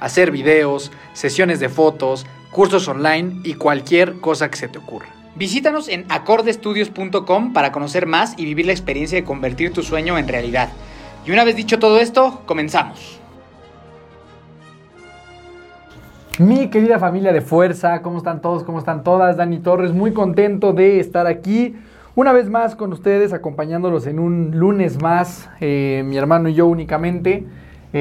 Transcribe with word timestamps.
hacer 0.00 0.30
videos, 0.30 0.92
sesiones 1.12 1.60
de 1.60 1.68
fotos, 1.68 2.26
cursos 2.50 2.86
online 2.88 3.40
y 3.44 3.54
cualquier 3.54 4.20
cosa 4.20 4.50
que 4.50 4.56
se 4.56 4.68
te 4.68 4.78
ocurra. 4.78 5.08
Visítanos 5.36 5.88
en 5.88 6.04
acordestudios.com 6.08 7.52
para 7.52 7.72
conocer 7.72 8.06
más 8.06 8.34
y 8.38 8.44
vivir 8.44 8.66
la 8.66 8.72
experiencia 8.72 9.18
de 9.18 9.24
convertir 9.24 9.72
tu 9.72 9.82
sueño 9.82 10.16
en 10.16 10.28
realidad. 10.28 10.68
Y 11.26 11.32
una 11.32 11.44
vez 11.44 11.56
dicho 11.56 11.78
todo 11.78 11.98
esto, 11.98 12.42
comenzamos. 12.46 13.20
Mi 16.38 16.68
querida 16.68 16.98
familia 16.98 17.32
de 17.32 17.40
fuerza, 17.40 18.02
¿cómo 18.02 18.18
están 18.18 18.40
todos? 18.40 18.64
¿Cómo 18.64 18.78
están 18.78 19.04
todas? 19.04 19.36
Dani 19.36 19.58
Torres, 19.58 19.92
muy 19.92 20.12
contento 20.12 20.72
de 20.72 21.00
estar 21.00 21.26
aquí 21.26 21.76
una 22.16 22.32
vez 22.32 22.48
más 22.48 22.76
con 22.76 22.92
ustedes, 22.92 23.32
acompañándolos 23.32 24.06
en 24.06 24.20
un 24.20 24.52
lunes 24.52 25.02
más, 25.02 25.48
eh, 25.60 26.02
mi 26.04 26.16
hermano 26.16 26.48
y 26.48 26.54
yo 26.54 26.66
únicamente. 26.66 27.44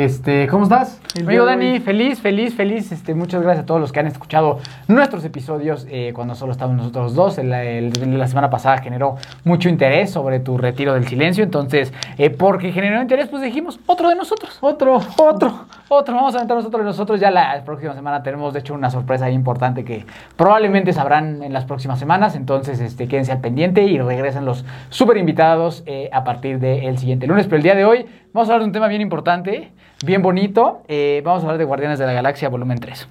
Este, 0.03 0.47
¿cómo 0.47 0.63
estás? 0.63 0.99
Amigo 1.21 1.45
Dani, 1.45 1.79
feliz, 1.79 2.19
feliz, 2.19 2.55
feliz. 2.55 2.91
Este, 2.91 3.13
muchas 3.13 3.43
gracias 3.43 3.61
a 3.61 3.65
todos 3.67 3.79
los 3.79 3.91
que 3.91 3.99
han 3.99 4.07
escuchado 4.07 4.57
nuestros 4.87 5.23
episodios 5.23 5.85
eh, 5.87 6.13
cuando 6.15 6.33
solo 6.33 6.51
estábamos 6.51 6.77
nosotros 6.79 7.13
dos. 7.13 7.37
El- 7.37 7.53
el- 7.53 8.17
la 8.17 8.25
semana 8.25 8.49
pasada 8.49 8.79
generó 8.79 9.17
mucho 9.43 9.69
interés 9.69 10.09
sobre 10.09 10.39
tu 10.39 10.57
retiro 10.57 10.95
del 10.95 11.05
silencio. 11.07 11.43
Entonces, 11.43 11.93
eh, 12.17 12.31
porque 12.31 12.71
generó 12.71 12.99
interés, 12.99 13.27
pues 13.27 13.43
dijimos 13.43 13.79
otro 13.85 14.09
de 14.09 14.15
nosotros. 14.15 14.57
Otro, 14.61 14.95
otro, 15.17 15.65
otro. 15.89 16.15
Vamos 16.15 16.33
a 16.33 16.37
aventarnos 16.39 16.65
otro 16.65 16.79
de 16.79 16.85
nosotros. 16.85 17.19
Ya 17.19 17.29
la 17.29 17.63
próxima 17.63 17.93
semana 17.93 18.23
tenemos, 18.23 18.51
de 18.51 18.61
hecho, 18.61 18.73
una 18.73 18.89
sorpresa 18.89 19.29
importante 19.29 19.85
que 19.85 20.07
probablemente 20.35 20.91
sabrán 20.91 21.43
en 21.43 21.53
las 21.53 21.65
próximas 21.65 21.99
semanas. 21.99 22.35
Entonces, 22.35 22.79
este, 22.79 23.07
quédense 23.07 23.31
al 23.31 23.41
pendiente 23.41 23.83
y 23.83 23.99
regresen 23.99 24.43
los 24.45 24.65
súper 24.89 25.17
invitados 25.17 25.83
eh, 25.85 26.09
a 26.11 26.23
partir 26.23 26.57
del 26.57 26.97
siguiente 26.97 27.27
lunes. 27.27 27.45
Pero 27.45 27.57
el 27.57 27.63
día 27.63 27.75
de 27.75 27.85
hoy 27.85 28.07
vamos 28.33 28.49
a 28.49 28.53
hablar 28.53 28.61
de 28.61 28.65
un 28.67 28.71
tema 28.73 28.87
bien 28.87 29.01
importante, 29.01 29.71
bien 30.05 30.21
bonito. 30.21 30.81
Eh, 30.87 31.21
vamos 31.25 31.41
a 31.43 31.45
hablar 31.45 31.57
de 31.59 31.65
Guardianes 31.65 31.99
de 31.99 32.05
la 32.05 32.13
Galaxia 32.13 32.49
volumen 32.49 32.79
3. 32.79 33.07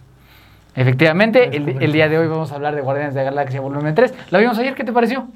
Efectivamente, 0.75 1.55
el, 1.57 1.83
el 1.83 1.93
día 1.93 2.09
de 2.09 2.19
hoy 2.19 2.27
vamos 2.29 2.51
a 2.53 2.55
hablar 2.55 2.75
de 2.75 2.81
Guardianes 2.81 3.15
de 3.15 3.21
la 3.21 3.31
Galaxia 3.31 3.61
volumen 3.61 3.95
3. 3.95 4.15
¿La 4.31 4.39
vimos 4.39 4.59
ayer? 4.59 4.75
¿Qué 4.75 4.85
te 4.85 4.93
pareció? 4.93 5.27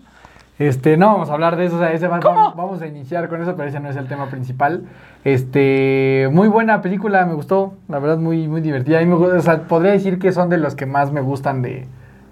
Este, 0.59 0.97
no 0.97 1.09
vamos 1.13 1.29
a 1.29 1.35
hablar 1.35 1.57
de 1.57 1.67
eso, 1.67 1.77
o 1.77 1.79
sea, 1.79 1.93
ese 1.93 2.09
va- 2.09 2.19
¿Cómo? 2.21 2.55
vamos, 2.57 2.81
a 2.81 2.87
iniciar 2.87 3.29
con 3.29 3.43
eso, 3.43 3.55
pero 3.57 3.69
ese 3.69 3.79
no 3.79 3.91
es 3.91 3.97
el 3.97 4.07
tema 4.09 4.31
principal. 4.31 4.85
Este, 5.23 6.31
muy 6.33 6.49
buena 6.49 6.81
película, 6.81 7.27
me 7.27 7.35
gustó, 7.35 7.75
la 7.89 7.99
verdad 7.99 8.17
muy 8.17 8.49
muy 8.49 8.63
divertida. 8.63 9.03
Y 9.03 9.07
me, 9.07 9.17
gu- 9.17 9.37
o 9.37 9.41
sea, 9.43 9.65
podría 9.65 9.93
decir 9.93 10.19
que 10.19 10.33
son 10.33 10.49
de 10.49 10.57
los 10.57 10.75
que 10.75 10.87
más 10.87 11.13
me 11.13 11.21
gustan 11.21 11.61
de, 11.61 11.87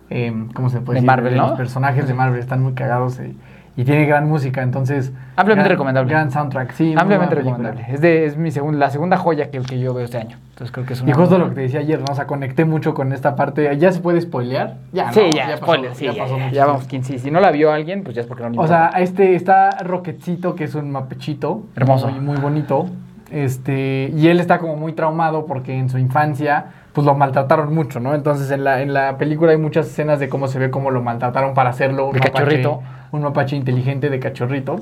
em, 0.08 0.48
¿cómo 0.54 0.70
se 0.70 0.80
puede 0.80 1.00
De 1.00 1.00
decir? 1.02 1.06
Marvel, 1.06 1.36
¿no? 1.36 1.48
Los 1.48 1.58
personajes 1.58 2.08
de 2.08 2.14
Marvel 2.14 2.40
están 2.40 2.62
muy 2.62 2.72
cagados 2.72 3.18
eh, 3.20 3.34
y 3.76 3.84
tiene 3.84 4.06
gran 4.06 4.28
música, 4.28 4.62
entonces. 4.62 5.12
Ampliamente 5.36 5.68
gran- 5.68 5.70
recomendable. 5.76 6.10
Gran 6.12 6.30
soundtrack, 6.30 6.72
sí. 6.72 6.94
Ampliamente 6.96 7.34
recomendable. 7.34 7.84
Es, 7.88 8.00
de, 8.00 8.24
es 8.26 8.36
mi 8.36 8.50
segunda, 8.52 8.78
la 8.78 8.90
segunda 8.90 9.16
joya 9.16 9.50
que, 9.50 9.60
que 9.60 9.78
yo 9.80 9.92
veo 9.94 10.04
este 10.04 10.18
año. 10.18 10.36
Entonces 10.50 10.70
creo 10.72 10.86
que 10.86 10.92
es 10.92 11.00
una... 11.00 11.10
Y 11.10 11.14
justo 11.14 11.36
lo 11.38 11.48
que 11.48 11.56
te 11.56 11.60
decía 11.62 11.80
ayer, 11.80 11.98
¿no? 11.98 12.06
O 12.10 12.14
sea, 12.14 12.26
conecté 12.28 12.64
mucho 12.64 12.94
con 12.94 13.12
esta 13.12 13.34
parte. 13.34 13.76
¿Ya 13.76 13.90
se 13.90 13.98
puede 14.00 14.20
spoilear? 14.20 14.76
Ya, 14.92 15.12
Sí, 15.12 15.20
¿no? 15.28 15.34
ya, 15.34 15.44
pasó, 15.46 15.56
spoiler, 15.64 15.94
sí, 15.96 16.04
ya 16.04 16.12
ya, 16.12 16.22
pasó 16.22 16.38
ya, 16.38 16.50
ya 16.52 16.66
vamos 16.66 16.84
15. 16.86 17.18
Si 17.18 17.30
no 17.32 17.40
la 17.40 17.50
vio 17.50 17.72
alguien, 17.72 18.04
pues 18.04 18.14
ya 18.14 18.20
es 18.22 18.28
porque 18.28 18.42
no 18.44 18.48
O 18.50 18.52
importa. 18.52 18.90
sea, 18.92 19.00
este 19.02 19.34
está 19.34 19.70
Roquetcito, 19.82 20.54
que 20.54 20.64
es 20.64 20.74
un 20.76 20.92
mapechito. 20.92 21.64
Hermoso. 21.74 22.08
Muy, 22.10 22.20
muy 22.20 22.36
bonito. 22.36 22.86
Este, 23.32 24.12
y 24.16 24.28
él 24.28 24.38
está 24.38 24.58
como 24.58 24.76
muy 24.76 24.92
traumado 24.92 25.46
porque 25.46 25.76
en 25.76 25.88
su 25.88 25.98
infancia, 25.98 26.66
pues 26.94 27.04
lo 27.04 27.14
maltrataron 27.14 27.74
mucho, 27.74 28.00
¿no? 28.00 28.14
Entonces 28.14 28.50
en 28.50 28.64
la, 28.64 28.80
en 28.80 28.94
la 28.94 29.18
película 29.18 29.50
hay 29.52 29.58
muchas 29.58 29.86
escenas 29.88 30.18
de 30.20 30.28
cómo 30.28 30.48
se 30.48 30.58
ve 30.58 30.70
cómo 30.70 30.90
lo 30.90 31.02
maltrataron 31.02 31.52
para 31.52 31.70
hacerlo 31.70 32.06
un 32.06 32.12
De 32.12 32.20
mapache, 32.20 32.32
cachorrito. 32.32 32.82
un 33.12 33.22
mapache 33.22 33.56
inteligente 33.56 34.08
de 34.10 34.18
cachorrito. 34.20 34.76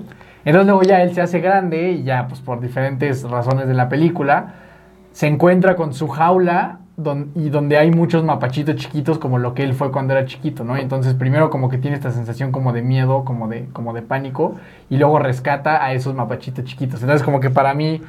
Entonces 0.44 0.66
luego 0.66 0.82
ya 0.82 1.02
él 1.02 1.14
se 1.14 1.22
hace 1.22 1.40
grande 1.40 1.90
y 1.92 2.04
ya, 2.04 2.28
pues 2.28 2.40
por 2.40 2.60
diferentes 2.60 3.22
razones 3.28 3.66
de 3.66 3.74
la 3.74 3.88
película, 3.88 4.54
se 5.12 5.26
encuentra 5.26 5.74
con 5.74 5.94
su 5.94 6.08
jaula 6.08 6.78
don- 6.96 7.30
y 7.34 7.48
donde 7.48 7.78
hay 7.78 7.90
muchos 7.90 8.22
mapachitos 8.24 8.76
chiquitos 8.76 9.18
como 9.18 9.38
lo 9.38 9.54
que 9.54 9.62
él 9.62 9.72
fue 9.72 9.90
cuando 9.90 10.12
era 10.12 10.26
chiquito, 10.26 10.64
¿no? 10.64 10.76
Entonces 10.76 11.14
primero 11.14 11.48
como 11.48 11.70
que 11.70 11.78
tiene 11.78 11.96
esta 11.96 12.10
sensación 12.10 12.52
como 12.52 12.72
de 12.74 12.82
miedo, 12.82 13.24
como 13.24 13.48
de, 13.48 13.66
como 13.72 13.94
de 13.94 14.02
pánico, 14.02 14.56
y 14.90 14.96
luego 14.98 15.18
rescata 15.18 15.82
a 15.82 15.92
esos 15.94 16.14
mapachitos 16.14 16.64
chiquitos. 16.66 17.00
Entonces 17.00 17.24
como 17.24 17.40
que 17.40 17.48
para 17.50 17.72
mí, 17.72 18.02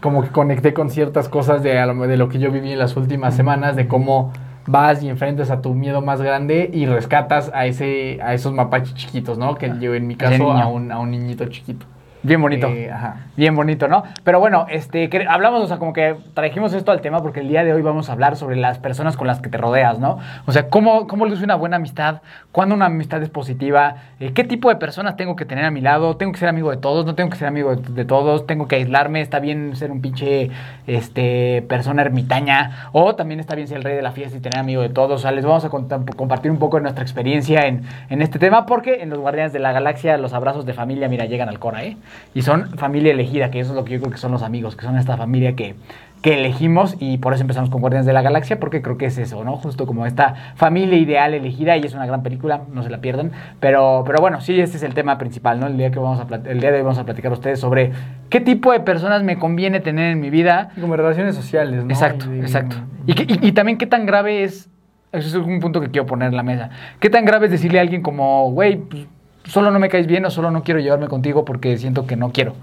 como 0.00 0.22
que 0.22 0.30
conecté 0.30 0.72
con 0.72 0.90
ciertas 0.90 1.28
cosas 1.28 1.62
de, 1.62 1.72
de 1.72 2.16
lo 2.16 2.28
que 2.28 2.38
yo 2.38 2.50
viví 2.50 2.72
en 2.72 2.78
las 2.78 2.96
últimas 2.96 3.34
semanas, 3.34 3.76
de 3.76 3.88
cómo 3.88 4.32
vas 4.66 5.02
y 5.02 5.08
enfrentas 5.08 5.50
a 5.50 5.62
tu 5.62 5.74
miedo 5.74 6.00
más 6.00 6.22
grande 6.22 6.70
y 6.72 6.86
rescatas 6.86 7.50
a 7.54 7.66
ese 7.66 8.20
a 8.22 8.34
esos 8.34 8.52
mapaches 8.52 8.94
chiquitos, 8.94 9.38
¿no? 9.38 9.56
Que 9.56 9.72
yo 9.80 9.94
en 9.94 10.06
mi 10.06 10.16
caso 10.16 10.52
a 10.52 10.66
un, 10.68 10.92
a 10.92 10.98
un 10.98 11.10
niñito 11.10 11.46
chiquito. 11.46 11.86
Bien 12.22 12.40
bonito. 12.42 12.66
Eh, 12.68 12.90
ajá. 12.90 13.16
Bien 13.36 13.56
bonito, 13.56 13.88
¿no? 13.88 14.02
Pero 14.24 14.40
bueno, 14.40 14.66
este, 14.68 15.08
que- 15.08 15.26
hablamos, 15.26 15.62
o 15.62 15.66
sea, 15.66 15.78
como 15.78 15.94
que 15.94 16.16
trajimos 16.34 16.74
esto 16.74 16.92
al 16.92 17.00
tema 17.00 17.22
porque 17.22 17.40
el 17.40 17.48
día 17.48 17.64
de 17.64 17.72
hoy 17.72 17.80
vamos 17.80 18.10
a 18.10 18.12
hablar 18.12 18.36
sobre 18.36 18.56
las 18.56 18.78
personas 18.78 19.16
con 19.16 19.26
las 19.26 19.40
que 19.40 19.48
te 19.48 19.56
rodeas, 19.56 19.98
¿no? 19.98 20.18
O 20.44 20.52
sea, 20.52 20.68
cómo, 20.68 21.06
cómo 21.06 21.24
luce 21.24 21.44
una 21.44 21.54
buena 21.54 21.76
amistad, 21.76 22.20
cuándo 22.52 22.74
una 22.74 22.86
amistad 22.86 23.22
es 23.22 23.30
positiva, 23.30 23.94
eh, 24.20 24.32
qué 24.34 24.44
tipo 24.44 24.68
de 24.68 24.76
personas 24.76 25.16
tengo 25.16 25.34
que 25.34 25.46
tener 25.46 25.64
a 25.64 25.70
mi 25.70 25.80
lado, 25.80 26.16
tengo 26.18 26.32
que 26.32 26.38
ser 26.38 26.50
amigo 26.50 26.70
de 26.70 26.76
todos, 26.76 27.06
no 27.06 27.14
tengo 27.14 27.30
que 27.30 27.36
ser 27.36 27.48
amigo 27.48 27.74
de, 27.74 27.90
de 27.94 28.04
todos, 28.04 28.46
tengo 28.46 28.68
que 28.68 28.76
aislarme, 28.76 29.22
está 29.22 29.38
bien 29.38 29.74
ser 29.74 29.90
un 29.90 30.02
pinche, 30.02 30.50
este, 30.86 31.62
persona 31.68 32.02
ermitaña, 32.02 32.88
o 32.92 33.14
también 33.14 33.40
está 33.40 33.54
bien 33.54 33.66
ser 33.66 33.78
el 33.78 33.84
rey 33.84 33.96
de 33.96 34.02
la 34.02 34.12
fiesta 34.12 34.36
y 34.36 34.40
tener 34.40 34.58
amigo 34.58 34.82
de 34.82 34.90
todos. 34.90 35.12
O 35.12 35.22
sea, 35.22 35.32
les 35.32 35.44
vamos 35.46 35.64
a 35.64 35.70
contar- 35.70 36.00
compartir 36.16 36.50
un 36.50 36.58
poco 36.58 36.76
de 36.76 36.82
nuestra 36.82 37.02
experiencia 37.02 37.60
en, 37.66 37.82
en 38.10 38.20
este 38.20 38.38
tema 38.38 38.66
porque 38.66 39.02
en 39.02 39.08
los 39.08 39.18
Guardianes 39.18 39.54
de 39.54 39.58
la 39.60 39.72
Galaxia 39.72 40.18
los 40.18 40.34
abrazos 40.34 40.66
de 40.66 40.74
familia, 40.74 41.08
mira, 41.08 41.24
llegan 41.24 41.48
al 41.48 41.58
Cora, 41.58 41.84
¿eh? 41.84 41.96
Y 42.34 42.42
son 42.42 42.70
familia 42.78 43.12
elegida, 43.12 43.50
que 43.50 43.60
eso 43.60 43.70
es 43.70 43.76
lo 43.76 43.84
que 43.84 43.92
yo 43.94 44.00
creo 44.00 44.12
que 44.12 44.18
son 44.18 44.32
los 44.32 44.42
amigos, 44.42 44.76
que 44.76 44.84
son 44.84 44.96
esta 44.96 45.16
familia 45.16 45.56
que, 45.56 45.74
que 46.22 46.34
elegimos 46.38 46.96
y 47.00 47.16
por 47.18 47.32
eso 47.32 47.42
empezamos 47.42 47.70
con 47.70 47.80
Guardianes 47.80 48.06
de 48.06 48.12
la 48.12 48.20
Galaxia, 48.22 48.60
porque 48.60 48.82
creo 48.82 48.98
que 48.98 49.06
es 49.06 49.16
eso, 49.18 49.42
¿no? 49.42 49.56
Justo 49.56 49.86
como 49.86 50.04
esta 50.06 50.34
familia 50.54 50.98
ideal 50.98 51.32
elegida 51.34 51.76
y 51.78 51.80
es 51.80 51.94
una 51.94 52.04
gran 52.06 52.22
película, 52.22 52.60
no 52.72 52.82
se 52.82 52.90
la 52.90 52.98
pierdan. 52.98 53.32
Pero, 53.58 54.04
pero 54.06 54.20
bueno, 54.20 54.40
sí, 54.40 54.60
este 54.60 54.76
es 54.76 54.82
el 54.82 54.92
tema 54.94 55.16
principal, 55.18 55.58
¿no? 55.58 55.66
El 55.66 55.76
día, 55.78 55.90
que 55.90 55.98
vamos 55.98 56.20
a 56.20 56.34
el 56.50 56.60
día 56.60 56.70
de 56.70 56.76
hoy 56.78 56.82
vamos 56.82 56.98
a 56.98 57.04
platicar 57.04 57.30
a 57.32 57.34
ustedes 57.34 57.58
sobre 57.58 57.92
qué 58.28 58.40
tipo 58.40 58.70
de 58.70 58.80
personas 58.80 59.22
me 59.22 59.38
conviene 59.38 59.80
tener 59.80 60.12
en 60.12 60.20
mi 60.20 60.28
vida 60.30 60.70
Como 60.80 60.94
relaciones 60.96 61.34
sociales, 61.34 61.82
¿no? 61.84 61.90
Exacto, 61.90 62.26
Y 62.34 62.40
exacto. 62.40 62.76
Y, 63.06 63.14
que- 63.14 63.22
y- 63.32 63.48
y 63.48 63.52
también 63.52 63.78
qué 63.78 63.86
tan 63.86 64.04
grave 64.04 64.42
es, 64.44 64.68
eso 65.12 65.26
es 65.40 65.46
un 65.46 65.58
punto 65.58 65.80
que 65.80 65.88
quiero 65.88 66.06
poner 66.06 66.28
en 66.28 66.36
la 66.36 66.42
mesa, 66.42 66.68
qué 67.00 67.08
tan 67.10 67.24
grave 67.24 67.46
es 67.46 67.50
decirle 67.52 67.78
a 67.78 67.82
alguien 67.82 68.02
como, 68.02 68.50
güey, 68.52 68.76
pues, 68.76 69.06
solo 69.44 69.70
no 69.70 69.78
me 69.78 69.88
caes 69.88 70.06
bien 70.06 70.24
o 70.24 70.30
solo 70.30 70.50
no 70.50 70.62
quiero 70.62 70.80
llevarme 70.80 71.08
contigo 71.08 71.44
porque 71.44 71.76
siento 71.78 72.06
que 72.06 72.16
no 72.16 72.30
quiero. 72.32 72.54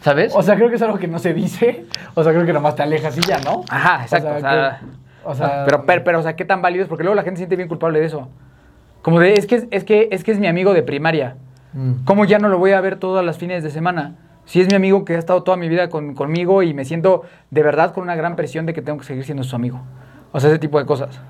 ¿Sabes? 0.00 0.32
O 0.36 0.42
sea, 0.42 0.54
creo 0.56 0.68
que 0.68 0.76
es 0.76 0.82
algo 0.82 0.98
que 0.98 1.08
no 1.08 1.18
se 1.18 1.34
dice. 1.34 1.86
O 2.14 2.22
sea, 2.22 2.32
creo 2.32 2.46
que 2.46 2.52
nomás 2.52 2.76
te 2.76 2.82
alejas 2.82 3.16
y 3.18 3.20
ya, 3.22 3.38
¿no? 3.40 3.64
Ajá, 3.68 4.02
exacto. 4.04 4.28
O 4.36 4.40
sea, 4.40 4.80
que- 4.80 4.86
o 5.24 5.34
sea, 5.34 5.64
pero, 5.66 5.84
pero, 5.84 6.04
pero, 6.04 6.18
o 6.20 6.22
sea, 6.22 6.36
qué 6.36 6.44
tan 6.44 6.62
válido 6.62 6.84
es 6.84 6.88
porque 6.88 7.02
luego 7.04 7.16
la 7.16 7.22
gente 7.22 7.36
se 7.38 7.42
siente 7.42 7.56
bien 7.56 7.68
culpable 7.68 7.98
de 8.00 8.06
eso. 8.06 8.28
Como 9.02 9.18
de, 9.20 9.34
es 9.34 9.46
que 9.46 9.56
es, 9.56 9.66
es 9.70 9.84
que, 9.84 10.08
es 10.12 10.24
que 10.24 10.30
es 10.32 10.38
mi 10.38 10.46
amigo 10.46 10.72
de 10.72 10.82
primaria. 10.82 11.36
Mm. 11.72 12.04
¿Cómo 12.04 12.24
ya 12.24 12.38
no 12.38 12.48
lo 12.48 12.58
voy 12.58 12.72
a 12.72 12.80
ver 12.80 12.96
todas 12.96 13.24
las 13.24 13.36
fines 13.38 13.62
de 13.62 13.70
semana? 13.70 14.14
Si 14.46 14.60
es 14.60 14.68
mi 14.68 14.74
amigo 14.76 15.04
que 15.04 15.16
ha 15.16 15.18
estado 15.18 15.42
toda 15.42 15.56
mi 15.58 15.68
vida 15.68 15.88
con- 15.90 16.14
conmigo 16.14 16.62
y 16.62 16.72
me 16.72 16.84
siento 16.86 17.24
de 17.50 17.62
verdad 17.62 17.92
con 17.92 18.04
una 18.04 18.14
gran 18.16 18.36
presión 18.36 18.64
de 18.64 18.72
que 18.72 18.80
tengo 18.80 18.98
que 18.98 19.04
seguir 19.04 19.24
siendo 19.24 19.42
su 19.42 19.54
amigo. 19.56 19.80
O 20.32 20.40
sea, 20.40 20.48
ese 20.48 20.58
tipo 20.58 20.78
de 20.78 20.86
cosas. 20.86 21.20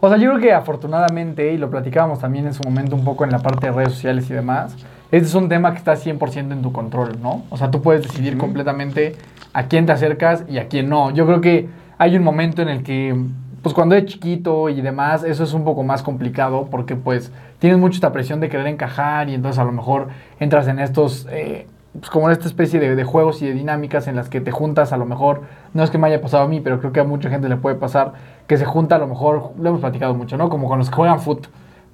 O 0.00 0.08
sea, 0.08 0.18
yo 0.18 0.30
creo 0.30 0.40
que 0.40 0.52
afortunadamente, 0.52 1.52
y 1.52 1.58
lo 1.58 1.70
platicábamos 1.70 2.18
también 2.18 2.46
en 2.46 2.54
su 2.54 2.62
momento 2.62 2.94
un 2.94 3.04
poco 3.04 3.24
en 3.24 3.30
la 3.30 3.38
parte 3.38 3.66
de 3.66 3.72
redes 3.72 3.92
sociales 3.92 4.28
y 4.28 4.34
demás, 4.34 4.76
este 5.10 5.26
es 5.26 5.34
un 5.34 5.48
tema 5.48 5.72
que 5.72 5.78
está 5.78 5.94
100% 5.94 6.52
en 6.52 6.62
tu 6.62 6.72
control, 6.72 7.20
¿no? 7.22 7.44
O 7.50 7.56
sea, 7.56 7.70
tú 7.70 7.80
puedes 7.80 8.02
decidir 8.02 8.36
completamente 8.36 9.14
a 9.52 9.64
quién 9.68 9.86
te 9.86 9.92
acercas 9.92 10.44
y 10.48 10.58
a 10.58 10.68
quién 10.68 10.88
no. 10.88 11.10
Yo 11.12 11.26
creo 11.26 11.40
que 11.40 11.68
hay 11.96 12.16
un 12.16 12.24
momento 12.24 12.60
en 12.60 12.68
el 12.68 12.82
que, 12.82 13.16
pues 13.62 13.74
cuando 13.74 13.94
eres 13.94 14.10
chiquito 14.10 14.68
y 14.68 14.80
demás, 14.82 15.24
eso 15.24 15.44
es 15.44 15.54
un 15.54 15.64
poco 15.64 15.82
más 15.82 16.02
complicado 16.02 16.68
porque 16.70 16.96
pues 16.96 17.32
tienes 17.58 17.78
mucha 17.78 17.94
esta 17.94 18.12
presión 18.12 18.40
de 18.40 18.48
querer 18.48 18.66
encajar 18.66 19.28
y 19.28 19.34
entonces 19.34 19.58
a 19.58 19.64
lo 19.64 19.72
mejor 19.72 20.08
entras 20.40 20.68
en 20.68 20.78
estos... 20.78 21.26
eh, 21.30 21.66
pues 21.98 22.10
como 22.10 22.26
en 22.26 22.32
esta 22.32 22.46
especie 22.46 22.78
de, 22.78 22.94
de 22.94 23.04
juegos 23.04 23.40
y 23.42 23.46
de 23.46 23.54
dinámicas 23.54 24.06
en 24.06 24.16
las 24.16 24.28
que 24.28 24.40
te 24.40 24.50
juntas 24.50 24.92
a 24.92 24.96
lo 24.96 25.06
mejor, 25.06 25.42
no 25.72 25.82
es 25.82 25.90
que 25.90 25.98
me 25.98 26.06
haya 26.06 26.20
pasado 26.20 26.44
a 26.44 26.48
mí, 26.48 26.60
pero 26.60 26.78
creo 26.78 26.92
que 26.92 27.00
a 27.00 27.04
mucha 27.04 27.30
gente 27.30 27.48
le 27.48 27.56
puede 27.56 27.76
pasar, 27.76 28.12
que 28.46 28.56
se 28.56 28.64
junta 28.64 28.96
a 28.96 28.98
lo 28.98 29.06
mejor, 29.06 29.52
lo 29.58 29.68
hemos 29.68 29.80
platicado 29.80 30.14
mucho, 30.14 30.36
¿no? 30.36 30.48
Como 30.48 30.68
con 30.68 30.78
los 30.78 30.88
que 30.88 30.96
juegan 30.96 31.20
foot 31.20 31.46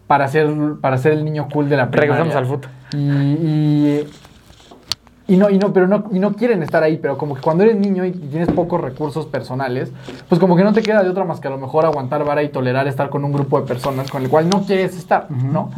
para 0.06 0.28
ser, 0.28 0.49
para 0.81 0.99
ser 0.99 1.12
el 1.12 1.25
niño 1.25 1.49
cool 1.52 1.69
de 1.69 1.76
la 1.76 1.90
primaria. 1.90 2.14
Regresamos 2.14 2.37
al 2.37 2.46
fútbol. 2.46 2.70
Y, 2.93 2.99
y, 2.99 4.10
y 5.28 5.37
no, 5.37 5.49
y 5.49 5.56
no, 5.56 5.72
pero 5.72 5.87
no, 5.87 6.04
y 6.12 6.19
no 6.19 6.34
quieren 6.34 6.62
estar 6.62 6.82
ahí, 6.82 6.99
pero 7.00 7.16
como 7.16 7.34
que 7.34 7.40
cuando 7.40 7.64
eres 7.64 7.76
niño 7.76 8.04
y 8.04 8.10
tienes 8.10 8.50
pocos 8.50 8.78
recursos 8.81 9.25
personales, 9.25 9.90
pues 10.28 10.38
como 10.38 10.56
que 10.56 10.64
no 10.64 10.75
te 10.75 10.82
queda 10.82 11.02
de 11.02 11.08
otra 11.08 11.25
más 11.25 11.40
que 11.40 11.49
a 11.49 11.50
lo 11.50 11.58
mejor 11.58 11.87
aguantar 11.87 12.25
vara 12.25 12.43
y 12.43 12.50
tolerar 12.50 12.87
estar 12.88 13.08
con 13.08 13.25
un 13.25 13.32
grupo 13.32 13.58
de 13.60 13.66
personas 13.66 14.10
con 14.10 14.22
el 14.22 14.28
cual 14.28 14.50
no 14.50 14.62
quieres 14.64 14.96
estar, 14.98 15.31
¿no? 15.31 15.70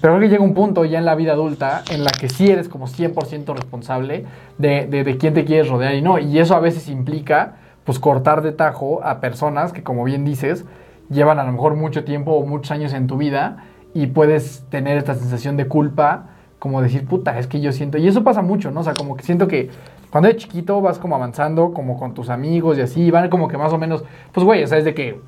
Pero 0.00 0.14
creo 0.14 0.20
que 0.20 0.28
llega 0.28 0.42
un 0.42 0.54
punto 0.54 0.86
ya 0.86 0.98
en 0.98 1.04
la 1.04 1.14
vida 1.14 1.32
adulta 1.32 1.82
en 1.90 2.04
la 2.04 2.10
que 2.12 2.30
sí 2.30 2.50
eres 2.50 2.68
como 2.70 2.86
100% 2.86 3.54
responsable 3.54 4.24
de, 4.56 4.86
de, 4.86 5.04
de 5.04 5.18
quién 5.18 5.34
te 5.34 5.44
quieres 5.44 5.68
rodear 5.68 5.94
y 5.94 6.00
no. 6.00 6.18
Y 6.18 6.38
eso 6.38 6.54
a 6.54 6.60
veces 6.60 6.88
implica, 6.88 7.56
pues, 7.84 7.98
cortar 7.98 8.42
de 8.42 8.52
tajo 8.52 9.04
a 9.04 9.20
personas 9.20 9.72
que, 9.72 9.82
como 9.82 10.04
bien 10.04 10.24
dices, 10.24 10.64
llevan 11.10 11.38
a 11.38 11.44
lo 11.44 11.52
mejor 11.52 11.74
mucho 11.74 12.04
tiempo 12.04 12.32
o 12.32 12.46
muchos 12.46 12.70
años 12.70 12.92
en 12.92 13.06
tu 13.06 13.16
vida 13.16 13.64
y 13.94 14.06
puedes 14.06 14.64
tener 14.70 14.98
esta 14.98 15.14
sensación 15.14 15.56
de 15.56 15.68
culpa, 15.68 16.26
como 16.58 16.80
decir, 16.80 17.06
puta, 17.06 17.38
es 17.38 17.46
que 17.46 17.60
yo 17.60 17.72
siento... 17.72 17.98
Y 17.98 18.06
eso 18.06 18.24
pasa 18.24 18.42
mucho, 18.42 18.70
¿no? 18.70 18.80
O 18.80 18.84
sea, 18.84 18.94
como 18.94 19.16
que 19.16 19.24
siento 19.24 19.48
que 19.48 19.70
cuando 20.10 20.28
eres 20.28 20.42
chiquito 20.42 20.80
vas 20.80 20.98
como 20.98 21.16
avanzando, 21.16 21.72
como 21.72 21.98
con 21.98 22.14
tus 22.14 22.30
amigos 22.30 22.78
y 22.78 22.82
así, 22.82 23.10
van 23.10 23.28
como 23.30 23.48
que 23.48 23.58
más 23.58 23.72
o 23.72 23.78
menos, 23.78 24.04
pues, 24.32 24.44
güey, 24.44 24.62
o 24.62 24.66
sea, 24.66 24.80
de 24.80 24.94
que 24.94 25.20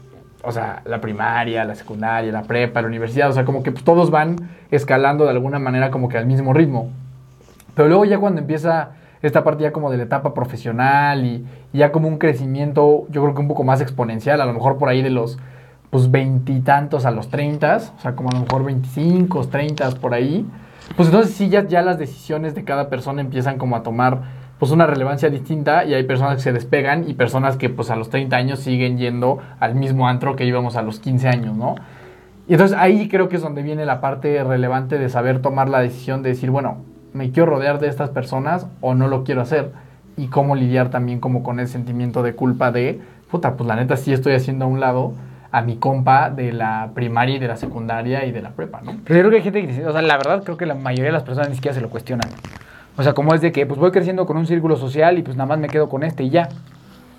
o 0.44 0.52
sea, 0.52 0.82
la 0.84 1.00
primaria, 1.00 1.64
la 1.64 1.74
secundaria, 1.74 2.30
la 2.30 2.42
prepa, 2.42 2.82
la 2.82 2.88
universidad, 2.88 3.30
o 3.30 3.32
sea, 3.32 3.44
como 3.44 3.62
que 3.62 3.72
pues, 3.72 3.84
todos 3.84 4.10
van 4.10 4.36
escalando 4.70 5.24
de 5.24 5.30
alguna 5.30 5.58
manera 5.58 5.90
como 5.90 6.08
que 6.08 6.18
al 6.18 6.26
mismo 6.26 6.52
ritmo. 6.52 6.90
Pero 7.74 7.88
luego 7.88 8.04
ya 8.04 8.18
cuando 8.18 8.40
empieza 8.40 8.90
esta 9.26 9.44
parte 9.44 9.62
ya 9.64 9.72
como 9.72 9.90
de 9.90 9.96
la 9.96 10.04
etapa 10.04 10.34
profesional 10.34 11.24
y, 11.24 11.46
y 11.72 11.78
ya 11.78 11.92
como 11.92 12.08
un 12.08 12.18
crecimiento, 12.18 13.06
yo 13.10 13.22
creo 13.22 13.34
que 13.34 13.40
un 13.40 13.48
poco 13.48 13.64
más 13.64 13.80
exponencial, 13.80 14.40
a 14.40 14.44
lo 14.46 14.52
mejor 14.52 14.78
por 14.78 14.88
ahí 14.88 15.02
de 15.02 15.10
los 15.10 15.38
pues 15.90 16.10
veintitantos 16.10 17.06
a 17.06 17.12
los 17.12 17.28
treintas, 17.28 17.92
o 17.96 18.00
sea, 18.00 18.16
como 18.16 18.30
a 18.30 18.32
lo 18.32 18.40
mejor 18.40 18.64
veinticinco, 18.64 19.46
treintas 19.46 19.94
por 19.94 20.12
ahí, 20.12 20.44
pues 20.96 21.08
entonces 21.08 21.34
sí 21.34 21.48
ya, 21.48 21.66
ya 21.66 21.82
las 21.82 21.98
decisiones 21.98 22.54
de 22.54 22.64
cada 22.64 22.90
persona 22.90 23.20
empiezan 23.20 23.58
como 23.58 23.76
a 23.76 23.82
tomar 23.82 24.22
pues 24.58 24.70
una 24.72 24.86
relevancia 24.86 25.30
distinta 25.30 25.84
y 25.84 25.94
hay 25.94 26.04
personas 26.04 26.36
que 26.36 26.42
se 26.42 26.52
despegan 26.52 27.08
y 27.08 27.14
personas 27.14 27.56
que 27.56 27.70
pues 27.70 27.90
a 27.90 27.96
los 27.96 28.10
30 28.10 28.36
años 28.36 28.60
siguen 28.60 28.98
yendo 28.98 29.38
al 29.60 29.74
mismo 29.74 30.08
antro 30.08 30.36
que 30.36 30.44
íbamos 30.44 30.76
a 30.76 30.82
los 30.82 31.00
15 31.00 31.28
años, 31.28 31.56
¿no? 31.56 31.74
Y 32.46 32.52
entonces 32.52 32.76
ahí 32.76 33.08
creo 33.08 33.28
que 33.28 33.36
es 33.36 33.42
donde 33.42 33.62
viene 33.62 33.86
la 33.86 34.00
parte 34.00 34.42
relevante 34.44 34.98
de 34.98 35.08
saber 35.08 35.40
tomar 35.40 35.68
la 35.68 35.80
decisión 35.80 36.22
de 36.22 36.30
decir, 36.30 36.50
bueno, 36.50 36.78
me 37.14 37.30
quiero 37.30 37.46
rodear 37.46 37.78
de 37.78 37.88
estas 37.88 38.10
personas 38.10 38.66
o 38.82 38.94
no 38.94 39.08
lo 39.08 39.24
quiero 39.24 39.40
hacer 39.40 39.70
y 40.16 40.26
cómo 40.26 40.54
lidiar 40.54 40.90
también 40.90 41.20
como 41.20 41.42
con 41.42 41.60
el 41.60 41.68
sentimiento 41.68 42.22
de 42.22 42.34
culpa 42.34 42.70
de, 42.70 43.00
puta, 43.30 43.56
pues 43.56 43.66
la 43.66 43.76
neta 43.76 43.96
sí 43.96 44.12
estoy 44.12 44.34
haciendo 44.34 44.66
a 44.66 44.68
un 44.68 44.80
lado 44.80 45.14
a 45.50 45.62
mi 45.62 45.76
compa 45.76 46.30
de 46.30 46.52
la 46.52 46.90
primaria 46.94 47.36
y 47.36 47.38
de 47.38 47.46
la 47.46 47.56
secundaria 47.56 48.24
y 48.24 48.32
de 48.32 48.42
la 48.42 48.50
prepa, 48.50 48.80
¿no? 48.82 48.96
Pero 49.04 49.16
yo 49.16 49.20
creo 49.22 49.30
que 49.30 49.36
hay 49.36 49.42
gente 49.42 49.66
que, 49.66 49.86
o 49.86 49.92
sea, 49.92 50.02
la 50.02 50.16
verdad 50.16 50.42
creo 50.42 50.56
que 50.56 50.66
la 50.66 50.74
mayoría 50.74 51.06
de 51.06 51.12
las 51.12 51.22
personas 51.22 51.48
ni 51.48 51.54
siquiera 51.54 51.74
se 51.74 51.80
lo 51.80 51.88
cuestionan. 51.88 52.28
O 52.96 53.02
sea, 53.04 53.12
como 53.12 53.32
es 53.34 53.40
de 53.40 53.52
que 53.52 53.64
pues 53.64 53.78
voy 53.78 53.92
creciendo 53.92 54.26
con 54.26 54.36
un 54.36 54.46
círculo 54.46 54.76
social 54.76 55.16
y 55.16 55.22
pues 55.22 55.36
nada 55.36 55.46
más 55.46 55.58
me 55.58 55.68
quedo 55.68 55.88
con 55.88 56.02
este 56.02 56.24
y 56.24 56.30
ya. 56.30 56.48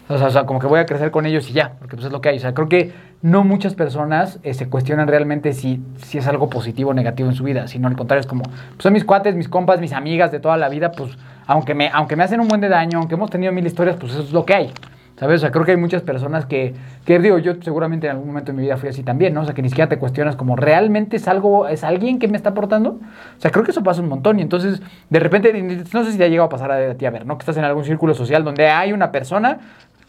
O 0.08 0.30
sea, 0.30 0.46
como 0.46 0.60
que 0.60 0.68
voy 0.68 0.80
a 0.80 0.86
crecer 0.86 1.10
con 1.10 1.26
ellos 1.26 1.50
y 1.50 1.54
ya, 1.54 1.74
porque 1.80 1.96
pues 1.96 2.06
es 2.06 2.12
lo 2.12 2.22
que 2.22 2.30
hay. 2.30 2.38
O 2.38 2.40
sea, 2.40 2.54
creo 2.54 2.70
que 2.70 2.94
no 3.24 3.44
muchas 3.44 3.74
personas 3.74 4.40
se 4.44 4.70
cuestionan 4.70 5.08
realmente 5.08 5.54
si, 5.54 5.82
si 5.98 6.20
es 6.20 6.28
algo 6.28 6.50
positivo 6.50 6.92
o 6.92 6.94
negativo 6.94 7.28
en 7.28 7.36
su 7.36 7.44
vida, 7.44 7.68
sino 7.68 7.88
al 7.88 7.96
contrario 7.96 8.22
es 8.22 8.28
como, 8.28 8.44
pues 8.44 8.84
son 8.84 8.94
mis 8.94 9.04
cuates, 9.04 9.36
mis 9.36 9.50
compas, 9.50 9.80
mis 9.80 9.94
amigas 9.94 10.32
de 10.32 10.40
toda 10.40 10.58
la 10.58 10.70
vida, 10.70 10.92
pues 10.92 11.18
aunque 11.48 11.74
me, 11.74 11.90
aunque 11.92 12.16
me 12.16 12.24
hacen 12.24 12.40
un 12.40 12.48
buen 12.48 12.62
de 12.62 12.70
daño, 12.70 13.00
aunque 13.00 13.16
hemos 13.16 13.32
tenido 13.32 13.52
mil 13.52 13.66
historias, 13.66 13.96
pues 13.98 14.12
eso 14.12 14.22
es 14.22 14.32
lo 14.32 14.46
que 14.46 14.54
hay. 14.54 14.74
¿Sabes? 15.18 15.38
O 15.38 15.40
sea, 15.40 15.52
creo 15.52 15.64
que 15.64 15.72
hay 15.72 15.78
muchas 15.78 16.02
personas 16.02 16.46
que, 16.46 16.74
que 17.06 17.20
digo, 17.20 17.38
yo 17.38 17.54
seguramente 17.62 18.08
en 18.08 18.12
algún 18.12 18.28
momento 18.28 18.52
de 18.52 18.58
mi 18.58 18.64
vida 18.64 18.76
fui 18.76 18.90
así 18.90 19.02
también, 19.02 19.34
¿no? 19.34 19.42
O 19.42 19.46
sea, 19.46 19.54
que 19.54 19.62
ni 19.62 19.70
siquiera 19.70 19.88
te 19.88 19.98
cuestionas 19.98 20.36
como, 20.36 20.58
¿realmente 20.58 21.16
es 21.16 21.30
algo, 21.30 21.70
es 21.70 21.86
alguien 21.86 22.20
que 22.20 22.28
me 22.28 22.36
está 22.36 22.50
aportando? 22.50 23.00
O 23.38 23.40
sea, 23.42 23.50
creo 23.50 23.64
que 23.64 23.72
eso 23.72 23.82
pasa 23.82 24.02
un 24.02 24.10
montón 24.10 24.40
y 24.40 24.42
entonces, 24.42 24.82
de 25.10 25.20
repente, 25.20 25.54
no 25.94 26.04
sé 26.04 26.12
si 26.12 26.18
te 26.18 26.26
ha 26.26 26.28
llegado 26.28 26.48
a 26.48 26.50
pasar 26.50 26.70
a 26.70 26.96
ti 26.96 27.06
a 27.06 27.12
ver, 27.12 27.26
¿no? 27.26 27.38
Que 27.38 27.44
estás 27.44 27.56
en 27.56 27.64
algún 27.64 27.86
círculo 27.86 28.14
social 28.14 28.44
donde 28.44 28.68
hay 28.68 28.92
una 28.92 29.14
persona 29.14 29.60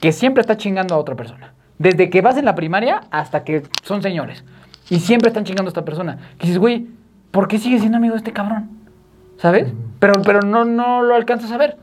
que 0.00 0.12
siempre 0.12 0.40
está 0.40 0.56
chingando 0.56 0.94
a 0.94 0.98
otra 0.98 1.14
persona. 1.14 1.52
Desde 1.78 2.10
que 2.10 2.22
vas 2.22 2.36
en 2.36 2.44
la 2.44 2.54
primaria 2.54 3.02
hasta 3.10 3.44
que 3.44 3.62
son 3.82 4.02
señores. 4.02 4.44
Y 4.88 5.00
siempre 5.00 5.28
están 5.28 5.44
chingando 5.44 5.68
a 5.68 5.70
esta 5.70 5.84
persona. 5.84 6.18
Que 6.38 6.46
dices, 6.46 6.58
güey, 6.58 6.86
¿por 7.30 7.48
qué 7.48 7.58
sigues 7.58 7.80
siendo 7.80 7.98
amigo 7.98 8.14
de 8.14 8.18
este 8.18 8.32
cabrón? 8.32 8.70
¿Sabes? 9.38 9.72
Pero, 9.98 10.14
pero 10.24 10.40
no, 10.40 10.64
no 10.64 11.02
lo 11.02 11.14
alcanzas 11.14 11.50
a 11.52 11.56
ver. 11.56 11.76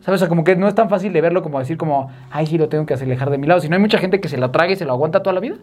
¿Sabes? 0.00 0.18
O 0.18 0.22
sea, 0.24 0.28
como 0.28 0.44
que 0.44 0.56
no 0.56 0.68
es 0.68 0.74
tan 0.74 0.88
fácil 0.88 1.12
de 1.12 1.20
verlo 1.20 1.42
como 1.42 1.58
decir 1.58 1.76
como, 1.76 2.10
ay, 2.30 2.46
sí, 2.46 2.58
lo 2.58 2.68
tengo 2.68 2.86
que 2.86 2.94
alejar 2.94 3.30
de 3.30 3.38
mi 3.38 3.46
lado. 3.46 3.60
Si 3.60 3.68
no 3.68 3.76
hay 3.76 3.80
mucha 3.80 3.98
gente 3.98 4.20
que 4.20 4.28
se 4.28 4.36
lo 4.36 4.50
trague 4.50 4.74
y 4.74 4.76
se 4.76 4.84
lo 4.84 4.92
aguanta 4.92 5.22
toda 5.22 5.34
la 5.34 5.40
vida. 5.40 5.56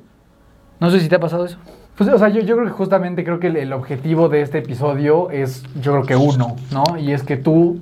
No 0.80 0.90
sé 0.90 1.00
si 1.02 1.10
te 1.10 1.16
ha 1.16 1.20
pasado 1.20 1.46
eso. 1.46 1.58
Pues, 1.98 2.10
o 2.10 2.18
sea, 2.18 2.30
yo, 2.30 2.42
yo 2.42 2.56
creo 2.56 2.68
que 2.68 2.74
justamente 2.74 3.24
creo 3.26 3.40
que 3.40 3.48
el, 3.48 3.58
el 3.58 3.74
objetivo 3.74 4.30
de 4.30 4.42
este 4.42 4.60
episodio 4.60 5.30
es, 5.30 5.64
yo 5.82 5.92
creo 5.92 6.06
que 6.06 6.16
uno, 6.16 6.56
¿no? 6.72 6.98
Y 6.98 7.12
es 7.12 7.24
que 7.24 7.36
tú 7.36 7.82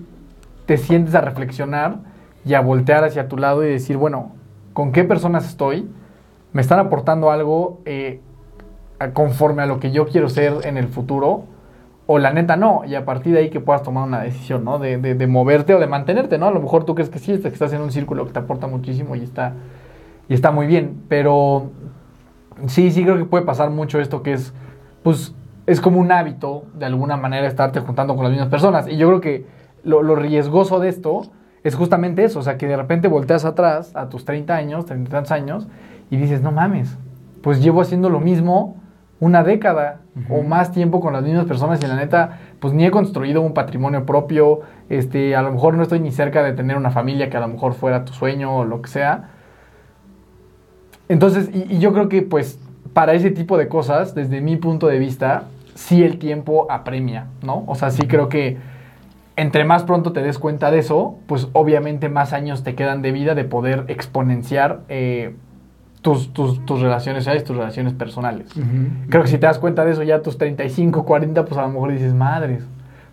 te 0.66 0.78
sientes 0.78 1.14
a 1.14 1.22
reflexionar 1.22 1.98
y 2.48 2.54
a 2.54 2.62
voltear 2.62 3.04
hacia 3.04 3.28
tu 3.28 3.38
lado 3.38 3.64
y 3.64 3.70
decir, 3.70 3.98
bueno, 3.98 4.32
¿con 4.74 4.92
qué 4.92 5.04
personas 5.04 5.48
estoy? 5.48 5.88
¿Me 6.54 6.62
están 6.62 6.80
aportando 6.80 7.30
algo 7.32 7.82
eh, 7.86 8.22
conforme 9.14 9.62
a 9.64 9.66
lo 9.66 9.80
que 9.80 9.92
yo 9.92 10.08
quiero 10.08 10.30
ser 10.30 10.66
en 10.66 10.78
el 10.78 10.88
futuro? 10.88 11.44
O 12.10 12.20
la 12.20 12.32
neta 12.32 12.56
no, 12.56 12.84
y 12.86 12.96
a 12.96 13.04
partir 13.04 13.34
de 13.34 13.40
ahí 13.40 13.50
que 13.50 13.60
puedas 13.60 13.84
tomar 13.84 14.08
una 14.08 14.22
decisión, 14.22 14.64
¿no? 14.64 14.80
De, 14.80 14.98
de- 14.98 15.14
de 15.16 15.28
moverte 15.28 15.74
o 15.76 15.80
de 15.80 15.88
mantenerte, 15.88 16.38
¿no? 16.38 16.48
A 16.48 16.52
lo 16.52 16.62
mejor 16.62 16.86
tú 16.86 16.96
crees 16.96 17.10
que 17.10 17.20
sí, 17.20 17.38
que 17.38 17.50
estás 17.50 17.74
en 17.74 17.82
un 17.82 17.92
círculo 17.92 18.26
que 18.26 18.32
te 18.32 18.40
aporta 18.40 18.66
muchísimo 18.68 19.16
y 19.16 19.24
está, 19.24 19.54
y 20.30 20.34
está 20.34 20.52
muy 20.52 20.68
bien, 20.68 21.04
pero 21.10 21.70
sí, 22.68 22.92
sí 22.92 23.04
creo 23.04 23.18
que 23.18 23.26
puede 23.26 23.44
pasar 23.46 23.70
mucho 23.72 24.00
esto 24.00 24.24
que 24.24 24.34
es, 24.34 24.54
pues, 25.04 25.36
es 25.66 25.82
como 25.82 26.00
un 26.00 26.12
hábito 26.14 26.64
de 26.76 26.86
alguna 26.86 27.18
manera 27.18 27.46
estarte 27.46 27.82
juntando 27.82 28.16
con 28.16 28.24
las 28.24 28.32
mismas 28.32 28.50
personas. 28.50 28.88
Y 28.88 28.96
yo 28.96 29.08
creo 29.10 29.20
que 29.22 29.46
lo, 29.84 30.02
lo 30.02 30.16
riesgoso 30.16 30.80
de 30.80 30.88
esto 30.90 31.24
es 31.64 31.76
justamente 31.76 32.24
eso, 32.24 32.40
o 32.40 32.42
sea, 32.42 32.58
que 32.58 32.68
de 32.68 32.78
repente 32.78 33.08
volteas 33.08 33.46
atrás 33.46 33.96
a 33.96 34.10
tus 34.10 34.26
30 34.26 34.56
años, 34.56 34.86
30 34.86 35.10
y 35.10 35.12
tantos 35.12 35.32
años, 35.32 35.68
y 36.10 36.18
dices, 36.18 36.42
no 36.42 36.52
mames, 36.52 36.98
pues 37.42 37.62
llevo 37.62 37.82
haciendo 37.82 38.10
lo 38.10 38.20
mismo 38.20 38.78
una 39.20 39.44
década 39.44 40.02
o 40.30 40.44
más 40.44 40.72
tiempo 40.72 41.00
con 41.00 41.14
las 41.14 41.24
mismas 41.24 41.46
personas 41.46 41.82
y 41.84 41.88
la 41.88 41.96
neta, 41.96 42.40
pues 42.60 42.74
ni 42.74 42.86
he 42.86 42.92
construido 42.92 43.42
un 43.42 43.54
patrimonio 43.54 44.06
propio, 44.06 44.62
este, 44.90 45.36
a 45.36 45.42
lo 45.42 45.52
mejor 45.52 45.74
no 45.74 45.84
estoy 45.84 46.00
ni 46.00 46.12
cerca 46.12 46.44
de 46.44 46.54
tener 46.54 46.78
una 46.78 46.92
familia 46.92 47.30
que 47.30 47.38
a 47.38 47.40
lo 47.40 47.48
mejor 47.48 47.74
fuera 47.74 48.06
tu 48.06 48.14
sueño 48.14 48.58
o 48.58 48.66
lo 48.66 48.82
que 48.82 48.90
sea. 48.90 49.30
Entonces, 51.10 51.50
y, 51.54 51.76
y 51.76 51.80
yo 51.80 51.94
creo 51.94 52.10
que 52.10 52.22
pues 52.22 52.60
para 52.94 53.14
ese 53.14 53.32
tipo 53.32 53.58
de 53.58 53.68
cosas, 53.68 54.14
desde 54.14 54.42
mi 54.42 54.58
punto 54.58 54.88
de 54.88 55.00
vista, 55.00 55.44
sí 55.76 56.04
el 56.04 56.18
tiempo 56.20 56.68
apremia, 56.70 57.28
¿no? 57.44 57.64
O 57.68 57.76
sea, 57.76 57.92
sí 57.92 58.08
creo 58.08 58.30
que 58.30 58.58
entre 59.38 59.66
más 59.66 59.84
pronto 59.84 60.12
te 60.12 60.22
des 60.22 60.40
cuenta 60.40 60.72
de 60.72 60.80
eso, 60.80 61.20
pues 61.28 61.48
obviamente 61.54 62.10
más 62.10 62.34
años 62.34 62.64
te 62.64 62.74
quedan 62.76 63.04
de 63.04 63.12
vida 63.12 63.36
de 63.36 63.44
poder 63.44 63.86
exponenciar 63.88 64.82
eh, 64.90 65.36
tus, 66.02 66.34
tus, 66.34 66.66
tus 66.66 66.82
relaciones 66.82 67.24
sociales, 67.24 67.44
tus 67.44 67.56
relaciones 67.56 67.94
personales. 67.94 68.52
Creo 69.10 69.22
que 69.22 69.30
si 69.30 69.38
te 69.38 69.46
das 69.46 69.60
cuenta 69.60 69.86
de 69.86 69.92
eso 69.92 70.02
ya 70.02 70.16
a 70.16 70.22
tus 70.24 70.40
35, 70.40 71.06
40, 71.06 71.46
pues 71.46 71.58
a 71.58 71.62
lo 71.62 71.70
mejor 71.70 71.92
dices, 71.92 72.16
madres, 72.16 72.64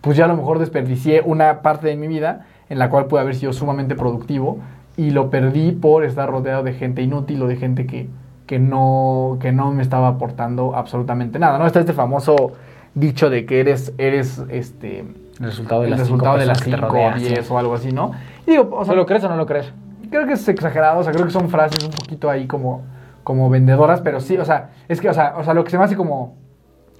pues 0.00 0.16
ya 0.16 0.24
a 0.24 0.28
lo 0.28 0.36
mejor 0.36 0.58
desperdicié 0.58 1.20
una 1.22 1.60
parte 1.60 1.88
de 1.88 1.96
mi 1.96 2.08
vida 2.08 2.46
en 2.70 2.78
la 2.78 2.88
cual 2.88 3.04
pude 3.06 3.20
haber 3.20 3.34
sido 3.34 3.52
sumamente 3.52 3.94
productivo 3.94 4.58
y 4.96 5.10
lo 5.10 5.28
perdí 5.28 5.72
por 5.72 6.04
estar 6.04 6.30
rodeado 6.30 6.62
de 6.62 6.72
gente 6.72 7.02
inútil 7.02 7.42
o 7.42 7.48
de 7.48 7.56
gente 7.56 7.86
que, 7.86 8.08
que, 8.46 8.58
no, 8.58 9.36
que 9.40 9.52
no 9.52 9.72
me 9.72 9.82
estaba 9.82 10.08
aportando 10.08 10.74
absolutamente 10.74 11.38
nada. 11.38 11.58
¿no? 11.58 11.66
Está 11.66 11.80
este 11.80 11.92
famoso 11.92 12.52
dicho 12.94 13.28
de 13.28 13.44
que 13.44 13.60
eres, 13.60 13.92
eres 13.98 14.42
este, 14.48 15.04
El 15.38 15.46
resultado 15.46 15.80
de 15.80 15.86
el 15.86 15.90
las 15.92 16.00
resultado 16.00 16.32
cinco 16.32 16.40
de 16.40 16.46
las 16.46 16.58
personas 16.58 16.64
que 16.64 16.70
te 16.70 16.76
5 16.76 16.86
o 16.86 16.90
rodean, 16.90 17.18
10 17.18 17.46
sí. 17.46 17.52
o 17.52 17.58
algo 17.58 17.74
así, 17.74 17.92
¿no? 17.92 18.12
Y 18.46 18.50
digo, 18.52 18.70
o 18.72 18.84
sea, 18.84 18.94
¿lo 18.94 19.04
crees 19.06 19.24
o 19.24 19.28
no 19.28 19.36
lo 19.36 19.46
crees? 19.46 19.72
creo 20.10 20.26
que 20.26 20.34
es 20.34 20.48
exagerado, 20.48 21.00
o 21.00 21.02
sea, 21.02 21.12
creo 21.12 21.24
que 21.24 21.32
son 21.32 21.48
frases 21.48 21.82
un 21.82 21.90
poquito 21.90 22.30
ahí 22.30 22.46
como, 22.46 22.82
como 23.24 23.50
vendedoras, 23.50 24.00
pero 24.00 24.20
sí, 24.20 24.36
o 24.36 24.44
sea, 24.44 24.70
es 24.88 25.00
que, 25.00 25.08
o 25.08 25.14
sea, 25.14 25.34
o 25.36 25.42
sea, 25.42 25.54
lo 25.54 25.64
que 25.64 25.70
se 25.70 25.78
me 25.78 25.84
hace 25.84 25.96
como 25.96 26.36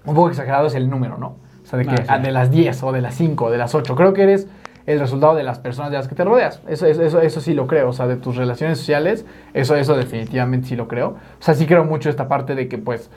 un 0.05 0.15
poco 0.15 0.31
exagerado 0.31 0.67
es 0.67 0.75
el 0.75 0.91
número, 0.91 1.17
¿no? 1.17 1.37
O 1.63 1.67
sea, 1.67 1.79
de 1.79 1.87
que 1.87 1.95
Ah, 1.95 1.97
sí. 1.99 2.05
ah, 2.09 2.19
de 2.19 2.33
las 2.33 2.51
10 2.51 2.83
o 2.83 2.93
de 2.93 3.01
las 3.01 3.15
5 3.15 3.45
o 3.45 3.51
de 3.51 3.59
las 3.59 3.75
8, 3.75 3.95
creo 3.95 4.13
que 4.13 4.25
eres 4.25 4.49
el 4.87 4.99
resultado 4.99 5.35
de 5.35 5.45
las 5.45 5.61
personas 5.61 5.91
de 5.93 5.97
las 5.97 6.09
que 6.09 6.15
te 6.15 6.25
rodeas. 6.25 6.61
Eso, 6.67 6.87
eso, 6.87 7.03
eso, 7.03 7.21
eso 7.21 7.41
sí 7.41 7.55
lo 7.55 7.67
creo, 7.67 7.89
o 7.89 7.93
sea, 7.93 8.07
de 8.07 8.17
tus 8.17 8.37
relaciones 8.37 8.79
sociales, 8.79 9.25
eso, 9.55 9.77
eso 9.77 9.97
definitivamente 9.97 10.69
sí 10.69 10.77
lo 10.77 10.89
creo. 10.89 11.11
O 11.11 11.43
sea, 11.43 11.55
sí 11.55 11.67
creo 11.67 11.85
mucho 11.85 12.11
esta 12.11 12.29
parte 12.29 12.55
de 12.55 12.69
que, 12.69 12.79
pues, 12.79 13.11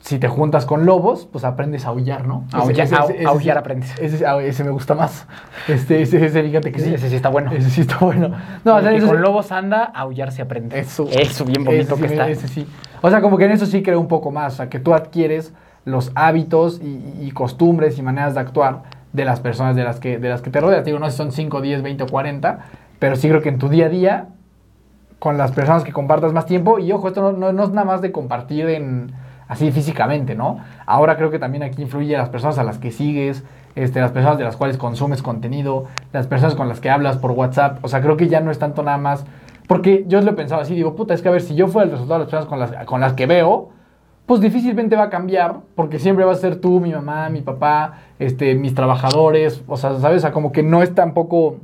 si 0.00 0.18
te 0.18 0.28
juntas 0.28 0.64
con 0.64 0.86
lobos, 0.86 1.28
pues 1.30 1.44
aprendes 1.44 1.84
a 1.84 1.88
aullar, 1.88 2.26
¿no? 2.26 2.44
Aullar- 2.52 2.84
ese- 2.84 3.26
aullar 3.26 3.40
ese- 3.40 3.58
aprendes. 3.58 3.98
Ese, 4.00 4.26
ah, 4.26 4.40
ese 4.40 4.64
me 4.64 4.70
gusta 4.70 4.94
más. 4.94 5.26
Este, 5.66 6.00
ese, 6.02 6.24
ese, 6.24 6.42
fíjate 6.42 6.72
que 6.72 6.80
sí. 6.80 6.94
Ese 6.94 7.10
sí 7.10 7.16
está 7.16 7.28
bueno. 7.28 7.50
Ese 7.52 7.68
sí 7.68 7.80
está 7.82 7.98
bueno. 7.98 8.30
No, 8.64 8.76
o 8.76 8.80
sea, 8.80 8.90
que 8.90 8.96
eso 8.96 9.08
con 9.08 9.20
lobos 9.20 9.50
anda, 9.52 9.84
aullar 9.84 10.32
se 10.32 10.42
aprende. 10.42 10.78
eso. 10.78 11.06
Eso, 11.10 11.44
bien 11.44 11.64
bonito 11.64 11.96
que 11.96 12.06
sí, 12.08 12.14
está. 12.14 12.28
ese 12.28 12.48
sí. 12.48 12.66
O 13.02 13.10
sea, 13.10 13.20
como 13.20 13.36
que 13.38 13.44
en 13.46 13.50
eso 13.52 13.66
sí 13.66 13.82
creo 13.82 14.00
un 14.00 14.08
poco 14.08 14.30
más. 14.30 14.54
O 14.54 14.56
sea, 14.58 14.68
que 14.70 14.78
tú 14.78 14.94
adquieres 14.94 15.52
los 15.84 16.12
hábitos 16.14 16.80
y, 16.82 17.02
y 17.20 17.30
costumbres 17.32 17.98
y 17.98 18.02
maneras 18.02 18.34
de 18.34 18.40
actuar 18.40 18.82
de 19.12 19.24
las 19.24 19.40
personas 19.40 19.74
de 19.74 19.84
las 19.84 20.00
que, 20.00 20.18
de 20.18 20.28
las 20.28 20.42
que 20.42 20.50
te 20.50 20.60
rodeas. 20.60 20.84
Digo, 20.84 20.98
no 20.98 21.06
sé 21.06 21.12
si 21.12 21.16
son 21.18 21.32
5, 21.32 21.60
10, 21.60 21.82
20 21.82 22.04
o 22.04 22.06
40, 22.06 22.58
pero 22.98 23.16
sí 23.16 23.28
creo 23.28 23.42
que 23.42 23.48
en 23.48 23.58
tu 23.58 23.68
día 23.68 23.86
a 23.86 23.88
día, 23.88 24.28
con 25.18 25.36
las 25.38 25.50
personas 25.52 25.82
que 25.84 25.92
compartas 25.92 26.32
más 26.32 26.46
tiempo, 26.46 26.78
y 26.78 26.92
ojo, 26.92 27.08
esto 27.08 27.20
no, 27.20 27.32
no- 27.32 27.52
no 27.52 27.64
es 27.64 27.70
nada 27.70 27.84
más 27.86 28.00
de 28.00 28.12
compartir 28.12 28.68
en 28.68 29.12
así 29.48 29.72
físicamente, 29.72 30.34
¿no? 30.34 30.58
Ahora 30.86 31.16
creo 31.16 31.30
que 31.30 31.38
también 31.38 31.62
aquí 31.62 31.82
influye 31.82 32.16
las 32.16 32.28
personas 32.28 32.58
a 32.58 32.64
las 32.64 32.78
que 32.78 32.92
sigues, 32.92 33.44
este, 33.74 34.00
las 34.00 34.12
personas 34.12 34.38
de 34.38 34.44
las 34.44 34.56
cuales 34.56 34.76
consumes 34.76 35.22
contenido, 35.22 35.86
las 36.12 36.26
personas 36.26 36.54
con 36.54 36.68
las 36.68 36.80
que 36.80 36.90
hablas 36.90 37.16
por 37.16 37.32
WhatsApp. 37.32 37.78
O 37.82 37.88
sea, 37.88 38.00
creo 38.00 38.16
que 38.16 38.28
ya 38.28 38.40
no 38.40 38.50
es 38.50 38.58
tanto 38.58 38.82
nada 38.82 38.98
más. 38.98 39.24
Porque 39.66 40.04
yo 40.08 40.20
lo 40.20 40.30
he 40.30 40.34
pensado 40.34 40.62
así, 40.62 40.74
digo, 40.74 40.94
puta, 40.94 41.14
es 41.14 41.22
que 41.22 41.28
a 41.28 41.32
ver, 41.32 41.42
si 41.42 41.54
yo 41.54 41.68
fuera 41.68 41.84
el 41.86 41.92
resultado 41.92 42.20
de 42.20 42.24
las 42.24 42.30
personas 42.30 42.48
con 42.48 42.58
las, 42.58 42.86
con 42.86 43.00
las 43.00 43.12
que 43.12 43.26
veo, 43.26 43.68
pues 44.24 44.40
difícilmente 44.40 44.96
va 44.96 45.04
a 45.04 45.10
cambiar, 45.10 45.60
porque 45.74 45.98
siempre 45.98 46.24
va 46.24 46.32
a 46.32 46.36
ser 46.36 46.56
tú, 46.56 46.80
mi 46.80 46.92
mamá, 46.92 47.28
mi 47.30 47.40
papá, 47.40 48.00
este, 48.18 48.54
mis 48.54 48.74
trabajadores, 48.74 49.62
o 49.66 49.76
sea, 49.76 49.98
¿sabes? 49.98 50.18
O 50.18 50.20
sea, 50.20 50.32
como 50.32 50.52
que 50.52 50.62
no 50.62 50.82
es 50.82 50.94
tampoco... 50.94 51.56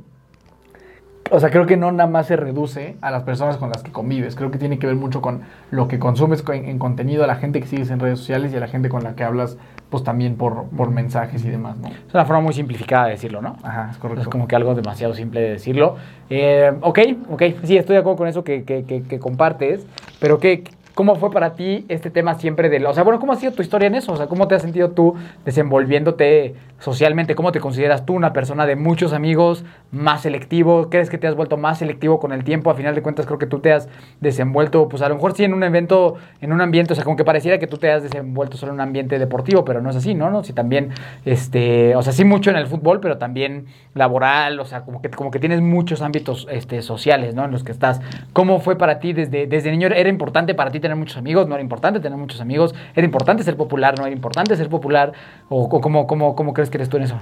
O 1.31 1.39
sea, 1.39 1.49
creo 1.49 1.65
que 1.65 1.75
no 1.75 1.91
nada 1.91 2.07
más 2.07 2.27
se 2.27 2.35
reduce 2.35 2.97
a 3.01 3.09
las 3.09 3.23
personas 3.23 3.57
con 3.57 3.69
las 3.69 3.81
que 3.81 3.91
convives. 3.91 4.35
Creo 4.35 4.51
que 4.51 4.59
tiene 4.59 4.77
que 4.77 4.85
ver 4.85 4.95
mucho 4.95 5.21
con 5.21 5.41
lo 5.71 5.87
que 5.87 5.97
consumes 5.97 6.43
co- 6.43 6.53
en, 6.53 6.65
en 6.65 6.77
contenido, 6.77 7.23
a 7.23 7.27
la 7.27 7.35
gente 7.35 7.59
que 7.59 7.65
sigues 7.67 7.89
en 7.89 7.99
redes 7.99 8.19
sociales 8.19 8.53
y 8.53 8.57
a 8.57 8.59
la 8.59 8.67
gente 8.67 8.89
con 8.89 9.03
la 9.03 9.15
que 9.15 9.23
hablas, 9.23 9.57
pues 9.89 10.03
también 10.03 10.35
por, 10.35 10.65
por 10.69 10.91
mensajes 10.91 11.43
y 11.43 11.49
demás, 11.49 11.77
¿no? 11.77 11.87
Es 11.87 12.13
una 12.13 12.25
forma 12.25 12.41
muy 12.43 12.53
simplificada 12.53 13.05
de 13.05 13.11
decirlo, 13.13 13.41
¿no? 13.41 13.55
Ajá, 13.63 13.89
es 13.91 13.97
correcto. 13.97 14.21
Es 14.21 14.27
como 14.27 14.47
que 14.47 14.55
algo 14.55 14.75
demasiado 14.75 15.15
simple 15.15 15.41
de 15.41 15.49
decirlo. 15.53 15.95
Eh, 16.29 16.71
ok, 16.81 16.99
ok, 17.31 17.43
sí, 17.63 17.75
estoy 17.75 17.95
de 17.95 17.99
acuerdo 18.01 18.17
con 18.17 18.27
eso 18.27 18.43
que, 18.43 18.63
que- 18.63 18.83
que- 18.85 19.01
que 19.01 19.17
compartes, 19.19 19.85
pero 20.19 20.37
¿qué, 20.37 20.63
¿cómo 20.95 21.15
fue 21.15 21.29
para 21.29 21.53
ti 21.53 21.85
este 21.89 22.09
tema 22.09 22.33
siempre 22.35 22.69
de... 22.69 22.79
la- 22.79 22.89
O 22.89 22.93
sea, 22.93 23.03
bueno, 23.03 23.19
¿cómo 23.19 23.33
ha 23.33 23.35
sido 23.35 23.51
tu 23.51 23.61
historia 23.61 23.87
en 23.87 23.95
eso? 23.95 24.13
O 24.13 24.17
sea, 24.17 24.25
¿cómo 24.27 24.47
te 24.47 24.55
has 24.55 24.61
sentido 24.63 24.91
tú 24.91 25.13
desenvolviéndote 25.45 26.55
socialmente? 26.79 27.35
¿Cómo 27.35 27.51
te 27.51 27.59
consideras 27.59 28.05
tú 28.05 28.13
una 28.13 28.33
persona 28.33 28.65
de 28.65 28.75
muchos 28.75 29.13
amigos, 29.13 29.63
más 29.91 30.21
selectivo? 30.21 30.89
¿Crees 30.89 31.09
que 31.09 31.17
te 31.17 31.27
has 31.27 31.35
vuelto 31.35 31.57
más 31.57 31.79
selectivo 31.79 32.19
con 32.19 32.31
el 32.33 32.43
tiempo? 32.43 32.69
A 32.71 32.75
final 32.75 32.95
de 32.95 33.01
cuentas, 33.01 33.25
creo 33.25 33.37
que 33.37 33.45
tú 33.45 33.59
te 33.59 33.71
has 33.73 33.87
desenvuelto, 34.21 34.87
pues 34.89 35.01
a 35.01 35.09
lo 35.09 35.15
mejor 35.15 35.33
sí 35.35 35.43
en 35.43 35.53
un 35.53 35.63
evento, 35.63 36.15
en 36.41 36.51
un 36.51 36.61
ambiente, 36.61 36.93
o 36.93 36.95
sea, 36.95 37.03
como 37.03 37.15
que 37.17 37.23
pareciera 37.23 37.59
que 37.59 37.67
tú 37.67 37.77
te 37.77 37.91
has 37.91 38.03
desenvuelto 38.03 38.57
solo 38.57 38.71
en 38.71 38.75
un 38.75 38.81
ambiente 38.81 39.19
deportivo, 39.19 39.65
pero 39.65 39.81
no 39.81 39.89
es 39.89 39.95
así, 39.95 40.13
¿no? 40.15 40.29
¿No? 40.29 40.43
Si 40.43 40.53
también, 40.53 40.89
este, 41.25 41.95
o 41.95 42.01
sea, 42.01 42.13
sí 42.13 42.23
mucho 42.25 42.49
en 42.49 42.57
el 42.57 42.67
fútbol, 42.67 42.99
pero 42.99 43.17
también 43.17 43.65
laboral, 43.93 44.59
o 44.59 44.65
sea, 44.65 44.81
como 44.81 45.01
que, 45.01 45.09
como 45.09 45.31
que 45.31 45.39
tienes 45.39 45.61
muchos 45.61 46.01
ámbitos 46.01 46.47
este, 46.51 46.81
sociales, 46.81 47.35
¿no? 47.35 47.45
En 47.45 47.51
los 47.51 47.63
que 47.63 47.71
estás. 47.71 48.01
¿Cómo 48.33 48.59
fue 48.59 48.77
para 48.77 48.99
ti 48.99 49.13
desde, 49.13 49.47
desde 49.47 49.71
niño? 49.71 49.87
¿Era 49.87 50.09
importante 50.09 50.53
para 50.53 50.71
ti 50.71 50.79
tener 50.85 50.97
muchos 50.97 51.17
amigos? 51.17 51.47
¿No 51.47 51.55
era 51.55 51.63
importante 51.63 51.99
tener 51.99 52.17
muchos 52.17 52.39
amigos? 52.41 52.75
¿Era 52.95 53.05
importante 53.05 53.43
ser 53.43 53.57
popular? 53.57 53.97
¿No 53.97 54.05
era 54.05 54.13
importante 54.13 54.55
ser 54.55 54.69
popular? 54.69 55.13
¿O, 55.49 55.67
cómo, 55.69 56.07
cómo, 56.07 56.35
cómo 56.35 56.53
crees 56.53 56.69
que 56.69 56.77
eres 56.77 56.89
tú 56.89 56.97
en 56.97 57.03
eso? 57.03 57.17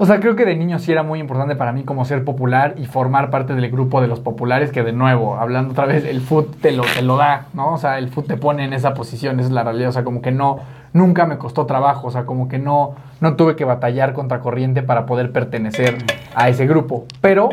O 0.00 0.06
sea, 0.06 0.20
creo 0.20 0.36
que 0.36 0.44
de 0.44 0.54
niño 0.54 0.78
sí 0.78 0.92
era 0.92 1.02
muy 1.02 1.18
importante 1.18 1.56
para 1.56 1.72
mí 1.72 1.82
como 1.82 2.04
ser 2.04 2.24
popular 2.24 2.74
y 2.76 2.86
formar 2.86 3.30
parte 3.30 3.54
del 3.54 3.68
grupo 3.68 4.00
de 4.00 4.06
los 4.06 4.20
populares 4.20 4.70
que 4.70 4.84
de 4.84 4.92
nuevo, 4.92 5.36
hablando 5.36 5.72
otra 5.72 5.86
vez, 5.86 6.04
el 6.04 6.20
foot 6.20 6.60
te 6.60 6.70
lo, 6.70 6.84
te 6.84 7.02
lo 7.02 7.16
da, 7.16 7.46
¿no? 7.52 7.74
O 7.74 7.78
sea, 7.78 7.98
el 7.98 8.08
foot 8.08 8.28
te 8.28 8.36
pone 8.36 8.64
en 8.64 8.72
esa 8.72 8.94
posición, 8.94 9.40
esa 9.40 9.48
es 9.48 9.52
la 9.52 9.64
realidad. 9.64 9.88
O 9.88 9.92
sea, 9.92 10.04
como 10.04 10.22
que 10.22 10.30
no, 10.30 10.60
nunca 10.92 11.26
me 11.26 11.36
costó 11.36 11.66
trabajo, 11.66 12.06
o 12.06 12.10
sea, 12.12 12.26
como 12.26 12.48
que 12.48 12.60
no, 12.60 12.94
no 13.20 13.34
tuve 13.34 13.56
que 13.56 13.64
batallar 13.64 14.12
contra 14.12 14.38
corriente 14.40 14.84
para 14.84 15.04
poder 15.04 15.32
pertenecer 15.32 15.98
a 16.32 16.48
ese 16.48 16.68
grupo. 16.68 17.06
Pero, 17.20 17.50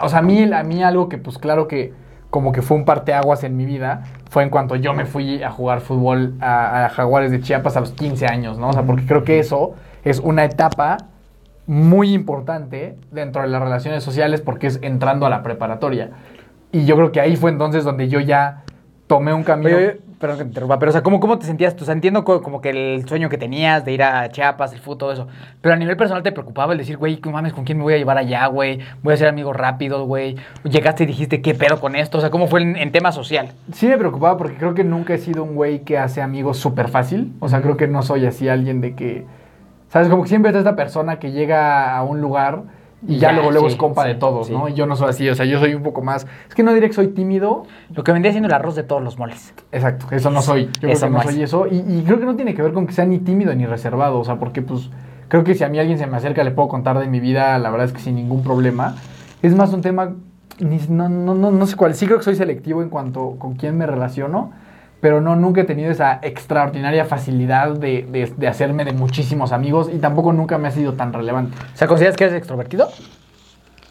o 0.00 0.08
sea, 0.08 0.20
a 0.20 0.22
mí, 0.22 0.50
a 0.50 0.62
mí 0.62 0.82
algo 0.82 1.10
que 1.10 1.18
pues 1.18 1.36
claro 1.36 1.68
que 1.68 1.92
como 2.32 2.50
que 2.50 2.62
fue 2.62 2.78
un 2.78 2.86
parteaguas 2.86 3.44
en 3.44 3.58
mi 3.58 3.66
vida 3.66 4.04
fue 4.30 4.42
en 4.42 4.48
cuanto 4.48 4.74
yo 4.74 4.94
me 4.94 5.04
fui 5.04 5.42
a 5.42 5.50
jugar 5.50 5.82
fútbol 5.82 6.32
a, 6.40 6.88
Jaguares 6.88 7.30
de 7.30 7.42
Chiapas 7.42 7.76
a 7.76 7.80
los 7.80 7.92
15 7.92 8.24
años, 8.24 8.58
¿no? 8.58 8.70
O 8.70 8.72
sea, 8.72 8.84
porque 8.84 9.04
creo 9.04 9.22
que 9.22 9.38
eso 9.38 9.74
es 10.02 10.18
una 10.18 10.42
etapa 10.42 10.96
muy 11.66 12.14
importante 12.14 12.96
dentro 13.10 13.42
de 13.42 13.48
las 13.48 13.60
relaciones 13.60 14.02
sociales 14.02 14.40
porque 14.40 14.68
es 14.68 14.78
entrando 14.80 15.26
a 15.26 15.28
la 15.28 15.42
preparatoria. 15.42 16.08
Y 16.72 16.86
yo 16.86 16.96
creo 16.96 17.12
que 17.12 17.20
ahí 17.20 17.36
fue 17.36 17.50
entonces 17.50 17.84
donde 17.84 18.08
yo 18.08 18.18
ya 18.18 18.62
tomé 19.08 19.34
un 19.34 19.44
camino. 19.44 19.76
Perdón 20.22 20.38
que 20.38 20.44
te 20.44 20.48
interrumpa, 20.50 20.78
pero 20.78 20.88
o 20.90 20.92
sea, 20.92 21.02
¿cómo, 21.02 21.20
cómo 21.20 21.38
te 21.38 21.44
sentías? 21.44 21.76
O 21.78 21.84
sea, 21.84 21.92
entiendo 21.92 22.24
co- 22.24 22.40
como 22.40 22.60
que 22.62 22.70
el 22.70 23.06
sueño 23.06 23.28
que 23.28 23.36
tenías 23.36 23.84
de 23.84 23.92
ir 23.92 24.02
a 24.02 24.30
Chiapas, 24.30 24.72
el 24.72 24.78
fútbol, 24.78 24.96
todo 24.98 25.12
eso. 25.12 25.26
Pero 25.60 25.74
a 25.74 25.76
nivel 25.76 25.96
personal 25.98 26.22
te 26.22 26.32
preocupaba 26.32 26.72
el 26.72 26.78
decir, 26.78 26.96
güey, 26.96 27.16
¿qué 27.16 27.28
mames? 27.28 27.52
¿Con 27.52 27.64
quién 27.64 27.76
me 27.76 27.84
voy 27.84 27.94
a 27.94 27.98
llevar 27.98 28.16
allá, 28.16 28.46
güey? 28.46 28.78
Voy 29.02 29.12
a 29.12 29.16
ser 29.18 29.28
amigos 29.28 29.54
rápidos, 29.56 30.06
güey. 30.06 30.36
Llegaste 30.64 31.02
y 31.02 31.06
dijiste, 31.06 31.42
¿qué 31.42 31.54
pedo 31.54 31.80
con 31.80 31.96
esto? 31.96 32.18
O 32.18 32.20
sea, 32.20 32.30
¿cómo 32.30 32.46
fue 32.46 32.62
en, 32.62 32.76
en 32.76 32.92
tema 32.92 33.12
social? 33.12 33.50
Sí 33.72 33.86
me 33.88 33.98
preocupaba 33.98 34.36
porque 34.38 34.56
creo 34.56 34.72
que 34.74 34.84
nunca 34.84 35.12
he 35.12 35.18
sido 35.18 35.42
un 35.44 35.54
güey 35.56 35.80
que 35.80 35.98
hace 35.98 36.22
amigos 36.22 36.56
súper 36.58 36.88
fácil. 36.88 37.32
O 37.40 37.48
sea, 37.48 37.60
creo 37.60 37.76
que 37.76 37.88
no 37.88 38.02
soy 38.02 38.24
así 38.24 38.48
alguien 38.48 38.80
de 38.80 38.94
que... 38.94 39.26
¿Sabes? 39.88 40.08
Como 40.08 40.22
que 40.22 40.28
siempre 40.30 40.50
está 40.50 40.60
esta 40.60 40.76
persona 40.76 41.18
que 41.18 41.32
llega 41.32 41.94
a 41.94 42.02
un 42.02 42.20
lugar 42.22 42.62
y 43.06 43.16
ya, 43.18 43.28
Ya, 43.28 43.32
luego, 43.34 43.50
luego 43.50 43.66
sí, 43.68 43.72
es 43.74 43.78
compa 43.78 44.02
sí, 44.02 44.08
de 44.08 44.14
todos, 44.14 44.46
sí. 44.46 44.52
¿no? 44.52 44.68
Y 44.68 44.74
yo 44.74 44.86
no 44.86 44.94
soy 44.96 45.10
así, 45.10 45.28
o 45.28 45.34
sea, 45.34 45.44
yo 45.44 45.58
soy 45.58 45.74
un 45.74 45.82
poco 45.82 46.02
más... 46.02 46.26
Es 46.48 46.54
que 46.54 46.62
no 46.62 46.72
diré 46.72 46.86
que 46.88 46.92
soy 46.94 47.08
tímido, 47.08 47.64
Lo 47.94 48.04
que 48.04 48.12
vendría 48.12 48.32
siendo 48.32 48.46
el 48.48 48.54
arroz 48.54 48.76
de 48.76 48.82
todos 48.84 49.02
los 49.02 49.18
moles. 49.18 49.52
Exacto, 49.72 50.06
eso 50.10 50.30
no 50.30 50.40
soy. 50.42 50.66
Yo 50.66 50.70
creo 50.82 50.92
Eso 50.92 51.06
que 51.06 51.10
no 51.12 51.18
no 51.18 51.24
soy 51.24 51.34
es. 51.34 51.40
eso. 51.40 51.66
Y, 51.66 51.78
y 51.78 52.02
creo 52.06 52.18
que 52.20 52.26
no 52.26 52.36
tiene 52.36 52.54
que 52.54 52.62
ver 52.62 52.72
con 52.72 52.86
que 52.86 52.92
sea 52.92 53.04
ni 53.04 53.18
tímido 53.18 53.54
ni 53.54 53.66
reservado. 53.66 54.20
O 54.20 54.24
sea, 54.24 54.36
porque 54.36 54.62
pues 54.62 54.88
creo 55.28 55.42
que 55.44 55.54
si 55.54 55.64
a 55.64 55.68
mí 55.68 55.78
alguien 55.78 55.98
se 55.98 56.06
me 56.06 56.16
acerca 56.16 56.44
le 56.44 56.50
puedo 56.52 56.68
contar 56.68 56.98
de 56.98 57.06
mi 57.08 57.18
vida, 57.20 57.58
la 57.58 57.70
verdad 57.70 57.86
es 57.86 57.92
que 57.92 58.00
sin 58.00 58.14
ningún 58.14 58.42
problema. 58.42 58.94
Es 59.42 59.54
más 59.56 59.72
un 59.72 59.80
tema, 59.80 60.14
ni- 60.60 60.78
no, 60.88 61.08
no, 61.08 61.34
no, 61.34 61.50
no 61.50 61.66
sé 61.66 61.74
cuál. 61.76 61.94
Sí 61.94 62.06
creo 62.06 62.18
que 62.18 62.24
soy 62.24 62.36
selectivo 62.36 62.82
en 62.82 62.88
cuanto 62.88 63.36
con 63.38 63.54
quién 63.54 63.76
me 63.76 63.86
relaciono. 63.86 64.52
Pero 65.02 65.20
no, 65.20 65.36
nunca 65.36 65.60
he 65.60 65.64
tenido 65.64 65.90
esa 65.90 66.20
extraordinaria 66.22 67.04
facilidad 67.04 67.72
de, 67.74 68.06
de- 68.10 68.32
de 68.36 68.48
hacerme 68.48 68.84
de 68.86 68.92
muchísimos 68.92 69.52
amigos 69.52 69.90
y 69.92 69.98
tampoco 69.98 70.32
nunca 70.32 70.56
me 70.58 70.68
ha 70.68 70.70
sido 70.70 70.94
tan 70.94 71.12
relevante. 71.12 71.54
O 71.74 71.76
sea, 71.76 71.88
¿consideras 71.88 72.16
que 72.16 72.24
eres 72.24 72.36
extrovertido? 72.36 72.88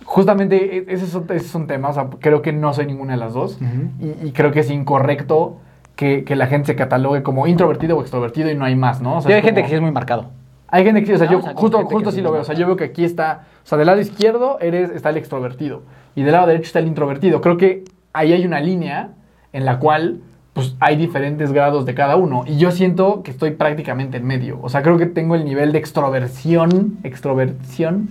Justamente 0.06 0.78
e- 0.78 0.86
ese 0.88 1.06
es, 1.06 1.14
un- 1.14 1.26
ese 1.26 1.46
es 1.46 1.56
un 1.56 1.68
tema, 1.68 1.90
o 1.90 1.94
sea, 1.94 2.08
creo 2.20 2.42
que 2.42 2.52
no 2.54 2.74
soy 2.74 2.86
ninguna 2.86 3.14
de 3.14 3.20
las 3.20 3.34
dos 3.34 3.60
y, 4.00 4.28
y 4.28 4.32
creo 4.32 4.52
que 4.52 4.62
es 4.62 4.70
incorrecto 4.72 5.58
que, 5.96 6.24
que 6.24 6.36
la 6.36 6.48
gente 6.48 6.68
se 6.68 6.76
catalogue 6.76 7.22
como 7.24 7.46
introvertido 7.46 7.98
o 7.98 8.02
extrovertido 8.02 8.50
y 8.50 8.56
no 8.56 8.66
hay 8.66 8.76
más, 8.76 9.02
¿no? 9.02 9.18
O 9.18 9.22
sea, 9.22 9.32
hay 9.34 9.40
es 9.40 9.46
gente 9.46 9.62
como- 9.62 9.66
que 9.68 9.70
sí 9.70 9.76
es 9.76 9.82
muy 9.82 9.92
marcado. 9.92 10.30
Hay 10.70 10.86
gente 10.86 11.02
que 11.02 11.08
sí, 11.08 11.14
o 11.14 11.18
sea, 11.18 11.26
No, 11.28 11.34
yo 11.34 11.40
o 11.40 11.42
sea, 11.42 11.52
como 11.54 11.62
justo, 11.62 11.86
justo 11.86 12.12
sí 12.12 12.22
lo 12.22 12.32
veo. 12.32 12.42
O 12.42 12.46
sea, 12.46 12.56
yo 12.56 12.66
veo 12.66 12.78
que 12.78 12.86
aquí 12.86 13.04
está, 13.04 13.44
o 13.62 13.68
sea, 13.68 13.78
del 13.78 13.88
lado 13.88 14.00
izquierdo 14.00 14.58
eres, 14.62 14.90
está 14.92 15.10
el 15.10 15.18
extrovertido 15.18 15.84
y 16.16 16.24
del 16.24 16.32
lado 16.32 16.48
derecho 16.48 16.68
está 16.68 16.80
el 16.80 16.88
introvertido. 16.88 17.42
Creo 17.42 17.58
que 17.58 17.84
ahí 18.14 18.32
hay 18.32 18.46
una 18.46 18.62
línea 18.62 19.10
en 19.52 19.66
la 19.66 19.80
cual 19.80 20.22
pues 20.54 20.76
hay 20.80 20.98
diferentes 20.98 21.54
grados 21.54 21.86
de 21.86 21.96
cada 21.96 22.18
uno 22.18 22.44
y 22.46 22.58
yo 22.58 22.72
siento 22.72 23.24
que 23.24 23.32
estoy 23.32 23.52
prácticamente 23.52 24.18
en 24.18 24.26
medio. 24.26 24.60
O 24.62 24.70
sea, 24.70 24.82
creo 24.82 24.98
que 24.98 25.06
tengo 25.06 25.36
el 25.36 25.46
nivel 25.46 25.72
de 25.72 25.80
extroversión, 25.80 26.98
extroversión 27.04 28.10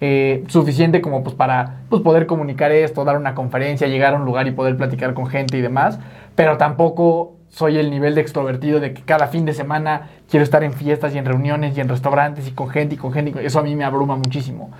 eh, 0.00 0.42
suficiente 0.48 1.00
como 1.00 1.22
pues 1.22 1.36
para 1.36 1.80
pues, 1.88 2.02
poder 2.02 2.26
comunicar 2.26 2.72
esto, 2.72 3.04
dar 3.04 3.16
una 3.18 3.34
conferencia, 3.34 3.86
llegar 3.88 4.14
a 4.14 4.16
un 4.16 4.24
lugar 4.24 4.48
y 4.48 4.50
poder 4.50 4.76
platicar 4.76 5.14
con 5.14 5.26
gente 5.26 5.58
y 5.58 5.60
demás, 5.60 6.00
pero 6.34 6.56
tampoco 6.56 7.34
soy 7.50 7.76
el 7.76 7.90
nivel 7.90 8.14
de 8.14 8.22
extrovertido 8.22 8.80
de 8.80 8.94
que 8.94 9.02
cada 9.02 9.26
fin 9.26 9.44
de 9.44 9.52
semana 9.52 10.08
quiero 10.30 10.42
estar 10.42 10.64
en 10.64 10.72
fiestas 10.72 11.14
y 11.14 11.18
en 11.18 11.26
reuniones 11.26 11.76
y 11.76 11.82
en 11.82 11.88
restaurantes 11.88 12.48
y 12.48 12.52
con 12.52 12.70
gente 12.70 12.94
y 12.94 12.98
con 12.98 13.12
gente. 13.12 13.32
y 13.42 13.46
Eso 13.46 13.60
a 13.60 13.62
mí 13.62 13.76
me 13.76 13.84
abruma 13.84 14.16
muchísimo. 14.16 14.70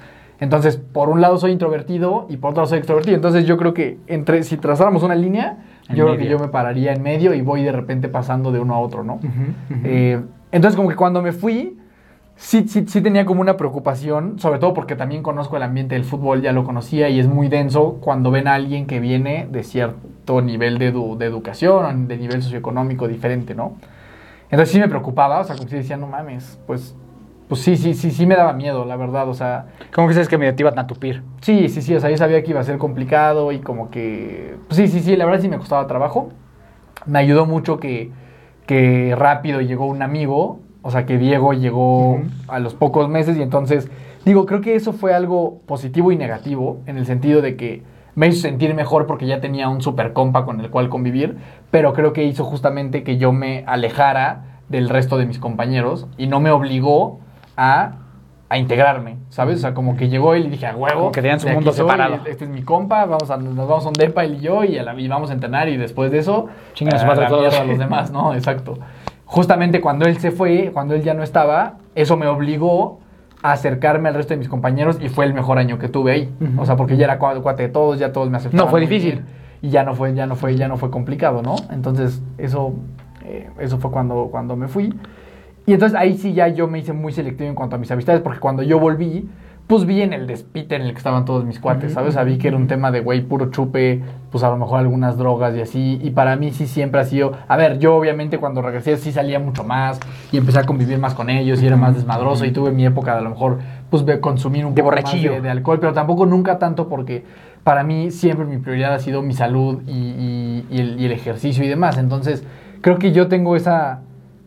Entonces, 0.40 0.76
por 0.76 1.08
un 1.08 1.20
lado 1.20 1.36
soy 1.36 1.52
introvertido 1.52 2.26
y 2.28 2.38
por 2.38 2.50
otro 2.50 2.62
lado 2.62 2.70
soy 2.70 2.78
extrovertido. 2.78 3.14
Entonces, 3.14 3.46
yo 3.46 3.58
creo 3.58 3.74
que 3.74 3.98
entre 4.06 4.42
si 4.42 4.56
trazáramos 4.56 5.02
una 5.02 5.14
línea, 5.14 5.58
En 5.88 5.96
yo 5.96 6.04
creo 6.04 6.16
que 6.16 6.28
yo 6.30 6.38
me 6.38 6.48
pararía 6.48 6.92
en 6.92 7.02
medio 7.02 7.34
y 7.34 7.40
voy 7.42 7.62
de 7.62 7.72
repente 7.72 8.08
pasando 8.08 8.52
de 8.52 8.60
uno 8.60 8.74
a 8.74 8.78
otro, 8.78 9.04
¿no? 9.04 9.18
Eh, 9.84 10.20
entonces, 10.52 10.76
como 10.76 10.88
que 10.88 10.96
cuando 10.96 11.22
me 11.22 11.32
fui, 11.32 11.78
sí, 12.36 12.66
sí, 12.68 12.84
sí 12.86 13.00
tenía 13.00 13.24
como 13.26 13.40
una 13.40 13.56
preocupación, 13.56 14.38
sobre 14.38 14.58
todo 14.58 14.74
porque 14.74 14.96
también 14.96 15.22
conozco 15.22 15.56
el 15.56 15.62
ambiente 15.62 15.94
del 15.94 16.04
fútbol, 16.04 16.40
ya 16.42 16.52
lo 16.52 16.64
conocía 16.64 17.08
y 17.08 17.18
es 17.20 17.26
muy 17.26 17.48
denso 17.48 17.98
cuando 18.00 18.30
ven 18.30 18.48
a 18.48 18.54
alguien 18.54 18.86
que 18.86 19.00
viene 19.00 19.46
de 19.50 19.62
cierto 19.64 20.40
nivel 20.42 20.78
de, 20.78 20.94
edu- 20.94 21.16
de 21.16 21.26
educación, 21.26 22.08
de 22.08 22.16
nivel 22.16 22.42
socioeconómico 22.42 23.08
diferente, 23.08 23.54
¿no? 23.54 23.74
Entonces 24.50 24.70
sí 24.72 24.78
me 24.78 24.88
preocupaba, 24.88 25.40
o 25.40 25.44
sea, 25.44 25.56
como 25.56 25.68
si 25.68 25.76
decía, 25.76 25.96
no 25.96 26.06
mames, 26.06 26.58
pues, 26.66 26.94
pues 27.52 27.64
sí, 27.64 27.76
sí, 27.76 27.92
sí, 27.92 28.10
sí 28.10 28.24
me 28.24 28.34
daba 28.34 28.54
miedo, 28.54 28.86
la 28.86 28.96
verdad, 28.96 29.28
o 29.28 29.34
sea, 29.34 29.66
¿Cómo 29.94 30.08
que 30.08 30.14
sabes 30.14 30.26
que 30.26 30.38
medio 30.38 30.54
te 30.54 30.62
iban 30.62 30.78
a 30.78 30.86
tupir? 30.86 31.22
Sí, 31.42 31.68
sí, 31.68 31.82
sí, 31.82 31.94
o 31.94 32.00
sea, 32.00 32.08
yo 32.08 32.16
sabía 32.16 32.42
que 32.42 32.50
iba 32.50 32.60
a 32.60 32.64
ser 32.64 32.78
complicado 32.78 33.52
y 33.52 33.58
como 33.58 33.90
que... 33.90 34.56
pues 34.68 34.78
sí, 34.78 34.88
sí, 34.88 35.00
sí, 35.00 35.16
la 35.16 35.26
verdad 35.26 35.42
sí 35.42 35.50
me 35.50 35.58
costaba 35.58 35.86
trabajo. 35.86 36.30
Me 37.04 37.18
ayudó 37.18 37.44
mucho 37.44 37.78
que, 37.78 38.10
que 38.64 39.14
rápido 39.18 39.60
llegó 39.60 39.84
un 39.84 40.00
amigo, 40.00 40.60
o 40.80 40.90
sea, 40.90 41.04
que 41.04 41.18
Diego 41.18 41.52
llegó 41.52 42.22
a 42.48 42.58
los 42.58 42.72
pocos 42.72 43.10
meses 43.10 43.36
y 43.36 43.42
entonces, 43.42 43.90
digo, 44.24 44.46
creo 44.46 44.62
que 44.62 44.74
eso 44.74 44.94
fue 44.94 45.12
algo 45.12 45.60
positivo 45.66 46.10
y 46.10 46.16
negativo 46.16 46.80
en 46.86 46.96
el 46.96 47.04
sentido 47.04 47.42
de 47.42 47.56
que 47.56 47.82
me 48.14 48.28
hizo 48.28 48.40
sentir 48.40 48.72
mejor 48.72 49.06
porque 49.06 49.26
ya 49.26 49.42
tenía 49.42 49.68
un 49.68 49.82
super 49.82 50.14
compa 50.14 50.46
con 50.46 50.58
el 50.58 50.70
cual 50.70 50.88
convivir, 50.88 51.36
pero 51.70 51.92
creo 51.92 52.14
que 52.14 52.24
hizo 52.24 52.44
justamente 52.44 53.02
que 53.02 53.18
yo 53.18 53.30
me 53.30 53.62
alejara 53.66 54.62
del 54.70 54.88
resto 54.88 55.18
de 55.18 55.26
mis 55.26 55.38
compañeros 55.38 56.06
y 56.16 56.28
no 56.28 56.40
me 56.40 56.50
obligó 56.50 57.20
a, 57.56 57.92
a 58.48 58.58
integrarme, 58.58 59.16
¿sabes? 59.30 59.56
O 59.56 59.60
sea, 59.60 59.74
como 59.74 59.96
que 59.96 60.08
llegó 60.08 60.34
él 60.34 60.46
y 60.46 60.50
dije, 60.50 60.66
a 60.66 60.76
huevo. 60.76 60.98
Como 61.00 61.12
que 61.12 61.22
tenían 61.22 61.40
su 61.40 61.48
mundo 61.48 61.72
separado. 61.72 62.18
Este 62.26 62.44
es 62.44 62.50
mi 62.50 62.62
compa, 62.62 63.04
vamos 63.06 63.30
a, 63.30 63.36
nos 63.36 63.56
vamos 63.68 63.84
a 63.86 63.88
un 63.88 63.94
depa 63.94 64.24
él 64.24 64.34
y 64.36 64.40
yo 64.40 64.64
y, 64.64 64.76
a 64.78 64.82
la- 64.82 64.94
y 64.98 65.08
vamos 65.08 65.30
a 65.30 65.34
entrenar 65.34 65.68
y 65.68 65.76
después 65.76 66.10
de 66.12 66.18
eso, 66.18 66.48
Chinguen 66.74 66.94
a 66.96 66.98
su 66.98 67.04
a 67.04 67.08
madre 67.08 67.22
la 67.22 67.28
todos. 67.28 67.54
a 67.58 67.64
los 67.64 67.78
demás, 67.78 68.10
¿no? 68.10 68.34
Exacto. 68.34 68.78
Justamente 69.24 69.80
cuando 69.80 70.04
él 70.06 70.18
se 70.18 70.30
fue, 70.30 70.70
cuando 70.72 70.94
él 70.94 71.02
ya 71.02 71.14
no 71.14 71.22
estaba, 71.22 71.74
eso 71.94 72.16
me 72.16 72.26
obligó 72.26 73.00
a 73.42 73.52
acercarme 73.52 74.08
al 74.10 74.14
resto 74.14 74.34
de 74.34 74.38
mis 74.38 74.48
compañeros 74.48 74.98
y 75.00 75.08
fue 75.08 75.24
el 75.24 75.32
mejor 75.34 75.58
año 75.58 75.78
que 75.78 75.88
tuve 75.88 76.12
ahí. 76.12 76.34
Ujú. 76.40 76.60
O 76.62 76.66
sea, 76.66 76.76
porque 76.76 76.96
ya 76.96 77.04
era 77.06 77.18
cua- 77.18 77.40
cuate 77.42 77.64
de 77.64 77.68
todos, 77.70 77.98
ya 77.98 78.12
todos 78.12 78.28
me 78.30 78.36
aceptaban. 78.36 78.66
No 78.66 78.70
fue 78.70 78.80
difícil. 78.80 79.12
bien, 79.22 79.26
Y 79.62 79.70
ya 79.70 79.82
no 79.84 79.94
fue, 79.94 80.12
ya 80.14 80.26
no 80.26 80.36
fue, 80.36 80.54
ya 80.56 80.68
no 80.68 80.76
fue 80.76 80.90
complicado, 80.90 81.40
¿no? 81.42 81.56
Entonces, 81.70 82.20
eso, 82.36 82.74
eh, 83.24 83.48
eso 83.58 83.78
fue 83.78 83.90
cuando, 83.90 84.28
cuando 84.30 84.54
me 84.56 84.68
fui. 84.68 84.94
Y 85.66 85.72
entonces 85.74 85.98
ahí 85.98 86.16
sí 86.18 86.32
ya 86.32 86.48
yo 86.48 86.66
me 86.68 86.78
hice 86.80 86.92
muy 86.92 87.12
selectivo 87.12 87.48
en 87.48 87.54
cuanto 87.54 87.76
a 87.76 87.78
mis 87.78 87.90
amistades, 87.90 88.20
porque 88.20 88.40
cuando 88.40 88.62
yo 88.62 88.78
volví, 88.80 89.28
pues 89.68 89.86
vi 89.86 90.02
en 90.02 90.12
el 90.12 90.26
despite 90.26 90.74
en 90.74 90.82
el 90.82 90.90
que 90.90 90.98
estaban 90.98 91.24
todos 91.24 91.44
mis 91.44 91.60
cuates, 91.60 91.92
¿sabes? 91.92 92.10
O 92.10 92.12
sea, 92.12 92.24
vi 92.24 92.36
que 92.36 92.48
era 92.48 92.56
un 92.56 92.66
tema 92.66 92.90
de, 92.90 93.00
güey, 93.00 93.22
puro 93.22 93.48
chupe, 93.50 94.02
pues 94.32 94.42
a 94.42 94.50
lo 94.50 94.56
mejor 94.56 94.80
algunas 94.80 95.16
drogas 95.16 95.54
y 95.56 95.60
así. 95.60 96.00
Y 96.02 96.10
para 96.10 96.34
mí 96.34 96.50
sí 96.50 96.66
siempre 96.66 97.00
ha 97.00 97.04
sido... 97.04 97.32
A 97.46 97.56
ver, 97.56 97.78
yo 97.78 97.94
obviamente 97.96 98.38
cuando 98.38 98.60
regresé 98.60 98.96
sí 98.96 99.12
salía 99.12 99.38
mucho 99.38 99.62
más 99.62 100.00
y 100.32 100.36
empecé 100.36 100.58
a 100.58 100.64
convivir 100.64 100.98
más 100.98 101.14
con 101.14 101.30
ellos 101.30 101.62
y 101.62 101.66
era 101.68 101.76
más 101.76 101.94
desmadroso 101.94 102.44
y 102.44 102.50
tuve 102.50 102.72
mi 102.72 102.84
época 102.84 103.12
de 103.12 103.18
a 103.18 103.22
lo 103.22 103.30
mejor, 103.30 103.60
pues 103.88 104.04
de 104.04 104.18
consumir 104.20 104.66
un 104.66 104.74
De 104.74 104.82
poco 104.82 104.96
más 104.96 105.04
borrachillo. 105.04 105.32
de, 105.34 105.40
de 105.42 105.50
alcohol, 105.50 105.78
pero 105.80 105.92
tampoco 105.92 106.26
nunca 106.26 106.58
tanto 106.58 106.88
porque 106.88 107.24
para 107.62 107.84
mí 107.84 108.10
siempre 108.10 108.44
mi 108.44 108.58
prioridad 108.58 108.92
ha 108.94 108.98
sido 108.98 109.22
mi 109.22 109.32
salud 109.32 109.80
y, 109.86 109.92
y- 109.92 110.66
y 110.70 110.80
el, 110.80 111.00
y 111.00 111.06
el 111.06 111.12
ejercicio 111.12 111.64
y 111.64 111.68
demás. 111.68 111.96
Entonces, 111.98 112.44
creo 112.80 112.98
que 112.98 113.12
yo 113.12 113.28
tengo 113.28 113.54
esa, 113.54 114.00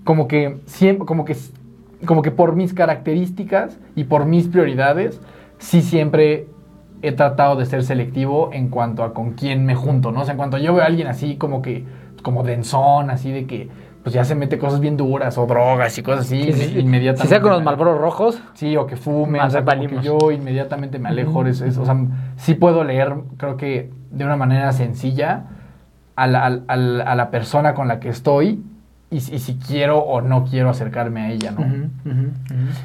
como 0.05 0.29
que 0.29 0.59
siempre, 0.65 1.05
como 1.05 1.25
que, 1.25 1.35
como 2.05 2.21
que 2.21 2.31
por 2.31 2.55
mis 2.55 2.73
características 2.73 3.77
y 3.95 4.05
por 4.05 4.25
mis 4.25 4.47
prioridades, 4.47 5.19
sí 5.57 5.81
siempre 5.81 6.47
he 7.01 7.11
tratado 7.11 7.55
de 7.57 7.65
ser 7.65 7.83
selectivo 7.83 8.49
en 8.53 8.69
cuanto 8.69 9.03
a 9.03 9.13
con 9.13 9.31
quién 9.31 9.65
me 9.65 9.75
junto, 9.75 10.11
¿no? 10.11 10.21
O 10.21 10.23
sea, 10.23 10.31
en 10.31 10.37
cuanto 10.37 10.57
yo 10.57 10.73
veo 10.73 10.83
a 10.83 10.87
alguien 10.87 11.07
así 11.07 11.35
como 11.35 11.61
que, 11.61 11.83
como 12.23 12.43
denzón, 12.43 13.09
así 13.09 13.31
de 13.31 13.45
que, 13.45 13.69
pues 14.03 14.13
ya 14.13 14.23
se 14.23 14.35
mete 14.35 14.57
cosas 14.59 14.79
bien 14.79 14.97
duras 14.97 15.35
o 15.39 15.47
drogas 15.47 15.97
y 15.97 16.03
cosas 16.03 16.25
así, 16.25 16.35
me- 16.55 16.79
inmediatamente. 16.79 17.23
Si 17.23 17.27
sea 17.27 17.41
con 17.41 17.51
los 17.51 17.63
malboros 17.63 17.99
rojos, 17.99 18.39
Sí, 18.53 18.77
o 18.77 18.85
que 18.85 18.95
fume, 18.97 19.39
o 19.41 19.49
sea, 19.49 19.65
como 19.65 19.81
que 19.87 20.01
yo 20.03 20.31
inmediatamente 20.31 20.99
me 20.99 21.09
alejo. 21.09 21.43
es- 21.47 21.61
es- 21.61 21.77
o 21.77 21.85
sea, 21.85 21.97
sí 22.37 22.53
puedo 22.53 22.83
leer, 22.83 23.15
creo 23.37 23.57
que 23.57 23.89
de 24.11 24.23
una 24.25 24.35
manera 24.37 24.71
sencilla, 24.73 25.45
a 26.15 26.27
la, 26.27 26.45
al- 26.45 27.01
a 27.01 27.15
la 27.15 27.29
persona 27.31 27.73
con 27.73 27.87
la 27.87 27.99
que 27.99 28.09
estoy 28.09 28.63
y, 29.11 29.19
si- 29.19 29.35
y 29.35 29.39
si 29.39 29.55
quiero 29.55 29.99
o 29.99 30.21
no 30.21 30.45
quiero 30.45 30.69
acercarme 30.69 31.21
a 31.21 31.31
ella, 31.31 31.51
¿no? 31.51 31.63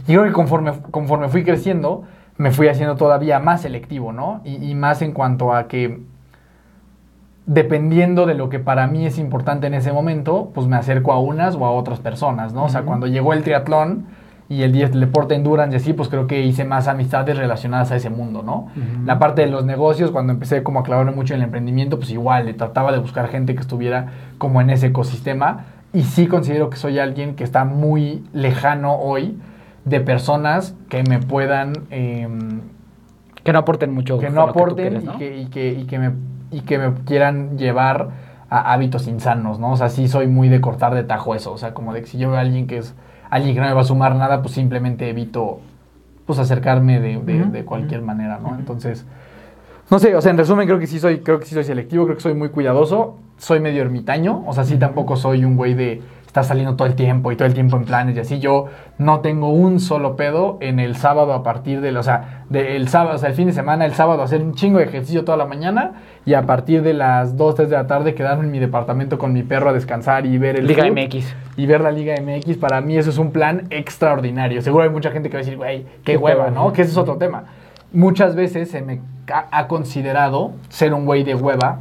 Y 0.07 0.13
creo 0.13 0.25
que 0.25 0.33
conforme, 0.33 0.73
conforme 0.91 1.29
fui 1.29 1.45
creciendo, 1.45 2.05
me 2.37 2.51
fui 2.51 2.69
haciendo 2.69 2.97
todavía 2.97 3.39
más 3.39 3.63
selectivo, 3.63 4.13
¿no? 4.13 4.41
Y, 4.45 4.57
y 4.71 4.75
más 4.75 5.03
en 5.03 5.13
cuanto 5.13 5.53
a 5.55 5.67
que, 5.69 6.01
dependiendo 7.47 8.27
de 8.27 8.35
lo 8.35 8.49
que 8.49 8.59
para 8.61 8.87
mí 8.87 9.07
es 9.07 9.19
importante 9.19 9.67
en 9.67 9.75
ese 9.75 9.93
momento, 9.93 10.51
pues 10.55 10.67
me 10.67 10.77
acerco 10.77 11.13
a 11.13 11.19
unas 11.21 11.57
o 11.57 11.65
a 11.67 11.71
otras 11.73 11.99
personas, 12.01 12.53
¿no? 12.53 12.65
O 12.65 12.69
sea, 12.69 12.83
cuando 12.83 13.07
llegó 13.07 13.33
el 13.33 13.43
triatlón 13.43 14.07
y 14.49 14.63
el 14.63 14.73
10 14.73 14.91
del 14.91 15.01
deporte 15.01 15.35
endurance 15.35 15.75
y 15.75 15.77
así, 15.81 15.93
pues 15.93 16.09
creo 16.09 16.27
que 16.27 16.43
hice 16.43 16.65
más 16.65 16.87
amistades 16.89 17.37
relacionadas 17.37 17.91
a 17.93 17.97
ese 17.97 18.11
mundo, 18.11 18.43
¿no? 18.43 18.69
La 19.07 19.19
parte 19.19 19.43
de 19.43 19.49
los 19.49 19.65
negocios, 19.65 20.11
cuando 20.11 20.33
empecé 20.33 20.63
como 20.63 20.81
a 20.81 20.83
clavarme 20.83 21.13
mucho 21.13 21.35
en 21.35 21.41
el 21.41 21.45
emprendimiento, 21.45 21.99
pues 21.99 22.11
igual, 22.11 22.47
le 22.47 22.55
trataba 22.55 22.93
de 22.93 22.99
buscar 22.99 23.29
gente 23.29 23.55
que 23.55 23.61
estuviera 23.61 24.07
como 24.39 24.61
en 24.61 24.71
ese 24.71 24.89
ecosistema. 24.89 25.65
Y 25.93 26.03
sí 26.03 26.27
considero 26.27 26.71
que 26.71 26.77
soy 26.77 26.99
alguien 26.99 27.35
que 27.35 27.45
está 27.45 27.65
muy 27.65 28.25
lejano 28.33 28.95
hoy 28.97 29.37
de 29.85 30.01
personas 30.01 30.75
que 30.89 31.03
me 31.03 31.19
puedan, 31.19 31.73
em, 31.91 32.61
que 33.43 33.53
no 33.53 33.59
aporten 33.61 33.93
mucho. 33.93 34.19
que 34.19 34.31
no 34.31 34.43
aporten 34.43 34.77
quieres, 35.01 35.05
¿no? 35.05 35.15
y, 35.15 35.19
que, 35.19 35.37
y, 35.39 35.47
que, 35.47 35.73
y, 35.73 35.85
que 35.87 35.99
me, 35.99 36.13
y 36.53 36.61
que 36.61 36.79
me 36.79 36.95
quieran 37.05 37.59
llevar 37.59 38.11
a 38.51 38.73
hábitos 38.73 39.07
insanos, 39.09 39.59
¿no? 39.59 39.73
O 39.73 39.77
sea, 39.77 39.89
sí 39.89 40.09
soy 40.09 40.27
muy 40.27 40.49
de 40.49 40.61
cortar 40.61 40.95
de 40.95 41.03
tajo 41.05 41.35
eso. 41.35 41.53
O 41.53 41.59
sea, 41.59 41.73
como 41.75 41.93
de 41.93 42.01
que 42.03 42.07
si 42.07 42.19
yo 42.19 42.29
veo 42.31 42.39
a 42.39 42.41
alguien 42.41 42.67
que 42.67 42.79
es 42.79 42.95
alguien 43.31 43.55
que 43.55 43.61
no 43.61 43.67
me 43.69 43.73
va 43.73 43.81
a 43.83 43.85
sumar 43.85 44.15
nada, 44.17 44.43
pues 44.43 44.55
simplemente 44.55 45.09
evito 45.09 45.61
pues 46.27 46.39
acercarme 46.39 47.01
de, 47.01 47.19
de- 47.19 47.45
de 47.47 47.65
cualquier 47.65 48.03
manera, 48.03 48.39
¿no? 48.41 48.55
Entonces, 48.57 49.07
no 49.91 49.99
sé, 49.99 50.15
o 50.15 50.21
sea, 50.21 50.31
en 50.31 50.39
resumen 50.39 50.67
creo 50.67 50.79
que 50.79 50.87
sí 50.87 51.01
soy, 51.01 51.19
creo 51.19 51.41
que 51.41 51.47
sí 51.47 51.55
soy 51.55 51.65
selectivo, 51.65 52.05
creo 52.05 52.17
que 52.17 52.23
soy 52.23 52.35
muy 52.35 52.51
cuidadoso, 52.51 53.19
soy 53.39 53.61
medio 53.61 53.83
ermitaño, 53.83 54.45
o 54.47 54.53
sea, 54.53 54.65
sí 54.65 54.77
tampoco 54.77 55.17
soy 55.17 55.45
un 55.45 55.57
güey 55.57 55.75
de 55.75 56.01
estar 56.31 56.45
saliendo 56.45 56.77
todo 56.77 56.87
el 56.87 56.95
tiempo 56.95 57.33
y 57.33 57.37
todo 57.37 57.47
el 57.49 57.55
tiempo 57.55 57.77
en 57.77 57.85
planes 57.85 58.17
y 58.17 58.21
así. 58.21 58.39
Yo 58.39 58.67
no 58.99 59.19
tengo 59.19 59.49
un 59.49 59.81
solo 59.81 60.15
pedo 60.15 60.59
en 60.61 60.79
el 60.79 60.95
sábado 60.95 61.33
a 61.33 61.43
partir 61.43 61.81
del, 61.81 61.97
o 61.97 62.05
sea, 62.05 62.45
del 62.49 62.87
sábado, 62.89 63.17
o 63.17 63.19
sea, 63.19 63.31
el 63.31 63.35
fin 63.35 63.49
de 63.49 63.53
semana, 63.53 63.85
el 63.85 63.95
sábado 63.95 64.23
hacer 64.23 64.41
un 64.41 64.55
chingo 64.55 64.79
de 64.79 64.85
ejercicio 64.85 65.25
toda 65.25 65.37
la 65.37 65.47
mañana 65.47 65.95
y 66.25 66.35
a 66.35 66.43
partir 66.47 66.83
de 66.83 66.95
las 66.95 67.37
2, 67.37 67.57
3 67.57 67.71
de 67.71 67.77
la 67.77 67.89
tarde 67.89 68.15
quedarme 68.15 68.45
en 68.45 68.53
mi 68.53 68.61
departamento 68.61 69.19
con 69.19 69.33
mi 69.33 69.43
perro 69.43 69.71
a 69.71 69.73
descansar 69.73 70.25
y 70.25 70.39
ver 70.39 70.57
el 70.57 70.69
Liga 70.69 70.85
MX. 70.89 71.35
y 71.57 71.67
ver 71.67 71.81
la 71.81 71.91
Liga 71.91 72.15
MX, 72.23 72.59
para 72.59 72.81
mí 72.81 72.97
eso 72.97 73.11
es 73.11 73.19
un 73.19 73.33
plan 73.33 73.65
extraordinario. 73.71 74.63
Seguro 74.63 74.85
hay 74.85 74.91
mucha 74.91 75.11
gente 75.11 75.31
que 75.31 75.37
va 75.37 75.41
a 75.41 75.43
decir, 75.43 75.57
güey, 75.57 75.83
qué, 76.05 76.13
Qué 76.13 76.17
hueva. 76.17 76.51
¿no? 76.51 76.73
Que 76.73 76.83
ese 76.83 76.93
es 76.93 76.97
otro 76.97 77.17
tema. 77.17 77.43
Muchas 77.93 78.37
veces 78.37 78.71
se 78.71 78.83
me 78.83 79.01
ha, 79.33 79.67
considerado 79.69 80.53
ser 80.69 80.95
un 80.95 81.05
güey 81.07 81.25
de 81.25 81.35
hueva 81.35 81.81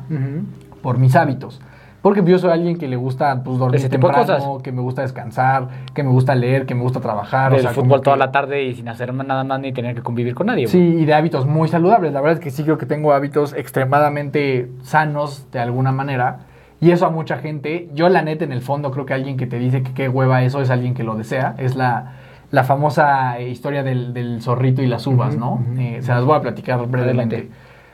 por 0.82 0.98
mis 0.98 1.16
hábitos. 1.16 1.62
Porque 2.02 2.24
yo 2.24 2.40
soy 2.40 2.52
alguien 2.52 2.78
que 2.78 2.88
le 2.88 2.96
gusta 2.96 3.44
pues, 3.44 3.58
dormir 3.58 3.76
Ese 3.76 3.90
tipo 3.90 4.08
de 4.08 4.14
temprano, 4.14 4.40
cosas. 4.46 4.64
que 4.64 4.72
me 4.72 4.82
gusta 4.82 5.02
descansar, 5.02 5.68
que 5.94 6.02
me 6.02 6.10
gusta 6.10 6.34
leer, 6.34 6.66
que 6.66 6.74
me 6.74 6.82
gusta 6.82 7.02
trabajar. 7.02 7.52
Ver 7.52 7.60
o 7.60 7.62
sea, 7.62 7.72
el 7.72 7.76
fútbol 7.76 8.02
toda 8.02 8.16
que- 8.16 8.20
la 8.20 8.32
tarde 8.32 8.64
y 8.64 8.74
sin 8.74 8.88
hacer 8.88 9.14
nada 9.14 9.44
más 9.44 9.60
ni 9.60 9.74
tener 9.74 9.96
que 9.96 10.02
convivir 10.02 10.34
con 10.34 10.48
nadie. 10.48 10.68
Sí, 10.68 10.80
y 10.80 11.04
de 11.04 11.14
hábitos 11.14 11.46
muy 11.46 11.68
saludables. 11.68 12.14
La 12.14 12.22
verdad 12.22 12.38
es 12.38 12.44
que 12.44 12.52
sí 12.52 12.64
creo 12.64 12.78
que 12.78 12.86
tengo 12.86 13.12
hábitos 13.12 13.54
extremadamente 13.54 14.70
sanos 14.84 15.48
de 15.52 15.60
alguna 15.60 15.92
manera. 15.92 16.40
Y 16.80 16.92
eso 16.92 17.06
a 17.06 17.10
mucha 17.10 17.38
gente, 17.38 17.90
yo 17.94 18.08
la 18.08 18.22
neta 18.22 18.46
en 18.46 18.54
el 18.54 18.62
fondo 18.62 18.92
creo 18.92 19.06
que 19.06 19.14
alguien 19.14 19.36
que 19.36 19.46
te 19.46 19.60
dice 19.60 19.84
que 19.84 19.94
qué 19.94 20.08
hueva 20.08 20.44
eso 20.44 20.62
es 20.62 20.70
alguien 20.70 20.94
que 20.94 21.04
lo 21.04 21.16
desea. 21.16 21.56
Es 21.58 21.76
la, 21.76 22.14
la 22.52 22.64
famosa 22.64 23.40
historia 23.42 23.84
del, 23.84 24.14
del 24.14 24.42
zorrito 24.42 24.82
y 24.82 24.88
las 24.88 25.06
uvas, 25.08 25.38
¿no? 25.38 25.64
Eh, 25.78 26.00
se 26.02 26.12
las 26.12 26.24
voy 26.26 26.36
a 26.38 26.42
platicar 26.42 26.80
brevemente. 26.88 27.36
Adelante. 27.36 27.50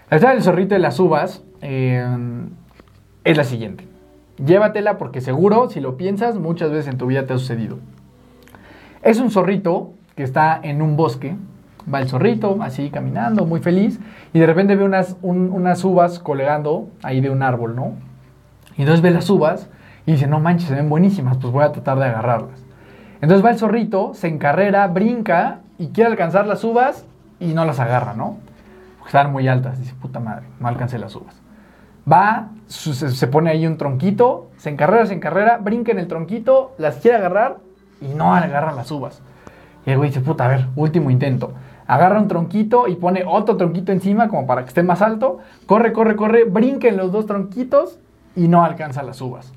La 0.09 0.15
historia 0.17 0.35
del 0.35 0.43
zorrito 0.43 0.75
y 0.75 0.79
las 0.79 0.99
uvas 0.99 1.43
eh, 1.61 2.05
es 3.23 3.37
la 3.37 3.43
siguiente. 3.43 3.87
Llévatela 4.43 4.97
porque 4.97 5.21
seguro, 5.21 5.69
si 5.69 5.79
lo 5.79 5.97
piensas, 5.97 6.37
muchas 6.37 6.69
veces 6.71 6.87
en 6.91 6.97
tu 6.97 7.07
vida 7.07 7.25
te 7.25 7.33
ha 7.33 7.37
sucedido. 7.37 7.79
Es 9.01 9.19
un 9.19 9.31
zorrito 9.31 9.91
que 10.15 10.23
está 10.23 10.59
en 10.61 10.81
un 10.81 10.95
bosque. 10.97 11.35
Va 11.93 12.01
el 12.01 12.07
zorrito, 12.07 12.57
así 12.61 12.89
caminando, 12.89 13.45
muy 13.45 13.59
feliz. 13.59 13.99
Y 14.33 14.39
de 14.39 14.47
repente 14.47 14.75
ve 14.75 14.83
unas, 14.83 15.17
un- 15.21 15.51
unas 15.51 15.83
uvas 15.83 16.19
colgando 16.19 16.87
ahí 17.03 17.21
de 17.21 17.29
un 17.29 17.43
árbol, 17.43 17.75
¿no? 17.75 17.93
Y 18.77 18.81
entonces 18.81 19.01
ve 19.01 19.11
las 19.11 19.29
uvas 19.29 19.69
y 20.05 20.13
dice, 20.13 20.27
no 20.27 20.39
manches, 20.39 20.67
se 20.69 20.75
ven 20.75 20.89
buenísimas, 20.89 21.37
pues 21.37 21.53
voy 21.53 21.63
a 21.63 21.71
tratar 21.71 21.99
de 21.99 22.05
agarrarlas. 22.05 22.64
Entonces 23.21 23.43
va 23.43 23.51
el 23.51 23.57
zorrito, 23.57 24.13
se 24.13 24.27
encarrera, 24.27 24.87
brinca 24.87 25.59
y 25.77 25.87
quiere 25.87 26.09
alcanzar 26.09 26.47
las 26.47 26.63
uvas 26.63 27.05
y 27.39 27.53
no 27.53 27.65
las 27.65 27.79
agarra, 27.79 28.13
¿no? 28.13 28.37
Porque 28.97 29.09
están 29.09 29.31
muy 29.31 29.47
altas. 29.47 29.79
Dice, 29.79 29.93
puta 30.01 30.19
madre, 30.19 30.45
no 30.59 30.67
alcancé 30.67 30.99
las 30.99 31.15
uvas. 31.15 31.41
Va, 32.11 32.49
se 32.67 33.27
pone 33.27 33.49
ahí 33.49 33.65
un 33.65 33.77
tronquito, 33.77 34.49
se 34.57 34.69
encarrera, 34.69 35.05
se 35.05 35.13
encarrera, 35.13 35.57
brinca 35.57 35.91
en 35.91 35.99
el 35.99 36.07
tronquito, 36.07 36.73
las 36.77 36.97
quiere 36.97 37.17
agarrar 37.17 37.57
y 38.01 38.13
no 38.13 38.35
agarra 38.35 38.73
las 38.73 38.91
uvas. 38.91 39.21
Y 39.85 39.91
el 39.91 39.97
güey 39.97 40.09
dice, 40.09 40.21
puta, 40.21 40.45
a 40.45 40.49
ver, 40.49 40.67
último 40.75 41.09
intento. 41.09 41.53
Agarra 41.87 42.19
un 42.19 42.27
tronquito 42.27 42.87
y 42.87 42.95
pone 42.95 43.23
otro 43.27 43.57
tronquito 43.57 43.91
encima 43.91 44.27
como 44.27 44.47
para 44.47 44.63
que 44.63 44.69
esté 44.69 44.83
más 44.83 45.01
alto. 45.01 45.39
Corre, 45.65 45.93
corre, 45.93 46.15
corre, 46.15 46.43
brinca 46.43 46.87
en 46.87 46.97
los 46.97 47.11
dos 47.11 47.25
tronquitos 47.27 47.99
y 48.35 48.47
no 48.47 48.63
alcanza 48.63 49.03
las 49.03 49.21
uvas. 49.21 49.53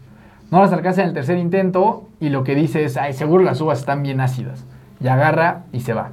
No 0.51 0.61
las 0.61 0.73
alcanza 0.73 1.03
en 1.03 1.09
el 1.09 1.15
tercer 1.15 1.39
intento 1.39 2.09
y 2.21 2.31
lo 2.31 2.45
que 2.45 2.55
dice 2.55 2.85
es, 2.85 2.97
ay, 2.97 3.13
seguro 3.13 3.45
las 3.45 3.61
uvas 3.61 3.81
están 3.81 4.03
bien 4.03 4.21
ácidas. 4.21 4.65
Y 5.01 5.09
agarra 5.09 5.65
y 5.73 5.81
se 5.81 5.93
va. 5.93 6.13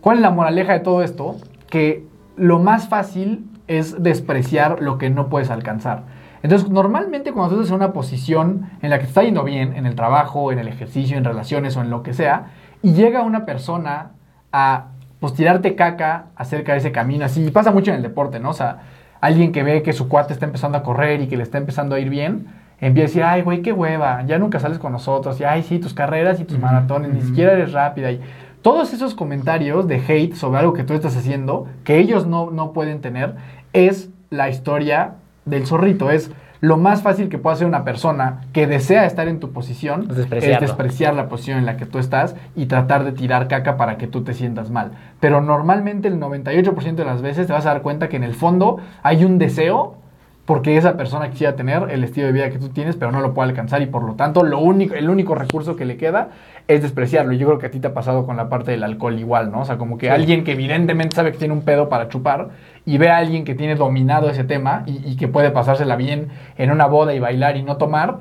¿Cuál 0.00 0.16
es 0.16 0.22
la 0.22 0.30
moraleja 0.30 0.72
de 0.72 0.80
todo 0.80 1.02
esto? 1.02 1.36
Que 1.68 2.06
lo 2.36 2.58
más 2.58 2.88
fácil 2.88 3.46
es 3.68 4.02
despreciar 4.02 4.80
lo 4.80 4.98
que 4.98 5.10
no 5.10 5.28
puedes 5.28 5.50
alcanzar. 5.50 6.04
Entonces, 6.42 6.70
normalmente 6.70 7.32
cuando 7.32 7.54
tú 7.54 7.60
estás 7.60 7.70
en 7.70 7.76
una 7.76 7.92
posición 7.92 8.70
en 8.80 8.90
la 8.90 8.98
que 8.98 9.04
te 9.04 9.08
está 9.08 9.22
yendo 9.22 9.44
bien, 9.44 9.76
en 9.76 9.84
el 9.84 9.94
trabajo, 9.94 10.52
en 10.52 10.58
el 10.58 10.68
ejercicio, 10.68 11.18
en 11.18 11.24
relaciones 11.24 11.76
o 11.76 11.82
en 11.82 11.90
lo 11.90 12.02
que 12.02 12.14
sea, 12.14 12.46
y 12.82 12.94
llega 12.94 13.22
una 13.22 13.44
persona 13.44 14.12
a 14.52 14.86
pues 15.20 15.34
tirarte 15.34 15.74
caca 15.74 16.26
acerca 16.34 16.72
de 16.72 16.78
ese 16.78 16.92
camino, 16.92 17.26
así 17.26 17.50
pasa 17.50 17.72
mucho 17.72 17.90
en 17.90 17.98
el 17.98 18.02
deporte, 18.02 18.40
¿no? 18.40 18.50
O 18.50 18.54
sea, 18.54 18.78
alguien 19.20 19.52
que 19.52 19.62
ve 19.62 19.82
que 19.82 19.92
su 19.92 20.08
cuate 20.08 20.32
está 20.32 20.46
empezando 20.46 20.78
a 20.78 20.82
correr 20.82 21.20
y 21.20 21.28
que 21.28 21.36
le 21.36 21.42
está 21.42 21.58
empezando 21.58 21.94
a 21.94 22.00
ir 22.00 22.08
bien, 22.08 22.46
empieza 22.80 23.04
a 23.04 23.08
decir, 23.08 23.22
ay, 23.22 23.42
güey, 23.42 23.62
qué 23.62 23.72
hueva, 23.72 24.24
ya 24.26 24.38
nunca 24.38 24.58
sales 24.58 24.78
con 24.78 24.92
nosotros, 24.92 25.40
y 25.40 25.44
ay, 25.44 25.62
sí, 25.62 25.78
tus 25.78 25.94
carreras 25.94 26.40
y 26.40 26.44
tus 26.44 26.58
maratones, 26.58 27.12
ni 27.12 27.22
siquiera 27.22 27.52
eres 27.52 27.72
rápida. 27.72 28.10
Y 28.10 28.20
todos 28.62 28.92
esos 28.92 29.14
comentarios 29.14 29.88
de 29.88 29.96
hate 29.96 30.34
sobre 30.34 30.60
algo 30.60 30.72
que 30.72 30.84
tú 30.84 30.94
estás 30.94 31.16
haciendo, 31.16 31.66
que 31.84 31.98
ellos 31.98 32.26
no, 32.26 32.50
no 32.50 32.72
pueden 32.72 33.00
tener, 33.00 33.34
es 33.72 34.10
la 34.30 34.48
historia 34.48 35.14
del 35.44 35.66
zorrito, 35.66 36.10
es 36.10 36.30
lo 36.60 36.76
más 36.76 37.02
fácil 37.02 37.30
que 37.30 37.38
puede 37.38 37.54
hacer 37.54 37.66
una 37.66 37.84
persona 37.84 38.42
que 38.52 38.66
desea 38.66 39.06
estar 39.06 39.28
en 39.28 39.40
tu 39.40 39.50
posición 39.50 40.06
Es 40.10 40.16
despreciar 40.60 41.14
la 41.14 41.28
posición 41.28 41.58
en 41.58 41.66
la 41.66 41.78
que 41.78 41.86
tú 41.86 41.98
estás 41.98 42.36
y 42.54 42.66
tratar 42.66 43.04
de 43.04 43.12
tirar 43.12 43.48
caca 43.48 43.78
para 43.78 43.96
que 43.96 44.06
tú 44.06 44.24
te 44.24 44.34
sientas 44.34 44.70
mal. 44.70 44.92
Pero 45.20 45.40
normalmente 45.40 46.08
el 46.08 46.20
98% 46.20 46.96
de 46.96 47.04
las 47.04 47.22
veces 47.22 47.46
te 47.46 47.54
vas 47.54 47.64
a 47.64 47.70
dar 47.70 47.82
cuenta 47.82 48.10
que 48.10 48.16
en 48.16 48.24
el 48.24 48.34
fondo 48.34 48.78
hay 49.02 49.24
un 49.24 49.38
deseo 49.38 49.96
porque 50.46 50.76
esa 50.76 50.96
persona 50.96 51.30
quisiera 51.30 51.54
tener 51.54 51.88
el 51.90 52.02
estilo 52.02 52.26
de 52.26 52.32
vida 52.32 52.50
que 52.50 52.58
tú 52.58 52.70
tienes, 52.70 52.96
pero 52.96 53.12
no 53.12 53.20
lo 53.20 53.34
puede 53.34 53.50
alcanzar 53.50 53.82
y 53.82 53.86
por 53.86 54.02
lo 54.02 54.14
tanto 54.14 54.42
lo 54.42 54.58
único, 54.58 54.94
el 54.94 55.08
único 55.08 55.34
recurso 55.36 55.76
que 55.76 55.84
le 55.84 55.96
queda 55.96 56.30
es 56.66 56.82
despreciarlo. 56.82 57.32
Y 57.32 57.38
Yo 57.38 57.46
creo 57.46 57.58
que 57.58 57.66
a 57.66 57.70
ti 57.70 57.78
te 57.78 57.86
ha 57.88 57.94
pasado 57.94 58.26
con 58.26 58.36
la 58.36 58.48
parte 58.48 58.72
del 58.72 58.82
alcohol 58.82 59.18
igual, 59.18 59.52
¿no? 59.52 59.60
O 59.60 59.64
sea, 59.64 59.78
como 59.78 59.96
que 59.96 60.10
alguien 60.10 60.42
que 60.42 60.52
evidentemente 60.52 61.14
sabe 61.14 61.30
que 61.32 61.38
tiene 61.38 61.54
un 61.54 61.62
pedo 61.62 61.88
para 61.88 62.08
chupar 62.08 62.48
y 62.84 62.98
ve 62.98 63.10
a 63.10 63.18
alguien 63.18 63.44
que 63.44 63.54
tiene 63.54 63.76
dominado 63.76 64.28
ese 64.28 64.42
tema 64.42 64.82
y, 64.86 65.00
y 65.12 65.16
que 65.16 65.28
puede 65.28 65.50
pasársela 65.50 65.94
bien 65.94 66.28
en 66.58 66.70
una 66.72 66.86
boda 66.86 67.14
y 67.14 67.20
bailar 67.20 67.56
y 67.56 67.62
no 67.62 67.76
tomar, 67.76 68.18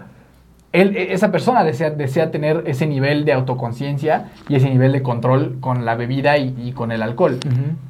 él, 0.72 0.96
e- 0.96 1.14
esa 1.14 1.32
persona 1.32 1.64
desea, 1.64 1.90
desea 1.90 2.30
tener 2.30 2.64
ese 2.68 2.86
nivel 2.86 3.26
de 3.26 3.34
autoconciencia 3.34 4.30
y 4.48 4.56
ese 4.56 4.70
nivel 4.70 4.92
de 4.92 5.02
control 5.02 5.58
con 5.62 5.84
la 5.84 5.96
bebida 5.96 6.38
y, 6.38 6.54
y 6.64 6.74
con 6.74 6.92
el 6.92 7.02
alcohol. 7.02 7.40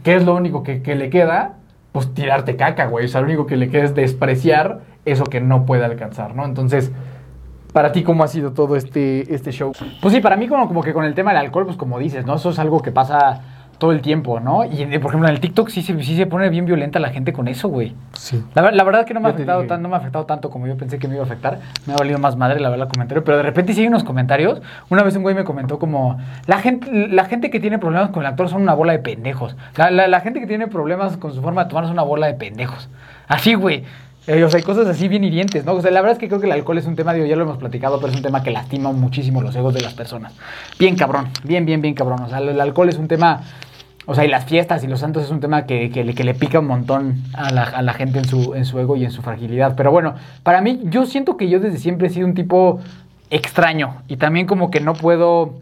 ¿Qué 0.04 0.16
es 0.16 0.24
lo 0.26 0.34
único 0.36 0.64
que, 0.64 0.82
que 0.82 0.96
le 0.96 1.10
queda? 1.10 1.56
Pues 1.92 2.14
tirarte 2.14 2.56
caca, 2.56 2.86
güey. 2.86 3.06
O 3.06 3.08
sea, 3.08 3.22
lo 3.22 3.28
único 3.28 3.46
que 3.46 3.58
le 3.58 3.70
queda 3.70 3.84
es 3.84 3.96
despreciar 3.96 4.82
eso 5.06 5.24
que 5.24 5.42
no 5.42 5.66
puede 5.66 5.86
alcanzar, 5.86 6.36
¿no? 6.36 6.46
Entonces, 6.46 6.92
para 7.74 7.92
ti, 7.92 8.04
¿cómo 8.04 8.24
ha 8.24 8.28
sido 8.28 8.52
todo 8.54 8.76
este, 8.76 9.34
este 9.34 9.52
show? 9.52 9.74
Pues 10.02 10.14
sí, 10.14 10.22
para 10.22 10.36
mí 10.36 10.48
como, 10.48 10.68
como 10.68 10.84
que 10.84 10.94
con 10.94 11.06
el 11.06 11.14
tema 11.14 11.32
del 11.32 11.42
alcohol, 11.42 11.66
pues 11.66 11.78
como 11.78 12.00
dices, 12.00 12.26
¿no? 12.26 12.36
Eso 12.36 12.50
es 12.50 12.60
algo 12.60 12.82
que 12.82 12.92
pasa 12.92 13.42
todo 13.80 13.92
el 13.94 14.02
tiempo, 14.02 14.40
¿no? 14.40 14.64
Y 14.66 14.84
eh, 14.84 15.00
por 15.00 15.10
ejemplo 15.10 15.28
en 15.28 15.34
el 15.34 15.42
TikTok 15.42 15.70
sí 15.70 15.82
se, 15.82 16.00
sí 16.04 16.16
se 16.16 16.28
pone 16.28 16.50
bien 16.50 16.66
violenta 16.66 17.00
la 17.00 17.10
gente 17.10 17.34
con 17.34 17.48
eso, 17.48 17.70
güey. 17.70 17.96
Sí. 18.14 18.44
La, 18.54 18.70
la 18.72 18.84
verdad 18.84 19.06
que 19.06 19.14
no 19.16 19.22
me, 19.22 19.30
ha 19.30 19.32
afectado 19.32 19.64
tan, 19.66 19.82
no 19.82 19.90
me 19.90 19.96
ha 19.96 19.98
afectado 19.98 20.26
tanto 20.26 20.50
como 20.52 20.68
yo 20.68 20.78
pensé 20.78 21.00
que 21.00 21.08
me 21.08 21.16
iba 21.16 21.24
a 21.24 21.26
afectar. 21.26 21.60
Me 21.88 21.94
ha 21.94 21.96
valido 21.96 22.20
más 22.20 22.36
madre 22.36 22.60
la 22.60 22.70
verdad 22.70 22.88
el 22.88 22.92
comentario. 22.94 23.24
Pero 23.24 23.38
de 23.38 23.44
repente 23.44 23.74
siguen 23.74 23.90
unos 23.94 24.04
comentarios. 24.04 24.62
Una 24.90 25.02
vez 25.02 25.16
un 25.16 25.24
güey 25.24 25.34
me 25.34 25.46
comentó 25.46 25.80
como... 25.80 26.20
La 26.46 26.60
gente, 26.60 26.92
la 27.10 27.26
gente 27.26 27.50
que 27.50 27.60
tiene 27.60 27.80
problemas 27.80 28.10
con 28.12 28.22
el 28.24 28.28
actor 28.28 28.50
son 28.50 28.62
una 28.62 28.74
bola 28.74 28.92
de 28.92 29.00
pendejos. 29.00 29.56
La, 29.76 29.90
la- 29.90 30.08
la 30.08 30.20
gente 30.20 30.40
que 30.42 30.46
tiene 30.48 30.68
problemas 30.68 31.18
con 31.18 31.34
su 31.34 31.42
forma 31.42 31.64
de 31.64 31.70
tomar 31.70 31.86
es 31.86 31.90
una 31.90 32.04
bola 32.04 32.28
de 32.28 32.34
pendejos. 32.34 32.90
Así, 33.28 33.54
güey. 33.54 33.86
Eh, 34.28 34.44
o 34.44 34.50
sea, 34.50 34.58
hay 34.58 34.64
cosas 34.64 34.86
así 34.88 35.08
bien 35.08 35.24
hirientes, 35.24 35.66
¿no? 35.66 35.74
O 35.74 35.82
sea, 35.82 35.90
la 35.90 36.02
verdad 36.02 36.14
es 36.14 36.20
que 36.20 36.28
creo 36.28 36.40
que 36.40 36.46
el 36.46 36.52
alcohol 36.52 36.78
es 36.78 36.86
un 36.86 36.96
tema, 36.96 37.14
digo, 37.14 37.26
ya 37.26 37.36
lo 37.36 37.44
hemos 37.44 37.58
platicado, 37.58 37.98
pero 38.00 38.12
es 38.12 38.18
un 38.18 38.22
tema 38.22 38.44
que 38.44 38.52
lastima 38.52 38.92
muchísimo 38.92 39.42
los 39.42 39.56
egos 39.56 39.74
de 39.74 39.82
las 39.82 39.94
personas. 39.96 40.34
Bien 40.78 40.96
cabrón, 40.96 41.30
bien, 41.44 41.66
bien, 41.66 41.82
bien 41.82 41.96
cabrón. 41.96 42.22
O 42.24 42.30
sea, 42.30 42.38
el 42.40 42.60
alcohol 42.60 42.90
es 42.90 42.98
un 42.98 43.08
tema... 43.08 43.42
O 44.12 44.16
sea, 44.16 44.26
y 44.26 44.28
las 44.28 44.46
fiestas 44.46 44.84
y 44.84 44.88
los 44.88 45.02
santos 45.02 45.24
es 45.24 45.30
un 45.30 45.40
tema 45.40 45.68
que, 45.68 45.92
que 45.92 46.04
le, 46.04 46.16
que 46.16 46.24
le 46.24 46.34
pica 46.34 46.60
un 46.62 46.66
montón 46.66 47.22
a 47.36 47.52
la, 47.52 47.62
a 47.62 47.84
la 47.84 47.94
gente 47.94 48.18
en 48.18 48.26
su, 48.26 48.56
en 48.56 48.66
su 48.66 48.80
ego 48.80 48.96
y 48.96 49.06
en 49.06 49.12
su 49.12 49.22
fragilidad. 49.22 49.76
Pero 49.78 49.92
bueno, 49.92 50.16
para 50.42 50.62
mí, 50.62 50.80
yo 50.86 51.06
siento 51.06 51.38
que 51.38 51.48
yo 51.48 51.60
desde 51.60 51.78
siempre 51.78 52.08
he 52.08 52.10
sido 52.10 52.26
un 52.26 52.34
tipo 52.34 52.80
extraño. 53.30 53.98
Y 54.08 54.18
también 54.18 54.48
como 54.48 54.72
que 54.72 54.80
no 54.80 54.94
puedo... 54.94 55.54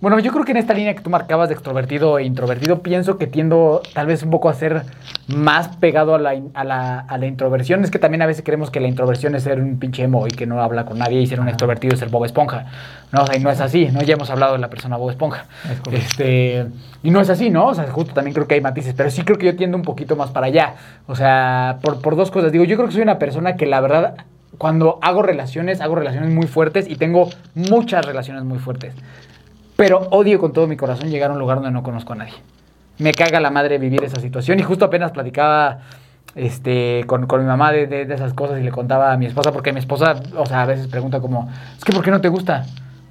Bueno, 0.00 0.20
yo 0.20 0.30
creo 0.30 0.44
que 0.44 0.52
en 0.52 0.58
esta 0.58 0.74
línea 0.74 0.94
que 0.94 1.00
tú 1.00 1.10
marcabas 1.10 1.48
de 1.48 1.54
extrovertido 1.54 2.20
e 2.20 2.24
introvertido, 2.24 2.82
pienso 2.82 3.18
que 3.18 3.26
tiendo 3.26 3.82
tal 3.94 4.06
vez 4.06 4.22
un 4.22 4.30
poco 4.30 4.48
a 4.48 4.54
ser 4.54 4.84
más 5.26 5.76
pegado 5.78 6.14
a 6.14 6.18
la, 6.20 6.40
a 6.54 6.62
la, 6.62 7.00
a 7.00 7.18
la 7.18 7.26
introversión. 7.26 7.82
Es 7.82 7.90
que 7.90 7.98
también 7.98 8.22
a 8.22 8.26
veces 8.26 8.44
creemos 8.44 8.70
que 8.70 8.78
la 8.78 8.86
introversión 8.86 9.34
es 9.34 9.42
ser 9.42 9.60
un 9.60 9.80
pinche 9.80 10.04
emo 10.04 10.28
y 10.28 10.30
que 10.30 10.46
no 10.46 10.62
habla 10.62 10.84
con 10.84 10.98
nadie 10.98 11.20
y 11.20 11.26
ser 11.26 11.40
un 11.40 11.48
extrovertido 11.48 11.94
es 11.94 11.98
ser 11.98 12.10
Bob 12.10 12.24
Esponja. 12.24 12.66
No, 13.10 13.22
o 13.22 13.26
sea, 13.26 13.36
y 13.36 13.40
no 13.40 13.50
es 13.50 13.60
así, 13.60 13.88
¿no? 13.92 14.00
Ya 14.02 14.14
hemos 14.14 14.30
hablado 14.30 14.52
de 14.52 14.60
la 14.60 14.70
persona 14.70 14.96
Bob 14.96 15.10
Esponja. 15.10 15.46
Es. 15.90 16.04
Este, 16.04 16.66
y 17.02 17.10
no 17.10 17.20
es 17.20 17.28
así, 17.28 17.50
¿no? 17.50 17.66
O 17.66 17.74
sea, 17.74 17.88
justo 17.90 18.14
también 18.14 18.34
creo 18.34 18.46
que 18.46 18.54
hay 18.54 18.60
matices, 18.60 18.94
pero 18.96 19.10
sí 19.10 19.22
creo 19.22 19.36
que 19.36 19.46
yo 19.46 19.56
tiendo 19.56 19.76
un 19.76 19.82
poquito 19.82 20.14
más 20.14 20.30
para 20.30 20.46
allá. 20.46 20.74
O 21.08 21.16
sea, 21.16 21.78
por, 21.82 22.00
por 22.00 22.14
dos 22.14 22.30
cosas. 22.30 22.52
Digo, 22.52 22.62
yo 22.62 22.76
creo 22.76 22.86
que 22.86 22.94
soy 22.94 23.02
una 23.02 23.18
persona 23.18 23.56
que 23.56 23.66
la 23.66 23.80
verdad, 23.80 24.14
cuando 24.58 25.00
hago 25.02 25.24
relaciones, 25.24 25.80
hago 25.80 25.96
relaciones 25.96 26.30
muy 26.30 26.46
fuertes 26.46 26.88
y 26.88 26.94
tengo 26.94 27.30
muchas 27.56 28.06
relaciones 28.06 28.44
muy 28.44 28.60
fuertes. 28.60 28.94
Pero 29.78 30.08
odio 30.10 30.40
con 30.40 30.52
todo 30.52 30.66
mi 30.66 30.76
corazón 30.76 31.08
llegar 31.08 31.30
a 31.30 31.34
un 31.34 31.38
lugar 31.38 31.58
donde 31.58 31.70
no 31.70 31.84
conozco 31.84 32.12
a 32.12 32.16
nadie. 32.16 32.32
Me 32.98 33.12
caga 33.12 33.38
la 33.38 33.50
madre 33.52 33.78
vivir 33.78 34.02
esa 34.02 34.20
situación 34.20 34.58
y 34.58 34.64
justo 34.64 34.84
apenas 34.84 35.12
platicaba 35.12 35.78
este, 36.34 37.04
con, 37.06 37.28
con 37.28 37.42
mi 37.42 37.46
mamá 37.46 37.70
de, 37.70 37.86
de- 37.86 38.04
de 38.04 38.12
esas 38.16 38.34
cosas 38.34 38.58
y 38.58 38.64
le 38.64 38.72
contaba 38.72 39.12
a 39.12 39.16
mi 39.16 39.26
esposa, 39.26 39.52
porque 39.52 39.72
mi 39.72 39.78
esposa, 39.78 40.16
o 40.36 40.46
sea, 40.46 40.62
a 40.62 40.66
veces 40.66 40.88
pregunta 40.88 41.20
como, 41.20 41.48
es 41.78 41.84
que 41.84 41.92
¿por 41.92 42.02
qué 42.02 42.10
no 42.10 42.20
te 42.20 42.26
gusta? 42.28 42.66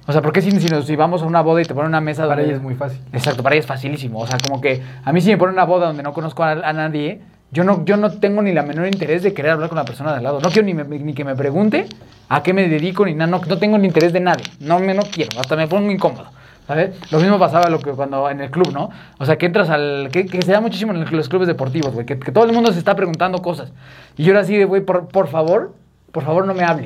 O 0.06 0.12
sea, 0.12 0.20
¿por 0.20 0.30
qué 0.30 0.42
si, 0.42 0.50
si, 0.60 0.68
nos, 0.68 0.84
si 0.84 0.94
vamos 0.94 1.22
a 1.22 1.24
una 1.24 1.40
boda 1.40 1.62
y 1.62 1.64
te 1.64 1.72
ponen 1.72 1.88
una 1.88 2.02
mesa 2.02 2.24
Para 2.24 2.34
donde- 2.42 2.48
ella 2.50 2.56
es 2.58 2.62
muy 2.62 2.74
fácil. 2.74 3.00
Exacto, 3.14 3.42
para 3.42 3.54
ella 3.54 3.60
es 3.60 3.66
facilísimo. 3.66 4.18
O 4.18 4.26
sea, 4.26 4.36
como 4.46 4.60
que 4.60 4.82
a 5.06 5.10
mí 5.10 5.22
si 5.22 5.30
me 5.30 5.38
ponen 5.38 5.54
una 5.54 5.64
boda 5.64 5.86
donde 5.86 6.02
no 6.02 6.12
conozco 6.12 6.44
a, 6.44 6.50
a 6.50 6.72
nadie, 6.74 7.22
yo 7.50 7.64
no, 7.64 7.82
yo 7.86 7.96
no 7.96 8.10
tengo 8.10 8.42
ni 8.42 8.52
la 8.52 8.62
menor 8.62 8.88
interés 8.88 9.22
de 9.22 9.32
querer 9.32 9.52
hablar 9.52 9.70
con 9.70 9.76
la 9.78 9.86
persona 9.86 10.10
de 10.10 10.18
al 10.18 10.22
lado. 10.22 10.40
No 10.42 10.50
quiero 10.50 10.66
ni, 10.66 10.74
me- 10.74 10.84
ni 10.84 11.14
que 11.14 11.24
me 11.24 11.34
pregunte 11.34 11.86
a 12.28 12.42
qué 12.42 12.52
me 12.52 12.68
dedico 12.68 13.06
ni 13.06 13.14
nada. 13.14 13.30
No, 13.30 13.40
no 13.42 13.56
tengo 13.56 13.78
ni 13.78 13.86
interés 13.86 14.12
de 14.12 14.20
nadie. 14.20 14.44
No, 14.60 14.78
me, 14.80 14.92
no 14.92 15.02
quiero. 15.04 15.40
Hasta 15.40 15.56
me 15.56 15.66
pongo 15.66 15.90
incómodo. 15.90 16.26
¿Sabes? 16.68 16.90
Lo 17.10 17.18
mismo 17.18 17.38
pasaba 17.38 17.68
lo 17.70 17.80
que 17.80 17.90
cuando 17.92 18.28
en 18.30 18.40
el 18.42 18.50
club, 18.50 18.72
¿no? 18.72 18.90
O 19.18 19.24
sea, 19.24 19.36
que 19.38 19.46
entras 19.46 19.70
al... 19.70 20.10
Que, 20.12 20.26
que 20.26 20.42
se 20.42 20.52
da 20.52 20.60
muchísimo 20.60 20.92
en 20.92 20.98
el- 21.02 21.16
los 21.16 21.28
clubes 21.28 21.48
deportivos, 21.48 21.94
güey. 21.94 22.04
Que, 22.06 22.18
que 22.18 22.30
todo 22.30 22.44
el 22.44 22.52
mundo 22.52 22.70
se 22.72 22.78
está 22.78 22.94
preguntando 22.94 23.38
cosas. 23.38 23.72
Y 24.18 24.22
yo 24.24 24.32
era 24.32 24.40
así 24.40 24.54
de, 24.56 24.66
güey, 24.66 24.82
por, 24.82 25.08
por 25.08 25.28
favor, 25.28 25.74
por 26.12 26.22
favor 26.24 26.46
no 26.46 26.52
me 26.54 26.62
hablen. 26.64 26.84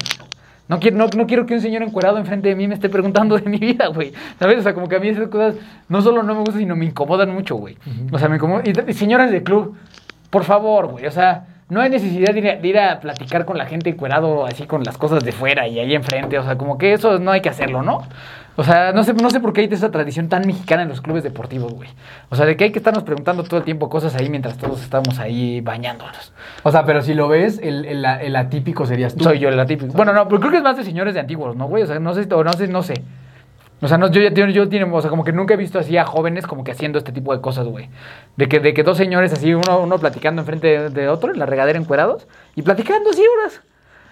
No 0.68 0.79
quiero, 0.79 0.97
no, 0.97 1.07
no 1.16 1.27
quiero 1.27 1.45
que 1.47 1.55
un 1.55 1.61
señor 1.61 1.83
encuerado 1.83 2.16
enfrente 2.18 2.49
de 2.49 2.55
mí 2.55 2.68
me 2.68 2.75
esté 2.75 2.88
preguntando 2.88 3.37
de 3.37 3.42
mi 3.51 3.59
vida, 3.59 3.88
güey. 3.88 4.12
¿Sabes? 4.38 4.61
O 4.61 4.62
sea, 4.62 4.73
como 4.73 4.88
que 4.88 4.97
a 4.97 5.01
mí 5.01 5.09
esas 5.09 5.27
cosas 5.29 5.57
no 5.88 6.01
solo 6.01 6.23
no 6.23 6.33
me 6.33 6.40
gustan, 6.40 6.61
sino 6.61 6.77
me 6.77 6.85
incomodan 6.87 7.31
mucho, 7.31 7.57
güey. 7.57 7.77
O 8.12 8.18
sea, 8.21 8.29
me 8.29 8.37
incomodan. 8.37 8.64
Y, 8.64 8.90
y 8.90 8.95
señoras 8.95 9.33
de 9.33 9.42
club, 9.42 9.77
por 10.31 10.45
favor, 10.45 10.87
güey. 10.87 11.07
O 11.07 11.11
sea, 11.11 11.47
no 11.73 11.81
hay 11.81 11.91
necesidad 11.91 12.33
de 12.33 12.39
ir, 12.41 12.49
a, 12.51 12.57
de 12.57 12.69
ir 12.69 12.79
a 12.79 13.01
platicar 13.01 13.45
con 13.45 13.59
la 13.59 13.67
gente 13.67 13.91
encuerado 13.91 14.47
así 14.47 14.65
con 14.67 14.85
las 14.85 14.97
cosas 14.99 15.25
de 15.25 15.33
fuera 15.33 15.67
y 15.67 15.81
ahí 15.81 15.95
enfrente. 15.95 16.39
O 16.39 16.45
sea, 16.45 16.57
como 16.57 16.79
que 16.79 16.93
eso 16.93 17.19
no 17.19 17.31
hay 17.33 17.41
que 17.41 17.49
hacerlo, 17.49 17.83
¿no? 17.83 18.03
O 18.55 18.63
sea, 18.65 18.93
no 18.93 19.03
sé, 19.03 19.15
no 19.15 19.31
sé 19.31 19.41
por 19.41 19.55
qué 19.55 19.63
hay 19.63 19.69
esa 19.71 19.91
tradición 19.91 20.29
tan 20.29 20.47
mexicana 20.47 20.83
en 20.83 20.91
los 20.91 21.01
clubes 21.01 21.23
deportivos, 21.23 21.73
güey. 21.73 21.89
O 22.29 22.37
sea, 22.37 22.45
de 22.45 22.55
que 22.57 22.65
hay 22.65 22.71
que 22.71 22.79
estarnos 22.79 23.03
preguntando 23.03 23.45
todo 23.45 23.57
el 23.59 23.65
tiempo 23.65 23.89
cosas 23.89 24.15
ahí 24.15 24.29
mientras 24.29 24.59
todos 24.59 24.83
estamos 24.83 25.19
ahí 25.19 25.63
bañándonos. 25.63 26.35
O 26.63 26.71
sea, 26.71 26.85
pero 26.85 27.01
si 27.01 27.15
lo 27.15 27.29
ves, 27.29 27.59
el, 27.63 27.87
el- 27.87 28.05
el 28.05 28.37
atípico 28.37 28.85
serías 28.85 29.17
tú. 29.17 29.25
Soy 29.25 29.39
yo 29.39 29.49
el 29.49 29.59
atípico. 29.59 29.95
Bueno, 29.95 30.13
no, 30.13 30.29
pero 30.29 30.39
creo 30.41 30.51
que 30.53 30.59
es 30.59 30.63
más 30.63 30.77
de 30.77 30.85
señores 30.85 31.15
de 31.15 31.21
antiguos, 31.21 31.57
¿no, 31.57 31.67
güey? 31.67 31.83
O 31.83 31.87
sea, 31.87 31.99
no 31.99 32.13
sé, 32.13 32.27
no 32.27 32.53
sé, 32.53 32.69
no 32.69 32.83
sé. 32.83 32.95
O 33.83 33.88
sea, 33.88 33.99
no, 33.99 34.11
yo 34.11 34.23
ya 34.23 34.31
yo 34.49 34.68
tiene, 34.68 34.90
o 34.90 35.01
sea, 35.01 35.11
como 35.11 35.25
que 35.25 35.33
nunca 35.33 35.55
he 35.55 35.57
visto 35.57 35.79
así 35.79 35.97
a 35.99 36.05
jóvenes 36.05 36.47
como 36.47 36.62
que 36.62 36.71
haciendo 36.71 36.99
este 36.99 37.11
tipo 37.11 37.35
de 37.35 37.40
cosas, 37.40 37.66
güey. 37.66 37.90
De 38.37 38.49
que, 38.49 38.61
de 38.61 38.73
que 38.75 38.85
dos 38.85 38.97
señores 38.97 39.33
así, 39.33 39.53
uno, 39.53 39.81
uno 39.81 39.99
platicando 39.99 40.40
enfrente 40.42 40.66
de, 40.68 40.90
de 40.90 41.09
otro 41.09 41.33
en 41.33 41.38
la 41.38 41.47
regadera 41.47 41.79
encuerados 41.79 42.29
y 42.55 42.62
platicando 42.62 43.11
así 43.11 43.23
horas. 43.27 43.61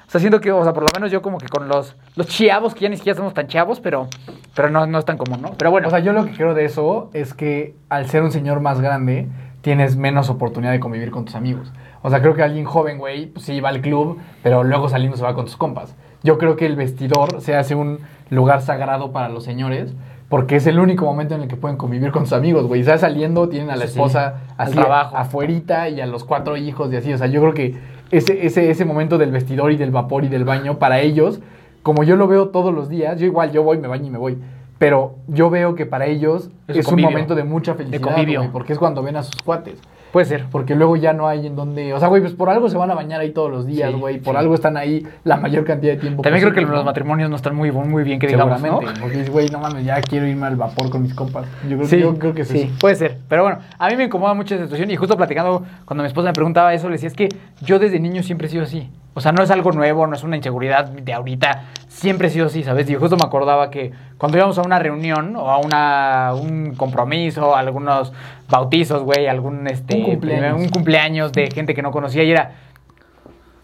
O 0.09 0.11
sea, 0.11 0.21
siento 0.21 0.41
que, 0.41 0.51
o 0.51 0.65
sea, 0.65 0.73
por 0.73 0.83
lo 0.83 0.89
menos 0.93 1.13
yo 1.13 1.23
como 1.23 1.39
que 1.39 1.47
con 1.47 1.69
los, 1.69 1.95
los 2.17 2.27
chiavos, 2.27 2.75
que 2.75 2.81
ya 2.81 2.89
ni 2.89 2.97
siquiera 2.97 3.17
somos 3.17 3.33
tan 3.33 3.47
chavos, 3.47 3.79
pero, 3.79 4.09
pero 4.57 4.69
no, 4.69 4.85
no 4.85 4.99
es 4.99 5.05
tan 5.05 5.17
común, 5.17 5.41
¿no? 5.41 5.53
Pero 5.57 5.71
bueno. 5.71 5.87
O 5.87 5.91
sea, 5.91 6.01
yo 6.01 6.13
lo 6.13 6.25
que 6.25 6.33
creo 6.33 6.53
de 6.53 6.65
eso 6.65 7.11
es 7.13 7.33
que 7.33 7.77
al 7.89 8.09
ser 8.09 8.25
un 8.25 8.33
señor 8.33 8.59
más 8.59 8.81
grande, 8.81 9.29
tienes 9.61 9.95
menos 9.95 10.29
oportunidad 10.29 10.73
de 10.73 10.81
convivir 10.81 11.13
con 11.13 11.27
tus 11.27 11.37
amigos. 11.37 11.73
O 12.03 12.11
sea, 12.11 12.21
creo 12.21 12.35
que 12.35 12.43
alguien 12.43 12.65
joven, 12.65 12.99
güey, 12.99 13.27
pues 13.27 13.45
sí 13.47 13.61
va 13.61 13.69
al 13.69 13.83
club, 13.83 14.19
pero 14.43 14.65
luego 14.65 14.89
saliendo 14.89 15.17
se 15.17 15.23
va 15.23 15.33
con 15.35 15.45
tus 15.45 15.57
compas. 15.57 15.95
Yo 16.25 16.39
creo 16.39 16.57
que 16.57 16.67
el 16.67 16.75
vestidor 16.75 17.41
se 17.41 17.55
hace 17.55 17.77
un 17.77 18.01
lugar 18.31 18.63
sagrado 18.63 19.13
para 19.13 19.29
los 19.29 19.45
señores, 19.45 19.95
porque 20.29 20.57
es 20.57 20.67
el 20.67 20.79
único 20.79 21.05
momento 21.05 21.35
en 21.35 21.43
el 21.43 21.49
que 21.49 21.57
pueden 21.57 21.77
convivir 21.77 22.13
con 22.13 22.25
sus 22.25 22.33
amigos, 22.35 22.67
güey. 22.67 22.83
Ya 22.85 22.97
saliendo, 22.99 23.49
tienen 23.49 23.71
a 23.71 23.77
la 23.77 23.87
Sí, 23.87 23.93
sí. 23.95 23.99
esposa 23.99 24.41
Al 24.57 24.69
así 24.69 24.77
trabajo. 24.77 25.17
afuerita 25.17 25.89
y 25.89 26.01
a 26.01 26.07
los 26.07 26.25
cuatro 26.25 26.57
hijos 26.57 26.93
y 26.93 26.97
así. 26.97 27.13
O 27.13 27.19
sea, 27.19 27.27
yo 27.27 27.41
creo 27.41 27.55
que 27.55 27.77
ese, 28.13 28.47
ese, 28.47 28.71
ese 28.71 28.85
momento 28.85 29.19
del 29.19 29.33
vestidor 29.33 29.73
y 29.73 29.77
del 29.77 29.91
vapor 29.91 30.25
y 30.25 30.29
del 30.29 30.45
baño, 30.45 30.79
para 30.79 31.01
ellos, 31.01 31.41
como 31.83 32.05
yo 32.05 32.15
lo 32.17 32.29
veo 32.29 32.49
todos 32.51 32.73
los 32.73 32.89
días, 32.89 33.19
yo 33.19 33.27
igual, 33.27 33.51
yo 33.53 33.63
voy, 33.65 33.79
me 33.79 33.89
baño 33.89 34.07
y 34.07 34.11
me 34.11 34.19
voy. 34.19 34.39
Pero 34.79 35.17
yo 35.27 35.51
veo 35.51 35.75
que 35.75 35.85
para 35.85 36.07
ellos 36.07 36.49
Es 36.69 36.77
es, 36.79 36.87
un 36.89 37.01
momento 37.03 37.35
de 37.35 37.45
mucha 37.45 37.75
felicidad, 37.75 38.01
convivio. 38.01 38.41
güey, 38.41 38.51
porque 38.53 38.73
es 38.73 38.79
cuando 38.79 39.03
ven 39.03 39.17
a 39.17 39.23
sus 39.23 39.37
cuates. 39.43 39.79
Puede 40.13 40.27
ser. 40.27 40.47
Porque 40.51 40.75
luego 40.75 40.97
ya 40.97 41.13
no 41.13 41.29
hay 41.29 41.47
en 41.47 41.55
donde... 41.57 41.95
O 41.95 41.99
sea, 42.01 42.09
güey, 42.09 42.21
pues 42.21 42.35
por 42.35 42.51
algo 42.51 42.69
se 42.69 42.77
van 42.77 42.91
a 42.91 42.95
bañar 42.95 43.21
ahí 43.21 43.31
todos 43.31 43.51
los 43.51 43.67
días, 43.67 43.91
Sí, 43.93 43.97
güey. 43.99 44.19
por 44.19 44.35
sí. 44.35 44.39
algo 44.41 44.55
están 44.55 44.77
ahí 44.77 45.07
la 45.25 45.37
mayor 45.37 45.65
cantidad 45.65 45.93
de 45.93 45.99
tiempo 45.99 46.23
También 46.23 46.43
creo 46.43 46.55
que 46.55 46.61
los 46.63 46.85
matrimonios 46.85 47.31
no 47.31 47.37
están 47.37 47.55
muy, 47.55 47.71
muy 47.71 48.03
bien, 48.03 48.19
que 48.19 48.27
digamos, 48.27 48.61
¿no? 48.61 48.81
Porque, 49.01 49.25
güey, 49.31 49.49
no 49.51 49.59
mames, 49.61 49.85
ya 49.85 50.01
quiero 50.01 50.27
irme 50.27 50.47
al 50.47 50.57
vapor 50.57 50.91
con 50.91 51.03
mis 51.03 51.15
compas. 51.15 51.47
Yo 51.69 51.77
creo, 51.77 51.89
Sí, 51.89 51.99
yo 52.01 52.15
creo 52.19 52.35
que 52.35 52.45
sí. 52.45 52.71
Puede 52.81 52.95
ser. 52.97 53.19
Pero 53.29 53.43
bueno, 53.43 53.59
a 53.79 53.89
mí 53.89 53.97
me 53.97 54.05
incomoda 54.05 54.35
mucho 54.35 54.55
esa 54.55 54.65
situación 54.65 54.91
y 54.91 54.97
justo 54.97 55.17
platicando, 55.17 55.65
cuando 55.85 56.03
mi 56.03 56.09
esposa 56.09 56.29
me 56.29 56.35
preguntaba 56.35 56.75
eso, 56.75 56.89
le 56.89 56.93
decía, 56.95 57.09
es 57.09 57.15
que 57.15 57.29
yo 57.63 57.79
desde 57.79 58.01
niño 58.01 58.23
siempre 58.23 58.47
he 58.47 58.51
sido 58.51 58.65
así. 58.65 58.89
O 59.13 59.21
sea, 59.21 59.33
no 59.33 59.43
es 59.43 59.51
algo 59.51 59.73
nuevo, 59.73 60.07
no 60.07 60.15
es 60.15 60.23
una 60.23 60.37
inseguridad 60.37 60.85
de 60.89 61.13
ahorita. 61.13 61.65
Siempre 61.89 62.29
he 62.29 62.31
sido 62.31 62.47
así, 62.47 62.63
¿sabes? 62.63 62.89
Y 62.89 62.95
justo 62.95 63.17
me 63.17 63.25
acordaba 63.25 63.69
que 63.71 63.91
cuando 64.19 64.39
íbamos 64.39 64.57
a 64.59 64.63
una 64.63 64.79
reunión 64.79 65.35
o 65.37 65.51
a 65.51 65.59
una, 65.59 66.33
un 66.35 66.75
compromiso, 66.77 67.57
algunos 67.57 68.13
bautizos, 68.49 69.03
güey, 69.03 69.27
algún 69.27 69.67
este, 69.67 69.97
Un 69.97 70.05
cumpleaños. 70.05 70.43
primer- 70.51 70.55
un 70.55 70.69
cumpleaños 70.69 71.33
de 71.33 71.51
gente 71.51 71.75
que 71.75 71.83
no 71.83 71.91
conocía 71.91 72.23
y 72.23 72.31
era... 72.31 72.53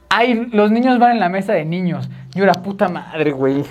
Ay, 0.08 0.48
los 0.52 0.70
niños 0.70 0.98
van 0.98 1.12
en 1.12 1.20
la 1.20 1.28
mesa 1.28 1.52
de 1.52 1.64
niños. 1.64 2.08
Yo 2.34 2.44
era 2.44 2.52
puta 2.54 2.88
madre, 2.88 3.32
güey. 3.32 3.64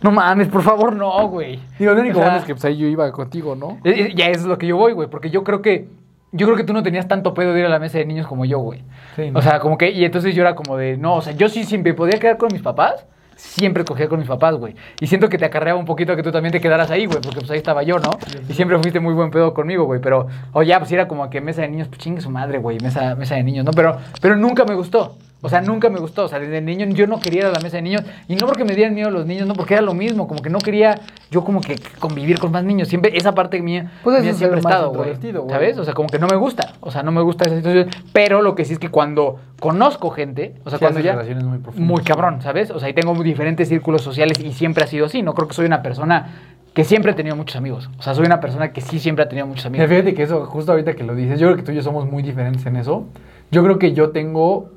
No 0.00 0.10
mames, 0.10 0.48
por 0.48 0.62
favor, 0.62 0.94
no, 0.96 1.28
güey. 1.28 1.60
Digo, 1.78 1.92
lo 1.92 2.00
único 2.00 2.18
O 2.18 2.22
sea, 2.22 2.24
bueno 2.30 2.38
es 2.40 2.44
que 2.46 2.54
pues, 2.54 2.64
ahí 2.64 2.76
yo 2.76 2.86
iba 2.86 3.10
contigo, 3.12 3.54
¿no? 3.56 3.78
Ya 3.84 4.28
es 4.28 4.42
lo 4.44 4.58
que 4.58 4.66
yo 4.66 4.76
voy, 4.76 4.92
güey, 4.92 5.08
porque 5.08 5.30
yo 5.30 5.44
creo 5.44 5.60
que 5.62 5.88
yo 6.32 6.46
creo 6.46 6.56
que 6.56 6.64
tú 6.64 6.72
no 6.72 6.82
tenías 6.82 7.06
tanto 7.06 7.34
pedo 7.34 7.52
de 7.52 7.60
ir 7.60 7.66
a 7.66 7.68
la 7.68 7.78
mesa 7.78 7.98
de 7.98 8.06
niños 8.06 8.26
como 8.26 8.44
yo, 8.44 8.58
güey. 8.58 8.82
Sí, 9.16 9.30
no. 9.30 9.38
O 9.38 9.42
sea, 9.42 9.60
como 9.60 9.76
que 9.78 9.90
y 9.90 10.04
entonces 10.04 10.34
yo 10.34 10.42
era 10.42 10.54
como 10.54 10.76
de, 10.76 10.96
no, 10.96 11.16
o 11.16 11.22
sea, 11.22 11.34
yo 11.34 11.48
sí 11.48 11.64
siempre 11.64 11.94
podía 11.94 12.18
quedar 12.18 12.38
con 12.38 12.48
mis 12.52 12.62
papás, 12.62 13.06
siempre 13.36 13.84
cogía 13.84 14.08
con 14.08 14.18
mis 14.18 14.28
papás, 14.28 14.54
güey. 14.56 14.74
Y 15.00 15.06
siento 15.06 15.28
que 15.28 15.36
te 15.36 15.44
acarreaba 15.44 15.78
un 15.78 15.84
poquito 15.84 16.16
que 16.16 16.22
tú 16.22 16.32
también 16.32 16.52
te 16.52 16.60
quedaras 16.60 16.90
ahí, 16.90 17.06
güey, 17.06 17.20
porque 17.20 17.40
pues 17.40 17.50
ahí 17.50 17.58
estaba 17.58 17.82
yo, 17.82 17.98
¿no? 17.98 18.10
Y 18.48 18.54
siempre 18.54 18.78
fuiste 18.78 19.00
muy 19.00 19.14
buen 19.14 19.30
pedo 19.30 19.52
conmigo, 19.52 19.84
güey, 19.84 20.00
pero 20.00 20.26
o 20.52 20.62
ya 20.62 20.78
pues 20.78 20.90
era 20.92 21.06
como 21.06 21.28
que 21.28 21.40
mesa 21.40 21.62
de 21.62 21.68
niños, 21.68 21.88
pues 21.88 22.00
chingue 22.00 22.20
su 22.20 22.30
madre, 22.30 22.58
güey, 22.58 22.78
mesa 22.80 23.14
mesa 23.14 23.34
de 23.34 23.42
niños, 23.42 23.64
¿no? 23.64 23.72
Pero 23.72 23.98
pero 24.20 24.36
nunca 24.36 24.64
me 24.64 24.74
gustó. 24.74 25.16
O 25.42 25.48
sea, 25.48 25.60
nunca 25.60 25.90
me 25.90 25.98
gustó. 25.98 26.24
O 26.24 26.28
sea, 26.28 26.38
desde 26.38 26.60
niño 26.60 26.86
yo 26.86 27.06
no 27.06 27.20
quería 27.20 27.40
ir 27.40 27.46
a 27.46 27.50
la 27.50 27.60
mesa 27.60 27.76
de 27.76 27.82
niños. 27.82 28.02
Y 28.28 28.36
no 28.36 28.46
porque 28.46 28.64
me 28.64 28.74
dieran 28.74 28.94
miedo 28.94 29.10
los 29.10 29.26
niños, 29.26 29.46
no, 29.46 29.54
porque 29.54 29.74
era 29.74 29.82
lo 29.82 29.92
mismo. 29.92 30.26
Como 30.26 30.40
que 30.40 30.48
no 30.48 30.58
quería 30.58 31.00
yo 31.30 31.44
como 31.44 31.60
que 31.60 31.76
convivir 31.98 32.38
con 32.38 32.52
más 32.52 32.64
niños. 32.64 32.88
Siempre, 32.88 33.16
esa 33.16 33.34
parte 33.34 33.60
mía, 33.60 33.90
Pues 34.04 34.22
mía 34.22 34.32
siempre 34.32 34.58
ha 34.58 34.60
estado, 34.60 34.92
güey. 34.92 35.14
¿Sabes? 35.48 35.76
O 35.78 35.84
sea, 35.84 35.94
como 35.94 36.08
que 36.08 36.18
no 36.18 36.28
me 36.28 36.36
gusta. 36.36 36.74
O 36.80 36.90
sea, 36.90 37.02
no 37.02 37.12
me 37.12 37.20
gusta 37.20 37.44
esa 37.44 37.56
situación. 37.56 37.88
Pero 38.12 38.40
lo 38.40 38.54
que 38.54 38.64
sí 38.64 38.74
es 38.74 38.78
que 38.78 38.88
cuando 38.88 39.40
conozco 39.60 40.10
gente, 40.10 40.54
o 40.64 40.70
sea, 40.70 40.78
Sí 40.78 40.84
cuando 40.84 41.00
ya... 41.00 41.12
relaciones 41.12 41.44
muy 41.44 41.58
profundas. 41.58 41.88
Muy 41.88 42.02
cabrón, 42.02 42.40
¿sabes? 42.40 42.70
O 42.70 42.78
sea, 42.78 42.88
y 42.88 42.94
tengo 42.94 43.14
diferentes 43.22 43.68
círculos 43.68 44.02
sociales 44.02 44.40
y 44.40 44.52
siempre 44.52 44.84
ha 44.84 44.86
sido 44.86 45.06
así. 45.06 45.22
No 45.22 45.34
creo 45.34 45.48
que 45.48 45.54
soy 45.54 45.66
una 45.66 45.82
persona 45.82 46.52
que 46.74 46.84
siempre 46.84 47.12
ha 47.12 47.14
tenido 47.14 47.36
muchos 47.36 47.56
amigos. 47.56 47.90
O 47.98 48.02
sea, 48.02 48.14
soy 48.14 48.26
una 48.26 48.40
persona 48.40 48.72
que 48.72 48.80
sí 48.80 48.98
siempre 48.98 49.24
ha 49.24 49.28
tenido 49.28 49.46
muchos 49.46 49.66
amigos. 49.66 49.88
fíjate 49.88 50.14
que 50.14 50.22
eso, 50.22 50.46
justo 50.46 50.72
ahorita 50.72 50.94
que 50.94 51.04
lo 51.04 51.14
dices, 51.14 51.38
yo 51.38 51.48
creo 51.48 51.56
que 51.56 51.62
tú 51.62 51.72
y 51.72 51.76
yo 51.76 51.82
somos 51.82 52.10
muy 52.10 52.22
diferentes 52.22 52.64
en 52.66 52.76
eso. 52.76 53.06
Yo 53.50 53.62
creo 53.62 53.78
que 53.78 53.92
yo 53.92 54.10
tengo, 54.10 54.70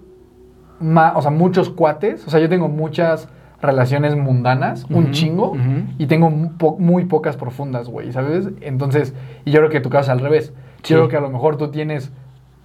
ma- 0.79 1.13
o 1.15 1.21
sea, 1.21 1.31
muchos 1.31 1.69
cuates, 1.69 2.27
o 2.27 2.29
sea, 2.29 2.39
yo 2.39 2.49
tengo 2.49 2.67
muchas 2.67 3.27
relaciones 3.61 4.15
mundanas, 4.15 4.85
un 4.89 5.11
chingo, 5.11 5.53
y 5.97 6.05
tengo 6.07 6.31
po- 6.57 6.77
muy 6.77 7.05
pocas 7.05 7.35
profundas, 7.37 7.87
güey, 7.89 8.11
¿sabes? 8.11 8.49
Entonces, 8.61 9.13
y 9.45 9.51
yo 9.51 9.59
creo 9.59 9.69
que 9.69 9.79
tu 9.79 9.89
caso 9.89 10.03
es 10.03 10.09
al 10.09 10.19
revés. 10.19 10.53
Sí. 10.83 10.93
Yo 10.93 10.97
creo 10.99 11.07
que 11.09 11.17
a 11.17 11.21
lo 11.21 11.29
mejor 11.29 11.57
tú 11.57 11.69
tienes 11.69 12.11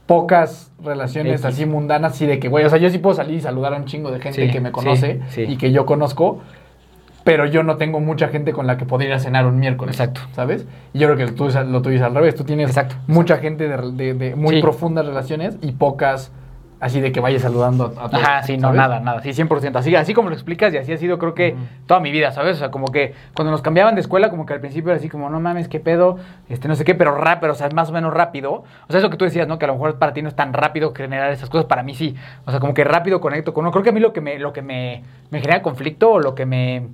pocas 0.06 0.72
relaciones 0.82 1.34
X. 1.40 1.44
así 1.46 1.66
mundanas, 1.66 2.16
sí, 2.16 2.26
de 2.26 2.38
que, 2.40 2.48
güey, 2.48 2.64
o 2.64 2.68
sea, 2.68 2.78
yo 2.78 2.90
sí 2.90 2.98
puedo 2.98 3.14
salir 3.14 3.36
y 3.36 3.40
saludar 3.40 3.72
a 3.74 3.76
un 3.76 3.84
chingo 3.84 4.10
de 4.10 4.18
gente 4.20 4.46
Sí, 4.46 4.52
que 4.52 4.60
me 4.60 4.72
conoce 4.72 5.20
sí. 5.28 5.42
y 5.42 5.56
que 5.56 5.70
yo 5.72 5.86
conozco, 5.86 6.40
pero 7.22 7.46
yo 7.46 7.62
no 7.62 7.76
tengo 7.76 8.00
mucha 8.00 8.28
gente 8.28 8.52
con 8.52 8.66
la 8.66 8.76
que 8.76 8.84
podría 8.86 9.10
ir 9.10 9.14
a 9.14 9.18
cenar 9.20 9.46
un 9.46 9.58
miércoles. 9.60 9.94
Exacto. 9.98 10.22
¿Sabes? 10.32 10.66
Y 10.92 10.98
yo 10.98 11.06
creo 11.14 11.26
que 11.28 11.32
tú, 11.32 11.48
lo 11.68 11.80
tuyo 11.80 11.96
es 11.96 12.02
al 12.02 12.14
revés. 12.14 12.34
Tú 12.34 12.44
tienes 12.44 12.68
Exacto, 12.70 12.96
mucha 13.06 13.36
gente 13.38 13.68
de, 13.68 13.76
de- 13.92 14.14
de 14.14 14.34
muy 14.36 14.60
profundas 14.60 15.06
relaciones 15.06 15.56
y 15.62 15.72
pocas 15.72 16.32
así 16.80 17.00
de 17.00 17.12
que 17.12 17.20
vayas 17.20 17.42
saludando 17.42 17.94
a, 17.96 18.06
a 18.06 18.08
todos. 18.08 18.24
Ajá, 18.24 18.42
sí, 18.42 18.56
no, 18.56 18.68
¿sabes? 18.68 18.76
nada, 18.76 19.00
nada. 19.00 19.22
Sí, 19.22 19.30
100%. 19.30 19.76
Así, 19.76 19.94
así 19.94 20.14
como 20.14 20.30
lo 20.30 20.34
explicas 20.34 20.72
y 20.72 20.78
así 20.78 20.92
ha 20.92 20.96
sido 20.96 21.18
creo 21.18 21.34
que 21.34 21.54
toda 21.86 22.00
mi 22.00 22.10
vida, 22.10 22.32
¿sabes? 22.32 22.56
O 22.56 22.58
sea, 22.58 22.70
como 22.70 22.88
que 22.88 23.14
cuando 23.34 23.50
nos 23.50 23.62
cambiaban 23.62 23.94
de 23.94 24.00
escuela, 24.00 24.30
como 24.30 24.46
que 24.46 24.54
al 24.54 24.60
principio 24.60 24.90
era 24.90 24.98
así 24.98 25.08
como, 25.08 25.28
no 25.30 25.38
mames, 25.38 25.68
qué 25.68 25.78
pedo, 25.78 26.18
este, 26.48 26.66
no 26.68 26.74
sé 26.74 26.84
qué, 26.84 26.94
pero 26.94 27.14
rápido, 27.14 27.52
o 27.52 27.54
sea, 27.54 27.68
más 27.70 27.90
o 27.90 27.92
menos 27.92 28.12
rápido. 28.14 28.64
O 28.88 28.90
sea, 28.90 28.98
eso 28.98 29.10
que 29.10 29.16
tú 29.16 29.24
decías, 29.24 29.46
¿no? 29.46 29.58
Que 29.58 29.66
a 29.66 29.68
lo 29.68 29.74
mejor 29.74 29.98
para 29.98 30.12
ti 30.12 30.22
no 30.22 30.28
es 30.28 30.36
tan 30.36 30.52
rápido 30.52 30.94
generar 30.94 31.30
esas 31.30 31.50
cosas, 31.50 31.66
para 31.66 31.82
mí 31.82 31.94
sí. 31.94 32.16
O 32.46 32.50
sea, 32.50 32.60
como 32.60 32.74
que 32.74 32.84
rápido 32.84 33.20
conecto 33.20 33.52
con 33.52 33.64
uno. 33.64 33.72
Creo 33.72 33.84
que 33.84 33.90
a 33.90 33.92
mí 33.92 34.00
lo 34.00 34.12
que 34.12 34.20
me, 34.20 34.38
lo 34.38 34.52
que 34.52 34.62
me, 34.62 35.02
me 35.30 35.40
genera 35.40 35.62
conflicto 35.62 36.12
o 36.12 36.18
lo 36.18 36.34
que 36.34 36.46
me, 36.46 36.88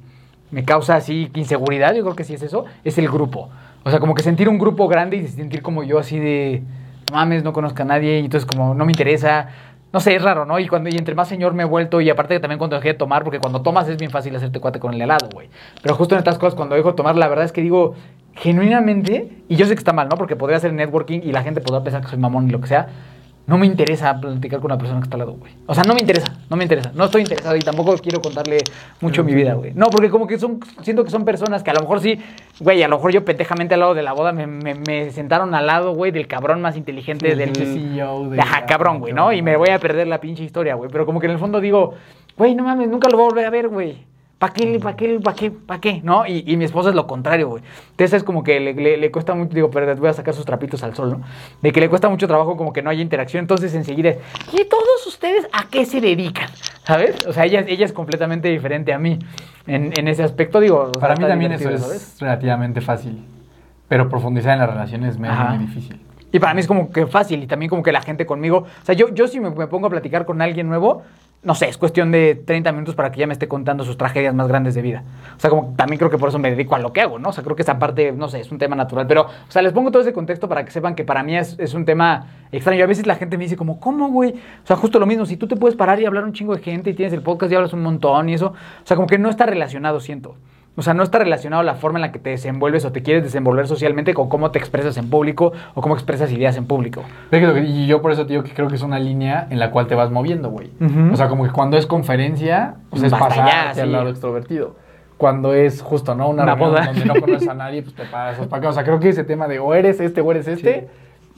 me 0.51 0.65
causa 0.65 0.97
así 0.97 1.31
inseguridad, 1.35 1.95
yo 1.95 2.03
creo 2.03 2.17
que 2.17 2.25
sí 2.25 2.35
es 2.35 2.43
eso, 2.43 2.65
es 2.85 2.99
el 2.99 3.09
grupo. 3.09 3.51
O 3.85 3.91
sea, 3.91 4.01
como 4.01 4.15
que 4.15 4.23
sentir 4.23 4.49
un 4.49 4.59
grupo 4.59 4.89
grande 4.89 5.17
y 5.17 5.29
sentir 5.29 5.63
como 5.63 5.85
yo 5.85 5.99
así 5.99 6.19
de, 6.19 6.63
no 7.11 7.17
mames, 7.17 7.45
no 7.45 7.53
conozco 7.53 7.83
a 7.83 7.85
nadie, 7.85 8.19
y 8.19 8.25
entonces 8.25 8.47
como 8.47 8.75
no 8.75 8.85
me 8.85 8.93
interesa. 8.93 9.49
No 9.93 10.01
sé, 10.01 10.17
es 10.17 10.23
raro, 10.23 10.45
¿no? 10.45 10.59
Y 10.59 10.69
cuando 10.69 10.91
y 10.91 10.97
entre 10.97 11.15
más 11.15 11.29
señor 11.29 11.55
me 11.55 11.63
he 11.63 11.67
vuelto, 11.67 12.01
y 12.01 12.11
aparte 12.11 12.35
que 12.35 12.41
también 12.41 12.59
cuando 12.59 12.77
dejé 12.77 12.89
de 12.89 12.95
tomar, 12.95 13.25
porque 13.25 13.39
cuando 13.39 13.63
tomas 13.63 13.89
es 13.89 13.97
bien 13.97 14.11
fácil 14.11 14.35
hacerte 14.37 14.61
cuate 14.61 14.81
con 14.81 14.93
el 14.93 15.01
helado, 15.01 15.29
güey. 15.33 15.49
Pero 15.83 15.95
justo 15.95 16.15
en 16.15 16.19
estas 16.19 16.39
cosas, 16.39 16.55
cuando 16.55 16.75
dejo 16.75 16.91
de 16.91 16.97
tomar, 16.97 17.17
la 17.17 17.29
verdad 17.29 17.45
es 17.45 17.53
que 17.53 17.63
digo, 17.63 17.95
genuinamente, 18.35 19.31
y 19.49 19.57
yo 19.57 19.67
sé 19.67 19.75
que 19.75 19.79
está 19.79 19.93
mal, 19.93 20.09
¿no? 20.09 20.17
Porque 20.17 20.37
podría 20.37 20.59
hacer 20.59 20.73
networking 20.73 21.21
y 21.23 21.33
la 21.33 21.43
gente 21.43 21.61
podrá 21.61 21.83
pensar 21.83 22.03
que 22.03 22.09
soy 22.09 22.19
mamón 22.19 22.49
y 22.49 22.51
lo 22.51 22.61
que 22.61 22.67
sea. 22.67 22.89
No 23.47 23.59
me 23.59 23.67
interesa 23.67 24.21
platicar 24.21 24.59
con 24.59 24.73
una 24.73 24.79
persona 24.79 24.99
que 24.99 25.05
está 25.05 25.15
al 25.15 25.21
lado, 25.21 25.35
güey. 25.35 25.53
O 25.67 25.75
sea, 25.75 25.85
no 25.85 25.95
me 25.95 26.01
interesa, 26.01 26.37
no 26.51 26.57
me 26.57 26.65
interesa. 26.65 26.91
No 26.95 27.05
estoy 27.05 27.23
interesado 27.23 27.55
y 27.55 27.61
tampoco 27.61 27.95
quiero 27.99 28.21
contarle 28.21 28.59
mucho 29.01 29.23
mi 29.23 29.35
vida, 29.35 29.55
güey. 29.55 29.73
No, 29.73 29.87
porque 29.87 30.11
como 30.11 30.27
que 30.27 30.37
son, 30.37 30.59
siento 30.83 31.05
que 31.05 31.11
son 31.11 31.25
personas 31.25 31.63
que 31.63 31.71
a 31.71 31.75
lo 31.75 31.81
mejor 31.81 32.01
sí, 32.01 32.19
güey, 32.59 32.83
a 32.83 32.89
lo 32.89 32.97
mejor 32.97 33.13
yo 33.13 33.25
pendejamente 33.25 33.75
al 33.75 33.81
lado 33.81 33.95
de 33.95 34.03
la 34.03 34.13
boda 34.15 34.33
me, 34.33 34.49
me- 34.49 34.75
me 34.75 35.11
sentaron 35.11 35.55
al 35.55 35.67
lado, 35.67 35.95
güey, 35.95 36.11
del 36.11 36.27
cabrón 36.27 36.61
más 36.61 36.77
inteligente 36.77 37.31
Sí, 37.31 37.37
del... 37.37 37.55
CEO 37.55 38.31
de- 38.31 38.41
Ajá, 38.41 38.67
cabrón, 38.67 38.99
güey, 38.99 39.13
¿no? 39.13 39.33
Y 39.33 39.43
me 39.43 39.57
voy 39.57 39.69
a 39.71 39.79
perder 39.79 40.09
la 40.09 40.21
pinche 40.21 40.43
historia, 40.43 40.75
güey. 40.75 40.91
Pero 40.91 41.07
como 41.07 41.21
que 41.21 41.27
en 41.27 41.33
el 41.33 41.39
fondo 41.39 41.61
digo, 41.61 41.95
güey, 42.37 42.57
no 42.57 42.65
mames, 42.65 42.89
nunca 42.89 43.09
lo 43.09 43.17
voy 43.17 43.27
a 43.27 43.29
volver 43.29 43.47
a 43.47 43.51
ver, 43.51 43.69
güey. 43.69 44.05
¿Para 44.39 44.53
qué, 44.53 44.79
para 44.81 44.97
qué, 44.97 45.19
para 45.19 45.35
qué, 45.35 45.51
para 45.51 45.81
qué? 45.81 46.01
¿No? 46.05 46.27
Y, 46.27 46.45
y 46.47 46.59
mi 46.59 46.67
esposa 46.67 46.91
es 46.91 46.95
lo 46.95 47.07
contrario, 47.07 47.49
güey. 47.49 47.63
Entonces 47.93 48.19
es 48.19 48.23
como 48.23 48.43
que 48.45 48.61
le, 48.61 48.75
le- 48.75 48.99
le 48.99 49.11
cuesta 49.11 49.35
mucho, 49.35 49.55
digo, 49.55 49.71
pero 49.71 49.97
voy 49.97 50.11
a 50.11 50.13
sacar 50.13 50.35
sus 50.35 50.45
trapitos 50.45 50.83
al 50.83 50.95
sol, 50.95 51.11
¿no? 51.13 51.21
De 51.63 51.73
que 51.73 51.81
le 51.81 51.89
cuesta 51.89 52.11
mucho 52.11 52.27
trabajo 52.27 52.55
como 52.55 52.71
que 52.73 52.83
no 52.83 52.91
haya 52.91 53.01
interacción. 53.01 53.41
Entonces 53.45 53.75
enseguida 53.75 54.11
es, 54.11 54.19
¿y 54.53 54.65
todos 54.67 55.07
ustedes 55.07 55.49
a 55.55 55.67
qué 55.71 55.87
se 55.87 56.03
dedican? 56.03 56.51
¿Sabes? 56.85 57.27
O 57.27 57.33
sea, 57.33 57.47
ella, 57.47 57.65
ella 57.67 57.87
es 57.87 57.95
completamente 57.95 58.49
diferente 58.49 58.93
a 58.93 58.99
mí 58.99 59.19
en, 59.67 59.93
en 59.99 60.07
ese 60.07 60.23
aspecto, 60.23 60.61
digo. 60.61 60.81
o 60.83 60.93
sea, 60.93 61.01
Para 61.01 61.17
mí 61.17 61.25
también 61.27 61.53
eso 61.53 61.71
es 61.71 61.81
¿sabes? 61.81 62.17
relativamente 62.21 62.83
fácil. 62.83 63.25
Pero 63.89 64.09
profundizar 64.11 64.53
en 64.53 64.59
las 64.59 64.69
relaciones 64.69 65.19
me 65.19 65.29
es 65.29 65.33
Ajá. 65.35 65.55
muy 65.55 65.65
difícil. 65.67 65.99
Y 66.31 66.39
para 66.41 66.53
mí 66.53 66.61
es 66.61 66.67
como 66.67 66.91
que 66.91 67.07
fácil 67.07 67.43
y 67.43 67.47
también 67.47 67.71
como 67.71 67.83
que 67.83 67.93
la 67.93 68.03
gente 68.03 68.27
conmigo, 68.27 68.59
o 68.59 68.85
sea, 68.85 68.95
yo, 68.95 69.09
yo 69.15 69.29
si 69.29 69.41
me, 69.41 69.49
me 69.49 69.69
pongo 69.69 69.87
a 69.87 69.91
platicar 69.91 70.27
con 70.27 70.43
alguien 70.43 70.69
nuevo, 70.69 71.03
no 71.47 71.55
sé, 71.55 71.69
es 71.69 71.79
cuestión 71.79 72.11
de 72.11 72.35
30 72.35 72.73
minutos 72.73 72.97
para 72.97 73.13
que 73.13 73.21
ya 73.21 73.27
me 73.29 73.33
esté 73.33 73.47
contando 73.47 73.85
sus 73.85 73.97
tragedias 73.97 74.35
más 74.35 74.49
grandes 74.49 74.75
de 74.75 74.83
vida. 74.83 75.05
O 75.37 75.41
sea, 75.41 75.49
como 75.49 75.75
también 75.77 75.97
creo 75.97 76.11
que 76.11 76.19
por 76.19 76.29
eso 76.29 76.41
me 76.41 76.51
dedico 76.51 76.75
a 76.75 76.81
lo 76.81 76.93
que 76.93 77.01
hago, 77.01 77.21
¿no? 77.21 77.29
O 77.29 77.33
sea, 77.33 77.45
creo 77.45 77.55
que 77.55 77.63
esa 77.63 77.79
parte, 77.79 78.11
no 78.11 78.29
sé, 78.29 78.41
es 78.41 78.51
un 78.51 78.59
tema 78.59 78.75
natural. 78.75 79.07
Pero, 79.07 79.23
o 79.23 79.51
sea, 79.51 79.63
les 79.63 79.73
pongo 79.73 79.93
todo 79.93 80.03
ese 80.03 80.13
contexto 80.13 80.49
para 80.49 80.65
que 80.65 80.73
sepan 80.73 80.97
que 80.97 81.05
para 81.05 81.23
mí 81.23 81.37
es, 81.37 81.57
es 81.61 81.73
un 81.75 81.85
tema 81.85 82.27
extraño. 82.51 82.83
A 82.83 82.89
veces 82.89 83.07
la 83.07 83.15
gente 83.15 83.39
me 83.39 83.45
dice 83.45 83.57
como, 83.57 83.79
¿cómo, 83.79 84.09
güey? 84.09 84.33
O 84.33 84.67
sea, 84.67 84.75
justo 84.75 84.99
lo 84.99 85.07
mismo, 85.07 85.25
si 85.25 85.37
tú 85.37 85.47
te 85.47 85.55
puedes 85.55 85.77
parar 85.77 86.01
y 86.01 86.05
hablar 86.05 86.25
un 86.25 86.33
chingo 86.33 86.53
de 86.53 86.63
gente 86.63 86.91
y 86.91 86.95
tienes 86.95 87.13
el 87.13 87.23
podcast 87.23 87.53
y 87.53 87.55
hablas 87.55 87.73
un 87.73 87.83
montón 87.83 88.29
y 88.29 88.35
eso, 88.35 88.49
o 88.49 88.87
sea, 88.87 88.97
como 88.97 89.07
que 89.07 89.17
no 89.17 89.31
está 89.31 89.47
relacionado, 89.47 90.01
siento. 90.01 90.35
O 90.79 90.83
sea, 90.83 90.93
no 90.93 91.03
está 91.03 91.19
relacionado 91.19 91.63
la 91.63 91.75
forma 91.75 91.99
en 91.99 92.03
la 92.03 92.13
que 92.13 92.19
te 92.19 92.31
desenvuelves 92.31 92.85
o 92.85 92.93
te 92.93 93.03
quieres 93.03 93.23
desenvolver 93.25 93.67
socialmente 93.67 94.13
con 94.13 94.29
cómo 94.29 94.51
te 94.51 94.59
expresas 94.59 94.97
en 94.99 95.09
público 95.09 95.53
o 95.75 95.81
cómo 95.81 95.95
expresas 95.95 96.31
ideas 96.31 96.57
en 96.59 96.67
público. 96.67 97.03
Y 97.33 97.87
yo 97.87 98.03
por 98.03 98.13
eso 98.13 98.27
te 98.27 98.35
digo 98.35 98.43
que 98.45 98.53
creo 98.53 98.69
que 98.69 98.75
es 98.75 98.83
una 98.83 98.99
línea 98.99 99.47
en 99.51 99.59
la 99.59 99.71
cual 99.71 99.87
te 99.87 99.95
vas 99.95 100.11
moviendo, 100.11 100.51
güey. 100.51 100.71
O 101.13 101.17
sea, 101.17 101.29
como 101.29 101.45
que 101.45 101.51
cuando 101.51 101.79
es 101.79 101.87
conferencia, 101.87 102.75
pues 102.91 103.03
es 103.03 103.11
Basta 103.11 103.29
pasar 103.29 103.47
ya, 103.47 103.71
hacia 103.71 103.85
el 103.85 103.93
lado 103.93 104.11
extrovertido. 104.11 104.77
Cuando 105.17 105.55
es 105.55 105.81
justo, 105.81 106.15
¿no? 106.15 106.29
Una, 106.29 106.43
Una 106.43 106.55
boda. 106.57 106.87
donde 106.87 107.07
no 107.07 107.15
conoces 107.21 107.49
a 107.49 107.55
nadie, 107.55 107.83
pues 107.83 107.95
te 107.95 108.05
pasas 108.05 108.47
para 108.47 108.59
acá. 108.59 108.69
O 108.69 108.73
sea, 108.75 108.85
creo 108.85 109.01
que 109.01 109.09
ese 109.09 109.25
tema 109.25 109.49
de 109.49 109.59
o 109.59 109.73
eres 109.73 109.99
este 109.99 110.21
o 110.21 110.31
eres 110.31 110.47
este, 110.47 110.89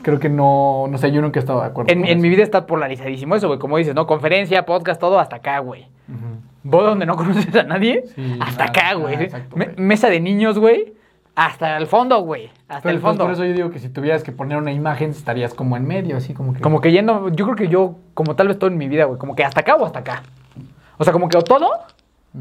creo 0.03 0.19
que 0.19 0.29
no, 0.29 0.87
no 0.91 0.99
sé, 0.99 1.13
yo 1.13 1.23
nunca 1.23 1.39
he 1.39 1.43
estado 1.43 1.61
de 1.61 1.67
acuerdo. 1.69 1.93
En, 1.93 2.01
con 2.01 2.09
en 2.09 2.19
eso. 2.19 2.23
mi 2.23 2.29
vida 2.29 2.43
está 2.43 2.67
polarizadísimo 2.67 3.37
eso, 3.37 3.47
güey. 3.47 3.61
Como 3.61 3.77
dices, 3.77 3.95
¿no? 3.95 4.09
Conferencia, 4.09 4.67
podcast, 4.67 5.01
todo 5.01 5.21
hasta 5.21 5.37
acá, 5.37 5.61
güey. 5.61 5.87
Boda 6.63 6.91
donde 6.91 7.07
no 7.07 7.17
conoces 7.17 7.55
a 7.57 7.63
nadie, 7.65 8.05
Sí, 8.15 8.39
hasta 8.41 8.65
acá, 8.65 8.95
güey. 8.95 9.15
exacto, 9.25 9.57
Me- 9.57 9.67
güey. 9.67 9.77
mesa 9.79 10.09
de 10.11 10.21
niños, 10.21 10.59
güey, 10.59 10.95
hasta 11.35 11.77
el 11.77 11.87
fondo, 11.87 12.21
güey. 12.23 12.51
Hasta 12.69 12.83
Pero 12.83 12.95
el 12.97 13.01
fondo. 13.01 13.25
Por 13.25 13.33
eso 13.33 13.45
yo 13.45 13.53
digo 13.53 13.71
que 13.71 13.79
si 13.79 13.89
tuvieras 13.89 14.25
que 14.25 14.33
poner 14.33 14.59
una 14.59 14.73
imagen, 14.73 15.11
estarías 15.11 15.55
como 15.55 15.77
en 15.77 15.87
medio, 15.87 16.17
así 16.17 16.35
como 16.35 16.53
que. 16.53 16.61
Como 16.61 16.81
que 16.81 16.91
yendo, 16.91 17.29
yo 17.29 17.45
creo 17.45 17.57
que 17.57 17.69
yo, 17.69 17.95
como 18.15 18.35
tal 18.35 18.49
vez 18.49 18.59
todo 18.59 18.69
en 18.71 18.77
mi 18.77 18.89
vida, 18.89 19.05
güey, 19.05 19.19
como 19.19 19.37
que 19.37 19.45
hasta 19.45 19.61
acá 19.61 19.77
o 19.77 19.85
hasta 19.87 20.01
acá. 20.01 20.23
O 20.97 21.05
sea, 21.05 21.13
como 21.13 21.29
que 21.29 21.39
o 21.39 21.43
todo, 21.43 21.71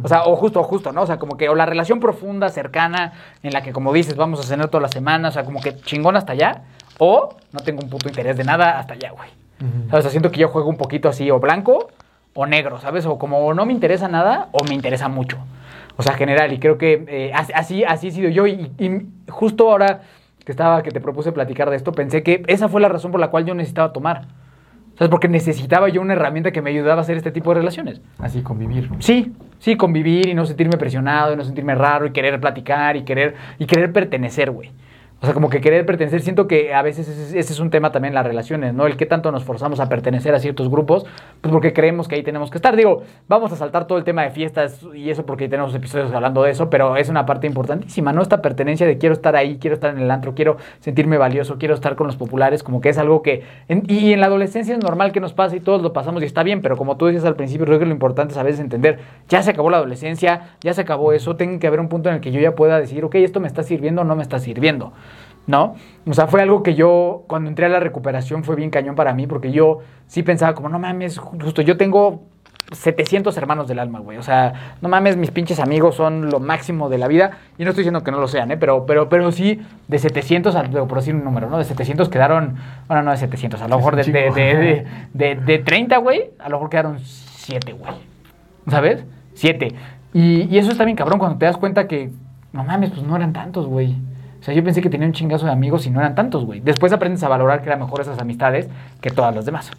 o 0.04 0.08
sea, 0.08 0.24
o 0.24 0.36
justo 0.36 0.60
o 0.60 0.64
justo, 0.64 0.92
¿no? 0.94 1.04
O 1.04 1.06
sea, 1.06 1.18
como 1.20 1.38
que 1.38 1.48
o 1.48 1.54
la 1.54 1.68
relación 1.68 2.00
profunda, 2.00 2.50
cercana, 2.50 3.14
en 3.44 3.54
la 3.54 3.62
que, 3.62 3.72
como 3.72 3.94
dices, 3.94 4.16
vamos 4.16 4.40
a 4.40 4.44
cenar 4.44 4.68
todas 4.70 4.82
las 4.82 4.92
semanas, 4.92 5.34
o 5.34 5.36
sea, 5.36 5.44
como 5.44 5.62
que 5.62 5.76
chingón 5.78 6.16
hasta 6.18 6.34
allá, 6.34 6.64
o 6.98 7.36
no 7.54 7.60
tengo 7.60 7.84
un 7.84 7.90
puto 7.92 8.10
interés 8.10 8.36
de 8.36 8.44
nada 8.46 8.80
hasta 8.80 8.96
allá, 8.96 9.12
güey. 9.12 9.30
O 9.92 10.02
sea, 10.02 10.10
siento 10.10 10.32
que 10.32 10.40
yo 10.40 10.50
juego 10.50 10.70
un 10.70 10.78
poquito 10.78 11.08
así, 11.08 11.30
o 11.30 11.40
blanco 11.40 11.90
o 12.40 12.46
negro, 12.46 12.80
¿sabes? 12.80 13.06
O 13.06 13.18
como 13.18 13.54
no 13.54 13.66
me 13.66 13.74
interesa 13.74 14.08
nada, 14.08 14.50
o 14.52 14.64
me 14.68 14.76
interesa 14.76 15.08
mucho. 15.10 15.38
O 15.98 16.04
sea, 16.04 16.14
general, 16.14 16.54
y 16.54 16.60
creo 16.60 16.78
que 16.78 17.04
eh, 17.08 17.32
as- 17.34 17.52
así, 17.56 17.84
así 17.84 18.10
he 18.10 18.12
sido 18.12 18.30
yo, 18.30 18.46
y, 18.46 18.72
y 18.78 19.08
justo 19.30 19.72
ahora 19.72 20.02
que 20.46 20.52
estaba, 20.52 20.84
que 20.84 20.92
te 20.92 21.02
propuse 21.02 21.32
platicar 21.32 21.70
de 21.72 21.76
esto, 21.76 21.92
pensé 21.92 22.22
que 22.22 22.44
esa 22.48 22.70
fue 22.70 22.80
la 22.80 22.90
razón 22.90 23.12
por 23.12 23.20
la 23.20 23.30
cual 23.30 23.46
yo 23.46 23.56
necesitaba 23.56 23.92
tomar. 23.92 24.28
¿Sabes? 24.98 25.10
Porque 25.12 25.28
necesitaba 25.28 25.90
yo 25.90 26.02
una 26.02 26.14
herramienta 26.14 26.52
que 26.52 26.62
me 26.62 26.72
ayudaba 26.72 27.00
a 27.00 27.02
hacer 27.02 27.18
este 27.18 27.32
tipo 27.32 27.52
de 27.52 27.60
relaciones. 27.60 28.02
Así 28.20 28.42
convivir. 28.42 28.90
Sí, 29.00 29.32
sí, 29.60 29.76
convivir 29.76 30.28
y 30.28 30.34
no 30.34 30.46
sentirme 30.46 30.78
presionado, 30.78 31.34
y 31.34 31.36
no 31.36 31.44
sentirme 31.44 31.76
raro, 31.76 32.06
y 32.08 32.12
querer 32.12 32.40
platicar, 32.40 32.96
y 32.96 33.04
querer, 33.04 33.36
y 33.60 33.66
querer 33.66 33.92
pertenecer, 33.94 34.50
güey. 34.52 34.72
O 35.20 35.26
sea, 35.26 35.34
como 35.34 35.50
que 35.50 35.62
querer 35.62 35.84
pertenecer, 35.86 36.22
siento 36.22 36.48
que 36.48 36.76
a 36.76 36.84
veces 36.84 37.08
ese, 37.10 37.40
es 37.40 37.60
un 37.60 37.72
tema 37.72 37.92
también 37.92 38.12
en 38.12 38.16
las 38.16 38.26
relaciones, 38.26 38.74
¿no? 38.76 38.86
El 38.86 38.98
que 38.98 39.08
tanto 39.08 39.32
nos 39.32 39.44
forzamos 39.44 39.80
a 39.80 39.90
pertenecer 39.90 40.36
a 40.36 40.40
ciertos 40.40 40.70
grupos, 40.70 41.06
pues 41.48 41.54
porque 41.54 41.72
creemos 41.72 42.10
que 42.10 42.16
ahí 42.16 42.24
tenemos 42.24 42.52
que 42.52 42.58
estar. 42.58 42.76
Digo, 42.76 43.04
vamos 43.30 43.54
a 43.54 43.56
saltar 43.56 43.88
todo 43.88 43.98
el 43.98 44.04
tema 44.04 44.24
de 44.24 44.32
fiestas 44.32 44.86
y 44.94 45.10
eso 45.10 45.26
porque 45.26 45.48
tenemos 45.48 45.74
episodios 45.74 46.12
hablando 46.12 46.44
de 46.44 46.52
eso, 46.52 46.70
pero 46.70 46.98
es 46.98 47.08
una 47.08 47.26
parte 47.26 47.48
importantísima, 47.48 48.12
¿no? 48.12 48.22
Esta 48.22 48.42
pertenencia 48.42 48.86
de 48.86 48.98
quiero 48.98 49.14
estar 49.14 49.36
ahí, 49.38 49.58
quiero 49.60 49.76
estar 49.76 49.96
en 49.96 50.02
el 50.02 50.12
antro, 50.12 50.36
quiero 50.36 50.58
sentirme 50.82 51.18
valioso, 51.18 51.58
quiero 51.58 51.74
estar 51.74 51.96
con 51.96 52.08
los 52.08 52.18
populares, 52.18 52.64
como 52.64 52.82
que 52.82 52.90
es 52.90 52.98
algo 52.98 53.22
que... 53.22 53.44
y 53.70 54.12
en 54.12 54.20
la 54.20 54.26
adolescencia 54.26 54.76
es 54.76 54.84
normal 54.84 55.14
que 55.14 55.22
nos 55.22 55.34
pase 55.34 55.56
y 55.56 55.60
todos 55.62 55.82
lo 55.82 55.94
pasamos 55.94 56.22
y 56.22 56.26
está 56.26 56.44
bien, 56.44 56.62
pero 56.62 56.76
como 56.76 56.98
tú 56.98 57.06
decías 57.06 57.24
al 57.24 57.38
principio, 57.38 57.66
creo 57.66 57.80
que 57.80 57.86
lo 57.86 57.92
importante 57.92 58.34
es 58.34 58.38
a 58.38 58.44
veces 58.44 58.60
entender, 58.60 59.00
ya 59.30 59.42
se 59.42 59.52
acabó 59.52 59.70
la 59.70 59.78
adolescencia, 59.78 60.50
ya 60.60 60.74
se 60.74 60.82
acabó 60.82 61.14
eso, 61.14 61.38
tiene 61.38 61.60
que 61.60 61.68
haber 61.68 61.80
un 61.80 61.88
punto 61.88 62.10
en 62.10 62.16
el 62.16 62.22
que 62.22 62.34
yo 62.34 62.42
ya 62.42 62.56
pueda 62.56 62.78
decir, 62.78 63.06
ok, 63.06 63.16
esto 63.16 63.40
me 63.40 63.48
está 63.48 63.64
sirviendo 63.64 64.02
o 64.02 64.04
no 64.04 64.18
me 64.18 64.24
está 64.24 64.40
sirviendo. 64.40 64.92
¿No? 65.48 65.76
O 66.08 66.14
sea, 66.14 66.28
fue 66.28 66.42
algo 66.42 66.62
que 66.62 66.76
yo, 66.76 67.24
cuando 67.28 67.50
entré 67.50 67.66
a 67.66 67.70
la 67.70 67.80
recuperación, 67.80 68.44
fue 68.44 68.56
bien 68.56 68.70
cañón 68.70 68.96
para 68.96 69.14
mí, 69.14 69.26
porque 69.28 69.52
yo 69.52 69.80
sí 70.08 70.22
pensaba 70.24 70.54
como, 70.54 70.70
no 70.70 70.78
mames, 70.80 71.18
justo, 71.18 71.62
yo 71.62 71.78
tengo 71.78 72.24
700 72.72 73.38
hermanos 73.38 73.70
del 73.70 73.80
alma, 73.80 74.00
güey. 74.00 74.18
O 74.18 74.24
sea, 74.24 74.76
no 74.82 74.90
mames, 74.90 75.16
mis 75.16 75.32
pinches 75.32 75.60
amigos 75.62 75.96
son 75.96 76.30
lo 76.30 76.42
máximo 76.42 76.90
de 76.90 76.98
la 76.98 77.08
vida. 77.08 77.32
Y 77.58 77.64
no 77.64 77.70
estoy 77.70 77.84
diciendo 77.84 78.04
que 78.04 78.12
no 78.12 78.20
lo 78.20 78.28
sean, 78.28 78.52
¿eh? 78.52 78.58
Pero, 78.58 78.86
pero, 78.86 79.08
pero 79.08 79.32
sí, 79.32 79.62
de 79.88 80.00
700, 80.00 80.54
a- 80.56 80.64
por 80.64 80.96
decir 80.98 81.16
un 81.16 81.24
número, 81.24 81.50
¿no? 81.50 81.58
De 81.60 81.64
700 81.64 82.10
quedaron, 82.10 82.56
bueno, 82.90 83.04
no 83.04 83.12
de 83.12 83.18
700, 83.18 83.62
a 83.62 83.68
lo 83.70 83.78
mejor 83.78 83.96
de, 83.96 84.04
de, 84.12 84.32
de, 84.36 84.86
de- 85.14 85.36
de 85.46 85.60
30, 85.60 85.98
güey, 86.00 86.32
a 86.40 86.50
lo 86.50 86.58
mejor 86.58 86.70
quedaron 86.70 87.00
7, 87.00 87.72
güey. 87.72 87.94
¿Sabes? 88.68 89.06
7. 89.34 89.74
Y, 90.14 90.42
y 90.54 90.58
eso 90.58 90.70
está 90.72 90.84
bien 90.84 90.98
cabrón 90.98 91.20
cuando 91.20 91.38
te 91.38 91.46
das 91.46 91.56
cuenta 91.56 91.88
que, 91.88 92.10
no 92.52 92.66
mames, 92.66 92.90
pues 92.92 93.04
no 93.04 93.16
eran 93.16 93.32
tantos, 93.32 93.66
güey. 93.66 93.96
Sea, 94.48 94.56
yo 94.56 94.64
pensé 94.64 94.82
que 94.82 94.90
tenía 94.90 95.06
un 95.08 95.12
chingazo 95.14 95.46
de 95.46 95.52
amigos 95.52 95.86
y 95.88 95.90
no 95.90 96.00
eran 96.00 96.16
tantos, 96.16 96.46
güey. 96.46 96.62
Después 96.62 96.94
aprendes 96.94 97.22
a 97.22 97.28
valorar 97.28 97.60
que 97.62 97.68
eran 97.68 97.80
mejor 97.82 98.00
esas 98.00 98.18
amistades 98.18 98.70
que 99.02 99.10
todas 99.10 99.36
las 99.36 99.46
demás. 99.46 99.72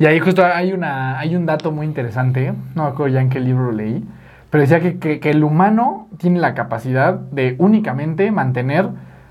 Y 0.00 0.06
ahí 0.06 0.18
justo 0.18 0.44
hay, 0.44 0.72
una, 0.72 1.16
hay 1.20 1.36
un 1.36 1.46
dato 1.46 1.70
muy 1.70 1.86
interesante, 1.86 2.52
no 2.74 2.82
me 2.82 2.88
acuerdo 2.88 3.14
ya 3.14 3.20
en 3.20 3.30
qué 3.30 3.38
libro 3.38 3.70
leí, 3.70 4.04
pero 4.50 4.62
decía 4.62 4.80
que, 4.80 4.98
que- 4.98 5.20
que 5.20 5.30
el 5.30 5.44
humano 5.44 6.08
tiene 6.18 6.40
la 6.40 6.54
capacidad 6.54 7.14
de 7.14 7.54
únicamente 7.58 8.32
mantener 8.32 8.88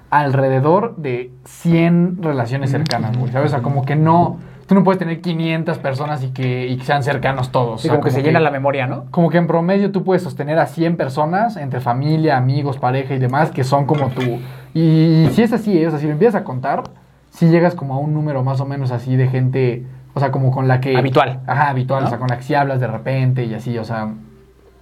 alrededor 0.10 0.96
de 0.96 1.32
100 1.44 2.20
relaciones 2.22 2.72
cercanas, 2.72 3.18
güey, 3.18 3.32
¿sabes? 3.34 3.52
O 3.52 3.56
sea, 3.56 3.62
como 3.64 3.84
que 3.84 3.98
no, 3.98 4.38
tú 4.68 4.76
no 4.76 4.84
puedes 4.84 5.00
tener 5.00 5.22
500 5.22 5.78
personas 5.80 6.24
y 6.24 6.30
que, 6.30 6.68
y 6.68 6.78
que 6.78 6.86
sean 6.86 7.04
cercanos 7.04 7.52
todos. 7.52 7.82
Sí, 7.82 7.88
o 7.88 7.92
sea, 7.92 8.00
como 8.00 8.04
que 8.06 8.12
se 8.12 8.22
llena 8.22 8.40
la 8.40 8.52
memoria, 8.52 8.88
¿no? 8.88 9.06
Como 9.12 9.30
que 9.30 9.38
en 9.38 9.48
promedio 9.48 9.92
tú 9.92 10.04
puedes 10.04 10.24
sostener 10.24 10.60
a 10.60 10.68
100 10.68 10.98
personas, 10.98 11.58
entre 11.58 11.80
familia, 11.80 12.38
amigos, 12.38 12.78
pareja 12.78 13.14
y 13.14 13.20
demás, 13.20 13.52
que 13.52 13.64
son 13.64 13.86
como 13.86 14.10
tú. 14.10 14.40
Y, 14.74 15.28
si 15.32 15.44
es 15.44 15.54
así, 15.54 15.78
¿eh? 15.78 15.88
o 15.88 15.90
sea, 15.90 16.00
si 16.00 16.06
lo 16.06 16.14
empiezas 16.14 16.42
a 16.42 16.44
contar, 16.44 16.84
si 17.30 17.48
llegas 17.48 17.76
como 17.76 17.96
a 17.96 18.00
un 18.00 18.14
número 18.14 18.44
más 18.44 18.60
o 18.62 18.66
menos 18.66 18.92
así 18.92 19.16
de 19.16 19.28
gente, 19.28 19.86
o 20.14 20.20
sea, 20.20 20.32
como 20.32 20.52
con 20.52 20.68
la 20.68 20.80
que... 20.80 20.96
Habitual. 20.96 21.42
Ajá, 21.46 21.70
habitual, 21.70 22.02
¿No? 22.02 22.08
o 22.08 22.10
sea, 22.10 22.20
con 22.20 22.28
la 22.28 22.38
que 22.38 22.44
sí 22.44 22.56
hablas 22.56 22.80
de 22.80 22.88
repente 22.88 23.46
y 23.46 23.54
así, 23.54 23.78
o 23.78 23.84
sea... 23.84 24.14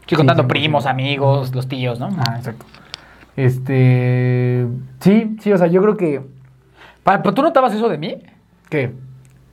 Sí, 0.06 0.16
contando 0.16 0.44
Sí, 0.44 0.50
primos, 0.50 0.86
amigos, 0.86 1.56
los 1.56 1.68
tíos, 1.68 2.00
¿no? 2.00 2.10
Ah, 2.18 2.36
exacto. 2.38 2.66
Este... 3.36 4.68
Sí, 5.00 5.38
sí, 5.40 5.52
o 5.52 5.58
sea, 5.58 5.68
yo 5.68 5.82
creo 5.82 5.98
que... 5.98 6.22
¿Pero 7.04 7.34
tú 7.34 7.42
notabas 7.42 7.74
eso 7.74 7.90
de 7.90 7.98
mí? 7.98 8.18
¿Qué? 8.70 8.94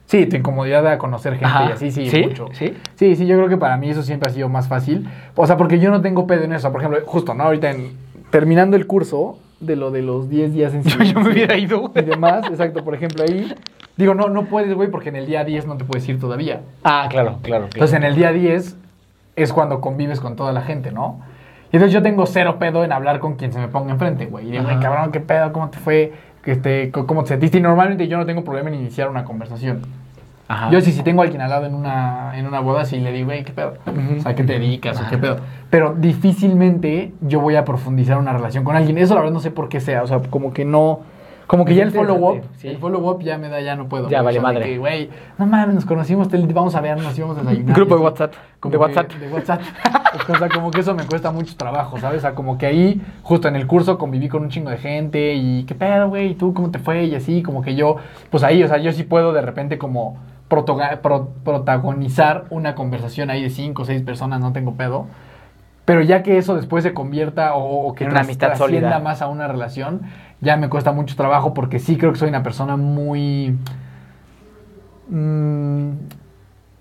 Sí, 0.08 0.24
tu 0.26 0.36
incomodidad 0.36 0.82
de 0.90 0.96
conocer 0.96 1.34
gente 1.34 1.44
Ajá. 1.46 1.66
y 1.68 1.72
así, 1.72 1.90
sí, 1.90 2.08
¿Sí? 2.08 2.22
mucho. 2.22 2.48
¿Sí? 2.52 2.74
Sí, 2.96 3.14
sí, 3.14 3.26
yo 3.26 3.36
creo 3.36 3.48
que 3.48 3.58
para 3.58 3.76
mí 3.76 3.90
eso 3.90 4.02
siempre 4.02 4.30
ha 4.30 4.32
sido 4.32 4.48
más 4.48 4.66
fácil. 4.66 5.06
O 5.36 5.46
sea, 5.46 5.56
porque 5.58 5.78
yo 5.78 5.90
no 5.90 6.00
tengo 6.00 6.26
pedo 6.26 6.44
en 6.44 6.54
eso. 6.54 6.72
Por 6.72 6.80
ejemplo, 6.80 7.00
justo, 7.04 7.34
¿no? 7.34 7.44
Ahorita 7.44 7.70
en- 7.70 7.92
terminando 8.30 8.74
el 8.76 8.86
curso 8.86 9.38
de 9.60 9.76
lo 9.76 9.90
de 9.90 10.00
los 10.02 10.30
10 10.30 10.54
días 10.54 10.72
en 10.72 10.82
Yo, 10.84 10.90
yo 10.90 10.98
me 10.98 11.04
silencio 11.04 11.30
hubiera 11.32 11.56
ido. 11.58 11.92
Y 11.94 12.02
demás, 12.02 12.46
exacto, 12.48 12.82
por 12.84 12.94
ejemplo, 12.94 13.22
ahí... 13.22 13.52
Digo, 13.98 14.14
no, 14.14 14.28
no 14.30 14.46
puedes, 14.46 14.72
güey, 14.74 14.88
porque 14.90 15.10
en 15.10 15.16
el 15.16 15.26
día 15.26 15.44
10 15.44 15.66
no 15.66 15.76
te 15.76 15.84
puedes 15.84 16.08
ir 16.08 16.18
todavía. 16.18 16.62
Ah, 16.84 17.06
claro, 17.10 17.38
claro. 17.42 17.64
Entonces, 17.64 17.94
en 17.96 18.04
el 18.04 18.14
día 18.14 18.32
10 18.32 18.76
es 19.36 19.52
cuando 19.52 19.80
convives 19.82 20.20
con 20.20 20.36
toda 20.36 20.52
la 20.52 20.62
gente, 20.62 20.90
¿no? 20.90 21.20
Y 21.70 21.76
entonces 21.76 21.92
yo 21.92 22.02
tengo 22.02 22.24
cero 22.24 22.56
pedo 22.58 22.82
en 22.82 22.92
hablar 22.92 23.18
con 23.20 23.34
quien 23.36 23.52
se 23.52 23.58
me 23.58 23.68
ponga 23.68 23.92
enfrente, 23.92 24.24
güey. 24.26 24.48
Y 24.48 24.52
digo, 24.52 24.64
güey, 24.64 24.80
cabrón, 24.80 25.12
¿qué 25.12 25.20
pedo? 25.20 25.52
¿Cómo 25.52 25.68
te 25.68 25.78
fue? 25.78 26.12
Que 26.42 26.52
este, 26.52 26.90
co- 26.90 27.06
¿Cómo 27.06 27.22
te 27.22 27.28
sentiste? 27.28 27.58
Y 27.58 27.60
normalmente 27.60 28.08
yo 28.08 28.16
no 28.18 28.26
tengo 28.26 28.44
problema 28.44 28.68
en 28.70 28.76
iniciar 28.76 29.08
una 29.10 29.24
conversación. 29.24 29.82
Ajá. 30.50 30.70
Yo 30.70 30.80
sí, 30.80 30.92
si 30.92 31.02
tengo 31.02 31.20
a 31.20 31.24
alguien 31.24 31.42
al 31.42 31.50
lado 31.50 31.66
en 31.66 31.74
una, 31.74 32.32
en 32.38 32.46
una 32.46 32.60
boda, 32.60 32.84
sí 32.86 32.98
le 33.00 33.12
digo, 33.12 33.26
güey, 33.26 33.44
¿qué 33.44 33.52
pedo? 33.52 33.74
Ujú. 33.86 34.18
O 34.18 34.22
sea, 34.22 34.34
¿qué 34.34 34.44
te 34.44 34.54
dedicas? 34.54 34.98
¿O 35.00 35.08
qué 35.10 35.18
pedo? 35.18 35.36
Pero 35.68 35.94
difícilmente 35.98 37.12
yo 37.20 37.40
voy 37.40 37.56
a 37.56 37.64
profundizar 37.64 38.16
una 38.18 38.32
relación 38.32 38.64
con 38.64 38.74
alguien. 38.76 38.96
Eso 38.98 39.14
la 39.14 39.20
verdad 39.20 39.34
no 39.34 39.40
sé 39.40 39.50
por 39.50 39.68
qué 39.68 39.80
sea. 39.80 40.02
O 40.02 40.06
sea, 40.06 40.20
como 40.30 40.52
que 40.52 40.64
no... 40.64 41.00
Como 41.48 41.64
que 41.64 41.74
ya 41.74 41.82
el 41.82 41.90
follow-up, 41.90 42.42
sí. 42.58 42.68
el 42.68 42.76
follow-up 42.78 43.20
ya 43.22 43.38
me 43.38 43.48
da, 43.48 43.60
ya 43.60 43.74
no 43.74 43.88
puedo. 43.88 44.08
Ya 44.08 44.22
vale 44.22 44.38
madre. 44.38 44.64
que, 44.66 44.78
Güey, 44.78 45.10
no 45.38 45.46
mames, 45.46 45.74
nos 45.74 45.84
conocimos, 45.86 46.28
te- 46.28 46.36
vamos 46.38 46.74
a 46.76 46.80
vernos 46.80 47.18
y 47.18 47.20
vamos 47.22 47.38
a 47.38 47.40
desayunar. 47.40 47.74
Grupo 47.74 47.96
de. 47.96 48.02
WhatsApp. 48.02 48.34
Como 48.60 48.72
de 48.72 48.78
que- 48.78 48.84
WhatsApp. 48.84 49.12
De 49.14 49.28
WhatsApp. 49.32 49.60
o 50.28 50.36
sea, 50.36 50.48
como 50.50 50.70
que 50.70 50.80
eso 50.80 50.94
me 50.94 51.04
cuesta 51.06 51.30
mucho 51.32 51.56
trabajo, 51.56 51.98
¿sabes? 51.98 52.18
O 52.18 52.20
sea, 52.20 52.34
como 52.34 52.58
que 52.58 52.66
ahí, 52.66 53.00
justo 53.22 53.48
en 53.48 53.56
el 53.56 53.66
curso, 53.66 53.96
conviví 53.98 54.28
con 54.28 54.42
un 54.42 54.50
chingo 54.50 54.70
de 54.70 54.76
gente 54.76 55.34
y 55.34 55.64
qué 55.64 55.74
pedo, 55.74 56.08
güey, 56.10 56.32
¿y 56.32 56.34
tú 56.34 56.52
cómo 56.54 56.70
te 56.70 56.78
fue? 56.78 57.04
Y 57.06 57.14
así, 57.14 57.42
como 57.42 57.62
que 57.62 57.74
yo, 57.74 57.96
pues 58.30 58.44
ahí, 58.44 58.62
o 58.62 58.68
sea, 58.68 58.76
yo 58.78 58.92
sí 58.92 59.02
puedo 59.04 59.32
de 59.32 59.40
repente 59.40 59.78
como 59.78 60.18
protagonizar 61.44 62.44
una 62.50 62.74
conversación 62.74 63.30
ahí 63.30 63.42
de 63.42 63.50
cinco 63.50 63.82
o 63.82 63.84
seis 63.84 64.02
personas, 64.02 64.40
no 64.40 64.52
tengo 64.52 64.74
pedo. 64.74 65.06
Pero 65.88 66.02
ya 66.02 66.22
que 66.22 66.36
eso 66.36 66.54
después 66.54 66.84
se 66.84 66.92
convierta 66.92 67.54
o, 67.54 67.88
o 67.88 67.94
que 67.94 68.04
una 68.04 68.20
amistad 68.20 68.58
sólida. 68.58 68.98
más 68.98 69.22
a 69.22 69.28
una 69.28 69.48
relación, 69.48 70.02
ya 70.42 70.58
me 70.58 70.68
cuesta 70.68 70.92
mucho 70.92 71.16
trabajo 71.16 71.54
porque 71.54 71.78
sí 71.78 71.96
creo 71.96 72.12
que 72.12 72.18
soy 72.18 72.28
una 72.28 72.42
persona 72.42 72.76
muy... 72.76 73.56
mm, 75.08 75.88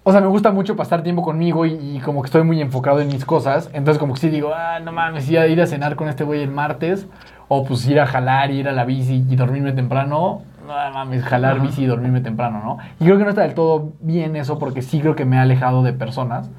o 0.04 0.12
sea, 0.12 0.20
me 0.20 0.28
gusta 0.28 0.52
mucho 0.52 0.76
pasar 0.76 1.04
tiempo 1.04 1.22
conmigo 1.22 1.66
y, 1.66 1.76
y 1.76 2.02
como 2.02 2.22
que 2.22 2.26
estoy 2.26 2.44
muy 2.44 2.60
enfocado 2.60 3.00
en 3.00 3.08
mis 3.08 3.24
cosas. 3.24 3.70
Entonces 3.72 3.98
como 3.98 4.14
que 4.14 4.20
sí 4.20 4.30
digo, 4.30 4.52
ah, 4.54 4.82
no 4.82 4.92
mames, 4.92 5.30
ir 5.32 5.40
a, 5.40 5.48
ir 5.48 5.62
a 5.62 5.68
cenar 5.68 5.96
con 5.96 6.10
este 6.10 6.26
güey 6.26 6.44
el 6.44 6.52
martes. 6.52 7.08
O 7.48 7.64
pues 7.64 7.88
ir 7.88 8.02
a 8.02 8.08
jalar, 8.08 8.52
ir 8.52 8.68
a 8.68 8.74
la 8.74 8.84
bici 8.84 9.24
y 9.30 9.36
dormirme 9.38 9.72
temprano. 9.72 10.42
No 10.68 10.74
mames, 10.94 11.24
jalar 11.24 11.62
bici 11.62 11.84
y 11.84 11.86
dormirme 11.86 12.20
temprano, 12.20 12.62
¿no? 12.62 12.78
Y 13.00 13.06
creo 13.06 13.18
que 13.18 13.24
no 13.24 13.30
está 13.30 13.44
del 13.44 13.54
todo 13.54 13.94
bien 14.02 14.36
eso 14.36 14.60
porque 14.60 14.82
sí 14.82 15.00
creo 15.00 15.16
que 15.16 15.24
me 15.24 15.38
ha 15.38 15.44
alejado 15.44 15.82
de 15.82 15.94
personas 15.94 16.50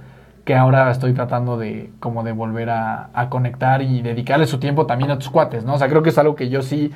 que 0.48 0.54
ahora 0.54 0.90
estoy 0.90 1.12
tratando 1.12 1.58
de 1.58 1.90
como 2.00 2.22
de 2.22 2.32
volver 2.32 2.70
a, 2.70 3.10
a 3.12 3.28
conectar 3.28 3.82
y 3.82 4.00
dedicarle 4.00 4.46
su 4.46 4.58
tiempo 4.58 4.86
también 4.86 5.10
a 5.10 5.18
tus 5.18 5.28
cuates, 5.28 5.66
¿no? 5.66 5.74
O 5.74 5.78
sea, 5.78 5.90
creo 5.90 6.02
que 6.02 6.08
es 6.08 6.16
algo 6.16 6.36
que 6.36 6.48
yo 6.48 6.62
sí 6.62 6.90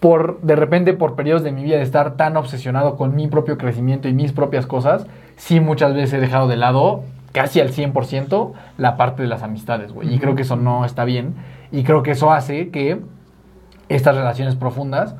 por 0.00 0.38
de 0.42 0.54
repente 0.54 0.92
por 0.92 1.16
periodos 1.16 1.42
de 1.42 1.50
mi 1.50 1.64
vida 1.64 1.78
de 1.78 1.82
estar 1.82 2.18
tan 2.18 2.36
obsesionado 2.36 2.96
con 2.96 3.16
mi 3.16 3.26
propio 3.26 3.56
crecimiento 3.56 4.06
y 4.06 4.12
mis 4.12 4.32
propias 4.32 4.66
cosas, 4.66 5.06
sí 5.36 5.60
muchas 5.60 5.94
veces 5.94 6.12
he 6.12 6.20
dejado 6.20 6.46
de 6.46 6.58
lado 6.58 7.04
casi 7.32 7.58
al 7.58 7.72
100% 7.72 8.52
la 8.76 8.98
parte 8.98 9.22
de 9.22 9.28
las 9.28 9.42
amistades, 9.42 9.94
güey. 9.94 10.14
Y 10.14 10.18
creo 10.18 10.34
que 10.34 10.42
eso 10.42 10.56
no 10.56 10.84
está 10.84 11.06
bien. 11.06 11.36
Y 11.72 11.84
creo 11.84 12.02
que 12.02 12.10
eso 12.10 12.32
hace 12.32 12.68
que 12.68 13.00
estas 13.88 14.14
relaciones 14.14 14.56
profundas 14.56 15.16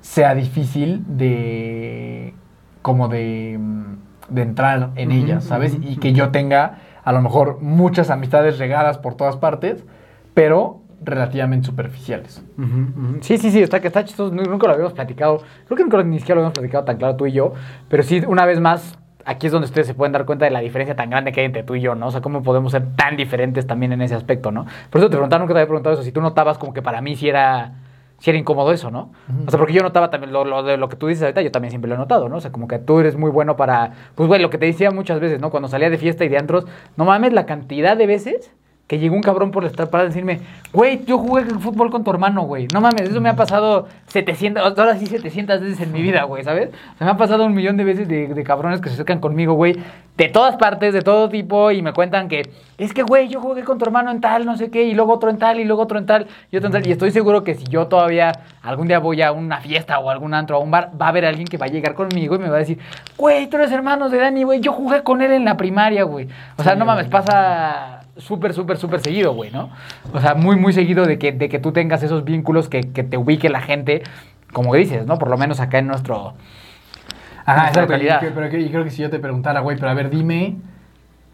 sea 0.00 0.36
difícil 0.36 1.02
de 1.08 2.34
como 2.82 3.08
de, 3.08 3.58
mm, 3.60 4.11
de 4.28 4.42
entrar 4.42 4.90
en 4.96 5.10
Ujú, 5.10 5.18
ellas, 5.18 5.44
¿sabes? 5.44 5.76
Y 5.82 5.96
que 5.96 6.12
yo 6.12 6.30
tenga 6.30 6.78
a 7.04 7.12
lo 7.12 7.20
mejor 7.22 7.58
muchas 7.60 8.10
amistades 8.10 8.58
regadas 8.58 8.98
por 8.98 9.14
todas 9.16 9.36
partes, 9.36 9.84
pero 10.34 10.80
relativamente 11.04 11.66
superficiales. 11.66 12.42
Sí, 13.22 13.38
sí, 13.38 13.50
sí, 13.50 13.60
está, 13.60 13.80
que 13.80 13.88
está 13.88 14.04
chistoso. 14.04 14.32
nu- 14.34 14.44
Nunca 14.44 14.66
lo 14.68 14.72
habíamos 14.74 14.92
platicado. 14.92 15.42
Creo 15.66 15.76
que 15.76 15.82
nunca 15.82 16.02
ni 16.04 16.18
siquiera 16.18 16.36
lo 16.36 16.40
habíamos 16.42 16.54
platicado 16.54 16.84
tan 16.84 16.96
claro 16.96 17.16
tú 17.16 17.26
y 17.26 17.32
yo. 17.32 17.52
Pero 17.88 18.02
sí, 18.04 18.22
una 18.26 18.46
vez 18.46 18.60
más, 18.60 18.96
aquí 19.24 19.46
es 19.46 19.52
donde 19.52 19.66
ustedes 19.66 19.86
se 19.88 19.94
pueden 19.94 20.12
dar 20.12 20.24
cuenta 20.24 20.44
de 20.44 20.52
la 20.52 20.60
diferencia 20.60 20.94
tan 20.94 21.10
grande 21.10 21.32
que 21.32 21.40
hay 21.40 21.46
entre 21.46 21.64
tú 21.64 21.74
y 21.74 21.80
yo, 21.80 21.94
¿no? 21.96 22.06
O 22.06 22.10
sea, 22.12 22.20
cómo 22.20 22.42
podemos 22.44 22.70
ser 22.72 22.94
tan 22.96 23.16
diferentes 23.16 23.66
también 23.66 23.92
en 23.92 24.00
ese 24.02 24.14
aspecto, 24.14 24.52
¿no? 24.52 24.64
Por 24.90 25.00
eso 25.00 25.08
te 25.08 25.16
preguntaron, 25.16 25.42
nunca 25.42 25.54
te 25.54 25.58
había 25.60 25.66
preguntado 25.68 25.94
eso, 25.94 26.04
si 26.04 26.12
tú 26.12 26.20
notabas 26.20 26.56
como 26.58 26.72
que 26.72 26.82
para 26.82 27.00
mí 27.00 27.16
sí 27.16 27.28
era, 27.28 27.72
sí 28.22 28.30
era 28.30 28.38
incómodo 28.38 28.70
eso, 28.70 28.88
¿no? 28.92 29.10
O 29.48 29.50
sea, 29.50 29.58
porque 29.58 29.72
yo 29.72 29.82
notaba 29.82 30.08
también 30.08 30.32
lo, 30.32 30.44
lo 30.44 30.62
de 30.62 30.76
lo 30.76 30.88
que 30.88 30.94
tú 30.94 31.08
dices 31.08 31.24
ahorita, 31.24 31.42
yo 31.42 31.50
también 31.50 31.70
siempre 31.70 31.88
lo 31.88 31.96
he 31.96 31.98
notado, 31.98 32.28
¿no? 32.28 32.36
O 32.36 32.40
sea, 32.40 32.52
como 32.52 32.68
que 32.68 32.78
tú 32.78 33.00
eres 33.00 33.16
muy 33.16 33.30
bueno 33.30 33.56
para, 33.56 33.94
pues, 34.14 34.28
güey, 34.28 34.40
lo 34.40 34.48
que 34.48 34.58
te 34.58 34.66
decía 34.66 34.92
muchas 34.92 35.18
veces, 35.18 35.40
¿no? 35.40 35.50
Cuando 35.50 35.68
salía 35.68 35.90
de 35.90 35.98
fiesta 35.98 36.24
y 36.24 36.28
de 36.28 36.38
antros, 36.38 36.64
no 36.96 37.04
mames 37.04 37.32
la 37.32 37.46
cantidad 37.46 37.96
de 37.96 38.06
veces 38.06 38.52
que 38.86 38.98
llegó 38.98 39.14
un 39.14 39.22
cabrón 39.22 39.50
por 39.52 39.64
estar 39.64 39.88
para 39.88 40.04
decirme, 40.04 40.40
güey, 40.72 41.04
yo 41.04 41.16
jugué 41.18 41.44
fútbol 41.44 41.90
con 41.90 42.04
tu 42.04 42.10
hermano, 42.10 42.42
güey. 42.42 42.68
No 42.72 42.80
mames, 42.80 43.08
eso 43.08 43.20
me 43.20 43.30
ha 43.30 43.36
pasado 43.36 43.88
700, 44.08 44.78
ahora 44.78 44.96
sí 44.96 45.06
700 45.06 45.60
veces 45.60 45.80
en 45.80 45.92
mi 45.92 46.02
vida, 46.02 46.24
güey, 46.24 46.44
¿sabes? 46.44 46.68
O 46.68 46.98
sea, 46.98 47.06
me 47.06 47.12
ha 47.12 47.16
pasado 47.16 47.46
un 47.46 47.54
millón 47.54 47.76
de 47.76 47.84
veces 47.84 48.08
de, 48.08 48.28
de 48.28 48.44
cabrones 48.44 48.80
que 48.80 48.88
se 48.88 48.94
acercan 48.94 49.20
conmigo, 49.20 49.54
güey, 49.54 49.76
de 50.16 50.28
todas 50.28 50.56
partes, 50.56 50.92
de 50.92 51.00
todo 51.00 51.30
tipo, 51.30 51.70
y 51.70 51.80
me 51.80 51.92
cuentan 51.92 52.28
que, 52.28 52.50
es 52.76 52.92
que, 52.92 53.02
güey, 53.02 53.28
yo 53.28 53.40
jugué 53.40 53.64
con 53.64 53.78
tu 53.78 53.84
hermano 53.86 54.10
en 54.10 54.20
tal, 54.20 54.44
no 54.44 54.56
sé 54.58 54.70
qué, 54.70 54.82
y 54.82 54.92
luego 54.92 55.14
otro 55.14 55.30
en 55.30 55.38
tal, 55.38 55.58
y 55.58 55.64
luego 55.64 55.82
otro 55.82 55.98
en 55.98 56.04
tal, 56.04 56.26
y 56.50 56.56
otro 56.56 56.66
en 56.66 56.72
tal. 56.72 56.86
Y 56.86 56.92
estoy 56.92 57.12
seguro 57.12 57.44
que 57.44 57.54
si 57.54 57.64
yo 57.64 57.86
todavía 57.86 58.32
algún 58.62 58.88
día 58.88 58.98
voy 58.98 59.22
a 59.22 59.32
una 59.32 59.60
fiesta 59.60 59.98
o 60.00 60.10
a 60.10 60.12
algún 60.12 60.34
antro, 60.34 60.56
a 60.56 60.58
un 60.58 60.70
bar, 60.70 60.90
va 61.00 61.06
a 61.06 61.08
haber 61.08 61.24
alguien 61.24 61.46
que 61.46 61.56
va 61.56 61.66
a 61.66 61.70
llegar 61.70 61.94
conmigo 61.94 62.34
y 62.34 62.38
me 62.38 62.50
va 62.50 62.56
a 62.56 62.60
decir, 62.60 62.78
güey, 63.16 63.46
tú 63.46 63.56
eres 63.56 63.72
hermano 63.72 64.10
de 64.10 64.18
Dani, 64.18 64.42
güey, 64.42 64.60
yo 64.60 64.72
jugué 64.72 65.02
con 65.02 65.22
él 65.22 65.32
en 65.32 65.46
la 65.46 65.56
primaria, 65.56 66.02
güey. 66.02 66.28
O 66.58 66.62
sea, 66.62 66.72
Sí, 66.72 66.78
no 66.78 66.84
mames, 66.84 67.08
pasa 67.08 68.01
súper, 68.22 68.54
súper, 68.54 68.76
súper 68.78 69.00
seguido, 69.00 69.34
güey, 69.34 69.50
¿no? 69.50 69.70
O 70.12 70.20
sea, 70.20 70.34
muy, 70.34 70.56
muy 70.56 70.72
seguido 70.72 71.04
de 71.06 71.18
que, 71.18 71.32
de 71.32 71.48
que 71.48 71.58
tú 71.58 71.72
tengas 71.72 72.02
esos 72.02 72.24
vínculos 72.24 72.68
que, 72.68 72.80
que 72.92 73.02
te 73.02 73.16
ubique 73.16 73.48
la 73.50 73.60
gente, 73.60 74.02
como 74.52 74.74
dices, 74.74 75.06
¿no? 75.06 75.18
Por 75.18 75.28
lo 75.30 75.36
menos 75.38 75.60
acá 75.60 75.78
en 75.78 75.86
nuestro... 75.88 76.34
Ajá. 77.44 77.70
Y, 77.74 77.80
localidad. 77.80 78.20
que- 78.20 78.30
pero 78.30 78.48
que- 78.50 78.60
y 78.60 78.68
creo 78.70 78.84
que 78.84 78.90
si 78.90 79.02
yo 79.02 79.10
te 79.10 79.18
preguntara, 79.18 79.60
güey, 79.60 79.76
pero 79.76 79.90
a 79.90 79.94
ver, 79.94 80.10
dime 80.10 80.56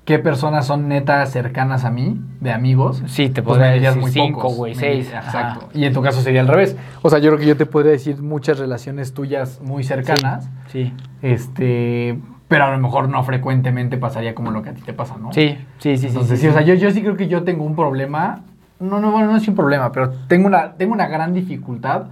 qué 0.07 0.19
personas 0.19 0.67
son 0.67 0.89
netas 0.89 1.31
cercanas 1.31 1.85
a 1.85 1.91
mí, 1.91 2.19
de 2.41 2.51
amigos. 2.51 3.03
Sí, 3.09 3.29
te 3.29 3.43
pues 3.43 3.59
podría 3.59 3.73
decir 3.79 4.01
muy 4.01 4.11
cinco, 4.11 4.41
pocos. 4.41 4.57
güey, 4.57 4.75
seis, 4.75 5.13
ajá. 5.13 5.27
Exacto. 5.27 5.69
Y 5.75 5.85
en 5.85 5.93
tu 5.93 6.01
caso 6.01 6.23
sería 6.23 6.41
al 6.41 6.49
revés. 6.49 6.77
O 7.03 7.11
sea, 7.11 7.19
yo 7.19 7.29
creo 7.29 7.39
que 7.39 7.45
yo 7.47 7.57
te 7.59 7.67
podría 7.67 7.93
decir 7.93 8.17
muchas 8.23 8.59
relaciones 8.59 9.13
tuyas 9.13 9.61
muy 9.61 9.85
cercanas. 9.85 10.49
Sí, 10.73 10.95
Este. 11.21 12.19
Pero 12.49 12.65
a 12.65 12.71
lo 12.71 12.79
mejor 12.79 13.09
no 13.09 13.23
frecuentemente 13.25 13.99
pasaría 13.99 14.35
como 14.35 14.51
lo 14.51 14.63
que 14.63 14.71
a 14.71 14.75
ti 14.75 14.81
te 14.81 14.95
pasa, 14.95 15.17
¿no? 15.21 15.33
sí, 15.33 15.59
sí, 15.79 15.97
sí. 15.97 15.99
sí, 15.99 16.07
Entonces, 16.09 16.41
sí, 16.41 16.47
sí, 16.47 16.49
o 16.49 16.53
sea, 16.53 16.63
yo, 16.63 16.75
yo 16.75 16.91
sí 16.91 17.03
creo 17.03 17.17
que 17.17 17.29
yo 17.29 17.45
tengo 17.45 17.65
un 17.65 17.77
problema. 17.77 18.41
No, 18.81 19.01
no, 19.01 19.11
bueno, 19.11 19.31
no 19.31 19.37
es 19.37 19.47
un 19.49 19.55
problema, 19.55 19.93
pero 19.93 20.11
tengo 20.29 20.47
una, 20.47 20.73
tengo 20.73 20.95
una 20.95 21.09
gran 21.09 21.35
dificultad 21.35 22.07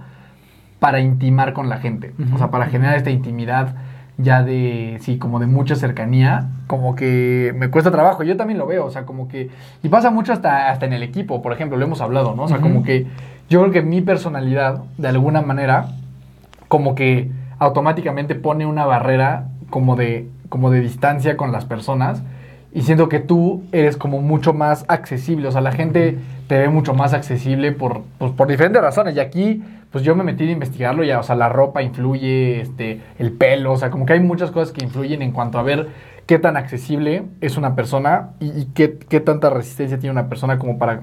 para 0.79 0.99
intimar 0.99 1.53
con 1.53 1.69
la 1.69 1.77
gente. 1.77 2.13
O 2.33 2.37
sea, 2.37 2.51
para 2.51 2.67
generar 2.67 2.95
esta 2.95 3.09
intimidad 3.09 3.75
ya 4.17 4.43
de, 4.43 4.97
sí, 5.01 5.17
como 5.17 5.39
de 5.39 5.45
mucha 5.45 5.75
cercanía, 5.75 6.49
como 6.65 6.95
que 6.95 7.53
me 7.55 7.69
cuesta 7.69 7.91
trabajo. 7.91 8.23
Yo 8.23 8.35
también 8.35 8.57
lo 8.57 8.65
veo, 8.65 8.85
o 8.85 8.91
sea, 8.91 9.05
como 9.05 9.27
que... 9.27 9.49
Y 9.83 9.89
pasa 9.89 10.09
mucho 10.09 10.33
hasta, 10.33 10.69
hasta 10.69 10.85
en 10.85 10.93
el 10.93 11.03
equipo, 11.03 11.41
por 11.41 11.53
ejemplo, 11.53 11.77
lo 11.77 11.85
hemos 11.85 12.01
hablado, 12.01 12.35
¿no? 12.35 12.43
O 12.43 12.47
sea, 12.47 12.59
como 12.59 12.83
que 12.83 13.05
yo 13.49 13.61
creo 13.61 13.71
que 13.71 13.81
mi 13.81 14.01
personalidad, 14.01 14.83
de 14.97 15.07
alguna 15.07 15.41
manera, 15.41 15.89
como 16.67 16.95
que 16.95 17.31
automáticamente 17.59 18.35
pone 18.35 18.65
una 18.65 18.85
barrera 18.85 19.49
como 19.69 19.95
de, 19.95 20.27
como 20.49 20.69
de 20.71 20.81
distancia 20.81 21.37
con 21.37 21.51
las 21.51 21.65
personas. 21.65 22.21
Y 22.73 22.81
siento 22.81 23.09
que 23.09 23.19
tú 23.19 23.63
eres 23.71 23.97
como 23.97 24.21
mucho 24.21 24.53
más 24.53 24.85
accesible. 24.87 25.47
O 25.47 25.51
sea, 25.51 25.61
la 25.61 25.71
gente 25.71 26.17
te 26.47 26.57
ve 26.57 26.69
mucho 26.69 26.93
más 26.93 27.13
accesible 27.13 27.71
por, 27.71 28.03
pues, 28.19 28.31
por 28.33 28.47
diferentes 28.47 28.81
razones. 28.81 29.15
Y 29.15 29.19
aquí, 29.19 29.63
pues 29.91 30.03
yo 30.03 30.15
me 30.15 30.23
metí 30.23 30.47
a 30.47 30.51
investigarlo 30.51 31.03
ya. 31.03 31.19
O 31.19 31.23
sea, 31.23 31.35
la 31.35 31.49
ropa 31.49 31.81
influye, 31.81 32.61
este, 32.61 33.01
el 33.17 33.31
pelo. 33.31 33.71
O 33.71 33.77
sea, 33.77 33.89
como 33.89 34.05
que 34.05 34.13
hay 34.13 34.19
muchas 34.19 34.51
cosas 34.51 34.73
que 34.73 34.83
influyen 34.83 35.21
en 35.21 35.31
cuanto 35.31 35.57
a 35.57 35.63
ver 35.63 35.87
qué 36.27 36.39
tan 36.39 36.57
accesible 36.57 37.23
es 37.41 37.57
una 37.57 37.73
persona 37.73 38.31
y, 38.39 38.47
y 38.47 38.65
qué, 38.75 38.99
qué 39.09 39.21
tanta 39.21 39.49
resistencia 39.49 39.97
tiene 39.97 40.11
una 40.11 40.27
persona 40.27 40.59
como 40.59 40.77
para, 40.77 41.01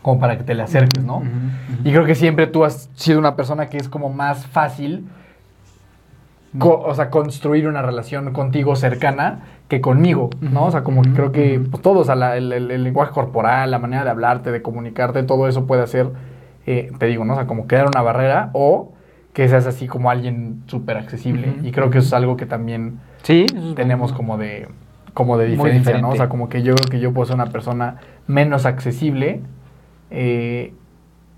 como 0.00 0.20
para 0.20 0.38
que 0.38 0.44
te 0.44 0.54
le 0.54 0.62
acerques, 0.62 1.04
¿no? 1.04 1.16
Ujú, 1.16 1.26
ujú. 1.26 1.88
Y 1.88 1.90
creo 1.90 2.06
que 2.06 2.14
siempre 2.14 2.46
tú 2.46 2.64
has 2.64 2.88
sido 2.94 3.18
una 3.18 3.34
persona 3.34 3.68
que 3.68 3.78
es 3.78 3.88
como 3.88 4.10
más 4.10 4.46
fácil, 4.46 5.06
co- 6.58 6.80
o 6.80 6.94
sea, 6.94 7.10
construir 7.10 7.68
una 7.68 7.82
relación 7.82 8.32
contigo 8.32 8.74
cercana 8.76 9.40
que 9.68 9.80
conmigo, 9.80 10.30
¿no? 10.40 10.64
O 10.66 10.70
sea, 10.70 10.82
como 10.82 11.02
que 11.02 11.10
creo 11.12 11.32
que 11.32 11.60
pues, 11.70 11.82
todo, 11.82 12.00
o 12.00 12.04
sea, 12.04 12.14
la- 12.14 12.36
el, 12.36 12.52
el- 12.52 12.70
el 12.70 12.84
lenguaje 12.84 13.12
corporal, 13.12 13.70
la 13.70 13.78
manera 13.78 14.04
de 14.04 14.10
hablarte, 14.10 14.50
de 14.50 14.62
comunicarte, 14.62 15.22
todo 15.24 15.46
eso 15.48 15.66
puede 15.66 15.82
hacer, 15.82 16.08
eh, 16.66 16.90
te 16.98 17.06
digo, 17.06 17.24
¿no? 17.24 17.34
O 17.34 17.36
sea, 17.36 17.46
como 17.46 17.66
crear 17.66 17.86
una 17.86 18.00
barrera 18.02 18.50
o 18.54 18.92
que 19.34 19.46
seas 19.48 19.66
así 19.66 19.86
como 19.86 20.10
alguien 20.10 20.62
súper 20.66 20.96
accesible. 20.96 21.52
Y 21.62 21.70
creo 21.72 21.90
que 21.90 21.98
eso 21.98 22.06
es 22.08 22.12
algo 22.14 22.36
que 22.36 22.46
también 22.46 22.98
Sí, 23.22 23.44
tenemos 23.76 24.12
como 24.12 24.38
de 24.38 24.68
como 25.14 25.36
de 25.36 25.46
diferencia, 25.46 25.92
¿no? 26.00 26.08
O 26.10 26.16
sea, 26.16 26.28
como 26.28 26.48
que 26.48 26.62
yo 26.62 26.74
creo 26.76 26.88
que 26.88 27.00
yo 27.00 27.12
puedo 27.12 27.26
ser 27.26 27.34
una 27.34 27.46
persona 27.50 27.96
menos 28.26 28.64
accesible 28.66 29.40
eh, 30.10 30.72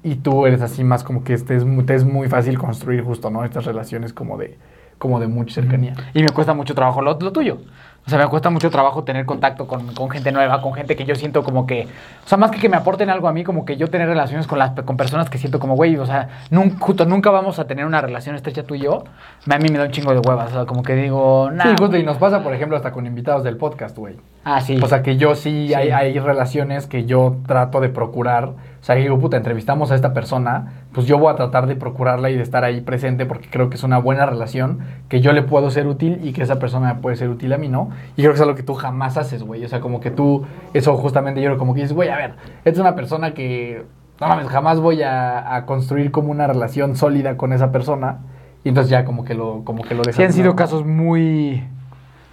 y 0.03 0.15
tú 0.17 0.47
eres 0.47 0.63
así 0.63 0.85
más 0.85 1.03
como 1.05 1.25
que 1.25 1.35
este 1.35 1.57
es, 1.57 1.65
muy- 1.65 1.85
te 1.85 1.95
es 1.95 2.05
muy 2.05 2.29
fácil 2.29 2.59
construir 2.59 3.03
justo, 3.03 3.31
¿no? 3.31 3.45
Estas 3.45 3.65
relaciones 3.65 4.13
como 4.13 4.37
de 4.39 4.57
como 5.01 5.19
de 5.19 5.27
mucha 5.27 5.55
cercanía. 5.55 5.95
Y 6.15 6.23
me 6.23 6.29
cuesta 6.29 6.55
mucho 6.55 6.75
trabajo 6.77 7.03
lo, 7.03 7.19
lo 7.19 7.33
tuyo. 7.33 7.59
O 8.07 8.09
sea, 8.11 8.19
me 8.19 8.27
cuesta 8.29 8.49
mucho 8.49 8.71
trabajo 8.71 9.05
tener 9.05 9.27
contacto 9.27 9.67
con, 9.67 9.95
con 9.95 10.09
gente 10.09 10.33
nueva, 10.33 10.63
con 10.63 10.73
gente 10.73 10.97
que 10.97 11.05
yo 11.05 11.15
siento 11.15 11.43
como 11.45 11.67
que... 11.67 11.87
O 12.25 12.29
sea, 12.29 12.39
más 12.39 12.51
que 12.51 12.59
que 12.59 12.69
me 12.69 12.77
aporten 12.79 13.11
algo 13.11 13.29
a 13.29 13.33
mí, 13.33 13.45
como 13.45 13.67
que 13.67 13.77
yo 13.77 13.89
tener 13.89 14.09
relaciones 14.09 14.47
con, 14.47 14.59
las, 14.59 14.71
con 14.71 14.97
personas 14.97 15.29
que 15.29 15.37
siento 15.37 15.59
como, 15.61 15.75
güey, 15.77 15.97
o 15.99 16.07
sea, 16.07 16.29
nun- 16.51 16.79
justo 16.79 17.05
nunca 17.05 17.31
vamos 17.31 17.59
a 17.59 17.67
tener 17.67 17.85
una 17.85 18.01
relación 18.01 18.35
estrecha 18.37 18.63
tú 18.63 18.75
y 18.75 18.81
yo. 18.81 19.05
A 19.51 19.59
mí 19.59 19.69
me 19.71 19.77
da 19.79 19.85
un 19.85 19.91
chingo 19.91 20.13
de 20.15 20.19
huevas. 20.21 20.51
O 20.51 20.55
sea, 20.55 20.65
como 20.65 20.83
que 20.83 20.95
digo, 20.97 21.51
nah. 21.53 21.65
sí, 21.65 21.69
justo, 21.79 21.97
y 21.99 22.03
nos 22.03 22.17
pasa, 22.17 22.43
por 22.43 22.55
ejemplo, 22.55 22.77
hasta 22.77 22.91
con 22.93 23.05
invitados 23.07 23.45
del 23.45 23.59
podcast, 23.59 23.97
güey. 23.97 24.17
Ah, 24.45 24.63
sí. 24.63 24.79
O 24.83 24.87
sea, 24.89 25.03
que 25.03 25.17
yo 25.19 25.35
sí, 25.35 25.69
Sí. 25.69 25.75
Hay, 25.75 25.91
hay 25.91 26.19
relaciones 26.19 26.87
que 26.87 27.05
yo 27.05 27.37
trato 27.47 27.81
de 27.81 27.91
procurar. 27.91 28.53
O 28.81 28.85
sea, 28.85 28.97
que 28.97 29.03
digo, 29.03 29.19
puta, 29.19 29.37
entrevistamos 29.37 29.91
a 29.91 29.95
esta 29.95 30.15
persona, 30.15 30.85
pues 30.93 31.07
yo 31.07 31.19
voy 31.19 31.31
a 31.33 31.37
tratar 31.37 31.67
de 31.67 31.77
procurarla 31.77 32.31
y 32.31 32.37
de 32.37 32.43
estar 32.43 32.65
ahí 32.65 32.81
presente 32.81 33.27
porque 33.27 33.49
creo 33.51 33.69
que 33.69 33.77
es 33.77 33.83
una 33.83 33.99
buena 33.99 34.25
relación, 34.25 34.81
que 35.09 35.21
yo 35.21 35.33
le 35.33 35.43
puedo 35.43 35.71
ser 35.71 35.87
útil 35.87 36.19
y 36.23 36.33
que 36.33 36.43
esa 36.43 36.59
persona 36.59 36.95
me 36.95 37.01
puede 37.01 37.17
ser 37.17 37.29
útil 37.29 37.53
a 37.53 37.59
mí, 37.59 37.69
¿no? 37.69 37.91
Y 38.17 38.23
creo 38.23 38.33
que 38.33 38.37
es 38.37 38.41
algo 38.41 38.55
que 38.55 38.63
tú 38.63 38.75
jamás 38.75 39.19
haces, 39.19 39.43
güey. 39.43 39.65
O 39.65 39.69
sea, 39.69 39.81
como 39.81 40.01
que 40.01 40.11
tú, 40.11 40.47
eso 40.73 40.97
justamente 40.97 41.43
yo 41.43 41.49
creo 41.49 41.59
como 41.59 41.75
que 41.75 41.83
dices, 41.83 41.95
güey, 41.95 42.09
a 42.09 42.17
ver, 42.17 42.35
esta 42.65 42.71
es 42.71 42.79
una 42.79 42.95
persona 42.95 43.35
que, 43.35 43.85
no 44.19 44.29
mames, 44.29 44.49
jamás 44.49 44.81
voy 44.81 45.03
a, 45.03 45.57
a 45.57 45.67
construir 45.67 46.11
como 46.11 46.31
una 46.31 46.47
relación 46.47 46.97
sólida 46.97 47.37
con 47.37 47.53
esa 47.53 47.73
persona. 47.73 48.21
Y 48.65 48.71
entonces 48.71 48.91
ya 48.91 49.05
como 49.05 49.25
que 49.25 49.35
lo, 49.35 49.63
como 49.65 49.83
que 49.83 49.95
lo 49.95 50.03
dejas. 50.03 50.17
sí 50.17 50.23
han 50.23 50.33
sido 50.33 50.57
casos 50.57 50.87
muy 50.87 51.65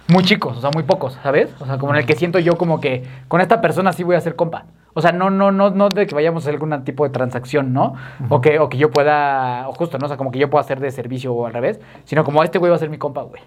muy 0.08 0.24
chicos, 0.24 0.56
o 0.56 0.60
sea, 0.60 0.70
muy 0.72 0.84
pocos, 0.84 1.18
¿sabes? 1.22 1.54
O 1.60 1.66
sea, 1.66 1.78
como 1.78 1.92
en 1.92 2.00
el 2.00 2.06
que 2.06 2.16
siento 2.16 2.38
yo 2.38 2.56
como 2.56 2.80
que 2.80 3.04
con 3.28 3.40
esta 3.40 3.60
persona 3.60 3.92
sí 3.92 4.04
voy 4.04 4.16
a 4.16 4.20
ser 4.20 4.36
compa. 4.36 4.64
O 4.94 5.02
sea, 5.02 5.12
no, 5.12 5.30
no, 5.30 5.52
no, 5.52 5.70
no 5.70 5.88
de 5.90 6.06
que 6.06 6.14
vayamos 6.14 6.42
a 6.42 6.44
hacer 6.44 6.54
algún 6.54 6.82
tipo 6.82 7.04
de 7.04 7.10
transacción, 7.10 7.72
¿no? 7.72 7.94
O 8.30 8.40
que, 8.40 8.58
o 8.58 8.68
que 8.68 8.78
yo 8.78 8.90
pueda, 8.90 9.68
o 9.68 9.72
justo, 9.72 9.98
¿no? 9.98 10.06
O 10.06 10.08
sea, 10.08 10.16
como 10.16 10.30
que 10.32 10.38
yo 10.38 10.50
pueda 10.50 10.62
hacer 10.62 10.80
de 10.80 10.90
servicio 10.90 11.32
o 11.32 11.46
al 11.46 11.52
revés, 11.52 11.78
sino 12.04 12.24
como 12.24 12.42
este 12.42 12.58
güey 12.58 12.70
va 12.70 12.76
a 12.76 12.78
ser 12.78 12.90
mi 12.90 12.98
compa, 12.98 13.22
güey. 13.22 13.42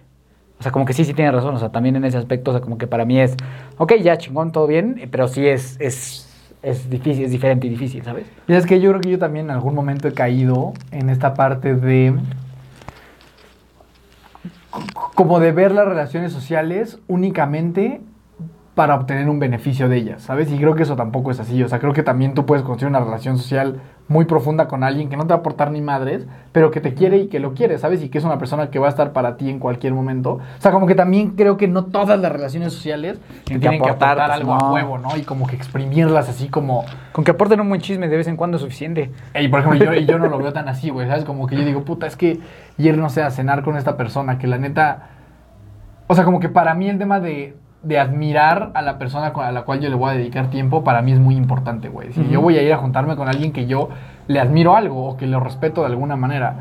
O 0.59 0.63
sea, 0.63 0.71
como 0.71 0.85
que 0.85 0.93
sí, 0.93 1.03
sí 1.03 1.15
tiene 1.15 1.31
razón. 1.31 1.55
O 1.55 1.59
sea, 1.59 1.69
también 1.69 1.95
en 1.95 2.05
ese 2.05 2.17
aspecto, 2.17 2.51
o 2.51 2.53
sea, 2.53 2.61
como 2.61 2.77
que 2.77 2.85
para 2.85 3.03
mí 3.03 3.19
es, 3.19 3.35
ok, 3.79 3.93
ya 3.95 4.17
chingón, 4.17 4.51
todo 4.51 4.67
bien, 4.67 5.09
pero 5.11 5.27
sí 5.27 5.47
es, 5.47 5.75
es, 5.81 6.29
es 6.61 6.89
difícil, 6.89 7.25
es 7.25 7.31
diferente 7.31 7.65
y 7.65 7.71
difícil, 7.71 8.03
¿sabes? 8.03 8.27
Y 8.47 8.53
es 8.53 8.67
que 8.67 8.79
yo 8.79 8.91
creo 8.91 9.01
que 9.01 9.09
yo 9.09 9.19
también 9.19 9.45
en 9.45 9.51
algún 9.51 9.73
momento 9.73 10.07
he 10.07 10.13
caído 10.13 10.73
en 10.91 11.09
esta 11.09 11.33
parte 11.33 11.73
de 11.73 12.13
como 15.15 15.39
de 15.39 15.51
ver 15.51 15.71
las 15.71 15.87
relaciones 15.87 16.31
sociales 16.31 16.99
únicamente 17.07 18.01
para 18.75 18.95
obtener 18.95 19.27
un 19.27 19.39
beneficio 19.39 19.89
de 19.89 19.97
ellas, 19.97 20.21
¿sabes? 20.21 20.49
Y 20.49 20.57
creo 20.57 20.75
que 20.75 20.83
eso 20.83 20.95
tampoco 20.95 21.31
es 21.31 21.39
así, 21.39 21.61
o 21.61 21.67
sea, 21.67 21.79
creo 21.79 21.93
que 21.93 22.03
también 22.03 22.33
tú 22.33 22.45
puedes 22.45 22.63
construir 22.63 22.89
una 22.89 23.01
relación 23.01 23.37
social 23.37 23.81
muy 24.07 24.25
profunda 24.25 24.67
con 24.67 24.83
alguien 24.83 25.09
que 25.09 25.17
no 25.17 25.23
te 25.23 25.29
va 25.29 25.35
a 25.35 25.37
aportar 25.39 25.71
ni 25.71 25.81
madres, 25.81 26.25
pero 26.51 26.71
que 26.71 26.81
te 26.81 26.93
quiere 26.93 27.17
y 27.17 27.27
que 27.27 27.39
lo 27.39 27.53
quiere, 27.53 27.77
¿sabes? 27.77 28.01
Y 28.03 28.09
que 28.09 28.17
es 28.17 28.23
una 28.23 28.37
persona 28.37 28.69
que 28.69 28.79
va 28.79 28.87
a 28.87 28.89
estar 28.89 29.13
para 29.13 29.37
ti 29.37 29.49
en 29.49 29.59
cualquier 29.59 29.93
momento. 29.93 30.33
O 30.33 30.61
sea, 30.61 30.71
como 30.71 30.85
que 30.85 30.95
también 30.95 31.31
creo 31.31 31.57
que 31.57 31.67
no 31.67 31.85
todas 31.85 32.19
las 32.19 32.31
relaciones 32.31 32.73
sociales 32.73 33.19
te 33.45 33.57
Tienen 33.57 33.81
que 33.81 33.89
aportar, 33.89 34.19
aportar, 34.19 34.31
algo 34.31 34.55
no. 34.55 34.59
a 34.59 34.73
huevo, 34.73 34.97
¿no? 34.97 35.17
Y 35.17 35.21
como 35.21 35.47
que 35.47 35.55
exprimirlas 35.55 36.29
así 36.29 36.49
como... 36.49 36.85
Con 37.13 37.23
que 37.23 37.31
aporten 37.31 37.61
un 37.61 37.69
buen 37.69 37.81
chisme 37.81 38.09
de 38.09 38.17
vez 38.17 38.27
en 38.27 38.35
cuando 38.35 38.57
es 38.57 38.63
suficiente. 38.63 39.11
Y 39.39 39.47
por 39.47 39.61
ejemplo, 39.61 39.93
yo 39.93 40.19
no 40.19 40.27
lo 40.27 40.37
veo 40.39 40.51
tan 40.51 40.67
así, 40.67 40.89
güey, 40.89 41.07
¿sabes? 41.07 41.23
Como 41.23 41.47
que 41.47 41.55
yo 41.55 41.63
digo, 41.63 41.83
puta, 41.83 42.05
es 42.05 42.17
que 42.17 42.39
ir, 42.77 42.97
no 42.97 43.09
sé, 43.09 43.21
a 43.21 43.31
cenar 43.31 43.63
con 43.63 43.77
esta 43.77 43.95
persona, 43.95 44.37
que 44.37 44.47
la 44.47 44.57
neta. 44.57 45.09
O 46.07 46.15
sea, 46.15 46.25
como 46.25 46.41
que 46.41 46.49
para 46.49 46.73
mí 46.73 46.89
el 46.89 46.97
tema 46.97 47.21
de, 47.21 47.55
de 47.83 47.99
admirar 47.99 48.71
a 48.75 48.81
la 48.83 48.97
persona 48.99 49.33
con- 49.33 49.43
a 49.45 49.51
la 49.51 49.63
cual 49.63 49.79
yo 49.79 49.89
le 49.89 49.95
voy 49.95 50.11
a 50.11 50.13
dedicar 50.13 50.49
tiempo, 50.51 50.83
para 50.83 51.01
mí 51.01 51.13
es 51.13 51.19
muy 51.19 51.35
importante, 51.35 51.89
güey. 51.89 52.13
Si 52.13 52.27
yo 52.29 52.39
voy 52.41 52.57
a 52.57 52.61
ir 52.61 52.71
a 52.73 52.77
juntarme 52.77 53.15
con 53.15 53.27
alguien 53.27 53.51
que 53.51 53.65
yo 53.65 53.89
le 54.27 54.39
admiro 54.39 54.75
algo 54.75 55.07
o 55.09 55.17
que 55.17 55.25
lo 55.25 55.39
respeto 55.39 55.81
de 55.81 55.87
alguna 55.87 56.15
manera, 56.15 56.53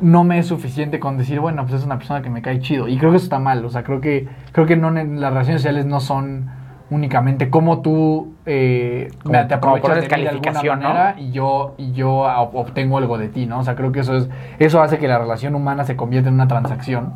no 0.00 0.22
me 0.24 0.38
es 0.38 0.46
suficiente 0.46 1.00
con 1.00 1.18
decir, 1.18 1.40
bueno, 1.40 1.62
pues 1.62 1.80
es 1.80 1.84
una 1.86 1.96
persona 1.98 2.22
que 2.22 2.30
me 2.30 2.42
cae 2.42 2.60
chido. 2.60 2.86
Y 2.88 2.96
creo 2.98 3.10
que 3.10 3.16
eso 3.16 3.24
está 3.26 3.38
mal, 3.40 3.64
o 3.64 3.70
sea, 3.70 3.82
creo 3.82 4.00
que, 4.00 4.28
creo 4.52 4.66
que 4.66 4.76
no, 4.76 4.90
las 4.90 5.04
relaciones 5.32 5.62
sociales 5.62 5.84
no 5.86 5.98
son 6.00 6.48
únicamente 6.90 7.48
cómo 7.50 7.80
tú 7.80 8.34
eh, 8.44 9.08
Como- 9.22 9.32
te 9.32 9.54
aprovechas 9.54 9.88
de 10.02 10.02
mí 10.02 10.22
de 10.24 10.28
alguna 10.28 10.52
manera 10.76 11.14
y 11.18 11.30
yo 11.32 11.74
y 11.78 11.92
yo 11.92 12.24
ob- 12.24 12.50
obtengo 12.54 12.98
algo 12.98 13.16
de 13.18 13.28
ti, 13.28 13.46
¿no? 13.46 13.60
O 13.60 13.62
sea, 13.64 13.74
creo 13.76 13.92
que 13.92 14.00
eso 14.00 14.14
es 14.16 14.28
eso 14.58 14.82
hace 14.82 14.98
que 14.98 15.08
la 15.08 15.18
relación 15.18 15.54
humana 15.54 15.84
se 15.84 15.96
convierta 15.96 16.28
en 16.28 16.34
una 16.34 16.48
transacción 16.48 17.14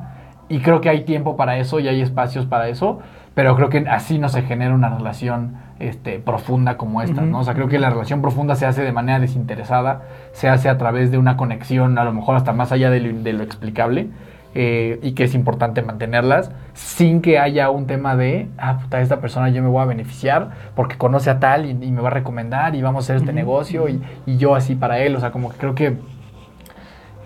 y 0.48 0.60
creo 0.60 0.80
que 0.80 0.88
hay 0.88 1.04
tiempo 1.04 1.36
para 1.36 1.58
eso 1.58 1.78
y 1.80 1.88
hay 1.88 2.00
espacios 2.00 2.46
para 2.46 2.68
eso, 2.68 3.00
pero 3.36 3.54
creo 3.54 3.68
que 3.68 3.84
así 3.86 4.18
no 4.18 4.30
se 4.30 4.40
genera 4.40 4.74
una 4.74 4.88
relación 4.88 5.56
este, 5.78 6.18
profunda 6.18 6.78
como 6.78 7.02
esta, 7.02 7.20
¿no? 7.20 7.40
O 7.40 7.44
sea, 7.44 7.52
creo 7.52 7.68
que 7.68 7.78
la 7.78 7.90
relación 7.90 8.22
profunda 8.22 8.54
se 8.54 8.64
hace 8.64 8.80
de 8.82 8.92
manera 8.92 9.20
desinteresada, 9.20 10.04
se 10.32 10.48
hace 10.48 10.70
a 10.70 10.78
través 10.78 11.10
de 11.10 11.18
una 11.18 11.36
conexión, 11.36 11.98
a 11.98 12.04
lo 12.04 12.14
mejor 12.14 12.36
hasta 12.36 12.54
más 12.54 12.72
allá 12.72 12.88
de 12.88 13.00
lo, 13.00 13.22
de 13.22 13.34
lo 13.34 13.42
explicable, 13.42 14.08
eh, 14.54 14.98
y 15.02 15.12
que 15.12 15.24
es 15.24 15.34
importante 15.34 15.82
mantenerlas 15.82 16.50
sin 16.72 17.20
que 17.20 17.38
haya 17.38 17.68
un 17.68 17.86
tema 17.86 18.16
de, 18.16 18.48
ah, 18.56 18.78
puta, 18.78 19.02
esta 19.02 19.20
persona 19.20 19.50
yo 19.50 19.62
me 19.62 19.68
voy 19.68 19.82
a 19.82 19.84
beneficiar 19.84 20.52
porque 20.74 20.96
conoce 20.96 21.28
a 21.28 21.38
tal 21.38 21.66
y, 21.66 21.72
y 21.72 21.92
me 21.92 22.00
va 22.00 22.08
a 22.08 22.12
recomendar 22.12 22.74
y 22.74 22.80
vamos 22.80 23.04
a 23.04 23.12
hacer 23.12 23.16
este 23.16 23.34
negocio 23.34 23.86
y, 23.90 24.02
y 24.24 24.38
yo 24.38 24.54
así 24.54 24.76
para 24.76 25.00
él, 25.00 25.14
o 25.14 25.20
sea, 25.20 25.30
como 25.30 25.50
que 25.50 25.58
creo 25.58 25.74
que 25.74 25.98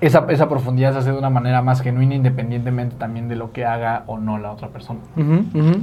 esa, 0.00 0.26
esa 0.28 0.48
profundidad 0.48 0.92
se 0.92 0.98
hace 0.98 1.12
de 1.12 1.18
una 1.18 1.30
manera 1.30 1.62
más 1.62 1.82
genuina 1.82 2.14
independientemente 2.14 2.96
también 2.96 3.28
de 3.28 3.36
lo 3.36 3.52
que 3.52 3.64
haga 3.64 4.04
o 4.06 4.18
no 4.18 4.38
la 4.38 4.52
otra 4.52 4.68
persona. 4.68 5.00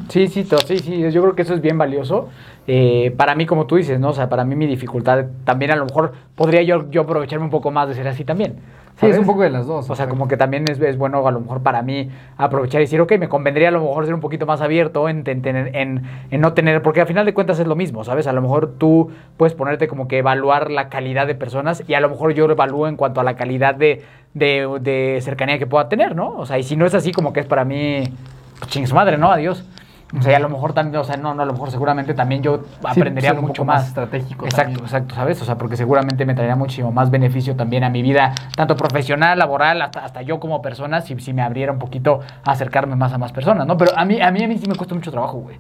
Sí, 0.10 0.28
sí, 0.28 0.44
sí, 0.66 0.80
sí, 0.80 1.12
yo 1.12 1.22
creo 1.22 1.36
que 1.36 1.44
eso 1.44 1.54
es 1.54 1.62
bien 1.62 1.78
valioso. 1.78 2.30
Eh, 2.66 3.14
para 3.16 3.36
mí, 3.36 3.46
como 3.46 3.66
tú 3.66 3.76
dices, 3.76 4.00
¿no? 4.00 4.10
O 4.10 4.14
sea, 4.14 4.28
para 4.28 4.44
mí 4.44 4.56
mi 4.56 4.68
dificultad 4.68 5.26
también 5.44 5.72
a 5.72 5.76
lo 5.76 5.86
mejor 5.86 6.14
podría 6.36 6.62
yo, 6.64 6.90
yo 6.90 7.02
aprovecharme 7.02 7.46
un 7.46 7.52
poco 7.52 7.72
más 7.72 7.88
de 7.88 7.94
ser 7.94 8.08
así 8.08 8.24
también. 8.24 8.56
Sí, 9.00 9.06
es 9.06 9.18
un 9.20 9.28
poco 9.28 9.44
de 9.44 9.52
las 9.52 9.68
dos. 9.68 9.88
O 9.92 9.96
sea, 9.96 10.10
como 10.10 10.28
que 10.28 10.38
también 10.38 10.66
es, 10.68 10.82
es 10.82 10.98
bueno 10.98 11.26
a 11.28 11.32
lo 11.32 11.40
mejor 11.40 11.62
para 11.62 11.84
mí 11.84 12.10
aprovechar 12.36 12.82
y 12.82 12.86
decir, 12.86 13.00
ok, 13.00 13.14
me 13.20 13.30
convendría 13.30 13.68
a 13.68 13.72
lo 13.72 13.82
mejor 13.82 14.06
ser 14.06 14.16
un 14.16 14.22
poquito 14.22 14.48
más 14.48 14.62
abierto 14.62 15.08
en, 15.08 15.22
en, 15.28 15.46
en, 15.46 16.02
en 16.32 16.42
no 16.42 16.54
tener, 16.54 16.82
porque 16.82 17.02
al 17.02 17.08
final 17.08 17.24
de 17.24 17.36
cuentas 17.36 17.60
es 17.60 17.68
lo 17.68 17.76
mismo, 17.76 18.04
¿sabes? 18.04 18.26
A 18.26 18.34
lo 18.34 18.42
mejor 18.42 18.74
tú 18.80 19.12
puedes 19.38 19.54
ponerte 19.54 19.88
como 19.88 20.08
que 20.08 20.18
evaluar 20.18 20.72
la 20.72 20.90
calidad 20.90 21.28
de 21.28 21.36
personas 21.36 21.84
y 21.88 21.94
a 21.94 22.00
lo 22.00 22.10
mejor 22.10 22.34
yo 22.34 22.48
lo 22.48 22.54
evalúo 22.54 22.88
en 22.88 22.96
cuanto 22.96 23.22
a 23.22 23.24
la 23.24 23.36
calidad 23.36 23.76
de, 23.76 24.02
de, 24.38 24.68
de 24.82 25.20
cercanía 25.22 25.58
que 25.60 25.68
pueda 25.68 25.90
tener, 25.90 26.16
¿no? 26.16 26.30
O 26.38 26.46
sea, 26.46 26.58
y 26.58 26.64
si 26.64 26.76
no 26.76 26.86
es 26.86 26.94
así, 26.94 27.12
como 27.12 27.34
que 27.34 27.40
es 27.42 27.46
para 27.46 27.66
mí, 27.66 28.04
pues 28.60 28.72
chingue 28.72 28.88
su 28.88 28.96
madre, 28.96 29.18
¿no? 29.18 29.32
Adiós. 29.32 29.64
O 30.18 30.22
sea, 30.22 30.32
y 30.32 30.36
a 30.36 30.40
lo 30.40 30.48
mejor 30.48 30.72
también, 30.72 31.02
o 31.02 31.04
sea, 31.04 31.18
no, 31.18 31.34
no, 31.34 31.44
a 31.44 31.46
lo 31.46 31.52
mejor 31.52 31.70
seguramente 31.70 32.14
también 32.14 32.42
yo 32.42 32.62
Sí, 32.64 32.88
aprendería 32.88 33.34
mucho 33.34 33.66
más 33.66 33.80
más. 33.82 33.88
estratégico 33.90 34.46
Exacto, 34.46 34.68
también. 34.72 34.86
exacto, 34.86 35.16
¿sabes? 35.16 35.42
O 35.42 35.46
sea, 35.46 35.58
porque 35.58 35.76
seguramente 35.76 36.26
me 36.26 36.34
traería 36.34 36.56
muchísimo 36.56 36.94
más 36.94 37.12
beneficio 37.12 37.58
también 37.58 37.84
a 37.84 37.90
mi 37.90 38.02
vida, 38.02 38.34
tanto 38.56 38.78
profesional, 38.78 39.38
laboral, 39.38 39.82
hasta, 39.82 40.06
hasta 40.06 40.22
yo 40.22 40.40
como 40.40 40.62
persona, 40.62 41.02
si, 41.02 41.20
si 41.20 41.34
me 41.34 41.42
abriera 41.42 41.74
un 41.74 41.80
poquito 41.80 42.22
a 42.46 42.52
acercarme 42.52 42.96
más 42.96 43.12
a 43.12 43.18
más 43.18 43.34
personas, 43.34 43.68
¿no? 43.68 43.76
Pero 43.76 43.92
a 43.98 44.06
mí, 44.06 44.22
a 44.22 44.32
mí, 44.32 44.42
a 44.46 44.48
mí 44.48 44.58
sí 44.58 44.70
me 44.70 44.76
cuesta 44.76 44.96
mucho 44.96 45.12
trabajo, 45.12 45.40
güey. 45.40 45.58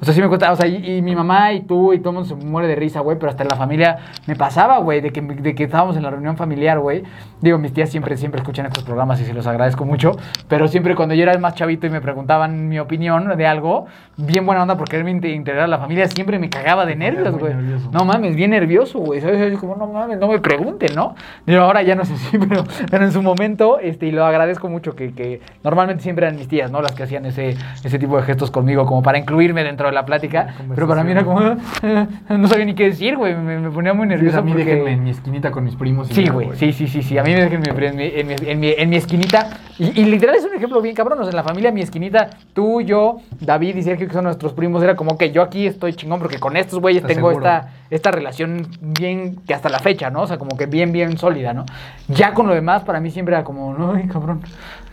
O 0.00 0.04
sea, 0.04 0.14
sí 0.14 0.20
me 0.22 0.28
cuesta, 0.28 0.50
o 0.50 0.56
sea, 0.56 0.66
y, 0.66 0.96
y 0.96 1.02
mi 1.02 1.14
mamá 1.14 1.52
y 1.52 1.60
tú 1.60 1.92
y 1.92 1.98
todo 1.98 2.10
el 2.10 2.14
mundo 2.16 2.28
se 2.28 2.34
muere 2.34 2.66
de 2.68 2.74
risa, 2.74 3.00
güey, 3.00 3.18
pero 3.18 3.30
hasta 3.30 3.42
en 3.42 3.48
la 3.50 3.56
familia 3.56 3.98
me 4.26 4.34
pasaba, 4.34 4.78
güey, 4.78 5.00
de 5.02 5.10
que, 5.12 5.20
de 5.20 5.54
que 5.54 5.64
estábamos 5.64 5.96
en 5.96 6.02
la 6.02 6.10
reunión 6.10 6.36
familiar, 6.38 6.78
güey. 6.78 7.02
Digo, 7.42 7.58
mis 7.58 7.72
tías 7.74 7.90
siempre, 7.90 8.16
siempre 8.16 8.40
escuchan 8.40 8.64
estos 8.66 8.82
programas 8.84 9.20
y 9.20 9.24
se 9.24 9.34
los 9.34 9.46
agradezco 9.46 9.84
mucho, 9.84 10.12
pero 10.48 10.68
siempre 10.68 10.94
cuando 10.94 11.14
yo 11.14 11.22
era 11.22 11.36
más 11.38 11.54
chavito 11.54 11.86
y 11.86 11.90
me 11.90 12.00
preguntaban 12.00 12.68
mi 12.68 12.78
opinión 12.78 13.36
de 13.36 13.46
algo, 13.46 13.86
bien 14.16 14.44
buena 14.46 14.62
onda 14.62 14.76
porque 14.76 14.90
quererme 14.92 15.10
inte- 15.12 15.28
integrar 15.34 15.64
a 15.64 15.68
la 15.68 15.78
familia, 15.78 16.06
siempre 16.08 16.38
me 16.38 16.48
cagaba 16.50 16.84
de 16.86 16.96
nervios, 16.96 17.36
güey. 17.38 17.52
No 17.92 18.04
mames, 18.04 18.34
bien 18.36 18.50
nervioso, 18.50 18.98
güey. 19.00 19.20
¿Sabes? 19.20 19.58
Como, 19.58 19.76
no 19.76 19.86
mames, 19.86 20.18
no 20.18 20.28
me 20.28 20.38
pregunten, 20.38 20.94
¿no? 20.96 21.14
Digo, 21.46 21.60
ahora 21.62 21.82
ya 21.82 21.94
no 21.94 22.04
sé 22.04 22.16
si, 22.30 22.38
pero, 22.38 22.64
pero 22.90 23.04
en 23.04 23.12
su 23.12 23.22
momento, 23.22 23.78
este, 23.78 24.06
y 24.06 24.12
lo 24.12 24.24
agradezco 24.24 24.68
mucho, 24.68 24.94
que, 24.96 25.12
que 25.12 25.40
normalmente 25.62 26.02
siempre 26.02 26.26
eran 26.26 26.36
mis 26.38 26.48
tías, 26.48 26.70
¿no? 26.70 26.80
Las 26.82 26.92
que 26.92 27.02
hacían 27.02 27.26
ese, 27.26 27.54
ese 27.84 27.98
tipo 27.98 28.16
de 28.16 28.22
gestos 28.22 28.50
conmigo, 28.50 28.86
como 28.86 29.02
para 29.02 29.18
incluirme 29.18 29.62
dentro 29.62 29.89
de 29.90 29.94
la 29.94 30.06
plática. 30.06 30.54
Pero 30.74 30.88
para 30.88 31.04
mí 31.04 31.12
era 31.12 31.24
como, 31.24 31.40
"Ah, 31.40 31.56
no 32.30 32.48
sabía 32.48 32.64
ni 32.64 32.74
qué 32.74 32.84
decir, 32.84 33.16
güey. 33.16 33.34
Me, 33.36 33.58
me 33.58 33.70
ponía 33.70 33.92
muy 33.94 34.04
Sí, 34.06 34.10
nervioso. 34.10 34.32
sea, 34.32 34.40
a 34.40 34.44
mí 34.44 34.52
porque... 34.52 34.64
déjenme 34.64 34.92
en 34.92 35.04
mi 35.04 35.10
esquinita 35.10 35.50
con 35.50 35.64
mis 35.64 35.76
primos. 35.76 36.10
y 36.10 36.14
Sí, 36.14 36.28
güey, 36.28 36.50
sí, 36.54 36.72
sí, 36.72 36.86
sí, 36.88 37.02
sí. 37.02 37.18
A 37.18 37.22
mí 37.22 37.32
me 37.32 37.40
dejan 37.42 37.62
en 37.66 37.96
mi, 37.96 38.04
en 38.14 38.26
mi, 38.26 38.34
en 38.46 38.64
en 38.80 38.92
esquinita. 38.94 39.48
Y, 39.78 40.00
y 40.00 40.04
literal 40.04 40.34
es 40.36 40.44
un 40.44 40.54
ejemplo 40.54 40.80
bien 40.82 40.94
cabrón. 40.94 41.18
O 41.20 41.22
sea, 41.22 41.30
en 41.30 41.36
la 41.36 41.42
familia, 41.44 41.70
mi 41.72 41.80
esquinita, 41.82 42.30
tú, 42.52 42.80
yo, 42.80 43.18
David 43.40 43.76
y 43.76 43.82
Sergio, 43.82 44.06
que 44.08 44.12
son 44.14 44.24
nuestros 44.24 44.52
primos, 44.52 44.82
era 44.82 44.94
como 44.96 45.16
que 45.18 45.30
yo 45.32 45.42
aquí 45.42 45.66
estoy 45.66 45.94
chingón 45.94 46.18
porque 46.20 46.38
con 46.38 46.56
estos 46.56 46.80
güeyes 46.80 47.02
tengo 47.04 47.28
seguro. 47.30 47.46
esta, 47.46 47.68
esta 47.90 48.10
relación 48.10 48.66
bien, 48.80 49.36
que 49.46 49.54
hasta 49.54 49.68
la 49.68 49.78
fecha, 49.78 50.10
¿no? 50.10 50.22
O 50.22 50.26
sea, 50.26 50.38
como 50.38 50.56
que 50.56 50.66
bien, 50.66 50.92
bien 50.92 51.16
sólida, 51.18 51.52
¿no? 51.52 51.64
Ya 52.08 52.34
con 52.34 52.46
lo 52.46 52.54
demás, 52.54 52.82
para 52.84 53.00
mí 53.00 53.10
siempre 53.10 53.34
era 53.34 53.44
como, 53.44 53.74
no, 53.74 53.92
ay, 53.94 54.06
cabrón. 54.06 54.40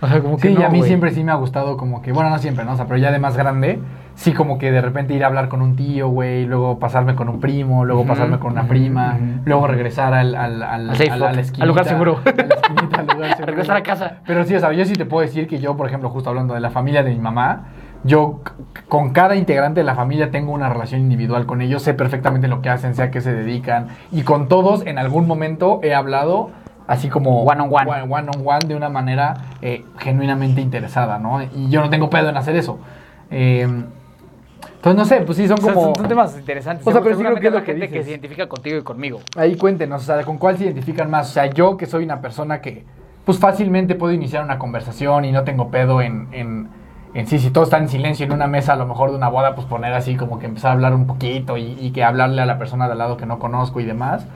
O 0.02 0.08
sea, 0.08 0.20
como 0.22 0.38
que 0.38 0.48
Sí, 0.50 0.54
no, 0.54 0.66
a 0.66 0.70
mí 0.70 0.84
siempre 0.84 1.12
sí 1.12 1.24
me 1.24 1.32
ha 1.32 1.36
gustado 1.36 1.76
como 1.76 2.02
que, 2.02 2.12
bueno, 2.12 2.30
no 2.30 2.38
siempre, 2.40 2.64
¿no? 2.64 2.74
O 2.74 2.76
sea, 2.76 2.86
pero 2.86 2.98
ya 3.00 3.12
de 3.12 3.20
más 3.20 3.36
grande, 3.36 3.80
sí 4.18 4.34
como 4.34 4.58
que 4.58 4.72
de 4.72 4.82
repente 4.82 5.14
ir 5.14 5.24
a 5.24 5.28
hablar 5.28 5.48
con 5.48 5.62
un 5.62 5.76
tío, 5.76 6.10
güey, 6.10 6.46
luego 6.46 6.80
pasarme 6.80 7.14
con 7.16 7.30
un 7.30 7.40
primo, 7.40 7.86
luego 7.86 8.04
pasarme 8.04 8.40
con 8.40 8.52
una 8.54 8.68
prima, 8.68 9.16
luego 9.46 9.68
regresar 9.68 10.14
al, 10.16 10.34
al, 10.36 10.64
al, 10.64 10.90
Al 10.90 10.90
al- 10.90 10.96
spot, 11.02 11.12
a 11.14 11.18
la 11.18 11.28
al 11.30 11.40
esquinita, 11.40 11.66
lugar 11.68 11.86
seguro. 11.86 12.20
a 12.26 12.32
la 12.36 12.56
esquinita, 12.56 13.00
al 13.00 13.06
lugar 13.08 13.30
seguro. 13.36 13.46
Regresar 13.46 13.78
a 13.78 13.84
casa. 13.84 14.18
Pero 14.26 14.44
sí, 14.44 14.56
o 14.56 14.60
sea, 14.60 14.74
yo 14.74 14.84
sí 14.86 14.94
te 14.94 15.06
puedo 15.06 15.22
decir 15.26 15.48
que 15.48 15.60
yo, 15.60 15.78
por 15.78 15.88
ejemplo, 15.88 16.10
justo 16.10 16.30
hablando 16.30 16.56
de 16.56 16.60
la 16.62 16.72
familia 16.72 17.04
de 17.04 17.12
mi 17.12 17.20
mamá, 17.20 17.68
yo 18.04 18.42
con 18.90 19.12
cada 19.12 19.36
integrante 19.36 19.82
de 19.82 19.84
la 19.84 19.94
familia 19.96 20.32
tengo 20.32 20.52
una 20.52 20.68
relación 20.70 21.00
individual 21.02 21.46
con 21.46 21.62
ellos, 21.62 21.84
sé 21.84 21.94
perfectamente 21.94 22.48
lo 22.48 22.62
que 22.64 22.70
hacen, 22.70 22.96
sé 22.96 23.04
a 23.04 23.12
qué 23.12 23.22
se 23.22 23.34
dedican, 23.34 23.88
y 24.12 24.24
con 24.24 24.48
todos 24.48 24.86
en 24.88 24.98
algún 24.98 25.28
momento 25.28 25.80
he 25.84 25.94
hablado 25.94 26.50
así 26.88 27.10
como 27.10 27.44
One 27.44 27.62
on 27.62 27.70
one. 27.72 28.02
one 28.12 28.30
on 28.36 28.42
one 28.48 28.60
de 28.68 28.76
una 28.76 28.90
manera 28.90 29.36
eh, 29.62 29.84
genuinamente 30.00 30.62
interesada, 30.62 31.20
¿no? 31.20 31.42
Y 31.44 31.70
yo 31.70 31.82
no 31.82 31.90
tengo 31.92 32.10
pedo 32.10 32.30
en 32.30 32.38
hacer 32.38 32.56
eso. 32.56 32.80
Eh, 33.30 33.68
entonces, 34.78 34.98
no 34.98 35.06
sé, 35.06 35.26
pues 35.26 35.38
sí, 35.38 35.48
son 35.48 35.58
O 35.60 35.62
sea, 35.62 35.74
como... 35.74 35.86
son, 35.88 35.96
son 35.96 36.08
temas 36.08 36.38
interesantes. 36.38 36.86
O 36.86 36.92
sea, 36.92 37.02
pero 37.02 37.18
sí 37.18 37.24
creo 37.24 37.36
que 37.36 37.48
es 37.48 37.54
la 37.54 37.60
lo 37.60 37.66
que 37.66 37.72
gente 37.74 37.90
que 37.90 38.04
se 38.04 38.12
identifica 38.12 38.48
contigo 38.48 38.78
y 38.78 38.84
conmigo. 38.84 39.20
Ahí 39.36 39.56
cuéntenos, 39.56 40.04
o 40.04 40.06
sea, 40.06 40.24
¿con 40.24 40.38
cuál 40.38 40.58
se 40.58 40.66
identifican 40.66 41.10
más? 41.10 41.30
O 41.30 41.34
sea, 41.34 41.48
yo 41.48 41.78
que 41.78 41.88
soy 41.88 42.04
una 42.04 42.22
persona 42.22 42.62
que, 42.62 42.86
pues 43.26 43.40
fácilmente 43.40 43.96
puedo 43.96 44.14
iniciar 44.14 44.44
una 44.44 44.60
conversación 44.60 45.26
y 45.26 45.32
no 45.32 45.44
tengo 45.44 45.70
pedo 45.72 46.02
en, 46.02 46.28
en, 46.32 46.68
en 47.16 47.28
sí, 47.28 47.40
si 47.40 47.50
todos 47.50 47.70
están 47.70 47.84
en 47.84 47.90
silencio 47.90 48.28
en 48.28 48.32
una 48.32 48.48
mesa, 48.48 48.74
a 48.74 48.76
lo 48.76 48.86
mejor 48.86 49.10
de 49.10 49.18
una 49.18 49.30
boda, 49.30 49.56
pues 49.56 49.66
poner 49.66 49.94
así 49.94 50.16
como 50.16 50.38
que 50.38 50.46
empezar 50.46 50.70
a 50.70 50.74
hablar 50.74 50.94
un 50.94 51.08
poquito 51.08 51.58
y, 51.58 51.76
y 51.80 51.92
que 51.92 52.04
hablarle 52.04 52.42
a 52.44 52.46
la 52.46 52.60
persona 52.60 52.86
de 52.86 52.92
al 52.92 53.00
lado 53.00 53.18
que 53.18 53.26
no 53.26 53.40
conozco 53.40 53.80
y 53.80 53.86
demás. 53.86 54.28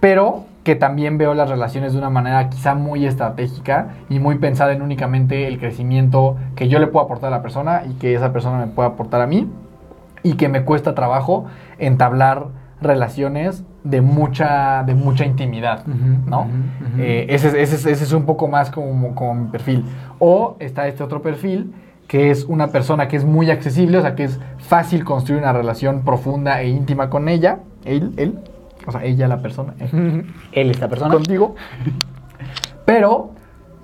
Pero 0.00 0.44
que 0.64 0.76
también 0.76 1.18
veo 1.18 1.34
las 1.34 1.50
relaciones 1.50 1.92
de 1.92 1.98
una 1.98 2.08
manera 2.08 2.48
quizá 2.48 2.74
muy 2.74 3.04
estratégica 3.04 3.88
y 4.08 4.18
muy 4.18 4.38
pensada 4.38 4.72
en 4.72 4.80
únicamente 4.80 5.46
el 5.46 5.58
crecimiento 5.58 6.36
que 6.56 6.68
yo 6.68 6.78
le 6.78 6.86
puedo 6.86 7.04
aportar 7.04 7.28
a 7.32 7.36
la 7.36 7.42
persona 7.42 7.82
y 7.88 7.94
que 7.98 8.14
esa 8.14 8.32
persona 8.32 8.58
me 8.58 8.66
pueda 8.66 8.88
aportar 8.88 9.20
a 9.20 9.26
mí 9.26 9.46
y 10.22 10.34
que 10.34 10.48
me 10.48 10.64
cuesta 10.64 10.94
trabajo 10.94 11.46
entablar 11.78 12.48
relaciones 12.82 13.64
de 13.84 14.00
mucha, 14.00 14.82
de 14.84 14.94
mucha 14.94 15.24
intimidad, 15.24 15.80
Ujú, 15.86 16.30
¿no? 16.30 16.40
ujú, 16.40 16.48
ujú. 16.94 17.00
Eh, 17.02 17.26
ese, 17.30 17.48
es- 17.48 17.54
ese 17.54 17.74
es- 17.76 17.86
ese 17.86 18.04
es 18.04 18.12
un 18.12 18.24
poco 18.24 18.48
más 18.48 18.70
como, 18.70 19.14
como 19.14 19.34
mi 19.34 19.48
perfil. 19.50 19.84
O 20.18 20.56
está 20.60 20.86
este 20.88 21.02
otro 21.02 21.22
perfil 21.22 21.72
que 22.08 22.30
es 22.30 22.44
una 22.44 22.66
persona 22.68 23.06
que 23.06 23.16
es 23.16 23.24
muy 23.24 23.50
accesible, 23.50 23.98
o 23.98 24.02
sea, 24.02 24.14
que 24.16 24.24
es 24.24 24.40
fácil 24.58 25.04
construir 25.04 25.40
una 25.42 25.52
relación 25.52 26.02
profunda 26.02 26.60
e 26.60 26.68
íntima 26.68 27.08
con 27.08 27.28
ella, 27.28 27.60
él, 27.84 28.12
él, 28.16 28.38
o 28.86 28.90
sea, 28.90 29.04
ella 29.04 29.28
la 29.28 29.40
persona, 29.42 29.74
él 29.78 30.24
Él, 30.52 30.70
esta 30.70 30.88
persona. 30.88 31.12
contigo, 31.14 31.54
pero 32.84 33.30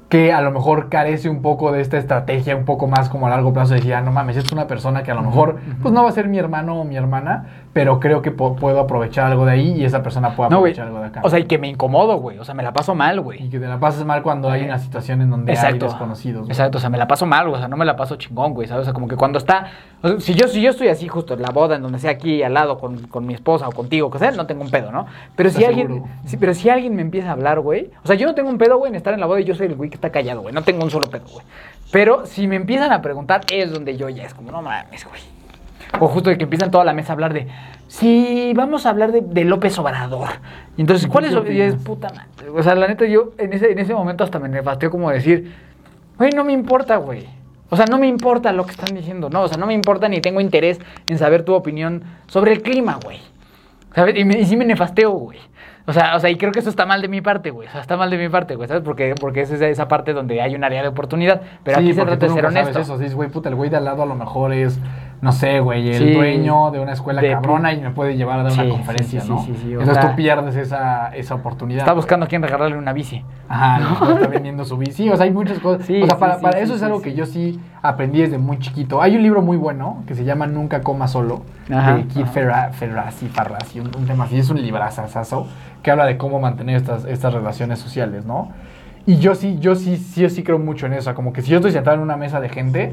que 0.09 0.32
a 0.32 0.40
lo 0.40 0.52
mejor 0.52 0.88
carece 0.88 1.28
un 1.28 1.42
poco 1.42 1.72
de 1.72 1.80
esta 1.80 1.98
estrategia, 1.98 2.54
un 2.54 2.64
poco 2.64 2.86
más 2.86 3.09
como 3.09 3.26
a 3.26 3.30
largo 3.30 3.52
plazo, 3.52 3.70
de 3.74 3.80
decir, 3.80 3.94
ah, 3.94 4.02
no 4.02 4.12
mames, 4.12 4.36
es 4.36 4.52
una 4.52 4.68
persona 4.68 5.02
que 5.02 5.11
a 5.11 5.14
lo 5.14 5.22
mejor, 5.22 5.59
pues 5.82 5.92
no 5.92 6.04
va 6.04 6.09
a 6.09 6.12
ser 6.12 6.28
mi 6.28 6.38
hermano 6.38 6.80
o 6.80 6.84
mi 6.84 6.96
hermana, 6.96 7.46
pero 7.72 7.98
creo 7.98 8.22
que 8.22 8.30
puedo 8.30 8.80
aprovechar 8.80 9.26
algo 9.26 9.44
de 9.44 9.52
ahí 9.52 9.72
y 9.72 9.84
esa 9.84 10.02
persona 10.02 10.36
puede 10.36 10.50
No, 10.50 10.57
aprovechar 10.57 10.86
algo 10.86 11.00
de 11.00 11.07
acá. 11.07 11.20
O 11.24 11.28
sea, 11.28 11.40
y 11.40 11.44
que 11.44 11.59
me 11.59 11.68
incomodo, 11.68 12.18
güey. 12.18 12.38
O 12.38 12.44
sea, 12.44 12.54
me 12.54 12.62
la 12.62 12.72
paso 12.72 12.94
mal, 12.94 13.18
y 13.18 13.22
güey. 13.22 13.50
que 13.50 13.59
te 13.59 13.66
la 13.66 13.80
pases 13.80 14.04
mal 14.04 14.22
cuando 14.22 14.48
hay 14.48 14.64
una 14.64 14.78
situación 14.78 15.20
en 15.22 15.30
donde 15.30 15.52
hay 15.59 15.78
desconocidos. 15.78 16.42
güey. 16.42 16.52
Exacto, 16.52 16.78
o 16.78 16.80
sea, 16.80 16.88
me 16.88 16.98
la 16.98 17.09
paso 17.09 17.26
mal, 17.26 17.48
güey. 17.48 17.57
O 17.57 17.59
sea, 17.59 17.68
no 17.68 17.76
me 17.76 17.84
la 17.84 17.96
paso 17.96 18.16
chingón, 18.16 18.54
güey. 18.54 18.68
¿Sabes? 18.68 18.82
O 18.82 18.84
sea, 18.84 18.92
como 18.94 19.09
que 19.09 19.16
cuando 19.16 19.38
está. 19.38 19.66
o 20.02 20.09
sea, 20.09 20.20
si, 20.20 20.34
yo, 20.34 20.46
si 20.46 20.62
yo 20.62 20.70
estoy 20.70 20.88
así, 20.88 21.09
justo 21.09 21.34
en 21.34 21.42
la 21.42 21.50
boda, 21.50 21.76
en 21.76 21.82
donde 21.82 21.98
sea 21.98 22.12
aquí 22.12 22.42
al 22.44 22.54
lado 22.54 22.78
con, 22.78 23.09
con 23.09 23.26
mi 23.26 23.34
esposa 23.34 23.68
o 23.68 23.72
contigo, 23.72 24.11
que 24.11 24.20
sea, 24.20 24.30
no 24.30 24.46
tengo 24.46 24.62
un 24.62 24.70
pedo, 24.70 24.92
¿no? 24.92 25.07
Pero 25.34 25.50
si 25.50 25.64
¿Estás 25.64 25.76
alguien. 25.76 26.04
Sí, 26.24 26.36
pero 26.36 26.54
si 26.54 26.70
alguien 26.70 26.94
me 26.94 27.02
empieza 27.02 27.28
a 27.28 27.32
hablar, 27.32 27.61
güey. 27.61 27.90
O 28.04 28.07
sea, 28.07 28.16
yo 28.16 28.26
no 28.26 28.34
tengo 28.34 28.48
un 28.48 28.59
pedo, 28.59 28.78
güey, 28.78 28.90
en 28.90 28.94
estar 28.96 29.12
en 29.12 29.20
la 29.20 29.26
boda 29.26 29.40
y 29.40 29.44
yo 29.44 29.54
soy 29.54 29.66
el 29.66 29.74
güey 29.74 29.90
que 29.97 30.07
está 30.07 30.11
callado, 30.11 30.42
güey. 30.42 30.55
No 30.55 30.62
tengo 30.62 30.84
un 30.84 30.90
solo 30.90 31.09
pedo, 31.09 31.26
güey. 31.32 31.44
Pero 31.90 32.26
si 32.26 32.47
me 32.47 32.57
empiezan 32.57 32.92
a 32.92 33.03
preguntar, 33.03 33.42
es 33.51 33.72
donde 33.72 33.97
yo 33.97 34.09
ya 34.09 34.24
es 34.24 34.34
como, 34.34 34.51
no 34.51 34.62
mames, 34.62 35.05
güey. 35.05 35.20
O 36.01 36.09
justo 36.09 36.30
de 36.30 36.36
que 36.36 36.44
empiezan 36.44 36.70
toda 36.70 36.84
la 36.84 36.92
mesa 36.92 37.12
a 37.12 37.14
hablar 37.14 37.32
de, 37.32 37.47
sí, 37.88 38.53
vamos 38.55 38.86
a 38.86 38.90
hablar 38.90 39.12
de, 39.12 39.20
de 39.20 39.44
López 39.44 39.78
Obrador. 39.78 40.28
Y 40.76 40.80
entonces, 40.80 41.07
¿Y 41.07 41.11
¿cuál 41.11 41.24
es? 41.24 41.51
Y 41.51 41.61
es 41.61 41.76
puta 41.76 42.09
madre. 42.11 42.51
O 42.51 42.62
sea, 42.62 42.74
la 42.74 42.88
neta, 42.88 43.07
yo 43.07 43.32
en 43.38 43.53
ese, 43.53 43.72
en 43.72 43.78
ese 43.78 43.94
momento 43.94 44.24
hasta 44.24 44.38
me 44.38 44.49
nefasteó 44.49 44.90
como 44.90 45.11
decir, 45.11 45.55
güey, 46.18 46.30
no 46.32 46.44
me 46.44 46.53
importa, 46.53 46.97
güey. 46.97 47.26
O 47.68 47.76
sea, 47.76 47.86
no 47.86 47.99
me 47.99 48.07
importa 48.07 48.53
lo 48.53 48.64
que 48.64 48.72
están 48.72 48.94
diciendo, 48.94 49.30
no. 49.30 49.42
O 49.42 49.49
sea, 49.49 49.59
no 49.59 49.66
me 49.66 49.74
importa 49.74 50.09
ni 50.09 50.20
tengo 50.20 50.40
interés 50.40 50.78
en 51.09 51.18
saber 51.18 51.44
tu 51.44 51.55
opinión 51.55 52.03
sobre 52.26 52.53
el 52.53 52.62
clima, 52.62 52.99
güey. 53.03 53.18
¿Sabes? 53.94 54.16
Y, 54.16 54.24
me, 54.24 54.38
y 54.38 54.44
sí 54.44 54.57
me 54.57 54.64
nefasteo, 54.64 55.11
güey. 55.12 55.38
O 55.89 55.93
sea, 55.93 56.16
o 56.16 56.20
sea, 56.20 56.30
y 56.30 56.37
creo 56.37 56.51
que 56.53 56.59
eso 56.59 56.68
está 56.70 56.84
mal 56.84 57.01
de 57.01 57.09
mi 57.09 57.20
parte, 57.20 57.51
güey. 57.51 57.68
O 57.68 57.70
sea, 57.70 57.80
está 57.80 57.97
mal 57.97 58.11
de 58.11 58.18
mi 58.18 58.28
parte, 58.28 58.57
güey, 58.57 58.66
¿sabes? 58.68 58.82
Porque, 58.82 59.14
porque 59.20 59.43
es 59.43 59.51
esa, 59.53 59.66
esa 59.68 59.87
parte 59.87 60.12
donde 60.12 60.43
hay 60.43 60.55
un 60.57 60.64
área 60.64 60.82
de 60.82 60.89
oportunidad. 60.89 61.41
Pero 61.62 61.78
Sí, 61.78 61.84
aquí 61.84 61.95
se 61.95 62.03
trata 62.05 62.26
de 62.26 62.32
ser 62.32 62.47
honesto. 62.47 62.72
sabes 62.72 62.89
eso, 62.89 62.99
sí, 62.99 63.14
güey, 63.14 63.28
puta, 63.28 63.49
el 63.49 63.55
güey 63.55 63.70
de 63.70 63.76
al 63.76 63.84
lado 63.84 64.03
a 64.03 64.07
lo 64.07 64.14
mejor 64.16 64.53
es 64.53 64.80
no 65.22 65.32
sé, 65.32 65.61
güey, 65.61 65.89
el 65.89 66.09
Sí. 66.09 66.12
dueño 66.12 66.70
de 66.72 66.78
una 66.78 66.93
escuela 66.93 67.22
De- 67.22 67.30
cabrona 67.32 67.72
y 67.72 67.80
me 67.80 67.91
puede 67.91 68.16
llevar 68.18 68.41
a 68.41 68.43
dar 68.43 68.53
Sí, 68.53 68.61
una 68.61 68.68
conferencia, 68.70 69.20
sí, 69.22 69.28
¿no? 69.30 69.39
sí, 69.43 69.55
sí, 69.55 69.61
sí, 69.62 69.68
o 69.76 69.80
Entonces 69.80 70.03
sea- 70.05 70.11
tú 70.11 70.16
pierdes 70.16 70.57
esa, 70.57 71.09
esa 71.16 71.34
oportunidad. 71.37 71.78
Está 71.80 71.93
güey. 71.93 72.03
buscando 72.03 72.26
a 72.26 72.28
quién 72.28 72.43
regalarle 72.43 72.76
una 72.76 72.93
bici. 72.93 73.24
Ajá, 73.49 73.78
¿no? 73.78 73.89
está 74.16 74.28
vendiendo 74.28 74.64
su 74.66 74.76
bici. 74.76 75.09
O 75.09 75.16
sea, 75.16 75.24
hay 75.24 75.30
muchas 75.32 75.59
cosas. 75.61 75.89
O 75.89 76.07
sea, 76.07 76.18
para, 76.18 76.39
para 76.41 76.59
eso 76.61 76.74
es 76.74 76.82
algo 76.82 77.01
que 77.01 77.14
yo 77.14 77.24
sí 77.24 77.59
aprendí 77.80 78.20
desde 78.20 78.37
muy 78.37 78.59
chiquito. 78.59 79.01
Hay 79.01 79.16
un 79.16 79.22
libro 79.22 79.41
muy 79.41 79.57
bueno 79.57 80.03
que 80.07 80.14
se 80.14 80.24
llama 80.24 80.47
Nunca 80.49 80.82
coma 80.82 81.09
solo, 81.09 81.43
Ajá, 81.74 81.95
de. 81.95 82.05
Ferra- 82.26 82.70
Ferrazzi, 82.72 83.28
Farrazzi, 83.28 83.80
un, 83.80 83.87
un 83.97 84.07
tema 84.07 84.24
así. 84.24 84.39
Es 84.39 84.51
un 84.51 84.61
librazazazo 84.61 85.47
que 85.87 85.93
habla 85.93 86.05
de 86.05 86.16
cómo 86.16 86.41
mantener 86.41 86.74
estas, 86.74 87.05
estas 87.05 87.32
relaciones 87.32 87.78
sociales, 87.78 88.24
¿no? 88.26 88.51
Y 89.07 89.18
yo 89.18 89.37
sí, 89.37 89.59
yo 89.61 89.76
sí, 89.76 89.97
sí, 89.99 90.22
yo 90.22 90.28
sí 90.28 90.43
creo 90.43 90.59
mucho 90.59 90.87
en 90.87 90.95
eso. 90.95 90.99
O 91.03 91.05
sea, 91.05 91.14
como 91.14 91.32
que 91.32 91.43
si 91.43 91.51
yo 91.53 91.59
estoy 91.59 91.70
sentado 91.70 91.95
en 91.97 92.03
una 92.03 92.16
mesa 92.16 92.41
de 92.41 92.49
gente, 92.49 92.93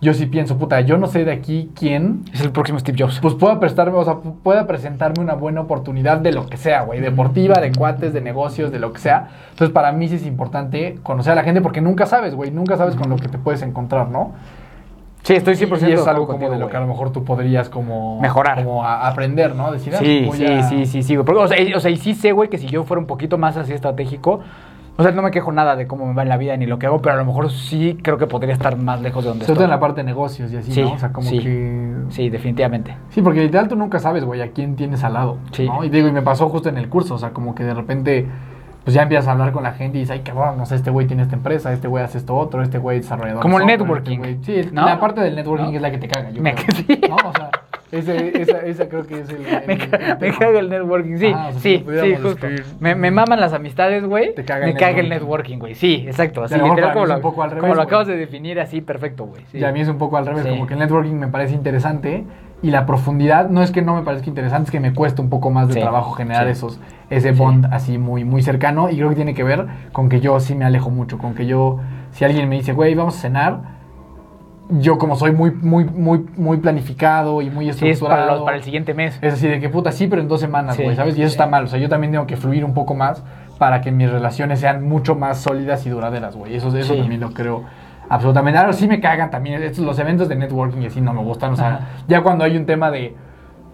yo 0.00 0.14
sí 0.14 0.24
pienso, 0.24 0.56
puta, 0.56 0.80
yo 0.80 0.96
no 0.96 1.06
sé 1.06 1.26
de 1.26 1.32
aquí 1.32 1.70
quién 1.78 2.22
Es 2.32 2.40
el 2.40 2.50
próximo 2.50 2.78
Steve 2.78 2.96
Jobs. 2.98 3.18
pues 3.20 3.34
pueda 3.34 3.60
prestarme, 3.60 3.98
o 3.98 4.04
sea, 4.06 4.14
pu- 4.14 4.36
pueda 4.42 4.66
presentarme 4.66 5.22
una 5.22 5.34
buena 5.34 5.60
oportunidad 5.60 6.16
de 6.16 6.32
lo 6.32 6.46
que 6.46 6.56
sea, 6.56 6.84
güey, 6.84 7.00
deportiva, 7.00 7.60
de 7.60 7.72
cuates, 7.72 8.14
de 8.14 8.22
negocios, 8.22 8.72
de 8.72 8.78
lo 8.78 8.94
que 8.94 9.00
sea. 9.00 9.28
Entonces, 9.50 9.74
para 9.74 9.92
mí 9.92 10.08
sí 10.08 10.14
es 10.14 10.24
importante 10.24 10.98
conocer 11.02 11.32
a 11.32 11.36
la 11.36 11.42
gente 11.42 11.60
porque 11.60 11.82
nunca 11.82 12.06
sabes, 12.06 12.34
güey, 12.34 12.50
nunca 12.50 12.78
sabes 12.78 12.96
con 12.96 13.10
lo 13.10 13.16
que 13.16 13.28
te 13.28 13.36
puedes 13.36 13.60
encontrar, 13.60 14.08
¿no? 14.08 14.32
Sí, 15.22 15.34
estoy 15.34 15.54
100% 15.54 15.88
y 15.88 15.92
es 15.92 16.04
de 16.04 16.10
algo 16.10 16.26
como 16.26 16.38
contigo, 16.38 16.52
de 16.52 16.58
lo 16.58 16.68
que 16.68 16.76
a 16.76 16.80
lo 16.80 16.86
mejor 16.86 17.10
tú 17.12 17.24
podrías 17.24 17.68
como 17.68 18.20
Mejorar. 18.20 18.64
como 18.64 18.84
a- 18.84 19.06
aprender, 19.06 19.54
¿no? 19.54 19.70
Decir, 19.70 19.94
ah, 19.94 19.98
Sí, 19.98 20.24
voy 20.26 20.36
sí, 20.38 20.46
a- 20.46 20.62
sí, 20.62 20.86
sí, 20.86 21.02
sí, 21.02 21.14
güey. 21.14 21.24
Porque, 21.26 21.42
o, 21.42 21.48
sea, 21.48 21.60
y, 21.60 21.72
o 21.74 21.80
sea, 21.80 21.90
y 21.90 21.96
sí 21.96 22.14
sé, 22.14 22.32
güey, 22.32 22.48
que 22.48 22.58
si 22.58 22.66
yo 22.66 22.84
fuera 22.84 23.00
un 23.00 23.06
poquito 23.06 23.36
más 23.38 23.56
así 23.56 23.72
estratégico, 23.72 24.40
o 24.96 25.02
sea, 25.02 25.12
no 25.12 25.22
me 25.22 25.30
quejo 25.30 25.50
nada 25.52 25.76
de 25.76 25.86
cómo 25.86 26.06
me 26.06 26.14
va 26.14 26.22
en 26.22 26.28
la 26.28 26.36
vida 26.36 26.56
ni 26.56 26.66
lo 26.66 26.78
que 26.78 26.86
hago, 26.86 27.00
pero 27.00 27.14
a 27.14 27.18
lo 27.18 27.24
mejor 27.24 27.50
sí 27.50 27.98
creo 28.02 28.18
que 28.18 28.26
podría 28.26 28.52
estar 28.54 28.76
más 28.76 29.00
lejos 29.00 29.24
de 29.24 29.28
donde 29.30 29.44
Sobre 29.46 29.54
todo 29.56 29.64
estoy. 29.64 29.64
en 29.64 29.70
la 29.70 29.80
parte 29.80 30.00
de 30.00 30.04
negocios 30.04 30.52
y 30.52 30.56
así, 30.56 30.72
Sí, 30.72 30.82
¿no? 30.82 30.92
O 30.92 30.98
sea, 30.98 31.12
como 31.12 31.28
sí. 31.28 31.38
que 31.38 31.94
Sí, 32.10 32.28
definitivamente. 32.28 32.96
Sí, 33.10 33.22
porque 33.22 33.40
literal 33.40 33.68
tú 33.68 33.76
nunca 33.76 33.98
sabes, 33.98 34.24
güey, 34.24 34.42
a 34.42 34.50
quién 34.52 34.74
tienes 34.76 35.02
al 35.04 35.14
lado. 35.14 35.38
Sí. 35.52 35.66
¿no? 35.66 35.84
Y 35.84 35.88
digo, 35.90 36.08
y 36.08 36.12
me 36.12 36.22
pasó 36.22 36.48
justo 36.48 36.68
en 36.68 36.76
el 36.76 36.88
curso, 36.88 37.14
o 37.14 37.18
sea, 37.18 37.30
como 37.30 37.54
que 37.54 37.62
de 37.64 37.72
repente, 37.72 38.26
pues 38.84 38.94
ya 38.94 39.02
empiezas 39.02 39.28
a 39.28 39.32
hablar 39.32 39.52
con 39.52 39.62
la 39.62 39.72
gente 39.72 39.98
y 39.98 40.00
dices, 40.02 40.16
ay, 40.16 40.20
cabrón, 40.20 40.56
no 40.58 40.66
sé, 40.66 40.74
este 40.76 40.90
güey 40.90 41.06
tiene 41.06 41.22
esta 41.22 41.36
empresa, 41.36 41.72
este 41.72 41.88
güey 41.88 42.02
hace 42.04 42.18
esto 42.18 42.34
otro, 42.36 42.62
este 42.62 42.78
güey 42.78 42.98
es 42.98 43.04
desarrollador. 43.04 43.42
Como 43.42 43.58
el 43.58 43.62
software, 43.68 43.78
networking, 43.80 44.18
este 44.24 44.62
Sí, 44.64 44.70
¿no? 44.72 44.86
la 44.86 44.98
parte 45.00 45.20
del 45.20 45.34
networking 45.36 45.70
¿No? 45.70 45.76
es 45.76 45.82
la 45.82 45.90
que 45.90 45.98
te 45.98 46.08
caga, 46.08 46.30
yo 46.30 46.42
Me- 46.42 46.54
creo. 46.54 46.66
sí. 46.76 47.00
¿No? 47.08 47.16
O 47.16 47.32
sea, 47.32 47.50
ese, 47.92 48.40
esa, 48.40 48.58
esa 48.60 48.88
creo 48.88 49.04
que 49.04 49.20
es 49.20 49.28
el... 49.30 49.44
el- 49.44 49.66
Me, 49.66 49.72
el 49.74 49.90
caga, 49.90 50.14
me 50.14 50.26
tema. 50.26 50.38
caga 50.38 50.58
el 50.60 50.68
networking, 50.70 51.16
sí, 51.18 51.26
Ajá, 51.26 51.48
o 51.48 51.52
sea, 51.52 51.60
si 51.60 51.78
sí, 51.78 52.16
justo. 52.22 52.46
Me, 52.78 52.94
me 52.94 53.10
maman 53.10 53.40
las 53.40 53.52
amistades, 53.52 54.04
güey. 54.06 54.32
Te 54.34 54.44
caga 54.44 54.64
me 54.66 54.72
el 54.72 54.78
caga 54.78 55.00
el 55.00 55.08
networking. 55.08 55.56
networking, 55.56 55.58
güey. 55.58 55.74
Sí, 55.74 56.04
exacto. 56.06 56.44
Así, 56.44 56.54
literal 56.54 56.92
como, 56.92 57.04
es 57.04 57.08
lo, 57.10 57.16
un 57.16 57.20
poco 57.22 57.42
al 57.42 57.50
revés, 57.50 57.62
como 57.62 57.74
lo 57.74 57.82
acabas 57.82 58.06
de 58.06 58.16
definir, 58.16 58.60
así, 58.60 58.80
perfecto, 58.80 59.24
güey. 59.26 59.42
Sí. 59.50 59.58
Y 59.58 59.64
a 59.64 59.72
mí 59.72 59.80
es 59.80 59.88
un 59.88 59.98
poco 59.98 60.16
al 60.16 60.26
revés, 60.26 60.44
Sí. 60.44 60.50
como 60.50 60.66
que 60.68 60.74
el 60.74 60.80
networking 60.80 61.14
me 61.16 61.26
parece 61.28 61.52
interesante 61.54 62.24
y 62.62 62.70
la 62.70 62.84
profundidad 62.86 63.48
no 63.48 63.62
es 63.62 63.70
que 63.70 63.80
no 63.82 63.94
me 63.94 64.02
parezca 64.02 64.28
interesante, 64.28 64.66
es 64.66 64.70
que 64.70 64.80
me 64.80 64.92
cuesta 64.92 65.22
un 65.22 65.30
poco 65.30 65.50
más 65.50 65.68
de 65.68 65.74
Sí, 65.74 65.80
trabajo 65.80 66.12
generar 66.12 66.44
sí. 66.46 66.52
esos 66.52 66.80
ese 67.08 67.32
Sí. 67.32 67.38
bond 67.38 67.66
así 67.72 67.98
muy 67.98 68.24
muy 68.24 68.42
cercano 68.42 68.88
y 68.90 68.96
creo 68.96 69.08
que 69.08 69.16
tiene 69.16 69.34
que 69.34 69.42
ver 69.44 69.66
con 69.92 70.08
que 70.08 70.20
yo 70.20 70.38
sí 70.40 70.54
me 70.54 70.64
alejo 70.64 70.90
mucho, 70.90 71.18
con 71.18 71.34
que 71.34 71.46
yo 71.46 71.78
si 72.12 72.24
alguien 72.24 72.48
me 72.48 72.56
dice, 72.56 72.72
"Güey, 72.72 72.94
vamos 72.94 73.16
a 73.16 73.20
cenar", 73.20 73.60
yo 74.68 74.98
como 74.98 75.16
soy 75.16 75.32
muy 75.32 75.50
muy 75.50 75.84
muy 75.84 76.24
muy 76.36 76.58
planificado 76.58 77.42
y 77.42 77.50
muy 77.50 77.64
Sí, 77.64 77.70
es 77.70 77.82
estructurado. 77.94 78.20
para, 78.22 78.34
los- 78.36 78.44
para 78.44 78.56
el 78.56 78.62
siguiente 78.62 78.94
mes. 78.94 79.18
Es 79.20 79.34
así 79.34 79.48
de 79.48 79.58
que 79.58 79.68
puta, 79.68 79.90
sí, 79.90 80.06
pero 80.06 80.22
en 80.22 80.28
dos 80.28 80.40
semanas, 80.40 80.76
güey, 80.78 80.94
¿sabes? 80.94 81.18
Y 81.18 81.22
eso 81.22 81.30
está 81.32 81.46
mal. 81.46 81.64
O 81.64 81.66
sea, 81.66 81.78
yo 81.80 81.88
también 81.88 82.12
tengo 82.12 82.26
que 82.26 82.36
fluir 82.36 82.64
un 82.64 82.72
poco 82.74 82.94
más 82.94 83.24
para 83.58 83.80
que 83.80 83.90
mis 83.90 84.10
relaciones 84.10 84.60
sean 84.60 84.88
mucho 84.88 85.16
más 85.16 85.38
sólidas 85.38 85.84
y 85.86 85.90
duraderas, 85.90 86.36
güey. 86.36 86.54
Eso, 86.54 86.74
eso 86.76 86.94
también 86.94 87.20
lo 87.20 87.32
creo 87.32 87.64
absolutamente. 88.10 88.58
Ahora 88.58 88.74
sí 88.74 88.86
me 88.86 89.00
cagan 89.00 89.30
también. 89.30 89.62
Estos, 89.62 89.82
los 89.84 89.98
eventos 89.98 90.28
de 90.28 90.36
networking 90.36 90.82
y 90.82 90.86
así 90.86 91.00
no 91.00 91.14
me 91.14 91.22
gustan. 91.22 91.52
O 91.54 91.56
sea, 91.56 91.68
Ajá. 91.68 91.80
ya 92.06 92.20
cuando 92.22 92.44
hay 92.44 92.56
un 92.58 92.66
tema 92.66 92.90
de 92.90 93.14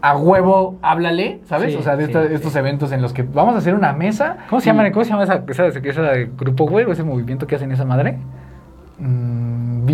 a 0.01 0.17
huevo, 0.17 0.77
háblale, 0.83 1.41
¿sabes? 1.47 1.73
Sí, 1.73 1.79
o 1.79 1.83
sea, 1.83 1.97
de 1.97 2.05
sí, 2.07 2.13
esta- 2.13 2.29
sí. 2.29 2.35
estos 2.35 2.55
eventos 2.55 2.93
en 2.93 3.03
los 3.03 3.13
que 3.13 3.23
vamos 3.25 3.55
a 3.57 3.59
hacer 3.59 3.75
una 3.75 3.93
mesa. 3.93 4.37
¿Cómo 4.49 4.61
se 4.61 4.67
llama, 4.67 4.89
¿cómo 4.93 5.05
se 5.05 5.11
llama 5.11 5.25
esa, 5.25 5.43
esa, 5.49 5.67
esa 5.67 6.03
grupo, 6.39 6.67
güey? 6.69 6.85
o 6.85 6.93
ese 6.93 7.03
movimiento 7.03 7.47
que 7.49 7.57
hacen 7.57 7.73
esa 7.73 7.85
madre? 7.85 8.19
Mm, 8.99 9.85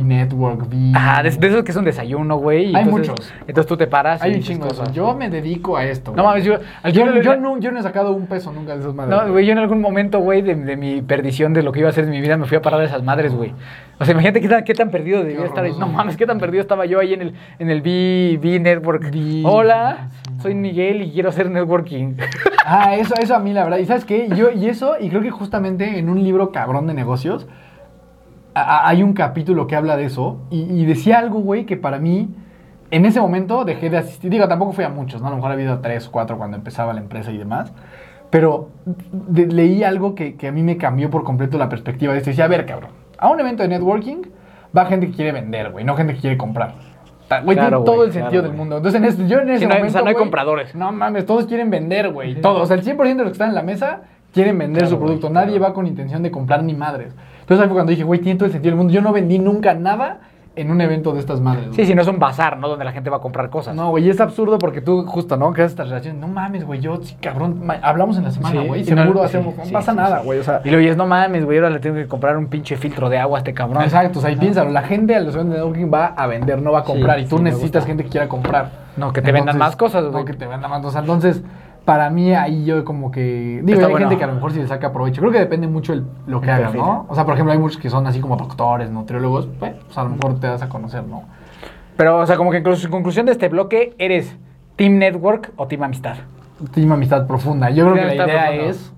V 0.00 0.02
Network, 0.02 0.62
V. 0.68 0.92
Ajá, 0.94 1.22
de, 1.22 1.30
de 1.30 1.46
esos 1.48 1.62
que 1.64 1.70
es 1.70 1.76
un 1.76 1.84
desayuno, 1.84 2.36
güey. 2.36 2.74
Hay 2.74 2.82
entonces- 2.84 3.08
muchos. 3.10 3.32
Entonces 3.46 3.66
tú 3.66 3.76
te 3.76 3.86
paras. 3.86 4.22
Hay 4.22 4.32
y 4.32 4.34
un 4.36 4.42
chingo 4.42 4.68
cosas. 4.68 4.92
Yo 4.92 5.14
me 5.14 5.28
dedico 5.30 5.76
a 5.76 5.84
esto. 5.84 6.12
No 6.16 6.24
mames, 6.24 6.44
yo. 6.44 6.54
Yo, 6.84 6.90
yo, 6.90 7.22
yo, 7.22 7.36
no, 7.36 7.58
yo 7.58 7.72
no 7.72 7.78
he 7.80 7.82
sacado 7.82 8.12
un 8.12 8.26
peso 8.26 8.52
nunca 8.52 8.74
de 8.74 8.80
esas 8.80 8.94
madres. 8.94 9.16
No, 9.16 9.32
güey, 9.32 9.46
yo 9.46 9.52
en 9.52 9.58
algún 9.58 9.80
momento, 9.80 10.18
güey, 10.20 10.42
de, 10.42 10.54
de 10.54 10.76
mi 10.76 11.02
perdición 11.02 11.52
de 11.52 11.62
lo 11.62 11.72
que 11.72 11.80
iba 11.80 11.88
a 11.88 11.90
hacer 11.90 12.04
de 12.06 12.10
mi 12.10 12.20
vida, 12.20 12.36
me 12.36 12.46
fui 12.46 12.56
a 12.56 12.62
parar 12.62 12.80
a 12.80 12.84
esas 12.84 13.02
madres, 13.02 13.34
güey. 13.34 13.52
O 13.98 14.04
sea, 14.04 14.12
imagínate 14.12 14.40
qué 14.42 14.48
tan, 14.48 14.64
qué 14.64 14.74
tan 14.74 14.90
perdido 14.90 15.24
debía 15.24 15.44
estar 15.44 15.64
ahí. 15.64 15.72
No 15.78 15.86
mames, 15.88 16.16
qué 16.16 16.26
tan 16.26 16.38
perdido 16.38 16.60
estaba 16.60 16.84
yo 16.86 16.98
ahí 17.00 17.14
en 17.14 17.22
el, 17.22 17.34
en 17.58 17.70
el 17.70 17.80
B, 17.80 18.38
B 18.42 18.60
Network. 18.60 19.10
B, 19.10 19.42
Hola, 19.44 20.08
sí. 20.22 20.32
soy 20.42 20.54
Miguel 20.54 21.00
y 21.02 21.12
quiero 21.12 21.30
hacer 21.30 21.50
networking. 21.50 22.14
Ah, 22.66 22.94
eso, 22.96 23.14
eso 23.18 23.34
a 23.34 23.38
mí, 23.38 23.52
la 23.52 23.64
verdad. 23.64 23.78
¿Y 23.78 23.86
sabes 23.86 24.04
qué? 24.04 24.28
Yo, 24.36 24.50
y 24.50 24.66
eso, 24.66 24.96
y 25.00 25.08
creo 25.08 25.22
que 25.22 25.30
justamente 25.30 25.98
en 25.98 26.08
un 26.10 26.22
libro 26.22 26.52
cabrón 26.52 26.86
de 26.86 26.94
negocios, 26.94 27.46
a- 28.60 28.78
a- 28.78 28.88
hay 28.88 29.02
un 29.02 29.12
capítulo 29.12 29.66
que 29.66 29.76
habla 29.76 29.96
de 29.96 30.04
eso. 30.06 30.38
Y, 30.50 30.62
y 30.62 30.84
decía 30.86 31.18
algo, 31.18 31.40
güey, 31.40 31.66
que 31.66 31.76
para 31.76 31.98
mí, 31.98 32.28
en 32.90 33.04
ese 33.04 33.20
momento 33.20 33.64
dejé 33.64 33.90
de 33.90 33.98
asistir. 33.98 34.30
Digo, 34.30 34.48
tampoco 34.48 34.72
fui 34.72 34.84
a 34.84 34.88
muchos, 34.88 35.20
¿no? 35.20 35.26
A 35.28 35.30
lo 35.30 35.36
mejor 35.36 35.50
ha 35.50 35.54
habido 35.54 35.78
tres 35.80 36.08
o 36.08 36.12
cuatro 36.12 36.38
cuando 36.38 36.56
empezaba 36.56 36.92
la 36.92 37.00
empresa 37.00 37.30
y 37.32 37.38
demás. 37.38 37.72
Pero 38.30 38.70
de- 39.12 39.46
leí 39.46 39.84
algo 39.84 40.14
que, 40.14 40.36
que 40.36 40.48
a 40.48 40.52
mí 40.52 40.62
me 40.62 40.76
cambió 40.76 41.10
por 41.10 41.22
completo 41.24 41.58
la 41.58 41.68
perspectiva 41.68 42.12
de 42.12 42.18
esto. 42.18 42.30
Decía, 42.30 42.44
a 42.44 42.48
ver, 42.48 42.66
cabrón, 42.66 42.90
a 43.18 43.28
un 43.30 43.38
evento 43.40 43.62
de 43.62 43.68
networking 43.68 44.22
va 44.76 44.86
gente 44.86 45.06
que 45.08 45.12
quiere 45.14 45.32
vender, 45.32 45.70
güey, 45.70 45.84
no 45.84 45.94
gente 45.96 46.14
que 46.14 46.20
quiere 46.20 46.36
comprar. 46.36 46.74
Güey, 47.42 47.56
Claro, 47.56 47.82
tiene 47.82 47.84
todo 47.84 48.04
el 48.04 48.12
sentido 48.12 48.30
claro, 48.42 48.48
del 48.48 48.56
mundo. 48.56 48.76
Entonces, 48.76 49.00
en 49.00 49.04
ese- 49.08 49.26
yo 49.28 49.40
en 49.40 49.48
ese 49.50 49.60
Sí, 49.60 49.64
no 49.66 49.70
hay- 49.72 49.76
o 49.76 49.80
momento. 49.80 49.92
sea, 49.94 50.02
no 50.02 50.08
hay 50.08 50.14
compradores. 50.14 50.74
No 50.76 50.92
mames, 50.92 51.26
todos 51.26 51.46
quieren 51.46 51.70
vender, 51.70 52.12
güey. 52.12 52.40
Todos. 52.40 52.62
O 52.62 52.66
sea, 52.66 52.76
el 52.76 52.82
100% 52.84 53.22
de 53.22 53.24
los 53.24 53.32
que 53.32 53.32
están 53.36 53.48
en 53.48 53.54
la 53.56 53.62
mesa 53.62 54.02
quieren 54.32 54.56
vender 54.58 54.82
Claro, 54.82 54.96
su 54.96 55.02
producto. 55.02 55.28
Nadie 55.30 55.58
va 55.58 55.72
con 55.72 55.86
intención 55.88 56.22
de 56.22 56.30
comprar 56.30 56.62
ni 56.62 56.74
madres. 56.74 57.14
Entonces 57.46 57.62
ahí 57.62 57.68
fue 57.68 57.74
cuando 57.76 57.90
dije, 57.90 58.02
güey, 58.02 58.20
tiene 58.20 58.36
todo 58.38 58.46
el 58.46 58.52
sentido 58.52 58.72
del 58.72 58.78
mundo. 58.78 58.92
Yo 58.92 59.00
no 59.02 59.12
vendí 59.12 59.38
nunca 59.38 59.72
nada 59.74 60.18
en 60.56 60.70
un 60.70 60.80
evento 60.80 61.12
de 61.12 61.20
estas 61.20 61.40
madres. 61.40 61.68
Sí, 61.76 61.84
si 61.84 61.94
no 61.94 62.00
es 62.00 62.08
un 62.08 62.18
bazar, 62.18 62.56
¿no? 62.58 62.66
Donde 62.66 62.84
la 62.84 62.90
gente 62.90 63.10
va 63.10 63.18
a 63.18 63.20
comprar 63.20 63.50
cosas. 63.50 63.76
No, 63.76 63.90
güey, 63.90 64.08
es 64.08 64.20
absurdo 64.22 64.58
porque 64.58 64.80
tú 64.80 65.04
justo, 65.06 65.36
¿no? 65.36 65.52
Creas 65.52 65.72
estas 65.72 65.88
relaciones. 65.90 66.18
No 66.18 66.28
mames, 66.28 66.64
güey, 66.64 66.80
yo, 66.80 66.96
sí, 67.02 67.14
cabrón, 67.20 67.62
hablamos 67.82 68.16
en 68.16 68.24
la 68.24 68.30
semana, 68.30 68.62
Sí, 68.62 68.66
güey. 68.66 68.82
seguro 68.82 69.12
no- 69.12 69.22
hacemos, 69.22 69.52
sí, 69.52 69.60
no 69.60 69.64
sí, 69.66 69.72
pasa 69.72 69.92
sí, 69.92 69.96
nada, 69.98 70.20
sí. 70.20 70.24
güey. 70.24 70.38
O 70.38 70.42
sea, 70.42 70.62
Y 70.64 70.68
luego 70.70 70.80
dices, 70.80 70.96
no 70.96 71.06
mames, 71.06 71.44
güey, 71.44 71.58
ahora 71.58 71.68
le 71.70 71.78
tengo 71.78 71.96
que 71.96 72.06
comprar 72.08 72.38
un 72.38 72.46
pinche 72.46 72.76
filtro 72.78 73.10
de 73.10 73.18
agua 73.18 73.36
a 73.36 73.40
este 73.40 73.52
cabrón. 73.52 73.82
exacto, 73.82 74.18
o 74.18 74.22
sea, 74.22 74.30
y 74.30 74.36
piénsalo, 74.36 74.70
la 74.70 74.82
gente 74.82 75.14
a 75.14 75.20
los 75.20 75.34
eventos 75.34 75.54
de 75.56 75.60
networking 75.60 75.90
va 75.92 76.06
a 76.06 76.26
vender, 76.26 76.60
no 76.62 76.72
va 76.72 76.78
a 76.80 76.84
Sí, 76.84 76.92
comprar. 76.92 77.20
y 77.20 77.26
tú 77.26 77.36
sí, 77.36 77.42
necesitas 77.44 77.84
gente 77.84 78.04
que 78.04 78.08
quiera 78.10 78.26
comprar. 78.28 78.70
No, 78.96 79.12
que 79.12 79.20
te 79.20 79.30
vendan 79.30 79.58
más 79.58 79.76
cosas, 79.76 80.04
güey. 80.06 80.14
No, 80.14 80.24
que 80.24 80.32
te 80.32 80.46
vendan 80.46 80.70
más 80.70 80.80
cosas. 80.80 81.02
Entonces, 81.02 81.42
para 81.86 82.10
mí 82.10 82.34
ahí 82.34 82.64
yo 82.66 82.84
como 82.84 83.10
que... 83.10 83.62
Digo, 83.64 83.74
Está 83.78 83.86
hay 83.86 83.92
bueno. 83.92 84.08
gente 84.08 84.18
que 84.18 84.24
a 84.24 84.26
lo 84.26 84.34
mejor 84.34 84.52
sí 84.52 84.58
le 84.58 84.66
saca 84.66 84.92
provecho. 84.92 85.22
Creo 85.22 85.32
que 85.32 85.38
depende 85.38 85.66
mucho 85.68 85.94
el, 85.94 86.04
lo 86.26 86.42
que 86.42 86.50
hagas. 86.50 86.74
¿no? 86.74 87.06
O 87.08 87.14
sea, 87.14 87.24
por 87.24 87.32
ejemplo, 87.32 87.52
hay 87.52 87.58
muchos 87.58 87.78
que 87.80 87.88
son 87.88 88.06
así 88.06 88.20
como 88.20 88.36
doctores, 88.36 88.90
nutriólogos. 88.90 89.46
Pues, 89.58 89.72
pues 89.86 89.96
a 89.96 90.02
lo 90.02 90.10
mejor 90.10 90.38
te 90.38 90.48
das 90.48 90.60
a 90.62 90.68
conocer, 90.68 91.04
¿no? 91.04 91.22
Pero, 91.96 92.18
o 92.18 92.26
sea, 92.26 92.36
como 92.36 92.50
que 92.50 92.58
en 92.58 92.64
conclu- 92.64 92.90
conclusión 92.90 93.24
de 93.24 93.32
este 93.32 93.48
bloque, 93.48 93.94
¿eres 93.98 94.36
Team 94.76 94.98
Network 94.98 95.52
o 95.56 95.66
Team 95.66 95.84
Amistad? 95.84 96.16
Team 96.74 96.90
amistad 96.92 97.26
profunda. 97.26 97.70
Yo 97.70 97.84
creo 97.84 97.94
que 97.94 98.00
la 98.00 98.06
amistad 98.06 98.26
idea 98.28 98.46
profunda. 98.46 98.70
es 98.70 98.92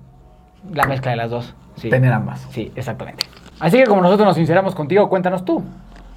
La 0.73 0.83
mezcla 0.85 1.11
de 1.11 1.17
las 1.17 1.29
dos. 1.29 1.55
Sí. 1.75 1.89
tener 1.89 2.11
ambas. 2.11 2.45
Sí, 2.51 2.71
exactamente. 2.75 3.23
Así 3.61 3.77
que 3.77 3.85
como 3.85 4.01
nosotros 4.01 4.25
nos 4.25 4.35
sinceramos 4.35 4.75
contigo, 4.75 5.07
cuéntanos 5.07 5.45
tú. 5.45 5.63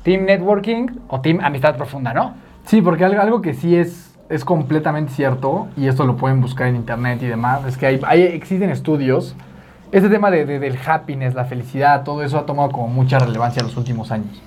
¿Team 0.03 0.25
Networking 0.25 0.87
o 1.09 1.21
Team 1.21 1.39
Amistad 1.41 1.77
Profunda, 1.77 2.13
no? 2.13 2.35
Sí, 2.65 2.83
porque 2.83 3.05
algo, 3.05 3.21
algo 3.21 3.41
que 3.43 3.55
sí 3.55 3.77
es, 3.77 4.12
es 4.33 4.45
completamente 4.47 5.13
cierto, 5.13 5.69
y 5.77 5.89
esto 5.89 6.07
lo 6.07 6.17
pueden 6.17 6.41
buscar 6.41 6.67
en 6.69 6.77
internet 6.77 7.23
y 7.23 7.27
demás, 7.27 7.67
es 7.67 7.77
que 7.77 7.87
hay, 7.87 8.23
existen 8.23 8.71
estudios. 8.71 9.37
Este 9.93 10.09
tema 10.09 10.31
de- 10.31 10.47
del 10.59 10.79
happiness, 10.87 11.35
la 11.35 11.45
felicidad, 11.45 12.03
todo 12.03 12.23
eso 12.23 12.39
ha 12.39 12.47
tomado 12.47 12.71
como 12.71 12.89
mucha 12.89 13.19
relevancia 13.19 13.61
en 13.61 13.67
los 13.67 13.77
últimos 13.77 14.11
años. 14.11 14.41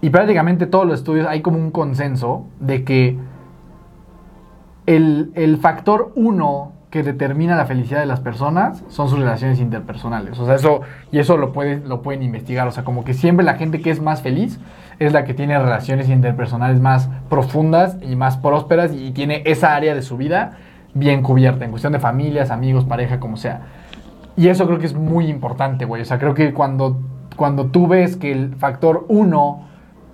Y 0.00 0.08
prácticamente 0.08 0.66
todos 0.66 0.86
los 0.86 1.00
estudios 1.00 1.26
hay 1.28 1.42
como 1.42 1.58
un 1.58 1.70
consenso 1.70 2.46
de 2.58 2.84
que 2.84 3.18
el, 4.86 5.30
el 5.34 5.58
factor 5.58 6.12
uno 6.16 6.72
que 6.92 7.02
determina 7.02 7.56
la 7.56 7.64
felicidad 7.64 8.00
de 8.00 8.06
las 8.06 8.20
personas 8.20 8.84
son 8.88 9.08
sus 9.08 9.18
relaciones 9.18 9.58
interpersonales. 9.60 10.38
O 10.38 10.44
sea, 10.44 10.56
eso, 10.56 10.82
y 11.10 11.20
eso 11.20 11.38
lo, 11.38 11.54
puede, 11.54 11.80
lo 11.80 12.02
pueden 12.02 12.22
investigar. 12.22 12.68
O 12.68 12.70
sea, 12.70 12.84
como 12.84 13.02
que 13.02 13.14
siempre 13.14 13.46
la 13.46 13.54
gente 13.54 13.80
que 13.80 13.88
es 13.88 14.02
más 14.02 14.20
feliz 14.20 14.60
es 14.98 15.14
la 15.14 15.24
que 15.24 15.32
tiene 15.32 15.58
relaciones 15.58 16.10
interpersonales 16.10 16.80
más 16.80 17.08
profundas 17.30 17.96
y 18.02 18.14
más 18.14 18.36
prósperas 18.36 18.92
y 18.92 19.10
tiene 19.12 19.42
esa 19.46 19.74
área 19.74 19.94
de 19.94 20.02
su 20.02 20.18
vida 20.18 20.58
bien 20.92 21.22
cubierta, 21.22 21.64
en 21.64 21.70
cuestión 21.70 21.94
de 21.94 21.98
familias, 21.98 22.50
amigos, 22.50 22.84
pareja, 22.84 23.18
como 23.18 23.38
sea. 23.38 23.62
Y 24.36 24.48
eso 24.48 24.66
creo 24.66 24.78
que 24.78 24.84
es 24.84 24.94
muy 24.94 25.28
importante, 25.28 25.86
güey. 25.86 26.02
O 26.02 26.04
sea, 26.04 26.18
creo 26.18 26.34
que 26.34 26.52
cuando, 26.52 27.00
cuando 27.36 27.68
tú 27.68 27.88
ves 27.88 28.18
que 28.18 28.30
el 28.32 28.54
factor 28.56 29.06
uno... 29.08 29.71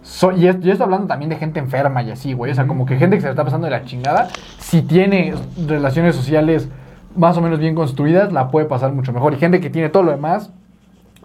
so- 0.08 0.32
y 0.32 0.46
es- 0.48 0.60
yo 0.60 0.72
estoy 0.72 0.84
hablando 0.84 1.06
también 1.06 1.28
de 1.28 1.36
gente 1.36 1.60
enferma 1.60 2.02
y 2.02 2.10
así, 2.10 2.32
güey. 2.32 2.50
O 2.50 2.54
sea, 2.54 2.66
como 2.66 2.86
que 2.86 2.96
gente 2.96 3.16
que 3.16 3.20
se 3.20 3.26
la 3.26 3.32
está 3.32 3.44
pasando 3.44 3.66
de 3.66 3.70
la 3.70 3.84
chingada, 3.84 4.28
si 4.58 4.82
tiene 4.82 5.34
relaciones 5.66 6.16
sociales 6.16 6.68
más 7.16 7.36
o 7.36 7.40
menos 7.42 7.58
bien 7.58 7.74
construidas, 7.74 8.32
la 8.32 8.50
puede 8.50 8.66
pasar 8.66 8.92
mucho 8.92 9.12
mejor. 9.12 9.34
Y 9.34 9.36
gente 9.36 9.60
que 9.60 9.70
tiene 9.70 9.88
todo 9.88 10.02
lo 10.04 10.10
demás, 10.12 10.52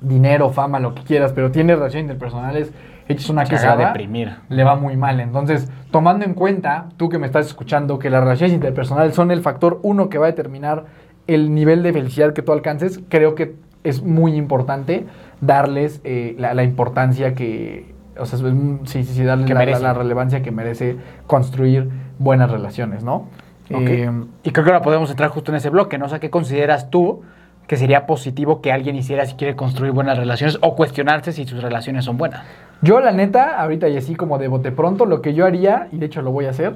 dinero, 0.01 0.49
fama, 0.49 0.79
lo 0.79 0.93
que 0.95 1.03
quieras, 1.03 1.31
pero 1.34 1.51
tiene 1.51 1.75
relaciones 1.75 2.03
interpersonales 2.03 2.71
hechas 3.07 3.29
una 3.29 3.43
cagada, 3.45 3.88
deprimir. 3.88 4.36
le 4.49 4.63
va 4.63 4.75
muy 4.75 4.95
mal. 4.97 5.19
Entonces, 5.19 5.69
tomando 5.91 6.25
en 6.25 6.34
cuenta, 6.34 6.86
tú 6.97 7.09
que 7.09 7.19
me 7.19 7.25
estás 7.27 7.45
escuchando, 7.47 7.99
que 7.99 8.09
las 8.09 8.23
relaciones 8.23 8.53
interpersonales 8.53 9.13
son 9.15 9.31
el 9.31 9.41
factor 9.41 9.79
uno 9.84 10.09
que 10.09 10.17
va 10.17 10.25
a 10.25 10.29
determinar 10.29 10.86
el 11.27 11.53
nivel 11.53 11.84
de 11.84 11.93
felicidad 11.93 12.34
que 12.34 12.41
tú 12.41 12.51
alcances, 12.51 12.99
creo 13.09 13.36
que 13.36 13.55
es 13.84 14.01
muy 14.03 14.36
importante 14.36 15.05
darles 15.41 16.01
eh, 16.05 16.36
la, 16.39 16.53
la 16.53 16.63
importancia 16.63 17.36
que, 17.36 17.92
o 18.20 18.26
sea, 18.26 18.38
sí, 18.39 18.47
sí, 18.86 19.03
sí, 19.03 19.24
darles 19.24 19.47
Que 19.47 19.53
la, 19.53 19.66
la- 19.80 19.93
relevancia 19.93 20.41
que 20.41 20.51
merece 20.51 20.97
construir 21.28 21.89
buenas 22.20 22.51
relaciones, 22.51 23.03
¿no? 23.03 23.28
Eh, 23.70 24.09
y 24.43 24.51
creo 24.51 24.66
que 24.66 24.72
ahora 24.72 24.84
podemos 24.84 25.09
entrar 25.09 25.30
justo 25.30 25.51
en 25.51 25.57
ese 25.57 25.70
bloque, 25.70 25.97
¿no? 25.97 26.05
O 26.05 26.09
sea, 26.09 26.20
¿qué 26.20 26.30
consideras 26.30 26.89
tú 26.89 27.22
que 27.68 27.78
sería 27.78 28.05
positivo 28.05 28.61
que 28.61 28.72
alguien 28.72 28.95
hiciera 28.95 29.26
si 29.26 29.36
quiere 29.36 29.55
construir 29.55 29.93
buenas 29.93 30.18
relaciones 30.18 30.59
o 30.61 30.76
cuestionarse 30.76 31.32
si 31.32 31.45
sus 31.45 31.64
relaciones 31.64 32.05
son 32.05 32.18
buenas? 32.18 32.41
Yo, 32.82 32.99
la 32.99 33.11
neta, 33.14 33.59
ahorita 33.61 33.88
y 33.88 33.97
así 33.97 34.16
como 34.16 34.38
de 34.38 34.47
bote 34.49 34.72
pronto, 34.72 35.05
lo 35.05 35.22
que 35.22 35.34
yo 35.34 35.45
haría, 35.45 35.88
y 35.91 35.97
de 35.97 36.05
hecho 36.07 36.22
lo 36.22 36.32
voy 36.32 36.45
a 36.45 36.49
hacer, 36.49 36.76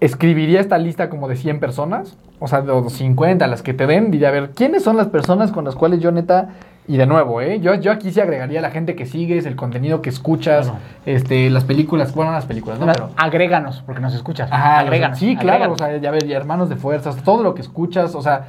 escribiría 0.00 0.60
esta 0.60 0.78
lista 0.78 1.08
como 1.08 1.28
de 1.28 1.36
100 1.36 1.60
personas, 1.60 2.16
o 2.40 2.48
sea, 2.48 2.60
de 2.62 2.90
50, 2.90 3.46
las 3.46 3.62
que 3.62 3.72
te 3.72 3.86
den, 3.86 4.10
diría, 4.10 4.28
a 4.28 4.32
ver, 4.32 4.50
¿quiénes 4.50 4.82
son 4.82 4.96
las 4.96 5.06
personas 5.06 5.52
con 5.52 5.64
las 5.64 5.76
cuales 5.76 6.00
yo 6.00 6.10
neta, 6.10 6.48
y 6.88 6.96
de 6.96 7.06
nuevo, 7.06 7.40
¿eh? 7.40 7.60
Yo, 7.60 7.74
yo 7.74 7.92
aquí 7.92 8.10
sí 8.10 8.20
agregaría 8.20 8.60
la 8.60 8.70
gente 8.70 8.94
que 8.96 9.06
sigues, 9.06 9.46
el 9.46 9.54
contenido 9.56 10.02
que 10.02 10.10
escuchas, 10.10 10.66
Claro. 10.66 10.80
este, 11.06 11.48
las 11.50 11.64
películas, 11.64 12.14
bueno, 12.14 12.32
las 12.32 12.44
películas, 12.46 12.80
¿no? 12.80 12.86
Pero- 12.86 13.10
Agréganos, 13.16 13.82
porque 13.86 14.00
nos 14.00 14.14
escuchas. 14.14 14.50
Ajá, 14.50 14.80
agréganos. 14.80 15.18
sí, 15.18 15.36
claro, 15.36 15.64
agréganos. 15.64 15.80
o 15.80 15.84
sea, 15.84 15.96
ya 15.98 16.10
ver, 16.10 16.24
y 16.26 16.32
hermanos 16.32 16.68
de 16.68 16.76
fuerzas, 16.76 17.16
todo 17.22 17.42
lo 17.42 17.54
que 17.54 17.62
escuchas, 17.62 18.14
o 18.16 18.22
sea, 18.22 18.46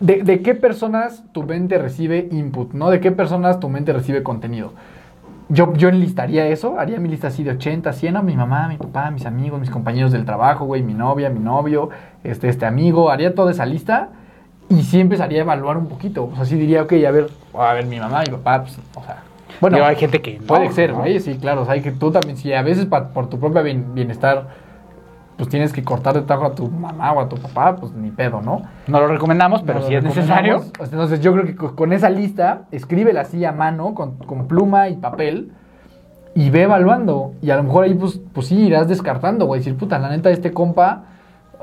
de, 0.00 0.22
de 0.22 0.40
qué 0.40 0.54
personas 0.54 1.22
tu 1.32 1.42
mente 1.42 1.76
recibe 1.76 2.28
input, 2.30 2.72
¿no? 2.72 2.88
De 2.88 2.98
qué 3.00 3.12
personas 3.12 3.60
tu 3.60 3.68
mente 3.68 3.92
recibe 3.92 4.22
contenido. 4.22 4.72
Yo, 5.48 5.72
yo 5.74 5.90
enlistaría 5.90 6.46
eso, 6.48 6.80
haría 6.80 6.98
mi 6.98 7.08
lista 7.08 7.28
así 7.28 7.44
de 7.44 7.50
80, 7.52 7.92
100, 7.92 8.16
a 8.16 8.22
mi 8.22 8.34
mamá, 8.36 8.66
mi 8.68 8.78
papá, 8.78 9.10
mis 9.12 9.26
amigos, 9.26 9.60
mis 9.60 9.70
compañeros 9.70 10.10
del 10.12 10.24
trabajo, 10.24 10.64
güey, 10.64 10.82
mi 10.82 10.94
novia, 10.94 11.28
mi 11.30 11.38
novio, 11.40 11.90
este, 12.24 12.48
este 12.48 12.66
amigo, 12.66 13.10
haría 13.10 13.32
toda 13.34 13.52
esa 13.52 13.64
lista 13.66 14.08
y 14.68 14.82
sí 14.82 15.00
empezaría 15.00 15.38
a 15.38 15.42
evaluar 15.42 15.76
un 15.76 15.86
poquito. 15.86 16.24
O 16.32 16.34
sea, 16.36 16.44
sí 16.44 16.56
diría, 16.56 16.82
ok, 16.82 16.92
a 17.06 17.10
ver, 17.10 17.30
a 17.54 17.72
ver, 17.74 17.86
mi 17.86 17.98
mamá, 18.00 18.20
mi 18.20 18.32
papá, 18.32 18.62
pues, 18.62 18.78
o 18.94 19.02
sea, 19.04 19.22
bueno, 19.60 19.76
Pero 19.76 19.86
hay 19.86 19.96
gente 19.96 20.20
que 20.20 20.38
no, 20.38 20.46
puede 20.46 20.70
ser, 20.72 20.90
¿no? 20.92 20.98
güey, 20.98 21.18
sí, 21.20 21.36
claro, 21.38 21.62
o 21.62 21.64
sea, 21.64 21.74
hay 21.74 21.80
que 21.82 21.92
tú 21.92 22.10
también, 22.10 22.36
si 22.36 22.52
a 22.52 22.62
veces 22.62 22.86
pa- 22.86 23.08
por 23.08 23.28
tu 23.28 23.38
propio 23.38 23.62
bien- 23.62 23.94
bienestar, 23.94 24.48
pues 25.36 25.48
tienes 25.50 25.72
que 25.72 25.84
cortar 25.84 26.14
de 26.14 26.22
tajo 26.22 26.46
a 26.46 26.54
tu 26.54 26.68
mamá 26.70 27.12
o 27.12 27.20
a 27.20 27.28
tu 27.28 27.36
papá, 27.36 27.76
pues 27.76 27.92
ni 27.92 28.10
pedo, 28.10 28.40
¿no? 28.40 28.62
No 28.86 29.00
lo 29.00 29.06
recomendamos, 29.08 29.62
pero 29.62 29.80
No 29.80 29.86
si 29.86 29.94
es 29.94 30.02
necesario. 30.02 30.64
Entonces 30.80 31.20
yo 31.20 31.32
creo 31.32 31.44
que 31.44 31.54
co- 31.56 31.74
con 31.76 31.92
esa 31.92 32.08
lista, 32.10 32.62
escríbela 32.70 33.20
así 33.22 33.44
a 33.44 33.52
mano, 33.52 33.94
con, 33.94 34.16
con 34.16 34.46
pluma 34.48 34.88
y 34.88 34.96
papel, 34.96 35.52
y 36.34 36.48
ve 36.50 36.62
evaluando. 36.62 37.32
Y 37.42 37.50
a 37.50 37.56
lo 37.56 37.62
mejor 37.64 37.84
ahí, 37.84 37.94
pues, 37.94 38.18
pues 38.32 38.46
sí, 38.46 38.56
irás 38.66 38.88
descartando, 38.88 39.44
güey. 39.46 39.60
Decir, 39.60 39.76
puta, 39.76 39.98
la 39.98 40.08
neta, 40.08 40.30
este 40.30 40.52
compa, 40.52 41.04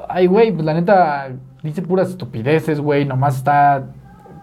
ay, 0.08 0.28
güey, 0.28 0.52
pues 0.52 0.66
la 0.66 0.74
neta, 0.76 1.30
dice 1.64 1.82
puras 1.82 2.10
estupideces, 2.10 2.80
güey, 2.80 3.06
nomás 3.06 3.38
está 3.38 3.86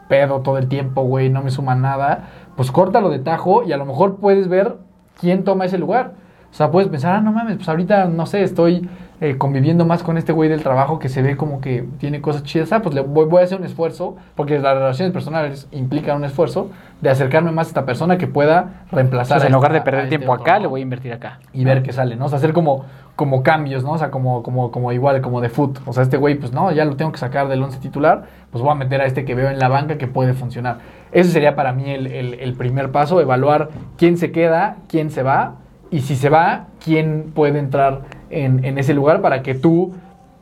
pedo 0.09 0.41
todo 0.41 0.59
el 0.59 0.69
tiempo, 0.69 1.03
güey, 1.03 1.31
no 1.31 1.43
me 1.43 1.51
suma 1.51 1.75
nada. 1.75 2.29
Pues 2.57 2.73
córtalo 2.73 3.11
de 3.11 3.21
tajo 3.21 3.63
y 3.63 3.73
a 3.73 3.77
lo 3.77 3.85
mejor 3.85 4.17
puedes 4.17 4.49
ver 4.49 4.79
quién 5.21 5.45
toma 5.45 5.67
ese 5.67 5.79
lugar. 5.79 6.15
O 6.51 6.55
sea, 6.55 6.71
puedes 6.71 6.89
pensar, 6.89 7.15
ah, 7.15 7.21
no 7.21 7.31
mames, 7.31 7.57
pues 7.57 7.69
ahorita, 7.69 8.07
no 8.07 8.27
sé, 8.27 8.43
estoy 8.43 8.89
eh, 9.21 9.37
conviviendo 9.37 9.85
más 9.85 10.03
con 10.03 10.17
este 10.17 10.33
güey 10.33 10.49
del 10.49 10.63
trabajo 10.63 10.99
que 10.99 11.09
se 11.11 11.21
ve 11.21 11.37
como 11.37 11.61
que 11.61 11.85
tiene 11.99 12.21
cosas 12.23 12.43
chidas. 12.43 12.73
Ah, 12.73 12.81
pues 12.81 12.95
le 12.95 13.03
voy, 13.03 13.27
voy 13.27 13.43
a 13.43 13.45
hacer 13.45 13.59
un 13.59 13.65
esfuerzo, 13.67 14.17
porque 14.35 14.59
las 14.59 14.75
relaciones 14.75 15.13
personales 15.13 15.69
implican 15.73 16.17
un 16.17 16.25
esfuerzo 16.25 16.71
de 17.03 17.11
acercarme 17.11 17.53
más 17.53 17.67
a 17.67 17.71
esta 17.71 17.85
persona 17.85 18.17
que 18.19 18.27
pueda 18.27 18.85
reemplazar. 18.91 19.45
En 19.45 19.53
lugar 19.53 19.73
de 19.73 19.83
perder 19.83 20.05
este 20.05 20.17
tiempo 20.17 20.33
otro, 20.33 20.45
acá, 20.45 20.55
¿no? 20.55 20.61
le 20.63 20.67
voy 20.69 20.81
a 20.81 20.83
invertir 20.85 21.13
acá. 21.13 21.41
y 21.53 21.65
ver 21.65 21.83
qué 21.83 21.93
sale, 21.93 22.17
¿no? 22.17 22.27
O 22.27 22.29
sea, 22.29 22.39
hacer 22.39 22.53
como, 22.55 22.85
como 23.17 23.43
cambios, 23.43 23.85
¿no? 23.85 23.93
O 23.93 23.99
sea, 23.99 24.11
como, 24.11 24.43
como, 24.43 24.71
como 24.71 24.91
igual, 24.93 25.21
como 25.21 25.41
de 25.43 25.51
foot. 25.51 25.79
O 25.87 25.93
sea, 25.93 26.03
este 26.03 26.17
güey, 26.17 26.37
pues 26.37 26.53
no, 26.53 26.73
ya 26.73 26.85
lo 26.87 26.97
tengo 26.97 27.13
que 27.13 27.19
sacar 27.19 27.49
del 27.49 27.63
once 27.63 27.79
titular, 27.79 28.25
pues 28.51 28.63
voy 28.63 28.73
a 28.73 28.75
meter 28.75 29.01
a 29.03 29.05
este 29.05 29.25
que 29.27 29.35
veo 29.35 29.51
en 29.51 29.59
la 29.59 29.69
banca 29.69 29.99
que 29.99 30.07
puede 30.07 30.33
funcionar. 30.33 30.79
Ese 31.13 31.31
sería 31.31 31.55
para 31.57 31.73
mí 31.75 31.91
el, 31.91 32.07
el- 32.07 32.35
el 32.41 32.55
primer 32.55 32.91
paso, 32.91 33.21
evaluar 33.21 33.69
quién 33.99 34.17
se 34.17 34.33
queda, 34.33 34.77
quién 34.89 35.11
se 35.11 35.23
va, 35.23 35.57
y 35.91 36.01
si 36.01 36.17
se 36.17 36.31
va, 36.31 36.67
quién 36.83 37.33
puede 37.35 37.59
entrar 37.59 38.03
en, 38.31 38.65
en 38.65 38.79
ese 38.79 38.95
lugar 38.95 39.21
para 39.21 39.43
que 39.43 39.55
tú 39.55 39.95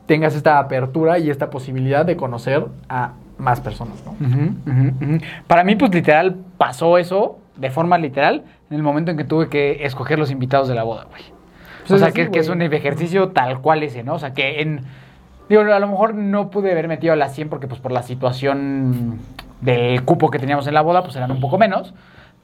tengas 0.05 0.35
esta 0.35 0.57
apertura 0.57 1.19
y 1.19 1.29
esta 1.29 1.49
posibilidad 1.49 2.05
de 2.05 2.15
conocer 2.15 2.65
a 2.87 3.13
más 3.37 3.61
personas, 3.61 4.03
¿no? 4.05 4.15
Para 5.47 5.63
mí, 5.63 5.75
pues 5.75 5.93
literal, 5.93 6.35
pasó 6.57 6.97
eso 6.97 7.39
de 7.55 7.69
forma 7.69 7.97
literal 7.97 8.43
en 8.69 8.75
el 8.75 8.83
momento 8.83 9.11
en 9.11 9.17
que 9.17 9.23
tuve 9.23 9.49
que 9.49 9.85
escoger 9.85 10.17
los 10.19 10.31
invitados 10.31 10.67
de 10.67 10.75
la 10.75 10.83
boda, 10.83 11.05
güey. 11.09 11.21
Pues 11.81 11.91
o 11.91 11.97
sea, 11.97 12.07
así, 12.07 12.15
que, 12.15 12.31
que 12.31 12.39
es 12.39 12.49
un 12.49 12.61
ejercicio 12.61 13.29
tal 13.29 13.61
cual 13.61 13.83
ese, 13.83 14.03
¿no? 14.03 14.15
O 14.15 14.19
sea, 14.19 14.33
que 14.33 14.61
en... 14.61 14.81
Digo, 15.47 15.61
a 15.61 15.79
lo 15.79 15.87
mejor 15.87 16.13
no 16.13 16.51
pude 16.51 16.71
haber 16.71 16.87
metido 16.87 17.13
a 17.13 17.15
las 17.15 17.33
100 17.33 17.49
porque 17.49 17.67
pues 17.67 17.79
por 17.79 17.91
la 17.91 18.03
situación 18.03 19.19
del 19.61 20.03
cupo 20.05 20.29
que 20.29 20.37
teníamos 20.37 20.67
en 20.67 20.75
la 20.75 20.81
boda, 20.81 21.03
pues 21.03 21.15
eran 21.15 21.31
un 21.31 21.39
poco 21.39 21.57
menos. 21.57 21.93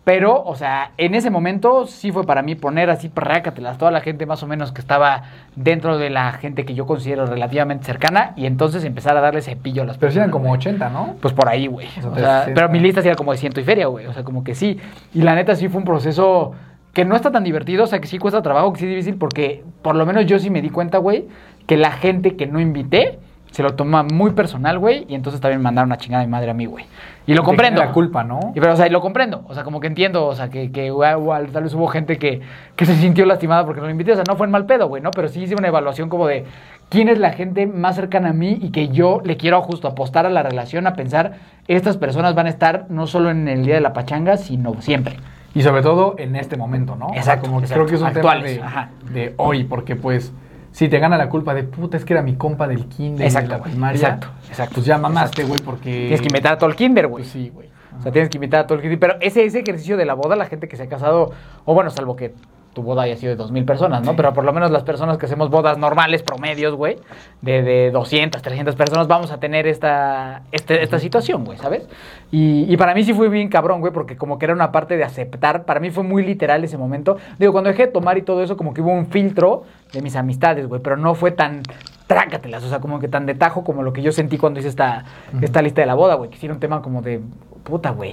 Pero, 0.05 0.43
o 0.43 0.55
sea, 0.55 0.91
en 0.97 1.15
ese 1.15 1.31
momento 1.31 1.87
sí 1.87 2.11
fue 2.11 2.25
para 2.25 2.43
mí 2.43 2.53
poner 2.53 2.91
así, 2.91 3.11
rácatelas, 3.13 3.79
toda 3.79 3.89
la 3.89 4.01
gente 4.01 4.27
más 4.27 4.43
o 4.43 4.47
menos 4.47 4.71
que 4.71 4.79
estaba 4.79 5.23
dentro 5.55 5.97
de 5.97 6.11
la 6.11 6.31
gente 6.33 6.63
que 6.63 6.75
yo 6.75 6.85
considero 6.85 7.25
relativamente 7.25 7.85
cercana 7.85 8.33
y 8.35 8.45
entonces 8.45 8.83
empezar 8.83 9.17
a 9.17 9.21
darle 9.21 9.41
cepillo 9.41 9.81
a 9.81 9.85
las 9.85 9.97
Pero 9.97 10.11
sí 10.11 10.19
eran 10.19 10.29
personas, 10.29 10.43
como 10.43 10.49
güey. 10.49 10.59
80, 10.59 10.89
¿no? 10.89 11.15
Pues 11.19 11.33
por 11.33 11.49
ahí, 11.49 11.65
güey. 11.65 11.87
O 12.07 12.15
sea, 12.15 12.45
sí, 12.45 12.51
pero 12.53 12.67
sí. 12.67 12.73
mi 12.73 12.79
lista 12.79 13.01
sí 13.01 13.07
era 13.07 13.17
como 13.17 13.31
de 13.31 13.39
ciento 13.39 13.59
y 13.59 13.63
feria, 13.63 13.87
güey. 13.87 14.05
O 14.05 14.13
sea, 14.13 14.23
como 14.23 14.43
que 14.43 14.53
sí. 14.53 14.79
Y 15.15 15.23
la 15.23 15.33
neta 15.33 15.55
sí 15.55 15.69
fue 15.69 15.79
un 15.79 15.85
proceso 15.85 16.53
que 16.93 17.03
no 17.03 17.15
está 17.15 17.31
tan 17.31 17.43
divertido, 17.43 17.85
o 17.85 17.87
sea, 17.87 17.99
que 17.99 18.07
sí 18.07 18.19
cuesta 18.19 18.43
trabajo, 18.43 18.73
que 18.73 18.81
sí 18.81 18.85
es 18.85 18.91
difícil, 18.91 19.15
porque 19.15 19.63
por 19.81 19.95
lo 19.95 20.05
menos 20.05 20.27
yo 20.27 20.37
sí 20.37 20.51
me 20.51 20.61
di 20.61 20.69
cuenta, 20.69 20.99
güey, 20.99 21.27
que 21.65 21.77
la 21.77 21.91
gente 21.91 22.35
que 22.35 22.45
no 22.45 22.59
invité 22.59 23.17
se 23.55 23.63
lo 23.63 23.73
toma 23.73 24.03
muy 24.03 24.31
personal, 24.31 24.79
güey, 24.79 25.05
y 25.07 25.15
entonces 25.15 25.39
también 25.39 25.61
mandaron 25.61 25.89
a 25.93 25.97
chingada 25.97 26.23
a 26.23 26.25
mi 26.25 26.29
madre 26.29 26.51
a 26.51 26.53
mí, 26.53 26.65
güey. 26.65 26.83
Y 27.25 27.33
lo 27.33 27.41
comprendo. 27.41 27.79
genera 27.79 27.93
culpa, 27.93 28.21
¿no? 28.21 28.51
Y 28.53 28.59
pero, 28.59 28.73
o 28.73 28.75
sea, 28.75 28.85
y 28.85 28.89
lo 28.89 28.99
comprendo. 28.99 29.45
O 29.47 29.53
sea, 29.53 29.63
como 29.63 29.79
que 29.79 29.87
entiendo, 29.87 30.25
o 30.25 30.35
sea, 30.35 30.49
que, 30.49 30.73
que 30.73 30.87
igual, 30.87 31.47
tal 31.53 31.63
vez 31.63 31.73
hubo 31.73 31.87
gente 31.87 32.17
que, 32.17 32.41
que 32.75 32.85
se 32.85 32.93
sintió 32.95 33.25
lastimada 33.25 33.65
porque 33.65 33.79
no 33.79 33.87
lo 33.87 33.91
invité. 33.91 34.11
O 34.11 34.15
sea, 34.15 34.25
no 34.27 34.35
fue 34.35 34.45
en 34.45 34.51
mal 34.51 34.65
pedo, 34.65 34.89
güey, 34.89 35.01
¿no? 35.01 35.09
Pero 35.11 35.29
sí 35.29 35.41
hice 35.41 35.55
una 35.55 35.69
evaluación 35.69 36.09
como 36.09 36.27
de 36.27 36.43
quién 36.89 37.07
es 37.07 37.17
la 37.17 37.31
gente 37.31 37.65
más 37.65 37.95
cercana 37.95 38.31
a 38.31 38.33
mí 38.33 38.59
y 38.61 38.71
que 38.71 38.89
yo 38.89 39.21
le 39.23 39.37
quiero 39.37 39.61
justo 39.61 39.87
apostar 39.87 40.25
a 40.25 40.29
la 40.29 40.43
relación, 40.43 40.85
a 40.85 40.95
pensar, 40.95 41.35
estas 41.69 41.95
personas 41.95 42.35
van 42.35 42.47
a 42.47 42.49
estar 42.49 42.87
no 42.89 43.07
solo 43.07 43.29
en 43.29 43.47
el 43.47 43.63
día 43.63 43.75
de 43.75 43.81
la 43.81 43.93
pachanga, 43.93 44.35
sino 44.35 44.81
siempre. 44.81 45.15
Y 45.53 45.61
sobre 45.61 45.81
todo 45.81 46.15
en 46.17 46.35
este 46.35 46.57
momento, 46.57 46.97
¿no? 46.97 47.05
O 47.05 47.13
sea, 47.13 47.19
Exacto, 47.19 47.47
como 47.47 47.59
que 47.59 47.67
exacto. 47.67 47.85
creo 47.85 47.89
que 47.89 47.95
es 47.95 48.01
un 48.01 48.07
Actuales, 48.07 48.57
tema 48.57 48.89
de, 49.13 49.21
de 49.21 49.33
hoy, 49.37 49.63
porque 49.63 49.95
pues 49.95 50.33
si 50.75 50.89
te 50.89 50.99
gana 50.99 51.17
la 51.17 51.29
culpa 51.29 51.53
de 51.53 51.63
puta, 51.63 51.95
es 51.95 52.03
que 52.03 52.11
era 52.11 52.21
mi 52.21 52.35
compa 52.35 52.67
del 52.67 52.85
kinder 52.87 53.25
Exacto, 53.25 53.47
de 53.47 53.53
la 53.53 53.57
güey, 53.59 53.71
primaria. 53.71 53.95
exacto, 53.97 54.27
exacto. 54.49 54.73
Pues 54.75 54.85
ya 54.85 54.97
mamaste, 54.97 55.45
güey, 55.45 55.61
porque... 55.61 55.89
Tienes 55.89 56.19
que 56.19 56.27
invitar 56.27 56.51
a 56.51 56.57
todo 56.57 56.69
el 56.69 56.75
kinder, 56.75 57.07
güey. 57.07 57.23
Pues 57.23 57.31
sí, 57.31 57.49
güey. 57.49 57.69
O 57.97 58.01
sea, 58.01 58.11
tienes 58.11 58.29
que 58.29 58.35
invitar 58.35 58.59
a 58.59 58.67
todo 58.67 58.75
el 58.75 58.81
kinder. 58.81 58.99
Pero 58.99 59.15
ese, 59.21 59.45
ese 59.45 59.59
ejercicio 59.59 59.95
de 59.95 60.03
la 60.03 60.15
boda, 60.15 60.35
la 60.35 60.47
gente 60.47 60.67
que 60.67 60.75
se 60.75 60.83
ha 60.83 60.89
casado, 60.89 61.31
o 61.63 61.73
bueno, 61.73 61.89
salvo 61.91 62.17
que 62.17 62.33
tu 62.75 62.83
boda 62.83 63.01
haya 63.03 63.15
sido 63.17 63.35
de 63.35 63.43
2.000 63.43 63.65
personas, 63.65 64.03
¿no? 64.03 64.15
Pero 64.15 64.31
por 64.33 64.43
lo 64.43 64.53
menos 64.53 64.69
las 64.69 64.83
personas 64.83 65.17
que 65.17 65.25
hacemos 65.25 65.49
bodas 65.49 65.79
normales, 65.79 66.21
promedios, 66.21 66.75
güey, 66.75 66.97
de, 67.41 67.63
de 67.63 67.89
200, 67.89 68.39
300 68.43 68.75
personas, 68.75 69.07
vamos 69.07 69.31
a 69.31 69.39
tener 69.39 69.65
esta, 69.65 70.43
este- 70.51 70.83
esta 70.83 70.99
situación, 70.99 71.43
güey, 71.45 71.57
¿sabes? 71.57 71.89
Y, 72.31 72.71
y 72.71 72.77
para 72.77 72.93
mí 72.93 73.03
sí 73.03 73.13
fue 73.15 73.29
bien 73.29 73.49
cabrón, 73.49 73.79
güey, 73.79 73.91
porque 73.91 74.15
como 74.17 74.37
que 74.37 74.45
era 74.45 74.53
una 74.53 74.71
parte 74.71 74.95
de 74.97 75.03
aceptar, 75.03 75.65
para 75.65 75.79
mí 75.79 75.89
fue 75.89 76.03
muy 76.03 76.23
literal 76.23 76.63
ese 76.63 76.77
momento. 76.77 77.17
Digo, 77.39 77.51
cuando 77.51 77.71
dejé 77.71 77.87
de 77.87 77.91
tomar 77.93 78.17
y 78.19 78.21
todo 78.21 78.43
eso, 78.43 78.55
como 78.57 78.73
que 78.75 78.81
hubo 78.81 78.91
un 78.91 79.07
filtro 79.07 79.63
de 79.91 80.01
mis 80.03 80.15
amistades, 80.15 80.67
güey, 80.67 80.81
pero 80.81 80.97
no 80.97 81.15
fue 81.15 81.31
tan 81.31 81.63
trácatelas, 82.07 82.63
o 82.63 82.69
sea, 82.69 82.79
como 82.81 82.99
que 82.99 83.07
tan 83.07 83.25
de 83.25 83.33
tajo 83.33 83.63
como 83.63 83.81
lo 83.81 83.91
que 83.93 84.03
yo 84.03 84.11
sentí 84.11 84.37
cuando 84.37 84.59
hice 84.59 84.69
esta, 84.69 85.05
esta 85.41 85.61
lista 85.63 85.81
de 85.81 85.87
la 85.87 85.95
boda, 85.95 86.13
güey, 86.15 86.29
que 86.29 86.37
sí 86.37 86.45
era 86.45 86.53
un 86.53 86.59
tema 86.59 86.81
como 86.83 87.01
de, 87.01 87.19
puta, 87.63 87.89
güey. 87.91 88.11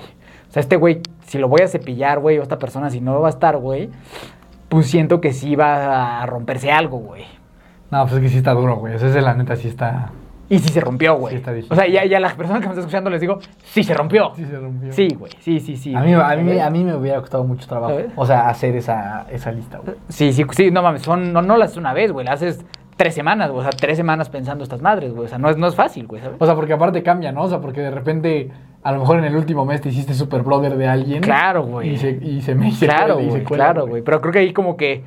O 0.49 0.53
sea, 0.53 0.61
este 0.61 0.77
güey, 0.77 1.01
si 1.27 1.39
lo 1.39 1.49
voy 1.49 1.61
a 1.63 1.69
cepillar, 1.69 2.19
güey, 2.21 2.39
o 2.39 2.43
esta 2.43 2.59
persona, 2.59 2.89
si 2.91 3.01
no 3.01 3.21
va 3.21 3.27
a 3.29 3.31
estar, 3.31 3.57
güey, 3.57 3.91
pues 4.73 4.87
siento 4.87 5.21
que 5.21 5.35
sí 5.35 5.55
va 5.55 6.23
a 6.23 6.25
romperse 6.25 6.73
algo, 6.73 6.97
güey. 6.97 7.25
No, 7.91 8.01
pues 8.05 8.15
es 8.15 8.21
que 8.21 8.29
sí 8.31 8.39
está 8.39 8.55
duro, 8.55 8.77
güey. 8.77 8.95
Esa 8.95 9.07
es 9.07 9.23
la 9.23 9.35
neta, 9.35 9.55
sí 9.55 9.69
está... 9.69 10.09
Y 10.49 10.61
sí 10.61 10.73
se 10.73 10.81
rompió, 10.81 11.15
güey. 11.17 11.35
Sí 11.35 11.41
está 11.41 11.53
difícil. 11.53 11.75
o 11.75 11.77
sea, 11.77 11.87
ya, 11.87 12.07
ya 12.07 12.19
las 12.19 12.33
personas 12.33 12.63
que 12.63 12.69
me 12.69 12.73
están 12.73 12.81
escuchando 12.81 13.11
les 13.11 13.21
digo, 13.21 13.39
sí 13.65 13.85
se 13.85 13.93
rompió. 13.93 14.33
Sí 14.35 14.47
se 14.47 14.59
rompió. 14.59 14.91
Sí, 14.91 15.09
güey, 15.09 15.31
sí, 15.41 15.61
sí, 15.61 15.77
sí. 15.77 15.95
A 15.95 16.01
mí, 16.01 16.15
a, 16.15 16.37
mí, 16.37 16.59
a 16.59 16.71
mí 16.71 16.85
me 16.85 16.95
hubiera 16.95 17.21
costado 17.21 17.45
mucho 17.45 17.69
trabajo. 17.69 17.93
¿Sabes? 17.93 18.13
O 18.17 18.25
sea, 18.25 18.49
hacer 18.49 18.75
esa, 18.75 19.27
esa 19.31 19.53
lista, 19.53 19.77
güey. 19.85 19.95
Sí, 20.09 20.33
sí, 20.33 20.43
sí, 20.53 20.71
no 20.71 20.83
mames, 20.83 21.03
son, 21.03 21.35
no, 21.35 21.43
no 21.43 21.59
las 21.59 21.67
haces 21.67 21.77
una 21.77 21.93
vez, 21.93 22.11
güey, 22.11 22.25
las 22.25 22.37
haces 22.37 22.65
tres 22.97 23.15
semanas, 23.15 23.51
güey, 23.51 23.61
o 23.61 23.63
sea, 23.71 23.79
tres 23.79 23.99
semanas 23.99 24.31
pensando 24.31 24.65
estas 24.65 24.81
madres, 24.81 25.13
güey, 25.13 25.27
o 25.27 25.29
sea, 25.29 25.37
no 25.37 25.51
es, 25.51 25.59
no 25.59 25.67
es 25.67 25.75
fácil, 25.75 26.07
güey, 26.07 26.23
¿sabes? 26.23 26.39
O 26.41 26.47
sea, 26.47 26.55
porque 26.55 26.73
aparte 26.73 27.03
cambia, 27.03 27.31
¿no? 27.31 27.43
O 27.43 27.49
sea, 27.49 27.61
porque 27.61 27.83
de 27.83 27.91
repente, 27.91 28.51
a 28.83 28.93
lo 28.93 28.99
mejor 29.01 29.19
en 29.19 29.25
el 29.25 29.37
último 29.37 29.65
mes 29.65 29.81
te 29.81 29.89
hiciste 29.91 30.15
super 30.15 30.43
brother 30.43 30.77
de 30.77 30.87
alguien. 30.89 31.21
Claro, 31.23 31.63
güey. 31.65 31.91
Y 31.91 31.97
se, 31.99 32.11
y 32.11 32.41
se 32.43 32.55
me 32.55 32.71
se 32.73 32.87
Claro, 32.87 33.15
güey, 33.19 33.45
claro, 33.45 33.87
güey. 33.87 34.03
Pero 34.03 34.21
creo 34.21 34.33
que 34.33 34.39
ahí 34.41 34.53
como 34.53 34.77
que. 34.77 35.03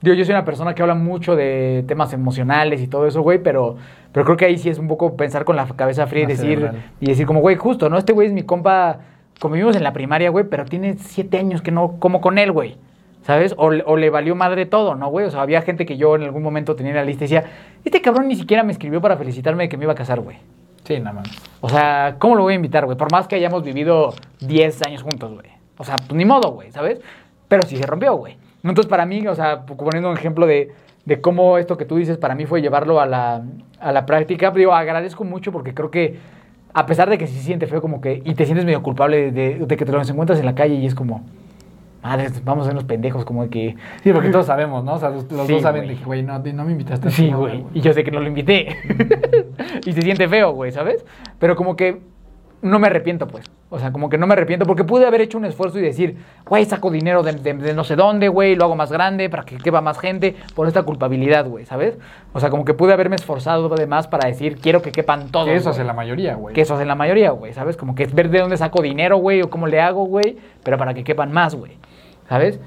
Digo, 0.00 0.16
yo 0.16 0.24
soy 0.24 0.34
una 0.34 0.44
persona 0.44 0.74
que 0.74 0.82
habla 0.82 0.96
mucho 0.96 1.36
de 1.36 1.84
temas 1.86 2.12
emocionales 2.12 2.80
y 2.80 2.88
todo 2.88 3.06
eso, 3.06 3.22
güey, 3.22 3.38
pero, 3.40 3.76
pero 4.10 4.24
creo 4.24 4.36
que 4.36 4.46
ahí 4.46 4.58
sí 4.58 4.68
es 4.68 4.80
un 4.80 4.88
poco 4.88 5.16
pensar 5.16 5.44
con 5.44 5.54
la 5.54 5.64
cabeza 5.66 6.08
fría 6.08 6.24
y 6.24 6.26
Más 6.26 6.38
decir, 6.38 6.58
cerebral. 6.58 6.82
y 6.98 7.06
decir 7.06 7.24
como, 7.24 7.38
güey, 7.40 7.54
justo, 7.54 7.88
¿no? 7.88 7.96
Este 7.96 8.12
güey 8.12 8.26
es 8.26 8.32
mi 8.34 8.42
compa 8.42 8.98
convivimos 9.38 9.76
en 9.76 9.84
la 9.84 9.92
primaria, 9.92 10.30
güey, 10.30 10.44
pero 10.48 10.64
tiene 10.64 10.94
siete 10.98 11.38
años 11.38 11.62
que 11.62 11.70
no 11.70 11.98
como 12.00 12.20
con 12.20 12.38
él, 12.38 12.50
güey. 12.50 12.76
¿Sabes? 13.22 13.54
O, 13.56 13.70
le- 13.70 13.84
o 13.86 13.96
le 13.96 14.10
valió 14.10 14.34
madre 14.34 14.66
todo, 14.66 14.96
¿no, 14.96 15.08
güey? 15.08 15.26
O 15.26 15.30
sea, 15.30 15.42
había 15.42 15.62
gente 15.62 15.86
que 15.86 15.96
yo 15.96 16.16
en 16.16 16.24
algún 16.24 16.42
momento 16.42 16.74
tenía 16.74 16.90
en 16.90 16.96
la 16.96 17.04
lista 17.04 17.22
y 17.22 17.28
decía, 17.28 17.44
este 17.84 18.00
cabrón 18.00 18.26
ni 18.26 18.34
siquiera 18.34 18.64
me 18.64 18.72
escribió 18.72 19.00
para 19.00 19.16
felicitarme 19.16 19.62
de 19.62 19.68
que 19.68 19.76
me 19.76 19.84
iba 19.84 19.92
a 19.92 19.96
casar, 19.96 20.18
güey. 20.18 20.38
Sí, 20.84 20.98
nada 20.98 21.12
más. 21.12 21.28
O 21.60 21.68
sea, 21.68 22.16
¿cómo 22.18 22.34
lo 22.34 22.42
voy 22.42 22.54
a 22.54 22.56
invitar, 22.56 22.84
güey? 22.84 22.96
Por 22.96 23.12
más 23.12 23.28
que 23.28 23.36
hayamos 23.36 23.62
vivido 23.62 24.14
10 24.40 24.82
años 24.82 25.02
juntos, 25.02 25.32
güey. 25.32 25.46
O 25.78 25.84
sea, 25.84 25.96
pues 25.96 26.14
ni 26.14 26.24
modo, 26.24 26.52
güey, 26.52 26.70
¿sabes? 26.72 27.00
Pero 27.48 27.62
sí 27.64 27.76
se 27.76 27.86
rompió, 27.86 28.14
güey. 28.16 28.36
Entonces, 28.62 28.86
para 28.86 29.06
mí, 29.06 29.26
o 29.26 29.34
sea, 29.34 29.64
poniendo 29.64 30.10
un 30.10 30.16
ejemplo 30.16 30.46
de, 30.46 30.72
de 31.04 31.20
cómo 31.20 31.58
esto 31.58 31.76
que 31.76 31.84
tú 31.84 31.96
dices 31.96 32.18
para 32.18 32.34
mí 32.34 32.46
fue 32.46 32.62
llevarlo 32.62 33.00
a 33.00 33.06
la, 33.06 33.42
a 33.80 33.92
la 33.92 34.06
práctica, 34.06 34.50
digo, 34.50 34.72
agradezco 34.72 35.24
mucho 35.24 35.52
porque 35.52 35.74
creo 35.74 35.90
que 35.90 36.18
a 36.74 36.86
pesar 36.86 37.10
de 37.10 37.18
que 37.18 37.26
sí 37.26 37.38
siente 37.40 37.66
feo 37.66 37.82
como 37.82 38.00
que, 38.00 38.22
y 38.24 38.34
te 38.34 38.44
sientes 38.44 38.64
medio 38.64 38.82
culpable 38.82 39.30
de, 39.30 39.58
de 39.66 39.76
que 39.76 39.84
te 39.84 39.92
los 39.92 40.08
encuentras 40.08 40.38
en 40.38 40.46
la 40.46 40.54
calle 40.54 40.74
y 40.74 40.86
es 40.86 40.94
como, 40.94 41.22
madre, 42.02 42.28
vamos 42.44 42.62
a 42.62 42.70
ser 42.70 42.72
unos 42.74 42.84
pendejos, 42.84 43.24
como 43.24 43.44
de 43.44 43.50
que... 43.50 43.76
Sí, 44.02 44.12
porque 44.12 44.28
todos 44.30 44.46
sabemos, 44.46 44.82
¿no? 44.84 44.94
O 44.94 44.98
sea, 44.98 45.10
los, 45.10 45.30
los 45.30 45.46
Sí, 45.46 45.52
dos 45.54 45.62
saben 45.62 45.84
güey. 45.84 45.94
de 45.94 46.00
que, 46.00 46.04
güey, 46.06 46.22
no, 46.22 46.38
no 46.38 46.64
me 46.64 46.72
invitaste 46.72 47.10
Sí, 47.10 47.30
güey. 47.32 47.64
Y 47.74 47.80
yo 47.80 47.92
sé 47.92 48.02
que 48.04 48.10
no 48.10 48.20
lo 48.20 48.26
invité. 48.28 48.76
y 49.86 49.92
se 49.92 50.02
siente 50.02 50.28
feo, 50.28 50.52
güey, 50.52 50.72
¿sabes? 50.72 51.04
Pero 51.38 51.56
como 51.56 51.76
que 51.76 52.00
no 52.62 52.78
me 52.78 52.86
arrepiento, 52.86 53.26
pues. 53.26 53.44
O 53.74 53.78
sea, 53.78 53.90
como 53.90 54.10
que 54.10 54.18
no 54.18 54.26
me 54.26 54.34
arrepiento 54.34 54.66
porque 54.66 54.84
pude 54.84 55.06
haber 55.06 55.22
hecho 55.22 55.38
un 55.38 55.46
esfuerzo 55.46 55.78
y 55.78 55.82
decir, 55.82 56.18
güey, 56.46 56.66
saco 56.66 56.90
dinero 56.90 57.22
de, 57.22 57.32
de- 57.32 57.54
de 57.54 57.72
no 57.74 57.84
sé 57.84 57.96
dónde, 57.96 58.28
güey, 58.28 58.54
lo 58.54 58.64
hago 58.64 58.76
más 58.76 58.92
grande 58.92 59.30
para 59.30 59.44
que 59.44 59.56
quepa 59.56 59.80
más 59.80 59.98
gente 59.98 60.36
por 60.54 60.68
esta 60.68 60.82
culpabilidad, 60.82 61.48
güey, 61.48 61.64
¿sabes? 61.64 61.96
O 62.34 62.40
sea, 62.40 62.50
como 62.50 62.66
que 62.66 62.74
pude 62.74 62.92
haberme 62.92 63.16
esforzado 63.16 63.70
de 63.70 63.86
más 63.86 64.08
para 64.08 64.28
decir, 64.28 64.58
quiero 64.60 64.82
que 64.82 64.92
quepan 64.92 65.28
todos. 65.30 65.46
Que 65.46 65.56
eso 65.56 65.70
hace 65.70 65.84
la 65.84 65.94
mayoría, 65.94 66.34
güey. 66.34 66.54
Que 66.54 66.60
eso 66.60 66.74
hace 66.74 66.84
la 66.84 66.94
mayoría, 66.94 67.30
güey, 67.30 67.54
¿sabes? 67.54 67.78
Como 67.78 67.94
que 67.94 68.02
es 68.02 68.14
ver 68.14 68.28
de 68.28 68.40
dónde 68.40 68.58
saco 68.58 68.82
dinero, 68.82 69.16
güey, 69.16 69.40
o 69.40 69.48
cómo 69.48 69.66
le 69.66 69.80
hago, 69.80 70.04
güey, 70.04 70.36
pero 70.62 70.76
para 70.76 70.92
que 70.92 71.02
quepan 71.02 71.32
más, 71.32 71.54
güey, 71.54 71.72
¿sabes? 72.32 72.58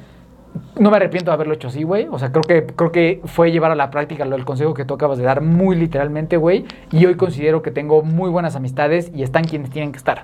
No 0.80 0.90
me 0.92 0.98
arrepiento 0.98 1.32
de 1.32 1.34
haberlo 1.36 1.54
hecho 1.54 1.68
así, 1.70 1.84
güey. 1.84 2.08
O 2.12 2.18
sea, 2.20 2.32
creo 2.32 2.44
que, 2.44 2.66
creo 2.76 2.92
que 2.92 3.22
fue 3.26 3.52
llevar 3.52 3.72
a 3.72 3.76
la 3.76 3.90
práctica 3.90 4.24
lo, 4.26 4.36
el 4.36 4.46
consejo 4.46 4.74
que 4.74 4.86
tú 4.86 4.94
acabas 4.94 5.18
de 5.18 5.24
dar 5.26 5.42
muy 5.42 5.76
literalmente, 5.76 6.38
güey. 6.38 6.66
Y 6.92 7.06
hoy 7.08 7.16
considero 7.16 7.62
que 7.62 7.72
tengo 7.72 8.04
muy 8.04 8.30
buenas 8.30 8.56
amistades 8.56 9.12
y 9.14 9.24
están 9.24 9.44
quienes 9.44 9.70
tienen 9.72 9.92
que 9.92 9.98
estar. 9.98 10.24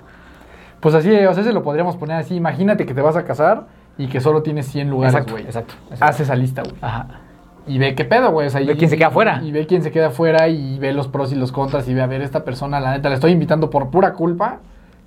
Pues 0.80 0.94
así, 0.94 1.10
o 1.12 1.34
sea, 1.34 1.42
se 1.44 1.52
lo 1.52 1.62
podríamos 1.62 1.96
poner 1.96 2.16
así. 2.16 2.34
Imagínate 2.36 2.86
que 2.86 2.94
te 2.94 3.02
vas 3.02 3.16
a 3.16 3.24
casar 3.24 3.66
y 3.98 4.06
que 4.06 4.20
solo 4.20 4.42
tienes 4.42 4.66
100 4.68 4.88
lugares, 4.88 5.26
güey. 5.30 5.44
exacto, 5.44 5.74
exacto. 5.90 6.04
Haz 6.04 6.20
esa 6.20 6.34
lista, 6.34 6.62
güey. 6.62 6.76
Ajá. 6.80 7.08
Y 7.66 7.78
ve 7.78 7.94
qué 7.94 8.04
pedo, 8.06 8.30
güey. 8.32 8.46
O 8.46 8.50
sea, 8.50 8.60
Ve 8.60 8.72
y- 8.72 8.76
quién 8.76 8.88
se 8.90 8.96
queda 8.96 9.08
y- 9.10 9.12
fuera. 9.12 9.40
Y 9.42 9.52
ve 9.52 9.66
quién 9.66 9.82
se 9.82 9.90
queda 9.90 10.10
fuera 10.10 10.48
y 10.48 10.78
ve 10.78 10.92
los 10.92 11.08
pros 11.08 11.30
y 11.32 11.36
los 11.36 11.52
contras 11.52 11.86
y 11.88 11.94
ve 11.94 12.00
a 12.00 12.06
ver 12.06 12.22
esta 12.22 12.42
persona, 12.44 12.80
la 12.80 12.92
neta, 12.92 13.08
la 13.10 13.16
estoy 13.16 13.32
invitando 13.32 13.68
por 13.70 13.90
pura 13.90 14.14
culpa, 14.14 14.60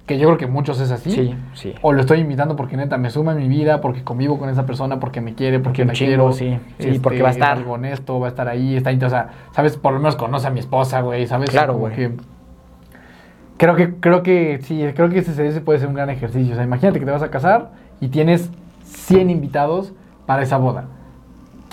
que 0.06 0.20
yo 0.20 0.28
creo 0.28 0.38
que 0.38 0.46
muchos 0.48 0.80
es 0.80 0.92
así. 0.92 1.10
Sí, 1.12 1.36
sí. 1.54 1.74
O 1.82 1.92
lo 1.92 2.02
estoy 2.02 2.20
invitando 2.20 2.56
porque 2.56 2.78
neta 2.78 2.98
me 2.98 3.10
suma 3.10 3.32
en 3.32 3.40
mi 3.40 3.48
vida, 3.48 3.82
porque 3.82 4.04
convivo 4.04 4.38
con 4.38 4.50
esa 4.50 4.66
persona, 4.66 5.00
porque 5.00 5.20
me 5.22 5.34
quiere, 5.34 5.60
porque, 5.60 5.82
chingo, 5.82 5.94
quiero. 5.94 6.32
sí. 6.32 6.60
Sí, 6.78 7.00
porque 7.00 7.22
va 7.24 7.30
a 7.30 7.32
es 7.32 7.38
estar. 7.38 7.58
algo 7.58 7.74
honesto, 7.74 8.20
va 8.20 8.28
a 8.28 8.30
estar 8.30 8.48
ahí, 8.48 8.76
está 8.76 8.92
ahí, 8.92 9.00
o 9.04 9.10
sea, 9.10 9.30
sabes, 9.52 9.78
por 9.78 9.94
lo 9.94 10.00
menos 10.00 10.16
conoce 10.16 10.46
a 10.48 10.52
mi 10.52 10.60
esposa, 10.60 11.02
güey, 11.02 11.26
sabes. 11.26 11.50
Claro, 11.50 11.76
güey. 11.76 11.96
que- 11.96 12.12
Creo 13.58 13.76
que, 13.76 13.96
creo 13.96 14.22
que, 14.22 14.60
sí, 14.64 14.84
creo 14.96 15.10
que 15.10 15.20
ese, 15.20 15.48
ese 15.48 15.62
puede 15.62 15.80
ser 15.80 15.88
un 15.88 15.94
gran 15.94 16.10
ejercicio. 16.10 16.52
O 16.54 16.56
sea, 16.56 16.66
imagínate 16.66 17.00
que 17.00 17.06
te 17.06 17.12
vas 17.12 17.24
a 17.24 17.32
casar 17.32 17.72
y 18.02 18.10
tienes 18.10 18.52
100 18.84 19.30
invitados 19.30 19.94
para 20.26 20.42
esa 20.44 20.58
boda. 20.58 20.86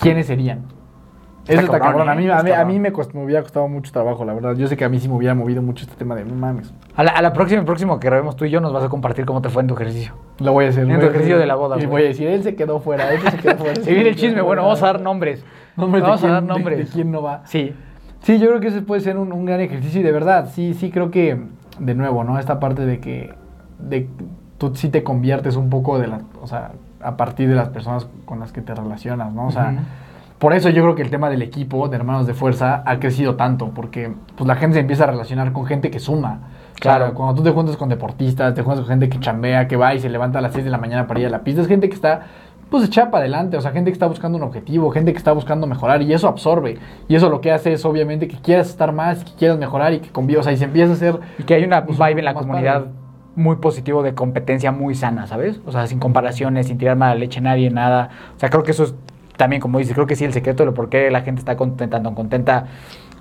¿Quiénes 0.01 0.27
serían? 0.27 0.61
Eso 1.49 1.61
está 1.63 1.81
cabrón. 1.81 2.09
A 2.09 2.15
mí, 2.15 2.29
a 2.29 2.43
mí, 2.43 2.51
a 2.53 2.65
mí 2.65 2.79
me, 2.79 2.93
cost- 2.93 3.15
me 3.15 3.25
hubiera 3.25 3.43
costado 3.43 3.67
mucho 3.67 3.91
trabajo, 3.93 4.25
la 4.25 4.33
verdad. 4.33 4.55
Yo 4.55 4.69
sé 4.69 4.77
que 4.77 4.85
a 4.85 4.89
mí 4.89 5.01
sí 5.01 5.09
me 5.09 5.15
hubiera 5.17 5.35
movido 5.35 5.61
mucho 5.61 5.85
este 5.85 5.97
tema 5.97 6.15
de 6.15 6.25
no 6.25 6.35
mames. 6.35 6.73
A 6.95 7.03
la, 7.03 7.11
a 7.11 7.21
la 7.23 7.33
próxima, 7.33 7.59
el 7.61 7.67
próximo 7.67 7.99
que 7.99 8.07
grabemos 8.07 8.37
tú 8.37 8.45
y 8.45 8.51
yo 8.51 8.61
nos 8.61 8.73
vas 8.73 8.85
a 8.85 8.89
compartir 8.89 9.25
cómo 9.25 9.43
te 9.43 9.49
fue 9.49 9.63
en 9.63 9.69
tu 9.69 9.75
ejercicio. 9.75 10.15
Lo 10.39 10.53
voy 10.53 10.67
a 10.67 10.69
hacer. 10.69 10.89
En 10.89 11.01
tu 11.01 11.07
ejercicio 11.07 11.39
de 11.39 11.47
la 11.47 11.57
boda, 11.57 11.81
Y 11.83 11.87
voy 11.87 12.03
a 12.03 12.07
decir, 12.07 12.29
él 12.29 12.43
se 12.45 12.55
quedó 12.55 12.79
fuera, 12.79 13.13
él 13.13 13.21
se 13.23 13.37
quedó 13.39 13.57
fuera. 13.57 13.75
Se 13.83 13.93
viene 13.93 14.11
el 14.11 14.17
chisme, 14.17 14.41
bueno, 14.41 14.63
vamos 14.63 14.83
a 14.83 14.87
dar 14.87 15.01
nombres. 15.01 15.45
Nombres 15.77 16.03
de 16.05 16.09
vamos 16.09 16.25
a 16.25 16.29
dar 16.29 16.43
nombres. 16.43 16.79
De, 16.79 16.85
quién 16.85 17.11
no 17.11 17.23
va. 17.23 17.43
Sí. 17.47 17.75
Sí, 18.21 18.39
yo 18.39 18.49
creo 18.49 18.61
que 18.61 18.69
ese 18.69 18.83
puede 18.83 19.01
ser 19.01 19.17
un, 19.17 19.33
un 19.33 19.45
gran 19.45 19.61
ejercicio 19.61 20.01
y 20.01 20.05
de 20.05 20.13
verdad, 20.13 20.49
sí, 20.53 20.75
sí 20.75 20.91
creo 20.93 21.11
que, 21.11 21.41
de 21.81 21.95
nuevo, 21.95 22.23
¿no? 22.23 22.39
Esta 22.39 22.61
parte 22.61 22.87
de 22.87 23.01
que 23.01 23.35
de, 23.81 24.07
tú 24.59 24.77
sí 24.77 24.91
te 24.91 25.03
conviertes 25.03 25.57
un 25.57 25.71
poco 25.71 25.99
de 25.99 26.07
la, 26.07 26.21
o 26.41 26.47
sea, 26.47 26.73
a 27.01 27.17
partir 27.17 27.49
de 27.49 27.57
las 27.57 27.71
personas 27.71 28.07
con 28.27 28.39
las 28.39 28.53
que 28.53 28.61
te 28.61 28.75
relacionas, 28.77 29.33
¿no? 29.33 29.49
O 29.49 29.51
sea. 29.51 29.75
Por 30.43 30.55
eso 30.55 30.71
yo 30.71 30.83
creo 30.83 30.97
que 30.97 31.03
el 31.03 31.11
tema 31.11 31.31
del 31.31 31.41
equipo 31.41 31.87
de 31.87 31.95
hermanos 31.95 32.27
de 32.27 32.35
fuerza 32.35 32.83
ha 32.85 32.99
crecido 32.99 33.37
tanto, 33.37 33.69
porque 33.69 34.13
pues 34.35 34.45
la 34.49 34.57
gente 34.57 34.75
se 34.75 34.81
empieza 34.81 35.05
a 35.05 35.07
relacionar 35.07 35.53
con 35.53 35.67
gente 35.67 35.89
que 35.89 36.01
suma. 36.01 36.41
Claro. 36.81 37.15
Cuando 37.15 37.37
tú 37.37 37.45
te 37.45 37.53
juntas 37.53 37.77
con 37.77 37.89
deportistas, 37.89 38.53
te 38.53 38.63
juntas 38.63 38.81
con 38.81 38.89
gente 38.89 39.09
que 39.09 39.21
chambea, 39.21 39.69
que 39.69 39.77
va 39.77 39.95
y 39.95 40.01
se 40.01 40.09
levanta 40.09 40.41
a 40.41 40.43
las 40.43 40.53
6 40.53 40.65
de 40.65 40.71
la 40.73 40.79
mañana 40.79 41.07
para 41.07 41.21
ir 41.21 41.27
a 41.27 41.31
la 41.31 41.45
pista, 41.45 41.63
es 41.63 41.69
gente 41.69 41.89
que 41.89 41.95
está 41.95 42.23
pues 42.71 42.85
echada 42.85 43.13
para 43.13 43.23
adelante, 43.23 43.57
o 43.57 43.61
sea, 43.61 43.71
gente 43.71 43.91
que 43.91 43.93
está 43.93 44.09
buscando 44.09 44.37
un 44.37 44.43
objetivo, 44.43 44.91
gente 44.91 45.13
que 45.13 45.19
está 45.19 45.31
buscando 45.31 45.69
mejorar 45.69 46.03
y 46.03 46.13
eso 46.13 46.27
absorbe. 46.27 46.77
Y 47.07 47.15
eso 47.15 47.31
lo 47.31 47.41
que 47.41 47.53
hace 47.53 47.75
es 47.75 47.85
obviamente 47.85 48.27
que 48.27 48.39
quieras 48.39 48.69
estar 48.69 48.91
más, 48.91 49.23
que 49.23 49.35
quieras 49.37 49.59
mejorar 49.59 49.93
y 49.93 50.01
que 50.01 50.11
convivas, 50.11 50.41
o 50.41 50.45
sea, 50.47 50.55
y 50.55 50.57
se 50.57 50.65
empieza 50.65 50.91
a 50.91 50.95
hacer 50.97 51.21
Y 51.39 51.45
que 51.45 51.55
hay 51.55 51.63
una 51.63 51.87
Pues, 51.87 51.99
vibe 52.01 52.19
en 52.19 52.25
la 52.25 52.35
comunidad 52.35 52.81
padre. 52.81 52.95
muy 53.37 53.57
positivo 53.57 54.03
de 54.03 54.15
competencia 54.17 54.73
muy 54.73 54.97
sana, 54.97 55.29
¿sabes? 55.29 55.61
O 55.67 55.71
sea, 55.71 55.87
sin 55.87 56.01
comparaciones, 56.01 56.67
sin 56.67 56.79
tirar 56.79 56.97
mala 56.97 57.15
leche 57.15 57.39
a 57.39 57.43
nadie, 57.43 57.71
nada. 57.71 58.11
O 58.35 58.41
sea, 58.41 58.51
creo 58.51 58.65
que 58.65 58.73
eso 58.73 58.83
es 58.83 58.95
también, 59.37 59.61
como 59.61 59.79
dices, 59.79 59.95
creo 59.95 60.07
que 60.07 60.17
sí, 60.17 60.25
el 60.25 60.33
secreto 60.33 60.65
de 60.65 60.73
por 60.73 60.89
qué 60.89 61.11
la 61.11 61.23
gente 61.23 61.41
está 61.41 61.57
contenta, 61.57 62.03
tan 62.03 62.15
contenta 62.15 62.67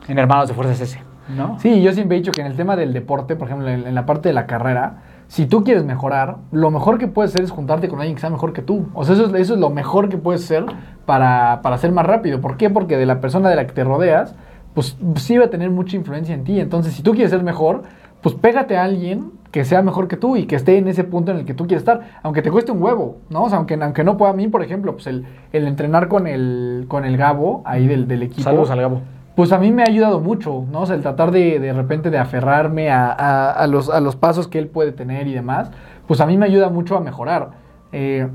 en 0.08 0.18
Hermanos 0.18 0.48
de 0.48 0.54
Fuerza 0.54 0.74
es 0.74 0.82
ese, 0.82 1.00
¿no? 1.36 1.60
Sí, 1.60 1.82
yo 1.82 1.94
siempre 1.94 2.18
he 2.18 2.20
dicho 2.20 2.32
que 2.32 2.42
en 2.42 2.48
el 2.48 2.56
tema 2.56 2.76
del 2.76 2.94
deporte, 2.94 3.36
por 3.36 3.48
ejemplo, 3.48 3.70
en, 3.70 3.88
en 3.88 3.96
la 3.96 4.06
parte 4.06 4.30
de 4.30 4.34
la 4.34 4.46
carrera, 4.46 5.04
si 5.32 5.46
tú 5.46 5.64
quieres 5.64 5.86
mejorar, 5.86 6.40
lo 6.52 6.72
mejor 6.72 6.98
que 6.98 7.08
puedes 7.08 7.32
hacer 7.32 7.46
es 7.46 7.52
juntarte 7.52 7.88
con 7.88 8.00
alguien 8.00 8.16
que 8.16 8.22
sea 8.22 8.30
mejor 8.30 8.52
que 8.52 8.62
tú. 8.62 8.90
O 8.94 9.06
sea, 9.06 9.16
eso 9.16 9.28
es, 9.28 9.34
eso 9.36 9.54
es 9.54 9.60
lo 9.62 9.70
mejor 9.70 10.10
que 10.10 10.18
puedes 10.18 10.44
hacer 10.44 10.66
para, 11.06 11.62
para 11.62 11.78
ser 11.78 11.94
más 11.94 12.06
rápido. 12.06 12.42
¿Por 12.42 12.58
qué? 12.58 12.70
Porque 12.70 12.98
de 12.98 13.06
la 13.06 13.22
persona 13.22 13.50
de 13.50 13.56
la 13.56 13.66
que 13.66 13.72
te 13.72 13.86
rodeas, 13.86 14.36
pues 14.74 14.98
sí 15.16 15.38
va 15.38 15.46
a 15.46 15.50
tener 15.50 15.70
mucha 15.70 15.96
influencia 15.96 16.36
en 16.36 16.44
ti. 16.44 16.60
Entonces, 16.60 16.94
si 16.94 17.02
tú 17.02 17.12
quieres 17.12 17.32
ser 17.32 17.44
mejor, 17.44 17.84
pues 18.22 18.36
pégate 18.36 18.76
a 18.76 18.84
alguien 18.84 19.32
que 19.52 19.66
sea 19.66 19.82
mejor 19.82 20.08
que 20.08 20.16
tú 20.18 20.38
y 20.38 20.46
que 20.46 20.56
esté 20.56 20.78
en 20.78 20.88
ese 20.88 21.04
punto 21.04 21.32
en 21.32 21.38
el 21.40 21.46
que 21.46 21.54
tú 21.54 21.68
quieres 21.68 21.82
estar, 21.82 22.02
aunque 22.24 22.42
te 22.42 22.50
cueste 22.50 22.72
un 22.72 22.82
huevo, 22.82 23.18
¿no? 23.30 23.44
O 23.44 23.50
sea, 23.50 23.58
aunque, 23.58 23.74
aunque 23.76 24.04
no 24.04 24.16
pueda 24.18 24.32
a 24.32 24.36
mí, 24.36 24.48
por 24.48 24.64
ejemplo, 24.64 24.94
pues 24.94 25.08
el, 25.08 25.26
el 25.52 25.68
entrenar 25.68 26.08
con 26.08 26.26
el, 26.28 26.86
con 26.88 27.04
el 27.06 27.18
Gabo 27.18 27.62
ahí 27.66 27.86
del, 27.88 28.08
del 28.08 28.24
equipo. 28.24 28.44
Saludos 28.44 28.72
al 28.72 28.80
Gabo. 28.82 29.02
Pues 29.36 29.52
a 29.52 29.58
mí 29.60 29.72
me 29.72 29.84
ha 29.84 29.88
ayudado 29.88 30.20
mucho, 30.20 30.66
¿no? 30.72 30.82
O 30.82 30.86
sea, 30.86 30.96
el 30.96 31.02
tratar 31.02 31.32
de 31.32 31.60
de 31.60 31.74
repente 31.74 32.10
de 32.10 32.18
aferrarme 32.18 32.92
a, 32.92 33.12
a- 33.12 33.52
a 33.52 33.68
los, 33.68 33.90
a 33.90 34.00
los 34.02 34.16
pasos 34.16 34.48
que 34.48 34.60
él 34.60 34.68
puede 34.68 34.92
tener 34.94 35.28
y 35.28 35.34
demás, 35.34 35.72
pues 36.08 36.22
a 36.22 36.26
mí 36.26 36.38
me 36.38 36.46
ayuda 36.46 36.70
mucho 36.70 36.96
a 36.98 37.02
mejorar. 37.02 37.52
Eh, 37.92 38.28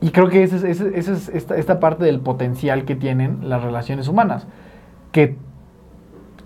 y 0.00 0.10
creo 0.10 0.28
que 0.28 0.42
esa 0.44 0.56
es, 0.56 0.64
esa 0.64 0.84
es- 0.86 0.94
esa 0.94 1.12
es 1.12 1.28
esta, 1.30 1.56
esta 1.56 1.80
parte 1.80 2.04
del 2.04 2.20
potencial 2.20 2.84
que 2.84 2.94
tienen 2.94 3.48
las 3.48 3.62
relaciones 3.62 4.06
humanas, 4.08 4.46
que, 5.12 5.36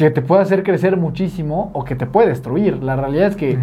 que 0.03 0.11
te 0.11 0.23
puede 0.23 0.43
hacer 0.43 0.63
crecer 0.65 0.97
muchísimo 0.97 1.71
o 1.75 1.85
que 1.85 1.95
te 1.95 2.07
puede 2.07 2.29
destruir. 2.29 2.83
La 2.83 2.97
realidad 2.97 3.29
es 3.29 3.37
que, 3.37 3.59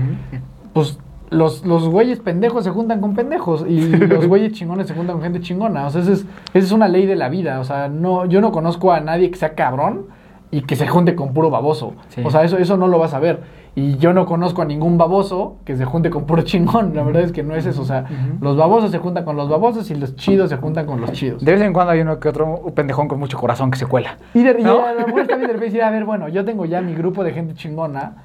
pues, 0.73 0.99
los, 1.29 1.65
los 1.65 1.87
güeyes 1.87 2.19
pendejos 2.19 2.63
se 2.63 2.71
juntan 2.71 3.01
con 3.01 3.13
pendejos 3.13 3.65
y 3.67 3.81
los 4.07 4.25
güeyes 4.27 4.53
chingones 4.53 4.87
se 4.87 4.93
juntan 4.93 5.17
con 5.17 5.23
gente 5.23 5.41
chingona. 5.41 5.85
O 5.85 5.89
sea, 5.89 6.01
esa 6.01 6.13
es, 6.13 6.25
esa 6.53 6.65
es 6.65 6.71
una 6.71 6.87
ley 6.87 7.05
de 7.05 7.15
la 7.15 7.29
vida. 7.29 7.59
O 7.59 7.63
sea, 7.63 7.87
no, 7.87 8.25
yo 8.25 8.41
no 8.41 8.51
conozco 8.51 8.91
a 8.91 8.99
nadie 9.01 9.29
que 9.29 9.37
sea 9.37 9.53
cabrón 9.53 10.05
y 10.49 10.61
que 10.61 10.75
se 10.75 10.87
junte 10.87 11.13
con 11.15 11.33
puro 11.33 11.49
baboso. 11.49 11.93
Sí. 12.09 12.21
O 12.23 12.31
sea, 12.31 12.43
eso, 12.43 12.57
eso 12.57 12.77
no 12.77 12.87
lo 12.87 12.99
vas 12.99 13.13
a 13.13 13.19
ver. 13.19 13.41
Y 13.79 13.97
yo 13.97 14.11
no 14.13 14.25
conozco 14.25 14.61
a 14.61 14.65
ningún 14.65 14.97
baboso 14.97 15.55
que 15.63 15.77
se 15.77 15.85
junte 15.85 16.09
con 16.09 16.25
puro 16.25 16.41
chingón. 16.41 16.93
La 16.95 17.03
verdad 17.03 17.23
es 17.23 17.31
que 17.31 17.43
no 17.43 17.55
es 17.55 17.65
eso. 17.65 17.81
O 17.81 17.85
sea, 17.85 18.03
los 18.41 18.57
babosos 18.57 18.91
se 18.91 18.97
juntan 18.97 19.23
con 19.23 19.37
los 19.37 19.47
babosos 19.47 19.89
y 19.89 19.95
los 19.95 20.17
chidos 20.17 20.49
se 20.49 20.57
juntan 20.57 20.85
con 20.85 20.99
los 20.99 21.13
chidos. 21.13 21.45
De 21.45 21.53
vez 21.53 21.61
en 21.61 21.71
cuando 21.71 21.93
hay 21.93 22.01
uno 22.01 22.19
que 22.19 22.27
otro 22.27 22.61
pendejón 22.75 23.07
con 23.07 23.19
mucho 23.19 23.37
corazón 23.37 23.71
que 23.71 23.77
se 23.77 23.85
cuela. 23.85 24.17
Y, 24.33 24.43
de, 24.43 24.59
y 24.59 24.63
¿No? 24.63 24.85
a 24.85 24.91
lo 24.93 25.07
mejor 25.07 25.27
también 25.27 25.51
de 25.53 25.57
decir, 25.57 25.81
a 25.81 25.89
ver, 25.91 26.03
bueno, 26.03 26.27
yo 26.27 26.43
tengo 26.43 26.65
ya 26.65 26.81
mi 26.81 26.93
grupo 26.93 27.23
de 27.23 27.31
gente 27.31 27.53
chingona. 27.53 28.23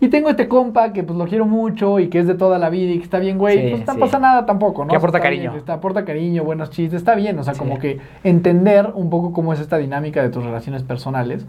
Y 0.00 0.08
tengo 0.08 0.30
este 0.30 0.46
compa 0.48 0.92
que 0.92 1.02
pues 1.02 1.18
lo 1.18 1.26
quiero 1.26 1.44
mucho 1.44 1.98
y 1.98 2.08
que 2.08 2.20
es 2.20 2.26
de 2.28 2.34
toda 2.34 2.58
la 2.58 2.70
vida 2.70 2.92
y 2.92 2.98
que 2.98 3.04
está 3.04 3.18
bien, 3.18 3.36
güey. 3.36 3.58
Sí, 3.58 3.70
pues 3.74 3.86
no 3.88 3.94
sí. 3.94 3.98
pasa 4.00 4.18
nada 4.20 4.46
tampoco, 4.46 4.84
¿no? 4.84 4.90
Que 4.90 4.96
aporta 4.96 5.18
Está 5.18 5.28
bien, 5.28 5.42
cariño. 5.42 5.58
está- 5.58 5.72
aporta 5.74 6.04
cariño, 6.04 6.44
buenos 6.44 6.70
chistes, 6.70 6.98
está 6.98 7.14
bien. 7.16 7.38
O 7.38 7.42
sea, 7.42 7.54
Sí. 7.54 7.58
como 7.58 7.78
que 7.78 7.98
entender 8.22 8.92
un 8.94 9.10
poco 9.10 9.32
cómo 9.32 9.52
es 9.52 9.58
esta 9.60 9.76
dinámica 9.76 10.22
de 10.22 10.28
tus 10.30 10.44
relaciones 10.44 10.84
personales. 10.84 11.46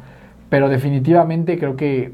Pero 0.50 0.68
definitivamente 0.68 1.60
creo 1.60 1.76
que 1.76 2.12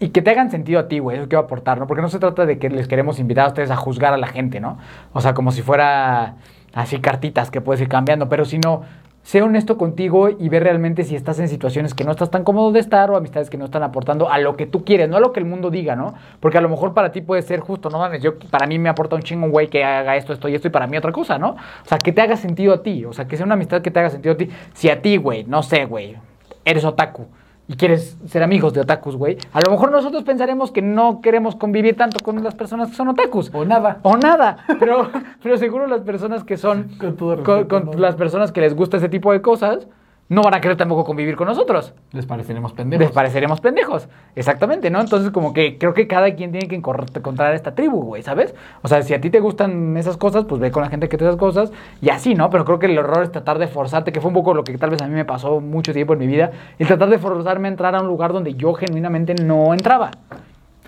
Y 0.00 0.10
que 0.10 0.22
te 0.22 0.30
hagan 0.30 0.50
sentido 0.50 0.80
a 0.80 0.88
ti, 0.88 1.00
güey, 1.00 1.18
eso 1.18 1.28
quiero 1.28 1.44
aportar, 1.44 1.78
¿no? 1.78 1.86
Porque 1.86 2.02
no 2.02 2.08
se 2.08 2.18
trata 2.18 2.46
de 2.46 2.58
que 2.58 2.70
les 2.70 2.86
queremos 2.86 3.18
invitar 3.18 3.46
a 3.46 3.48
ustedes 3.48 3.70
a 3.70 3.76
juzgar 3.76 4.12
a 4.12 4.16
la 4.16 4.28
gente, 4.28 4.60
¿no? 4.60 4.78
O 5.12 5.20
sea, 5.20 5.34
como 5.34 5.50
si 5.50 5.62
fuera 5.62 6.36
así 6.72 7.00
cartitas 7.00 7.50
que 7.50 7.60
puedes 7.60 7.80
ir 7.80 7.88
cambiando, 7.88 8.28
pero 8.28 8.44
si 8.44 8.58
no, 8.58 8.82
sé 9.28 9.42
honesto 9.42 9.76
contigo 9.76 10.30
y 10.30 10.48
ve 10.48 10.58
realmente 10.58 11.04
si 11.04 11.14
estás 11.14 11.38
en 11.38 11.48
situaciones 11.48 11.92
que 11.92 12.02
no 12.02 12.12
estás 12.12 12.30
tan 12.30 12.44
cómodo 12.44 12.72
de 12.72 12.80
estar 12.80 13.10
o 13.10 13.16
amistades 13.16 13.50
que 13.50 13.58
no 13.58 13.66
están 13.66 13.82
aportando 13.82 14.30
a 14.30 14.38
lo 14.38 14.56
que 14.56 14.64
tú 14.64 14.86
quieres, 14.86 15.06
no 15.06 15.18
a 15.18 15.20
lo 15.20 15.34
que 15.34 15.40
el 15.40 15.44
mundo 15.44 15.68
diga, 15.68 15.94
¿no? 15.94 16.14
Porque 16.40 16.56
a 16.56 16.62
lo 16.62 16.70
mejor 16.70 16.94
para 16.94 17.12
ti 17.12 17.20
puede 17.20 17.42
ser 17.42 17.60
justo, 17.60 17.90
no 17.90 17.98
mames, 17.98 18.22
yo 18.22 18.38
para 18.38 18.66
mí 18.66 18.78
me 18.78 18.88
aporta 18.88 19.16
un 19.16 19.22
chingo 19.22 19.50
güey 19.50 19.68
que 19.68 19.84
haga 19.84 20.16
esto, 20.16 20.32
esto 20.32 20.48
y 20.48 20.54
esto 20.54 20.68
y 20.68 20.70
para 20.70 20.86
mí 20.86 20.96
otra 20.96 21.12
cosa, 21.12 21.38
¿no? 21.38 21.50
O 21.50 21.84
sea, 21.84 21.98
que 21.98 22.10
te 22.10 22.22
haga 22.22 22.38
sentido 22.38 22.72
a 22.72 22.82
ti, 22.82 23.04
o 23.04 23.12
sea, 23.12 23.26
que 23.26 23.36
sea 23.36 23.44
una 23.44 23.52
amistad 23.52 23.82
que 23.82 23.90
te 23.90 24.00
haga 24.00 24.08
sentido 24.08 24.32
a 24.32 24.38
ti. 24.38 24.48
Si 24.72 24.88
a 24.88 25.02
ti, 25.02 25.18
güey, 25.18 25.44
no 25.44 25.62
sé, 25.62 25.84
güey, 25.84 26.16
eres 26.64 26.86
otaku, 26.86 27.26
y 27.68 27.76
quieres 27.76 28.16
ser 28.26 28.42
amigos 28.42 28.72
de 28.72 28.80
otakus, 28.80 29.14
güey, 29.14 29.36
a 29.52 29.60
lo 29.60 29.70
mejor 29.70 29.92
nosotros 29.92 30.24
pensaremos 30.24 30.72
que 30.72 30.80
no 30.80 31.20
queremos 31.20 31.54
convivir 31.54 31.96
tanto 31.96 32.24
con 32.24 32.42
las 32.42 32.54
personas 32.54 32.88
que 32.88 32.96
son 32.96 33.08
otakus. 33.08 33.50
O 33.52 33.64
nada. 33.64 33.98
O 34.02 34.16
nada, 34.16 34.64
pero, 34.80 35.10
pero 35.42 35.58
seguro 35.58 35.86
las 35.86 36.00
personas 36.00 36.44
que 36.44 36.56
son, 36.56 36.88
Con 36.98 37.16
todo 37.16 37.36
con, 37.42 37.58
respeto, 37.58 37.68
con 37.68 37.84
¿no? 37.84 37.98
las 37.98 38.16
personas 38.16 38.52
que 38.52 38.62
les 38.62 38.74
gusta 38.74 38.96
ese 38.96 39.10
tipo 39.10 39.32
de 39.32 39.42
cosas, 39.42 39.86
no 40.28 40.42
van 40.42 40.54
a 40.54 40.60
querer 40.60 40.76
tampoco 40.76 41.04
convivir 41.04 41.36
con 41.36 41.46
nosotros. 41.46 41.94
Les 42.12 42.26
pareceremos 42.26 42.72
pendejos. 42.72 43.04
Les 43.04 43.12
pareceremos 43.12 43.60
pendejos. 43.60 44.08
Exactamente, 44.36 44.90
¿no? 44.90 45.00
Entonces, 45.00 45.30
como 45.30 45.52
que 45.52 45.78
creo 45.78 45.94
que 45.94 46.06
cada 46.06 46.34
quien 46.34 46.52
tiene 46.52 46.68
que 46.68 46.76
encontrar 46.76 47.54
esta 47.54 47.74
tribu, 47.74 48.02
güey, 48.02 48.22
¿sabes? 48.22 48.54
O 48.82 48.88
sea, 48.88 49.02
si 49.02 49.14
a 49.14 49.20
ti 49.20 49.30
te 49.30 49.40
gustan 49.40 49.96
esas 49.96 50.16
cosas, 50.16 50.44
pues 50.44 50.60
ve 50.60 50.70
con 50.70 50.82
la 50.82 50.90
gente 50.90 51.08
que 51.08 51.16
te 51.16 51.24
esas 51.24 51.36
cosas 51.36 51.72
y 52.00 52.10
así, 52.10 52.34
¿no? 52.34 52.50
Pero 52.50 52.64
creo 52.64 52.78
que 52.78 52.86
el 52.86 52.98
error 52.98 53.22
es 53.22 53.32
tratar 53.32 53.58
de 53.58 53.68
forzarte, 53.68 54.12
que 54.12 54.20
fue 54.20 54.28
un 54.28 54.34
poco 54.34 54.54
lo 54.54 54.64
que 54.64 54.76
tal 54.76 54.90
vez 54.90 55.00
a 55.00 55.06
mí 55.06 55.14
me 55.14 55.24
pasó 55.24 55.60
mucho 55.60 55.92
tiempo 55.92 56.12
en 56.12 56.18
mi 56.18 56.26
vida, 56.26 56.50
el 56.78 56.86
tratar 56.86 57.08
de 57.08 57.18
forzarme 57.18 57.68
a 57.68 57.70
entrar 57.70 57.94
a 57.94 58.00
un 58.00 58.06
lugar 58.06 58.32
donde 58.32 58.54
yo 58.54 58.74
genuinamente 58.74 59.34
no 59.34 59.72
entraba. 59.72 60.10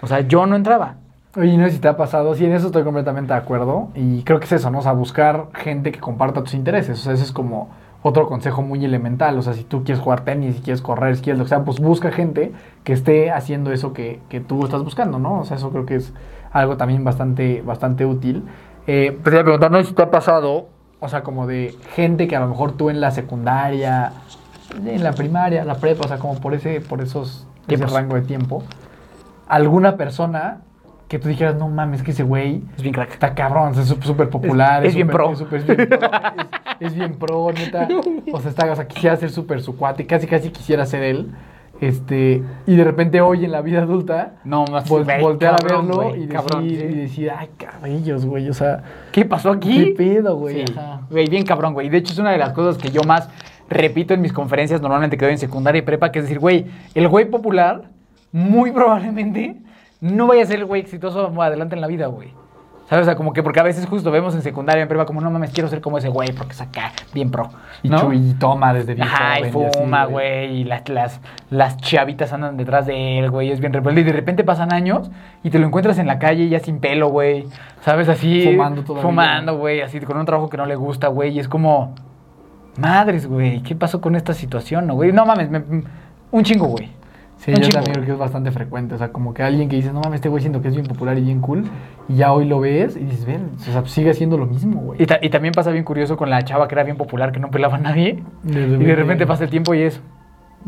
O 0.02 0.06
sea, 0.06 0.20
yo 0.20 0.46
no 0.46 0.56
entraba. 0.56 0.96
Oye, 1.36 1.56
no 1.56 1.64
sé 1.66 1.72
si 1.72 1.78
te 1.78 1.88
ha 1.88 1.96
pasado, 1.96 2.34
sí, 2.34 2.44
en 2.44 2.52
eso 2.52 2.66
estoy 2.66 2.82
completamente 2.82 3.32
de 3.32 3.38
acuerdo. 3.38 3.88
Y 3.94 4.22
creo 4.24 4.38
que 4.40 4.46
es 4.46 4.52
eso, 4.52 4.70
¿no? 4.70 4.80
O 4.80 4.82
sea, 4.82 4.92
buscar 4.92 5.46
gente 5.54 5.92
que 5.92 6.00
comparta 6.00 6.42
tus 6.42 6.54
intereses. 6.54 6.98
O 6.98 7.02
sea, 7.02 7.12
ese 7.12 7.22
es 7.22 7.32
como 7.32 7.70
otro 8.02 8.26
consejo 8.26 8.62
muy 8.62 8.84
elemental. 8.84 9.38
O 9.38 9.42
sea, 9.42 9.54
si 9.54 9.64
tú 9.64 9.84
quieres 9.84 10.02
jugar 10.02 10.24
tenis, 10.24 10.56
si 10.56 10.62
quieres 10.62 10.82
correr, 10.82 11.16
si 11.16 11.22
quieres 11.22 11.38
lo 11.38 11.44
que 11.44 11.50
sea, 11.50 11.64
pues 11.64 11.80
busca 11.80 12.10
gente 12.10 12.52
que 12.84 12.92
esté 12.92 13.30
haciendo 13.30 13.72
eso 13.72 13.92
que, 13.92 14.20
que 14.28 14.40
tú 14.40 14.64
estás 14.64 14.82
buscando, 14.82 15.18
¿no? 15.18 15.40
O 15.40 15.44
sea, 15.44 15.56
eso 15.56 15.70
creo 15.70 15.86
que 15.86 15.96
es 15.96 16.12
algo 16.52 16.76
también 16.76 17.04
bastante, 17.04 17.62
bastante 17.62 18.06
útil. 18.06 18.44
Eh, 18.86 19.12
pues 19.12 19.24
te 19.24 19.30
iba 19.30 19.40
a 19.40 19.44
preguntar, 19.44 19.70
no 19.70 19.82
si 19.82 19.92
te 19.92 20.02
ha 20.02 20.10
pasado, 20.10 20.68
o 21.00 21.08
sea, 21.08 21.22
como 21.22 21.46
de 21.46 21.74
gente 21.94 22.26
que 22.26 22.36
a 22.36 22.40
lo 22.40 22.48
mejor 22.48 22.72
tú 22.72 22.90
en 22.90 23.00
la 23.00 23.10
secundaria, 23.10 24.12
en 24.84 25.02
la 25.02 25.12
primaria, 25.12 25.64
la 25.64 25.74
prepa, 25.74 26.04
o 26.04 26.08
sea, 26.08 26.18
como 26.18 26.40
por 26.40 26.54
ese, 26.54 26.80
por 26.80 27.00
esos, 27.00 27.46
ese 27.68 27.86
rango 27.86 28.16
de 28.16 28.22
tiempo, 28.22 28.62
alguna 29.48 29.96
persona 29.96 30.62
que 31.10 31.18
tú 31.18 31.28
dijeras, 31.28 31.56
no 31.56 31.68
mames, 31.68 32.02
que 32.04 32.12
ese 32.12 32.22
güey 32.22 32.62
Es 32.76 32.82
bien 32.82 32.94
crack. 32.94 33.10
está 33.12 33.34
cabrón, 33.34 33.72
es 33.76 33.88
súper 33.88 34.30
popular. 34.30 34.84
Es- 34.84 34.90
es 34.90 34.94
bien 34.94 35.08
pro. 35.08 35.32
Es, 35.32 35.38
bien 35.66 35.76
pro, 35.76 35.98
es- 36.80 36.86
es 36.86 36.94
bien 36.94 37.12
pro, 37.14 37.52
neta. 37.52 37.88
O 38.32 38.40
sea, 38.40 38.50
está, 38.50 38.70
o 38.70 38.76
sea, 38.76 38.86
quisiera 38.86 39.16
ser 39.16 39.30
súper 39.30 39.60
su 39.60 39.76
cuate, 39.76 40.06
casi 40.06 40.26
casi 40.28 40.50
quisiera 40.50 40.86
ser 40.86 41.02
él. 41.02 41.30
Este, 41.80 42.42
y 42.66 42.76
de 42.76 42.84
repente 42.84 43.20
hoy 43.22 43.44
en 43.44 43.52
la 43.52 43.60
vida 43.62 43.82
adulta, 43.82 44.34
No, 44.44 44.64
más 44.66 44.88
vol- 44.88 45.20
voltear 45.20 45.56
cabrón, 45.56 45.90
a 45.90 45.96
verlo 45.96 46.10
y, 46.14 46.20
decir, 46.20 46.28
cabrón, 46.32 46.68
sí. 46.68 46.74
y 46.74 46.76
decir, 46.76 47.30
ay, 47.36 47.48
cabellos, 47.56 48.24
güey, 48.26 48.48
o 48.50 48.52
sea, 48.54 48.82
¿Qué 49.12 49.24
pasó 49.24 49.50
aquí? 49.50 49.86
¿qué 49.86 49.94
pedo, 49.96 50.36
güey? 50.36 50.66
Sí, 50.66 50.74
güey, 51.10 51.28
bien 51.28 51.44
cabrón, 51.44 51.72
güey. 51.72 51.88
De 51.88 51.96
hecho, 51.96 52.12
es 52.12 52.18
una 52.18 52.30
de 52.32 52.38
las 52.38 52.52
cosas 52.52 52.80
que 52.80 52.90
yo 52.90 53.00
más 53.04 53.28
repito 53.68 54.12
en 54.14 54.20
mis 54.20 54.32
conferencias, 54.32 54.80
normalmente 54.82 55.16
que 55.16 55.24
doy 55.24 55.32
en 55.32 55.38
secundaria 55.38 55.78
y 55.80 55.82
prepa, 55.82 56.12
que 56.12 56.18
es 56.20 56.26
decir, 56.26 56.38
güey, 56.38 56.66
el 56.94 57.08
güey 57.08 57.24
popular, 57.30 57.82
muy 58.30 58.70
probablemente, 58.72 59.56
no 60.00 60.26
vaya 60.26 60.42
a 60.42 60.46
ser 60.46 60.58
el 60.60 60.64
güey 60.64 60.80
exitoso 60.82 61.30
más 61.30 61.48
adelante 61.48 61.74
en 61.74 61.80
la 61.80 61.86
vida, 61.86 62.06
güey. 62.06 62.32
¿Sabes? 62.88 63.04
O 63.04 63.06
sea, 63.06 63.14
como 63.14 63.32
que 63.32 63.44
porque 63.44 63.60
a 63.60 63.62
veces 63.62 63.86
justo 63.86 64.10
vemos 64.10 64.34
en 64.34 64.42
secundaria 64.42 64.82
en 64.82 64.88
prepa 64.88 65.06
como, 65.06 65.20
no 65.20 65.30
mames, 65.30 65.52
quiero 65.52 65.68
ser 65.68 65.80
como 65.80 65.98
ese 65.98 66.08
güey 66.08 66.32
porque 66.32 66.54
es 66.54 66.60
acá, 66.60 66.90
bien 67.14 67.30
pro. 67.30 67.48
Y, 67.84 67.88
¿no? 67.88 68.12
y 68.12 68.34
toma 68.34 68.74
desde 68.74 68.94
bien 68.94 69.06
Ajá, 69.06 69.38
y 69.38 69.52
joven 69.52 69.68
así, 69.68 69.78
fuma, 69.78 70.04
güey, 70.06 70.56
y 70.56 70.64
las, 70.64 70.88
las, 70.88 71.20
las 71.50 71.76
chavitas 71.76 72.32
andan 72.32 72.56
detrás 72.56 72.86
de 72.86 73.20
él, 73.20 73.30
güey, 73.30 73.52
es 73.52 73.60
bien 73.60 73.72
rebelde. 73.72 74.00
Y 74.00 74.04
de 74.04 74.12
repente 74.12 74.42
pasan 74.42 74.72
años 74.72 75.08
y 75.44 75.50
te 75.50 75.60
lo 75.60 75.66
encuentras 75.68 75.98
en 75.98 76.08
la 76.08 76.18
calle 76.18 76.48
ya 76.48 76.58
sin 76.58 76.80
pelo, 76.80 77.10
güey, 77.10 77.46
¿sabes? 77.82 78.08
Así. 78.08 78.42
Fumando 78.42 78.82
todavía. 78.82 79.08
Fumando, 79.08 79.56
güey, 79.56 79.82
así 79.82 80.00
con 80.00 80.16
un 80.16 80.26
trabajo 80.26 80.50
que 80.50 80.56
no 80.56 80.66
le 80.66 80.74
gusta, 80.74 81.06
güey, 81.06 81.30
y 81.30 81.38
es 81.38 81.46
como, 81.46 81.94
madres, 82.76 83.26
güey, 83.28 83.62
¿qué 83.62 83.76
pasó 83.76 84.00
con 84.00 84.16
esta 84.16 84.34
situación, 84.34 84.88
no, 84.88 84.94
güey? 84.94 85.12
No 85.12 85.24
mames, 85.26 85.48
me- 85.48 85.62
un 86.32 86.42
chingo, 86.42 86.66
güey. 86.66 86.88
Sí, 87.42 87.52
yo 87.52 87.68
también 87.70 87.94
creo 87.94 88.04
que 88.04 88.12
es 88.12 88.18
bastante 88.18 88.50
frecuente. 88.50 88.94
O 88.94 88.98
sea, 88.98 89.08
como 89.12 89.32
que 89.32 89.42
alguien 89.42 89.68
que 89.68 89.76
dice, 89.76 89.92
no 89.92 90.00
mames, 90.00 90.16
este 90.16 90.28
güey 90.28 90.42
siento 90.42 90.60
que 90.60 90.68
es 90.68 90.74
bien 90.74 90.86
popular 90.86 91.16
y 91.16 91.22
bien 91.22 91.40
cool. 91.40 91.64
Y 92.08 92.16
ya 92.16 92.32
hoy 92.34 92.44
lo 92.44 92.60
ves 92.60 92.96
y 92.96 93.00
dices, 93.00 93.24
ven, 93.24 93.50
o 93.56 93.58
sea, 93.60 93.84
sigue 93.86 94.10
haciendo 94.10 94.36
lo 94.36 94.44
mismo, 94.46 94.80
güey. 94.82 95.02
Y, 95.02 95.06
ta- 95.06 95.18
y 95.22 95.30
también 95.30 95.52
pasa 95.54 95.70
bien 95.70 95.84
curioso 95.84 96.16
con 96.18 96.28
la 96.28 96.42
chava 96.44 96.68
que 96.68 96.74
era 96.74 96.84
bien 96.84 96.96
popular, 96.98 97.32
que 97.32 97.40
no 97.40 97.50
pelaba 97.50 97.76
a 97.76 97.80
nadie. 97.80 98.22
Y 98.44 98.50
de 98.50 98.94
repente 98.94 99.26
pasa 99.26 99.44
el 99.44 99.50
tiempo 99.50 99.72
y 99.74 99.82
es, 99.82 100.00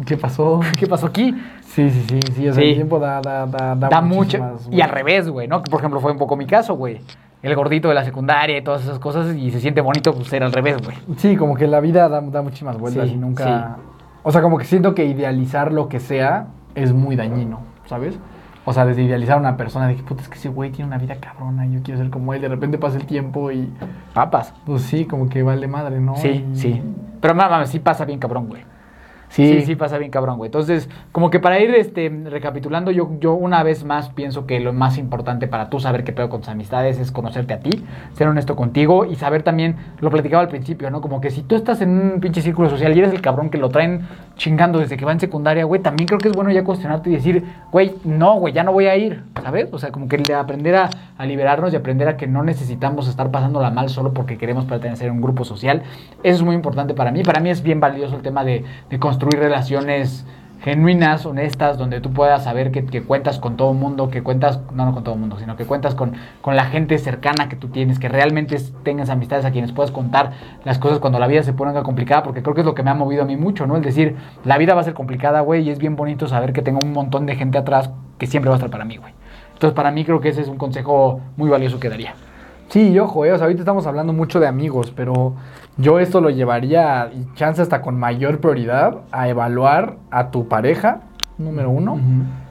¿Qué 0.07 0.17
pasó? 0.17 0.61
¿qué 0.79 0.87
pasó 0.87 1.07
aquí? 1.09 1.35
Sí, 1.61 1.91
sí, 1.91 2.05
sí, 2.09 2.21
sí. 2.33 2.49
O 2.49 2.55
sea, 2.55 2.63
Sí. 2.63 2.71
el 2.71 2.75
tiempo 2.77 2.99
da, 2.99 3.21
da, 3.21 3.45
da, 3.45 3.75
da, 3.75 4.01
mucho. 4.01 4.39
Y 4.71 4.81
al 4.81 4.89
revés, 4.89 5.29
güey, 5.29 5.49
¿no? 5.49 5.63
Que 5.63 5.71
por 5.71 5.81
ejemplo 5.81 6.01
fue 6.01 6.13
un 6.13 6.19
poco 6.19 6.35
mi 6.37 6.47
caso, 6.47 6.75
güey. 6.75 7.01
El 7.43 7.55
gordito 7.55 7.89
de 7.91 7.95
la 7.95 8.05
secundaria 8.05 8.57
y 8.57 8.63
todas 8.63 8.83
esas 8.85 8.99
cosas 8.99 9.37
y 9.37 9.51
se 9.51 9.61
siente 9.61 9.83
bonito 9.83 10.15
pues 10.15 10.29
ser 10.29 10.43
al 10.45 10.53
revés, 10.53 10.77
güey. 10.83 10.97
Sí, 11.19 11.37
como 11.37 11.55
que 11.57 11.67
la 11.67 11.81
vida 11.81 12.09
da, 12.09 12.23
da 12.23 12.41
muchísimas 12.41 12.79
vueltas 12.79 13.09
Sí, 13.09 13.15
y 13.15 13.19
nunca... 13.19 13.77
O 14.23 14.31
sea, 14.33 14.41
como 14.41 14.57
que 14.57 14.65
siento 14.65 14.95
que 14.95 15.05
idealizar 15.05 15.73
lo 15.73 15.89
que 15.91 15.99
sea 16.01 16.47
es 16.75 16.93
muy 16.93 17.17
dañino, 17.17 17.61
¿sabes? 17.87 18.19
O 18.65 18.73
sea, 18.73 18.85
desde 18.87 19.03
idealizar 19.03 19.37
a 19.39 19.41
una 19.41 19.57
persona 19.57 19.89
de 19.89 19.97
que, 19.97 20.03
puta, 20.05 20.23
es 20.23 20.29
que 20.29 20.37
ese 20.39 20.49
güey 20.49 20.71
tiene 20.71 20.87
una 20.87 20.99
vida 20.99 21.17
cabrona 21.17 21.67
y 21.67 21.73
yo 21.73 21.83
quiero 21.83 21.99
ser 22.01 22.11
como 22.11 22.33
él. 22.33 22.41
De 22.43 22.49
repente 22.49 22.79
pasa 22.79 22.97
el 22.97 23.07
tiempo 23.07 23.51
y, 23.51 23.69
Papas. 24.15 24.55
pues 24.65 24.83
sí, 24.83 25.05
como 25.05 25.29
que 25.29 25.43
vale 25.43 25.67
madre, 25.67 25.99
¿no? 25.99 26.15
Sí, 26.17 26.47
Y- 26.53 26.57
sí. 26.57 26.83
Pero 27.21 27.35
mames, 27.35 27.71
sí 27.71 27.81
pasa 27.81 28.05
bien 28.05 28.19
cabrón, 28.21 28.49
güey. 28.49 28.63
Sí, 29.33 29.49
Sí, 29.49 29.63
sí 29.63 29.77
pasa 29.77 29.97
bien 29.97 30.11
cabrón, 30.11 30.37
güey. 30.37 30.49
Entonces, 30.49 30.91
como 31.11 31.31
que 31.31 31.41
para 31.41 31.59
ir 31.59 31.75
este, 31.75 32.11
recapitulando, 32.27 32.91
yo, 32.91 33.13
yo 33.19 33.33
una 33.33 33.63
vez 33.63 33.83
más 33.83 34.11
pienso 34.11 34.47
que 34.47 34.61
lo 34.61 34.75
más 34.75 34.99
importante 34.99 35.47
para 35.47 35.71
tú 35.71 35.81
saber 35.81 36.05
qué 36.05 36.13
pedo 36.13 36.29
con 36.29 36.41
tus 36.41 36.51
amistades 36.51 36.99
es 36.99 37.11
conocerte 37.11 37.55
a 37.55 37.61
ti, 37.61 37.83
ser 38.13 38.29
honesto 38.29 38.57
contigo 38.57 39.07
y 39.07 39.15
saber 39.15 39.43
también, 39.43 39.77
lo 40.01 40.11
platicaba 40.11 40.43
al 40.43 40.49
principio, 40.49 40.91
¿no? 40.91 41.01
Como 41.01 41.23
que 41.23 41.31
si 41.31 41.41
tú 41.41 41.57
estás 41.57 41.81
en 41.81 41.89
un 41.91 42.21
pinche 42.21 42.43
círculo 42.43 42.69
social 42.69 42.95
y 42.95 42.99
eres 42.99 43.11
el 43.13 43.23
cabrón 43.23 43.49
que 43.49 43.57
lo 43.57 43.71
traen 43.71 44.03
chingando 44.37 44.79
desde 44.79 44.99
que 44.99 45.07
va 45.07 45.13
en 45.13 45.21
secundaria, 45.21 45.65
güey, 45.65 45.81
también 45.81 46.09
creo 46.09 46.19
que 46.19 46.29
es 46.29 46.35
bueno 46.35 46.51
ya 46.51 46.63
cuestionarte 46.63 47.09
y 47.09 47.15
decir, 47.15 47.43
güey, 47.71 47.95
no, 48.05 48.39
güey, 48.39 48.53
ya 48.53 48.65
no 48.65 48.73
voy 48.75 48.87
a 48.87 48.97
ir, 48.99 49.23
¿sabes? 49.43 49.73
O 49.73 49.79
sea, 49.79 49.93
como 49.93 50.09
que 50.09 50.23
aprender 50.35 50.77
a, 50.77 50.91
a 51.17 51.25
liberarnos 51.25 51.73
y 51.73 51.77
aprender 51.77 52.07
a 52.09 52.19
que 52.19 52.27
no 52.27 52.43
necesitamos 52.43 53.09
estar 53.09 53.31
pasándola 53.31 53.71
mal 53.71 53.89
solo 53.89 54.13
porque 54.13 54.37
queremos 54.37 54.67
pertenecer 54.67 55.09
a 55.09 55.13
un 55.13 55.23
grupo 55.23 55.47
social. 55.47 55.85
Eso 56.23 56.37
es 56.37 56.43
muy 56.43 56.55
importante 56.55 56.93
para 56.93 57.11
mí. 57.13 57.23
Para 57.23 57.41
mí 57.41 57.49
es 57.49 57.63
bien 57.63 57.81
valioso 57.81 58.17
el 58.17 58.23
tema 58.23 58.45
de, 58.45 58.65
de 58.91 58.99
construir 58.99 59.22
relaciones 59.31 60.27
genuinas, 60.63 61.27
honestas, 61.27 61.77
donde 61.77 62.01
tú 62.01 62.13
puedas 62.13 62.45
saber 62.45 62.71
que, 62.71 62.87
que 62.87 63.03
cuentas 63.03 63.41
con 63.41 63.57
todo 63.57 63.73
el 63.73 63.79
mundo, 63.79 64.11
que 64.11 64.23
cuentas, 64.23 64.61
no, 64.73 64.85
no 64.85 64.95
con 64.95 65.03
todo 65.03 65.15
el 65.17 65.21
mundo, 65.21 65.37
sino 65.39 65.57
que 65.57 65.65
cuentas 65.65 65.97
con, 65.97 66.13
con 66.41 66.55
la 66.55 66.67
gente 66.67 66.99
cercana 66.99 67.49
que 67.49 67.57
tú 67.57 67.69
tienes, 67.69 67.99
que 67.99 68.09
realmente 68.09 68.57
tengas 68.85 69.11
amistades 69.11 69.45
a 69.45 69.51
quienes 69.51 69.73
puedas 69.73 69.91
contar 69.91 70.33
las 70.65 70.79
cosas 70.79 71.01
cuando 71.01 71.19
la 71.19 71.27
vida 71.27 71.43
se 71.43 71.53
ponga 71.53 71.83
complicada, 71.83 72.23
porque 72.23 72.43
creo 72.43 72.55
que 72.55 72.61
es 72.61 72.67
lo 72.67 72.75
que 72.75 72.85
me 72.85 72.91
ha 72.91 72.95
movido 72.95 73.23
a 73.23 73.25
mí 73.25 73.37
mucho, 73.37 73.67
¿no? 73.67 73.77
El 73.77 73.83
decir, 73.83 74.15
la 74.45 74.57
vida 74.57 74.75
va 74.75 74.83
a 74.83 74.85
ser 74.85 74.95
complicada, 74.95 75.41
güey, 75.41 75.63
y 75.63 75.71
es 75.71 75.79
bien 75.79 75.97
bonito 75.97 76.29
saber 76.29 76.53
que 76.53 76.63
tengo 76.63 76.79
un 76.85 76.93
montón 76.93 77.27
de 77.27 77.35
gente 77.35 77.59
atrás 77.59 77.91
que 78.19 78.29
siempre 78.29 78.49
va 78.49 78.55
a 78.55 78.59
estar 78.59 78.71
para 78.71 78.85
mí, 78.85 78.99
güey. 78.99 79.13
Entonces, 79.55 79.75
para 79.75 79.91
mí 79.91 80.05
creo 80.05 80.21
que 80.21 80.29
ese 80.29 80.43
es 80.43 80.49
un 80.49 80.59
consejo 80.59 81.21
muy 81.37 81.51
valioso 81.51 81.81
que 81.81 81.89
daría. 81.89 82.15
Sí, 82.69 82.91
y 82.91 82.99
ojo, 83.01 83.25
eh, 83.25 83.33
o 83.33 83.37
sea, 83.37 83.45
ahorita 83.45 83.63
estamos 83.63 83.87
hablando 83.87 84.13
mucho 84.13 84.41
de 84.41 84.47
amigos, 84.47 84.93
pero 84.97 85.35
yo 85.77 85.99
esto 85.99 86.21
lo 86.21 86.31
llevaría, 86.31 87.11
y 87.15 87.27
chance 87.35 87.63
hasta 87.63 87.81
con 87.81 87.99
mayor 87.99 88.41
prioridad, 88.41 88.99
a 89.11 89.29
evaluar 89.29 89.97
a 90.11 90.31
tu 90.31 90.49
pareja, 90.49 91.01
número 91.39 91.71
uno, 91.71 91.99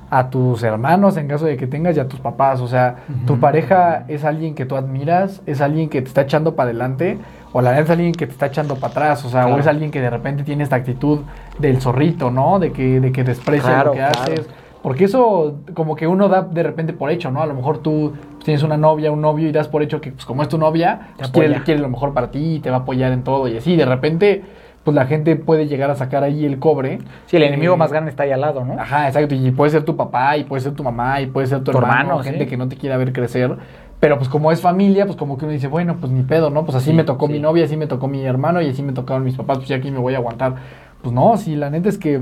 a 0.09 0.30
tus 0.30 0.61
hermanos 0.63 1.15
en 1.15 1.28
caso 1.30 1.45
de 1.45 1.55
que 1.55 1.67
tengas 1.67 1.95
y 1.95 1.99
a 2.01 2.07
tus 2.07 2.19
papás. 2.19 2.59
O 2.59 2.67
sea, 2.67 2.97
tu 3.26 3.39
pareja 3.39 4.03
es 4.09 4.26
alguien 4.26 4.55
que 4.55 4.65
tú 4.65 4.76
admiras, 4.76 5.41
es 5.45 5.61
alguien 5.61 5.88
que 5.89 6.01
te 6.01 6.07
está 6.09 6.22
echando 6.22 6.55
para 6.55 6.69
adelante, 6.69 7.17
o 7.53 7.61
la 7.61 7.72
neta 7.72 7.84
es 7.84 7.89
alguien 7.91 8.11
que 8.13 8.26
te 8.26 8.34
está 8.34 8.47
echando 8.47 8.76
para 8.76 8.91
atrás, 8.91 9.24
o 9.26 9.30
sea, 9.30 9.41
Claro. 9.43 9.55
o 9.55 9.59
es 9.59 9.67
alguien 9.67 9.91
que 9.91 10.01
de 10.01 10.09
repente 10.09 10.43
tiene 10.43 10.63
esta 10.63 10.76
actitud 10.78 11.19
del 11.59 11.80
zorrito, 11.82 12.32
¿no? 12.32 12.59
De 12.59 12.72
que, 12.74 12.99
de 12.99 13.11
que 13.11 13.24
desprecia 13.24 13.69
Claro, 13.69 13.86
lo 13.89 13.91
que 13.93 13.97
claro. 13.99 14.19
haces. 14.22 14.49
Porque 14.82 15.03
eso 15.03 15.59
como 15.75 15.95
que 15.95 16.07
uno 16.07 16.27
da 16.27 16.41
de 16.41 16.63
repente 16.63 16.93
por 16.93 17.11
hecho, 17.11 17.29
¿no? 17.32 17.41
A 17.41 17.45
lo 17.45 17.53
mejor 17.53 17.79
tú 17.79 18.13
tienes 18.43 18.63
una 18.63 18.77
novia, 18.77 19.11
un 19.11 19.21
novio 19.21 19.47
y 19.47 19.51
das 19.51 19.67
por 19.67 19.84
hecho 19.84 20.01
que 20.01 20.11
pues 20.11 20.25
como 20.25 20.41
es 20.41 20.49
tu 20.49 20.57
novia, 20.57 21.09
pues, 21.17 21.29
quiere, 21.29 21.61
quiere 21.63 21.79
lo 21.79 21.89
mejor 21.89 22.13
para 22.13 22.32
ti 22.32 22.55
y 22.55 22.59
te 22.59 22.71
va 22.71 22.77
a 22.77 22.79
apoyar 22.79 23.11
en 23.11 23.23
todo 23.23 23.47
y 23.47 23.57
así. 23.57 23.75
De 23.75 23.86
repente, 23.86 24.43
pues 24.84 24.95
la 24.95 25.05
gente 25.05 25.36
puede 25.36 25.67
llegar 25.67 25.91
a 25.91 25.95
sacar 25.95 26.23
ahí 26.23 26.45
el 26.45 26.57
cobre. 26.57 26.97
Sí, 27.27 27.38
el 27.38 27.43
enemigo 27.43 27.75
Eh, 27.75 27.77
más 27.77 27.91
grande 27.91 28.09
está 28.09 28.23
ahí 28.23 28.32
al 28.32 28.41
lado, 28.41 28.65
¿no? 28.65 28.73
Ajá, 28.79 29.07
exacto. 29.07 29.36
Y 29.36 29.51
puede 29.51 29.69
ser 29.69 29.84
tu 29.84 29.95
papá, 29.95 30.36
y 30.38 30.45
puede 30.45 30.61
ser 30.63 30.73
tu 30.73 30.84
mamá, 30.84 31.21
y 31.21 31.27
puede 31.27 31.45
ser 31.45 31.59
tu, 31.63 31.71
Tu 31.71 31.77
hermano, 31.77 31.99
hermano, 31.99 32.23
gente 32.23 32.45
sí. 32.45 32.49
que 32.49 32.57
no 32.57 32.67
te 32.67 32.75
quiera 32.75 32.97
ver 32.97 33.13
crecer. 33.13 33.55
Pero 33.99 34.17
pues 34.17 34.29
como 34.29 34.51
es 34.51 34.61
familia, 34.61 35.05
pues 35.05 35.15
como 35.15 35.38
que 35.38 35.45
uno 35.45 35.53
dice, 35.53 35.67
bueno, 35.67 35.97
pues 35.99 36.11
ni 36.11 36.23
pedo, 36.23 36.49
¿no? 36.49 36.65
Pues 36.65 36.75
así 36.75 36.89
Sí, 36.89 36.93
me 36.95 37.03
tocó 37.03 37.27
sí. 37.27 37.34
mi 37.34 37.39
novia, 37.39 37.65
así 37.65 37.77
me 37.77 37.86
tocó 37.86 38.07
mi 38.07 38.25
hermano 38.25 38.59
y 38.59 38.69
así 38.69 38.82
me 38.82 38.93
tocaron 38.93 39.23
mis 39.23 39.36
papás, 39.36 39.59
pues 39.59 39.69
ya 39.69 39.75
aquí 39.75 39.91
me 39.91 39.99
voy 39.99 40.15
a 40.15 40.17
aguantar. 40.17 40.55
Pues 41.03 41.13
no, 41.13 41.38
si 41.38 41.55
la 41.55 41.69
neta 41.69 41.88
es 41.88 41.99
que, 41.99 42.19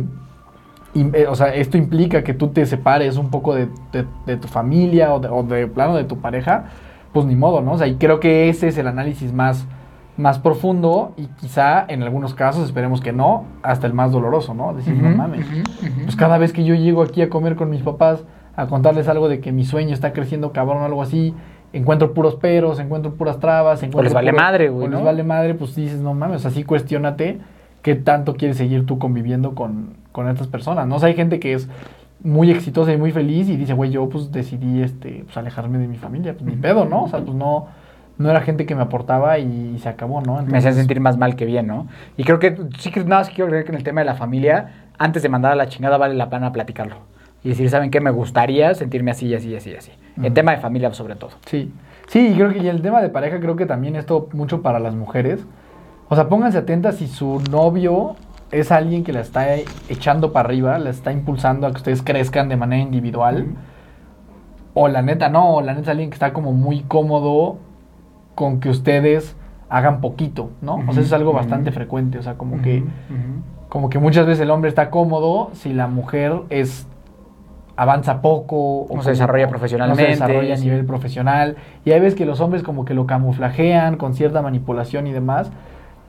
o 1.30 1.36
sea, 1.36 1.54
esto 1.54 1.78
implica 1.78 2.24
que 2.24 2.34
tú 2.34 2.48
te 2.50 2.66
separes 2.66 3.18
un 3.18 3.30
poco 3.30 3.54
de, 3.56 3.68
de- 3.92 4.06
de 4.26 4.38
tu 4.38 4.48
familia 4.48 5.14
o 5.14 5.20
de, 5.20 5.28
o 5.30 5.44
de 5.44 5.68
plano 5.68 5.96
de 5.96 6.04
tu 6.04 6.18
pareja, 6.18 6.66
pues 7.14 7.26
ni 7.26 7.36
modo, 7.36 7.62
¿no? 7.62 7.74
O 7.74 7.78
sea, 7.78 7.88
y 7.88 7.96
creo 7.96 8.20
que 8.20 8.50
ese 8.50 8.68
es 8.68 8.78
el 8.78 8.88
análisis 8.88 9.32
más, 9.34 9.66
más 10.18 10.40
profundo 10.40 11.14
y 11.18 11.28
quizá 11.40 11.86
en 11.88 12.04
algunos 12.04 12.34
casos, 12.34 12.66
esperemos 12.66 13.02
que 13.02 13.14
no, 13.14 13.46
hasta 13.64 13.88
el 13.88 13.94
más 13.94 14.12
doloroso, 14.12 14.54
¿no? 14.54 14.74
Decir, 14.74 14.94
no 14.96 15.10
mames. 15.16 15.46
Pues 16.04 16.16
cada 16.16 16.38
vez 16.38 16.54
que 16.54 16.64
yo 16.64 16.76
llego 16.76 17.02
aquí 17.04 17.22
a 17.22 17.30
comer 17.30 17.56
con 17.56 17.70
mis 17.70 17.82
papás, 17.82 18.24
a 18.56 18.66
contarles 18.68 19.08
algo 19.08 19.30
de 19.30 19.40
que 19.40 19.52
mi 19.52 19.64
sueño 19.66 19.94
está 19.94 20.12
creciendo 20.12 20.52
cabrón 20.52 20.82
o 20.82 20.86
algo 20.86 21.02
así, 21.02 21.34
encuentro 21.72 22.14
puros 22.14 22.36
peros, 22.36 22.80
encuentro 22.80 23.14
puras 23.14 23.40
trabas, 23.40 23.82
encuentro 23.84 24.04
les 24.04 24.14
vale 24.14 24.32
madre, 24.34 24.70
güey, 24.70 24.88
o 24.88 24.90
les 24.90 25.06
vale 25.06 25.24
madre, 25.24 25.54
pues 25.54 25.76
dices, 25.76 26.02
no 26.02 26.14
mames, 26.16 26.46
así 26.46 26.64
cuestionate 26.64 27.38
qué 27.84 27.96
tanto 27.96 28.34
quieres 28.36 28.58
seguir 28.58 28.86
tú 28.86 29.00
conviviendo 29.00 29.56
con, 29.56 29.94
con 30.12 30.28
estas 30.30 30.48
personas, 30.48 30.88
¿no? 30.88 30.96
O 30.96 31.00
sea, 31.00 31.08
hay 31.08 31.16
gente 31.16 31.40
que 31.40 31.54
es 31.54 31.70
muy 32.24 32.52
exitosa 32.52 32.92
y 32.92 32.98
muy 32.98 33.12
feliz 33.12 33.48
y 33.50 33.56
dice, 33.56 33.74
güey, 33.74 33.92
yo 33.92 34.10
pues 34.10 34.32
decidí 34.32 34.82
este, 34.82 35.24
pues, 35.26 35.38
alejarme 35.38 35.78
de 35.78 35.88
mi 35.88 35.98
familia, 35.98 36.34
pues 36.34 36.44
ni 36.44 36.56
pedo, 36.56 36.86
¿no? 36.86 37.04
O 37.04 37.08
sea, 37.08 37.20
pues 37.20 37.36
no, 37.36 37.68
no 38.18 38.30
era 38.30 38.42
gente 38.42 38.66
que 38.66 38.76
me 38.76 38.82
aportaba 38.82 39.40
y, 39.40 39.78
se 39.80 39.90
acabó, 39.90 40.22
¿no? 40.22 40.42
me 40.44 40.58
hacían 40.58 40.74
sentir 40.74 41.00
más 41.00 41.18
mal 41.18 41.36
que 41.36 41.46
bien, 41.46 41.68
¿no? 41.68 41.88
Y 42.18 42.24
creo 42.24 42.40
que 42.40 42.58
sí 42.78 42.92
que 42.92 43.00
nada 43.04 43.22
más 43.22 43.30
quiero 43.30 43.50
creer 43.50 43.64
que 43.64 43.72
en 43.72 43.78
el 43.78 43.84
tema 43.84 44.02
de 44.02 44.06
la 44.06 44.16
familia, 44.16 44.90
antes 44.98 45.24
de 45.24 45.30
mandar 45.30 45.54
a 45.54 45.56
la 45.56 45.68
chingada 45.68 45.98
vale 45.98 46.16
la 46.16 46.30
pena 46.30 46.52
platicarlo. 46.52 46.98
Y 47.42 47.50
decir, 47.50 47.70
¿saben 47.70 47.90
qué? 47.90 48.02
Me 48.02 48.12
gustaría 48.12 48.74
sentirme 48.74 49.12
así, 49.12 49.34
así, 49.34 49.56
así, 49.56 49.74
así. 49.74 49.92
El 50.22 50.34
tema 50.34 50.52
de 50.52 50.58
familia 50.58 50.94
sobre 50.94 51.16
todo. 51.16 51.32
Sí. 51.46 51.72
Sí, 52.08 52.28
y 52.28 52.34
creo 52.34 52.52
que 52.52 52.60
y 52.60 52.68
el 52.68 52.82
tema 52.82 53.02
de 53.02 53.10
pareja 53.10 53.40
creo 53.40 53.56
que 53.56 53.66
también 53.66 53.96
esto 53.96 54.28
mucho 54.34 54.62
para 54.62 54.80
las 54.80 54.96
mujeres. 54.96 55.46
O 56.10 56.16
sea, 56.16 56.28
pónganse 56.28 56.58
atentas 56.58 56.98
si 56.98 57.08
su 57.08 57.42
novio 57.52 58.16
es 58.52 58.72
alguien 58.72 59.04
que 59.04 59.14
la 59.14 59.22
está 59.22 59.56
echando 59.90 60.32
para 60.32 60.48
arriba, 60.48 60.78
la 60.80 60.90
está 60.90 61.12
impulsando 61.12 61.68
a 61.68 61.72
que 61.72 61.78
ustedes 61.78 62.02
crezcan 62.02 62.50
de 62.50 62.58
manera 62.58 62.82
individual. 62.82 63.48
O 64.74 64.88
la 64.88 65.02
neta 65.02 65.30
no, 65.30 65.56
o 65.56 65.62
la 65.62 65.74
neta 65.74 65.84
es 65.84 65.90
alguien 65.90 66.10
que 66.10 66.16
está 66.16 66.34
como 66.34 66.54
muy 66.54 66.82
cómodo 66.82 67.58
con 68.36 68.60
que 68.60 68.70
ustedes 68.70 69.36
hagan 69.70 70.02
poquito, 70.02 70.52
¿no? 70.62 70.76
O 70.76 70.94
sea, 70.94 70.94
eso 70.94 71.02
es 71.02 71.14
algo 71.14 71.34
bastante 71.34 71.72
frecuente, 71.72 72.18
o 72.18 72.24
sea, 72.24 72.36
como 72.36 72.62
que 72.62 72.84
como 73.68 73.90
que 73.90 74.00
muchas 74.00 74.26
veces 74.26 74.42
el 74.42 74.50
hombre 74.50 74.70
está 74.70 74.90
cómodo 74.90 75.52
si 75.54 75.74
la 75.74 75.88
mujer 75.88 76.34
es 76.50 76.88
avanza 77.76 78.22
poco 78.22 78.84
o 78.84 79.02
se 79.02 79.12
desarrolla 79.12 79.48
profesionalmente, 79.48 80.04
se 80.04 80.10
desarrolla 80.10 80.56
a 80.56 80.58
nivel 80.58 80.86
profesional. 80.86 81.56
Y 81.86 81.92
hay 81.92 82.00
veces 82.00 82.16
que 82.16 82.26
los 82.26 82.42
hombres 82.42 82.64
como 82.64 82.84
que 82.84 82.94
lo 82.94 83.06
camuflajean 83.06 83.96
con 83.96 84.16
cierta 84.16 84.42
manipulación 84.42 85.08
y 85.08 85.14
demás 85.14 85.52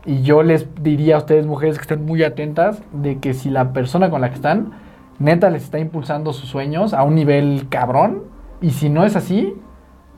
y 0.07 0.23
yo 0.23 0.43
les 0.43 0.67
diría 0.83 1.17
a 1.17 1.19
ustedes, 1.19 1.47
mujeres, 1.47 1.77
que 1.77 1.83
estén 1.83 2.05
muy 2.05 2.23
atentas 2.23 2.83
de 2.93 3.19
que 3.19 3.35
si 3.35 3.51
la 3.51 3.73
persona 3.73 4.11
con 4.11 4.21
la 4.21 4.31
que 4.31 4.37
están, 4.37 4.73
neta, 5.19 5.51
les 5.51 5.65
está 5.65 5.79
impulsando 5.79 6.33
sus 6.33 6.49
sueños 6.49 6.95
a 6.95 7.03
un 7.03 7.15
nivel 7.15 7.67
cabrón, 7.69 8.25
y 8.63 8.71
si 8.71 8.89
no 8.89 9.05
es 9.05 9.17
así, 9.17 9.55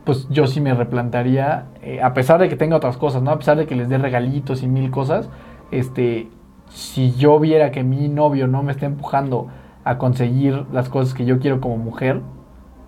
pues 0.04 0.28
yo 0.30 0.46
sí 0.46 0.60
me 0.60 0.74
replantearía, 0.74 1.66
eh, 1.82 2.00
a 2.02 2.14
pesar 2.14 2.40
de 2.40 2.48
que 2.48 2.56
tenga 2.56 2.76
otras 2.76 2.96
cosas, 2.96 3.22
¿no? 3.22 3.30
A 3.30 3.38
pesar 3.38 3.56
de 3.56 3.66
que 3.66 3.74
les 3.74 3.88
dé 3.88 3.98
regalitos 3.98 4.62
y 4.62 4.68
mil 4.68 4.90
cosas, 4.90 5.28
este, 5.70 6.28
si 6.68 7.12
yo 7.14 7.38
viera 7.38 7.70
que 7.70 7.84
mi 7.84 8.08
novio 8.08 8.46
no 8.46 8.62
me 8.62 8.72
está 8.72 8.86
empujando 8.86 9.48
a 9.84 9.98
conseguir 9.98 10.66
las 10.72 10.88
cosas 10.88 11.14
que 11.14 11.24
yo 11.24 11.38
quiero 11.38 11.60
como 11.60 11.76
mujer, 11.76 12.20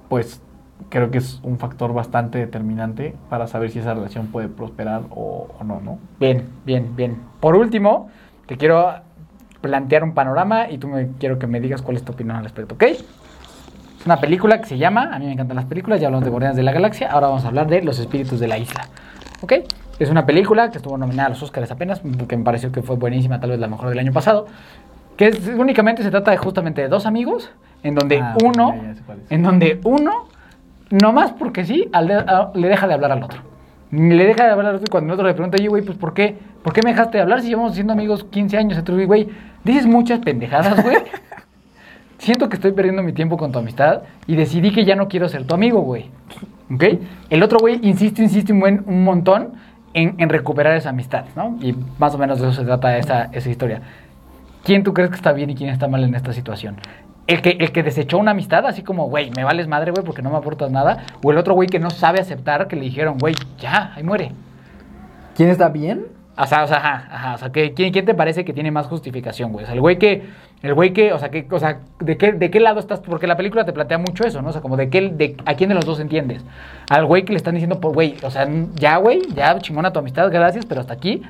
pues 0.09 0.42
creo 0.89 1.11
que 1.11 1.18
es 1.18 1.41
un 1.43 1.59
factor 1.59 1.93
bastante 1.93 2.39
determinante 2.39 3.14
para 3.28 3.47
saber 3.47 3.70
si 3.70 3.78
esa 3.78 3.95
relación 3.95 4.28
puede 4.28 4.49
prosperar 4.49 5.03
o, 5.11 5.49
no, 5.64 5.80
¿no? 5.80 5.99
Bien, 6.20 6.45
bien, 6.64 6.95
bien. 6.97 7.18
Por 7.41 7.57
último, 7.57 8.09
te 8.47 8.57
quiero 8.57 8.95
plantear 9.61 10.05
un 10.05 10.14
panorama 10.14 10.70
y 10.70 10.78
tú 10.78 10.89
me 10.89 11.09
quiero 11.18 11.39
que 11.39 11.47
me 11.47 11.61
digas 11.61 11.82
cuál 11.82 11.97
es 11.97 12.05
tu 12.05 12.12
opinión 12.12 12.37
al 12.37 12.45
respecto, 12.45 12.74
¿ok? 12.74 12.82
Es 12.82 14.07
una 14.07 14.20
película 14.20 14.61
que 14.61 14.66
se 14.66 14.78
llama, 14.78 15.11
a 15.12 15.18
mí 15.18 15.26
me 15.26 15.32
encantan 15.32 15.57
las 15.57 15.64
películas, 15.64 16.01
ya 16.01 16.09
hablamos 16.09 16.24
de 16.24 16.30
Guardianes 16.30 16.57
de 16.57 16.62
la 16.62 16.72
Galaxia, 16.72 17.11
ahora 17.11 17.28
vamos 17.28 17.45
a 17.45 17.49
hablar 17.49 17.68
de 17.68 17.82
Los 17.82 17.99
Espíritus 17.99 18.39
de 18.39 18.49
la 18.49 18.59
Isla, 18.59 18.89
¿ok? 19.41 19.53
Es 19.99 20.11
una 20.11 20.26
película 20.26 20.70
que 20.70 20.78
estuvo 20.78 20.99
nominada 20.99 21.28
a 21.28 21.30
los 21.30 21.43
Oscars 21.43 21.70
apenas, 21.70 22.03
que 22.28 22.37
me 22.37 22.45
pareció 22.45 22.70
que 22.70 22.82
fue 22.82 22.97
buenísima, 22.97 23.41
tal 23.41 23.51
vez 23.51 23.59
la 23.61 23.68
mejor 23.68 23.89
del 23.89 23.99
año 23.99 24.12
pasado, 24.12 24.47
que 25.16 25.30
únicamente 25.57 26.03
se 26.03 26.11
trata 26.11 26.30
de 26.32 26.37
justamente 26.37 26.82
de 26.82 26.89
dos 26.89 27.07
amigos, 27.07 27.51
en 27.82 27.95
donde 27.95 28.20
ah, 28.20 28.37
uno, 28.43 28.74
en 29.30 29.43
donde 29.43 29.80
uno 29.85 30.26
nomás 30.95 31.32
porque 31.32 31.64
sí, 31.64 31.90
le 32.55 32.68
deja 32.68 32.86
de 32.86 32.95
hablar 32.95 33.12
al 33.12 33.22
otro. 33.22 33.40
Le 33.90 34.24
deja 34.24 34.45
de 34.45 34.51
hablar 34.51 34.66
al 34.66 34.74
otro 34.76 34.86
y 34.88 34.90
cuando 34.90 35.12
el 35.12 35.14
otro 35.14 35.26
le 35.26 35.34
pregunta, 35.34 35.57
oye, 35.59 35.68
güey, 35.68 35.82
pues 35.82 35.99
¿por 35.99 36.14
qué? 36.14 36.36
¿Por 36.62 36.72
qué 36.72 36.80
me 36.82 36.90
dejaste 36.90 37.18
de 37.18 37.22
hablar 37.22 37.42
si 37.42 37.49
llevamos 37.49 37.74
siendo 37.74 37.92
amigos 37.92 38.24
15 38.24 38.57
años? 38.57 38.78
Entonces, 38.78 39.07
güey, 39.07 39.28
dices 39.62 39.86
muchas 39.86 40.20
pendejadas, 40.20 40.82
güey. 40.82 40.97
Siento 42.18 42.49
que 42.49 42.57
estoy 42.57 42.72
perdiendo 42.72 43.03
mi 43.03 43.12
tiempo 43.12 43.36
con 43.36 43.53
tu 43.53 43.59
amistad 43.59 44.03
y 44.26 44.36
decidí 44.36 44.72
que 44.72 44.84
ya 44.84 44.97
no 44.97 45.09
quiero 45.09 45.28
ser 45.28 45.47
tu 45.47 45.55
amigo, 45.55 45.80
güey. 45.80 46.07
¿Ok? 46.72 46.84
El 47.28 47.42
otro 47.42 47.59
güey 47.59 47.80
insiste, 47.82 48.22
insiste 48.22 48.53
un, 48.53 48.61
buen, 48.61 48.82
un 48.86 49.05
montón 49.05 49.53
en, 49.92 50.14
en, 50.18 50.28
recuperar 50.28 50.76
esa 50.76 50.90
amistad, 50.90 51.26
¿no? 51.36 51.59
Y 51.61 51.74
más 51.99 52.14
o 52.14 52.18
menos 52.18 52.40
de 52.40 52.49
eso 52.49 52.61
se 52.61 52.64
trata 52.64 52.97
esa, 52.97 53.24
esa 53.32 53.51
historia. 53.51 53.82
¿Quién 54.64 54.82
tú 54.82 54.95
crees 54.95 55.11
que 55.11 55.16
está 55.16 55.32
bien 55.32 55.51
y 55.51 55.55
quién 55.55 55.68
está 55.68 55.88
mal 55.88 56.03
en 56.03 56.14
esta 56.14 56.32
situación? 56.32 56.76
El 57.27 57.43
que, 57.43 57.51
el 57.59 57.72
que 57.72 57.83
desechó 57.83 58.18
una 58.18 58.33
amistad, 58.33 58.66
así 58.66 58.83
como, 58.83 59.09
güey, 59.09 59.31
me 59.37 59.45
vales 59.45 59.66
madre, 59.66 59.91
güey, 59.91 60.05
porque 60.05 60.22
no 60.22 60.31
me 60.31 60.37
aportas 60.37 60.70
nada. 60.70 61.05
O 61.22 61.31
el 61.31 61.39
otro 61.39 61.55
güey 61.55 61.68
que 61.68 61.79
no 61.79 61.91
sabe 61.91 62.20
aceptar 62.20 62.68
que 62.68 62.77
le 62.77 62.83
dijeron, 62.83 63.18
güey, 63.18 63.35
ya, 63.59 63.93
ahí 63.95 64.03
muere. 64.03 64.33
¿Quién 65.35 65.49
está 65.49 65.68
bien? 65.68 66.07
O 66.37 66.47
sea, 66.47 66.64
o 66.64 66.66
sea, 66.66 66.79
ajá, 66.79 67.09
ajá, 67.11 67.35
o 67.35 67.39
sea, 67.39 67.51
¿quién, 67.51 67.75
¿quién 67.75 68.05
te 68.05 68.14
parece 68.14 68.45
que 68.45 68.53
tiene 68.53 68.70
más 68.70 68.87
justificación, 68.87 69.53
güey? 69.53 69.64
O 69.64 69.66
sea, 69.66 69.75
el 69.75 69.81
güey 69.81 69.99
que, 69.99 70.25
el 70.62 70.75
güey 70.75 70.93
que, 70.93 71.12
o 71.12 71.18
sea, 71.18 71.31
que, 71.31 71.47
o 71.49 71.59
sea, 71.61 71.79
¿de 72.01 72.16
qué, 72.16 72.33
¿de 72.33 72.51
qué 72.51 72.59
lado 72.59 72.81
estás? 72.81 73.01
Porque 73.01 73.29
la 73.29 73.37
película 73.37 73.64
te 73.64 73.72
plantea 73.72 73.99
mucho 73.99 74.25
eso, 74.25 74.43
¿no? 74.43 74.49
O 74.49 74.53
sea, 74.53 74.61
como 74.61 74.77
de 74.77 74.91
qué, 74.91 75.01
de, 75.11 75.37
¿a 75.47 75.55
quién 75.55 75.68
de 75.68 75.77
los 75.77 75.85
dos 75.85 76.01
entiendes? 76.01 76.45
Al 76.91 77.07
güey 77.07 77.25
que 77.25 77.33
le 77.33 77.37
están 77.37 77.55
diciendo, 77.55 77.81
pues, 77.81 77.95
güey, 77.95 78.16
o 78.22 78.31
sea, 78.31 78.49
ya, 78.75 78.97
güey, 78.97 79.22
ya 79.33 79.57
chingona 79.61 79.93
tu 79.93 80.01
amistad, 80.01 80.29
gracias, 80.31 80.66
pero 80.66 80.81
hasta 80.81 80.93
aquí. 80.93 81.22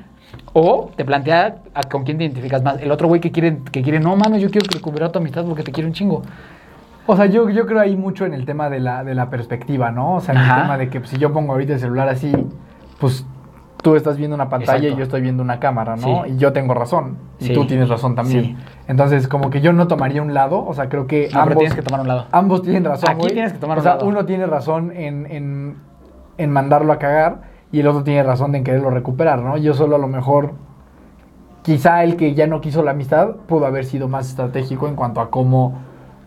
O 0.53 0.91
te 0.95 1.03
plantea 1.05 1.57
a 1.73 1.83
con 1.83 2.03
quién 2.03 2.17
te 2.17 2.23
identificas 2.23 2.63
más. 2.63 2.81
El 2.81 2.91
otro 2.91 3.07
güey 3.07 3.21
que 3.21 3.31
quiere, 3.31 3.59
que 3.71 3.81
quiere, 3.81 3.99
no, 3.99 4.15
mano, 4.15 4.37
yo 4.37 4.49
quiero 4.49 4.67
recuperar 4.71 5.11
tu 5.11 5.19
amistad 5.19 5.45
porque 5.45 5.63
te 5.63 5.71
quiero 5.71 5.87
un 5.87 5.93
chingo. 5.93 6.21
O 7.07 7.15
sea, 7.15 7.27
yo, 7.27 7.49
yo 7.49 7.65
creo 7.65 7.79
ahí 7.79 7.95
mucho 7.95 8.25
en 8.25 8.33
el 8.33 8.45
tema 8.45 8.69
de 8.69 8.79
la, 8.79 9.03
de 9.03 9.13
la 9.13 9.29
perspectiva, 9.29 9.91
¿no? 9.91 10.15
O 10.15 10.21
sea, 10.21 10.33
en 10.33 10.41
el 10.41 10.47
tema 10.47 10.77
de 10.77 10.89
que 10.89 10.99
pues, 10.99 11.11
si 11.11 11.17
yo 11.17 11.31
pongo 11.31 11.53
ahorita 11.53 11.73
el 11.73 11.79
celular 11.79 12.09
así, 12.09 12.31
pues 12.99 13.25
tú 13.83 13.95
estás 13.95 14.17
viendo 14.17 14.33
una 14.33 14.49
pantalla 14.49 14.89
y 14.89 14.95
yo 14.95 15.03
estoy 15.03 15.21
viendo 15.21 15.43
una 15.43 15.59
cámara, 15.59 15.95
¿no? 15.95 16.25
Y 16.25 16.37
yo 16.37 16.51
tengo 16.53 16.73
razón. 16.73 17.17
Y 17.39 17.53
tú 17.53 17.67
tienes 17.67 17.89
razón 17.89 18.15
también. 18.15 18.57
Entonces, 18.87 19.27
como 19.27 19.51
que 19.51 19.61
yo 19.61 19.73
no 19.73 19.87
tomaría 19.87 20.23
un 20.23 20.33
lado. 20.33 20.65
O 20.65 20.73
sea, 20.73 20.89
creo 20.89 21.05
que 21.05 21.29
ambos, 21.33 21.57
tienes 21.57 21.75
que 21.75 21.83
tomar 21.83 22.01
un 22.01 22.07
lado. 22.07 22.25
Ambos 22.31 22.63
tienen 22.63 22.83
razón. 22.83 23.09
Aquí 23.11 23.27
tienes 23.27 23.53
que 23.53 23.59
tomar 23.59 23.77
un 23.77 23.83
lado. 23.83 23.97
O 23.97 23.99
sea, 23.99 24.09
uno 24.09 24.25
tiene 24.25 24.47
razón 24.47 24.91
en, 24.95 25.27
en, 25.29 25.75
en 26.39 26.49
mandarlo 26.49 26.91
a 26.91 26.97
cagar 26.97 27.54
y 27.71 27.79
el 27.79 27.87
otro 27.87 28.03
tiene 28.03 28.23
razón 28.23 28.55
en 28.55 28.63
quererlo 28.63 28.89
recuperar, 28.89 29.41
¿no? 29.41 29.57
Yo 29.57 29.73
solo 29.73 29.95
a 29.95 29.99
lo 29.99 30.07
mejor, 30.07 30.53
quizá 31.63 32.03
el 32.03 32.15
que 32.15 32.33
ya 32.33 32.47
no 32.47 32.61
quiso 32.61 32.83
la 32.83 32.91
amistad 32.91 33.35
pudo 33.47 33.65
haber 33.65 33.85
sido 33.85 34.07
más 34.07 34.29
estratégico 34.29 34.87
en 34.87 34.95
cuanto 34.95 35.21
a 35.21 35.29
cómo... 35.29 35.79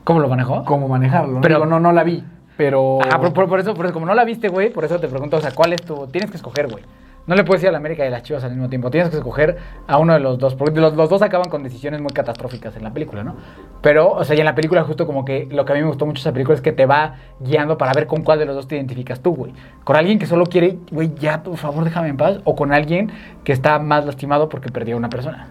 ¿Cómo 0.04 0.20
lo 0.20 0.28
manejó? 0.28 0.64
Cómo 0.64 0.88
manejarlo. 0.88 1.40
Pero 1.42 1.66
no, 1.66 1.80
no 1.80 1.92
la 1.92 2.02
vi, 2.02 2.24
pero... 2.56 2.98
Ah, 3.10 3.20
por, 3.20 3.32
por, 3.32 3.60
eso, 3.60 3.74
por 3.74 3.84
eso, 3.84 3.92
como 3.92 4.06
no 4.06 4.14
la 4.14 4.24
viste, 4.24 4.48
güey, 4.48 4.72
por 4.72 4.84
eso 4.84 4.98
te 4.98 5.08
pregunto, 5.08 5.36
o 5.36 5.40
sea, 5.40 5.52
¿cuál 5.54 5.74
es 5.74 5.82
tu... 5.82 6.06
Tienes 6.06 6.30
que 6.30 6.38
escoger, 6.38 6.68
güey. 6.68 6.82
No 7.28 7.34
le 7.34 7.44
puedes 7.44 7.62
ir 7.62 7.68
a 7.68 7.72
la 7.72 7.76
América 7.78 8.04
y 8.04 8.08
a 8.08 8.10
las 8.10 8.22
Chivas 8.22 8.42
al 8.42 8.52
mismo 8.52 8.70
tiempo. 8.70 8.90
Tienes 8.90 9.10
que 9.10 9.18
escoger 9.18 9.58
a 9.86 9.98
uno 9.98 10.14
de 10.14 10.18
los 10.18 10.38
dos. 10.38 10.54
Porque 10.54 10.80
los, 10.80 10.96
dos 10.96 11.20
acaban 11.20 11.50
con 11.50 11.62
decisiones 11.62 12.00
muy 12.00 12.10
catastróficas 12.10 12.74
en 12.74 12.82
la 12.82 12.90
película, 12.90 13.22
¿no? 13.22 13.36
Pero, 13.82 14.12
o 14.12 14.24
sea, 14.24 14.34
y 14.34 14.38
en 14.38 14.46
la 14.46 14.54
película 14.54 14.82
justo 14.82 15.06
como 15.06 15.26
que 15.26 15.46
lo 15.50 15.66
que 15.66 15.72
a 15.72 15.74
mí 15.74 15.82
me 15.82 15.88
gustó 15.88 16.06
mucho 16.06 16.20
de 16.20 16.20
esa 16.22 16.32
película 16.32 16.54
es 16.54 16.62
que 16.62 16.72
te 16.72 16.86
va 16.86 17.16
guiando 17.38 17.76
para 17.76 17.92
ver 17.92 18.06
con 18.06 18.22
cuál 18.22 18.38
de 18.38 18.46
los 18.46 18.56
dos 18.56 18.66
te 18.66 18.76
identificas 18.76 19.20
tú, 19.20 19.34
güey. 19.34 19.52
Con 19.84 19.96
alguien 19.96 20.18
que 20.18 20.24
solo 20.24 20.46
quiere, 20.46 20.78
güey, 20.90 21.12
ya, 21.16 21.42
por 21.42 21.58
favor, 21.58 21.84
déjame 21.84 22.08
en 22.08 22.16
paz. 22.16 22.40
O 22.44 22.56
con 22.56 22.72
alguien 22.72 23.12
que 23.44 23.52
está 23.52 23.78
más 23.78 24.06
lastimado 24.06 24.48
porque 24.48 24.70
perdió 24.70 24.94
a 24.94 24.98
una 24.98 25.10
persona. 25.10 25.48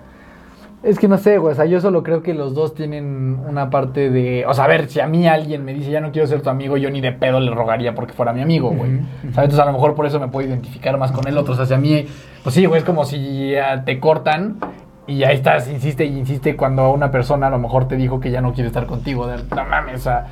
Es 0.88 1.00
que 1.00 1.08
no 1.08 1.18
sé, 1.18 1.38
güey. 1.38 1.52
O 1.52 1.56
sea, 1.56 1.66
yo 1.66 1.82
solo 1.82 2.02
creo 2.02 2.24
que 2.24 2.34
los 2.34 2.54
dos 2.54 2.74
tienen 2.74 3.38
una 3.48 3.70
parte 3.70 4.10
de. 4.10 4.46
O 4.48 4.54
sea, 4.54 4.64
a 4.64 4.68
ver, 4.68 4.88
si 4.90 5.00
a 5.00 5.08
mí 5.08 5.28
alguien 5.28 5.66
me 5.66 5.74
dice 5.74 5.92
ya 5.92 6.00
no 6.00 6.12
quiero 6.12 6.28
ser 6.28 6.42
tu 6.42 6.50
amigo, 6.50 6.78
yo 6.78 6.90
ni 6.90 7.02
de 7.02 7.12
pedo 7.12 7.40
le 7.40 7.52
rogaría 7.52 7.94
porque 7.94 8.14
fuera 8.14 8.32
mi 8.32 8.42
amigo, 8.42 8.70
güey. 8.70 9.02
Entonces, 9.24 9.60
a 9.60 9.66
lo 9.66 9.74
mejor 9.74 9.96
por 9.96 10.06
eso 10.06 10.20
me 10.20 10.30
puedo 10.30 10.48
identificar 10.48 10.98
más 10.98 11.12
con 11.12 11.28
el 11.28 11.38
otro. 11.38 11.54
O 11.54 11.58
sea, 11.58 11.66
si 11.66 11.74
a 11.74 11.78
mí. 11.78 12.06
Pues 12.44 12.56
sí, 12.56 12.66
güey, 12.66 12.80
es 12.80 12.86
como 12.86 13.04
si 13.04 13.54
te 13.86 14.00
cortan 14.00 14.60
y 15.08 15.24
ahí 15.24 15.36
estás, 15.36 15.70
insiste 15.70 16.06
y 16.06 16.18
insiste 16.18 16.58
cuando 16.58 16.92
una 16.92 17.12
persona 17.12 17.48
a 17.48 17.50
lo 17.50 17.60
mejor 17.60 17.88
te 17.88 17.96
dijo 17.96 18.20
que 18.20 18.30
ya 18.30 18.42
no 18.42 18.54
quiere 18.54 18.68
estar 18.68 18.86
contigo. 18.86 19.26
no 19.28 19.66
mames, 19.66 20.02
o 20.02 20.04
sea, 20.04 20.28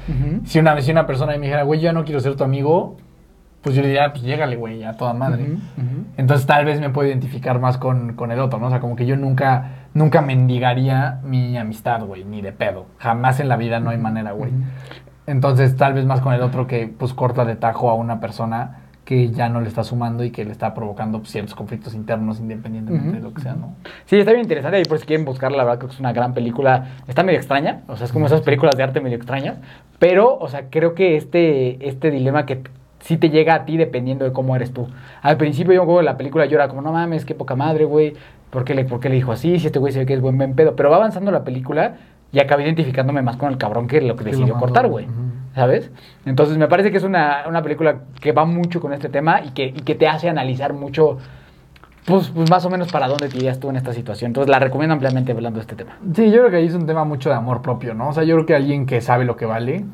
si, 0.45 0.59
una, 0.59 0.80
si 0.81 0.91
una 0.91 1.07
persona 1.07 1.31
me 1.34 1.39
dijera, 1.39 1.63
güey, 1.63 1.80
yo 1.80 1.85
ya 1.85 1.93
no 1.93 2.03
quiero 2.03 2.19
ser 2.19 2.35
tu 2.35 2.43
amigo, 2.43 2.97
pues 3.61 3.73
yo 3.73 3.81
le 3.81 3.88
diría, 3.88 4.11
pues 4.11 4.23
llégale, 4.23 4.57
güey, 4.57 4.84
a 4.84 4.97
toda 4.97 5.13
madre. 5.13 5.57
Entonces 6.17 6.45
tal 6.45 6.65
vez 6.65 6.81
me 6.81 6.89
puedo 6.89 7.07
identificar 7.07 7.59
más 7.59 7.77
con, 7.77 8.13
con, 8.15 8.31
el 8.31 8.39
otro, 8.39 8.59
¿no? 8.59 8.67
O 8.67 8.69
sea, 8.69 8.81
como 8.81 8.97
que 8.97 9.05
yo 9.05 9.15
nunca, 9.15 9.84
nunca 9.95 10.22
mendigaría 10.22 11.19
mi 11.23 11.57
amistad, 11.57 12.03
güey, 12.03 12.23
ni 12.23 12.43
de 12.43 12.51
pedo. 12.51 12.85
Jamás 12.99 13.39
en 13.39 13.49
la 13.49 13.57
vida 13.57 13.80
no 13.80 13.89
hay 13.89 13.97
manera, 13.97 14.34
güey. 14.34 14.51
Entonces 15.26 15.76
tal 15.76 15.93
vez 15.93 16.05
más 16.05 16.22
con 16.22 16.34
el 16.34 16.41
otro 16.41 16.67
que 16.67 16.88
pues 16.88 17.15
corta 17.15 17.45
de 17.45 17.55
tajo 17.55 17.89
a 17.89 17.95
una 17.95 18.19
persona 18.19 18.81
que 19.05 19.30
ya 19.30 19.49
no 19.49 19.61
le 19.61 19.67
está 19.67 19.84
sumando 19.84 20.23
y 20.23 20.31
que 20.31 20.43
le 20.43 20.51
está 20.51 20.73
provocando 20.73 21.19
pues, 21.19 21.31
ciertos 21.31 21.55
conflictos 21.55 21.93
internos 21.93 22.39
independientemente 22.39 23.17
de 23.17 23.23
lo 23.23 23.34
que 23.34 23.41
sea, 23.41 23.53
¿no? 23.53 23.76
Sí, 24.05 24.17
está 24.17 24.31
bien 24.31 24.43
interesante 24.43 24.81
y 24.81 24.84
por 24.84 24.99
si 24.99 25.05
quieren 25.05 25.26
buscarla, 25.26 25.57
la 25.57 25.63
verdad 25.63 25.80
creo 25.80 25.89
que 25.89 25.93
es 25.95 25.99
una 25.99 26.11
gran 26.11 26.34
película. 26.34 26.95
Está 27.07 27.23
medio 27.23 27.39
extraña, 27.39 27.84
o 27.88 27.95
sea, 27.95 28.05
es 28.05 28.11
como 28.11 28.26
esas 28.26 28.41
películas 28.41 28.76
de 28.76 28.84
arte 28.84 29.01
medio 29.01 29.15
extrañas, 29.15 29.57
pero, 29.99 30.38
o 30.38 30.47
sea, 30.49 30.69
creo 30.69 30.95
que 30.95 31.15
este, 31.15 31.88
este 31.88 32.11
dilema 32.11 32.45
que 32.45 32.63
sí 33.06 33.18
te 33.18 33.30
llega 33.30 33.53
a 33.53 33.65
ti 33.65 33.77
dependiendo 33.77 34.26
de 34.26 34.34
cómo 34.34 34.56
eres 34.56 34.73
tú. 34.73 34.88
Al 35.22 35.38
principio 35.38 35.73
yo 35.73 35.86
juego 35.86 36.02
la 36.02 36.18
película 36.18 36.45
yo 36.45 36.56
era 36.56 36.68
como, 36.68 36.82
no 36.82 36.91
mames, 36.91 37.23
qué 37.23 37.36
poca 37.36 37.56
madre, 37.56 37.86
güey. 37.86 38.14
¿Por 38.49 38.64
qué, 38.64 38.73
le, 38.73 38.84
¿Por 38.84 38.99
qué 38.99 39.10
le 39.10 39.15
dijo 39.15 39.32
así? 39.32 39.60
Si 39.60 39.68
este 39.68 39.77
güey 39.77 39.94
se 39.94 39.99
ve 39.99 40.06
que 40.07 40.15
es 40.15 40.22
buen, 40.22 40.38
buen 40.38 40.56
pedo. 40.56 40.76
Pero 40.76 40.90
va 40.90 40.95
avanzando 40.95 41.32
la 41.32 41.44
película 41.44 41.98
y 42.32 42.40
acabé 42.40 42.64
identificándome 42.64 43.22
más 43.22 43.38
con 43.38 43.52
el 43.52 43.60
cabrón 43.60 43.88
que 43.88 44.02
lo 44.02 44.15
que 44.15 44.23
decidió 44.23 44.56
cortar, 44.56 44.88
güey. 44.88 45.06
¿Sabes? 45.53 45.91
Entonces 46.26 46.57
me 46.57 46.68
parece 46.68 46.90
que 46.90 46.98
es 46.98 47.03
una, 47.03 47.44
una, 47.48 47.61
película 47.61 47.99
que 48.19 48.32
va 48.32 48.44
mucho 48.45 48.82
con 48.82 48.91
este 48.91 49.07
tema 49.07 49.41
y 49.41 49.52
que, 49.52 49.65
y 49.68 49.82
que 49.82 49.94
te 49.94 50.07
hace 50.07 50.27
analizar 50.27 50.73
mucho 50.73 51.18
pues, 52.06 52.30
pues 52.30 52.49
más 52.49 52.65
o 52.65 52.69
menos 52.69 52.91
para 52.91 53.07
dónde 53.07 53.30
te 53.30 53.38
irías 53.38 53.60
tú 53.60 53.69
en 53.69 53.76
esta 53.76 53.94
situación. 53.94 54.30
Entonces 54.30 54.49
la 54.49 54.57
recomiendo 54.57 54.94
ampliamente 54.94 55.32
hablando 55.32 55.60
de 55.60 55.61
este 55.61 55.76
tema. 55.76 55.98
Sí, 56.14 56.32
yo 56.32 56.40
creo 56.40 56.49
que 56.49 56.57
ahí 56.57 56.65
es 56.65 56.73
un 56.73 56.88
tema 56.88 57.06
mucho 57.06 57.30
de 57.30 57.36
amor 57.36 57.61
propio, 57.61 57.94
¿no? 57.94 58.10
O 58.10 58.14
sea, 58.14 58.23
yo 58.23 58.36
creo 58.36 58.45
que 58.48 58.56
alguien 58.56 58.86
que 58.88 58.99
sabe 58.99 59.26
lo 59.26 59.38
que 59.38 59.45
vale 59.45 59.86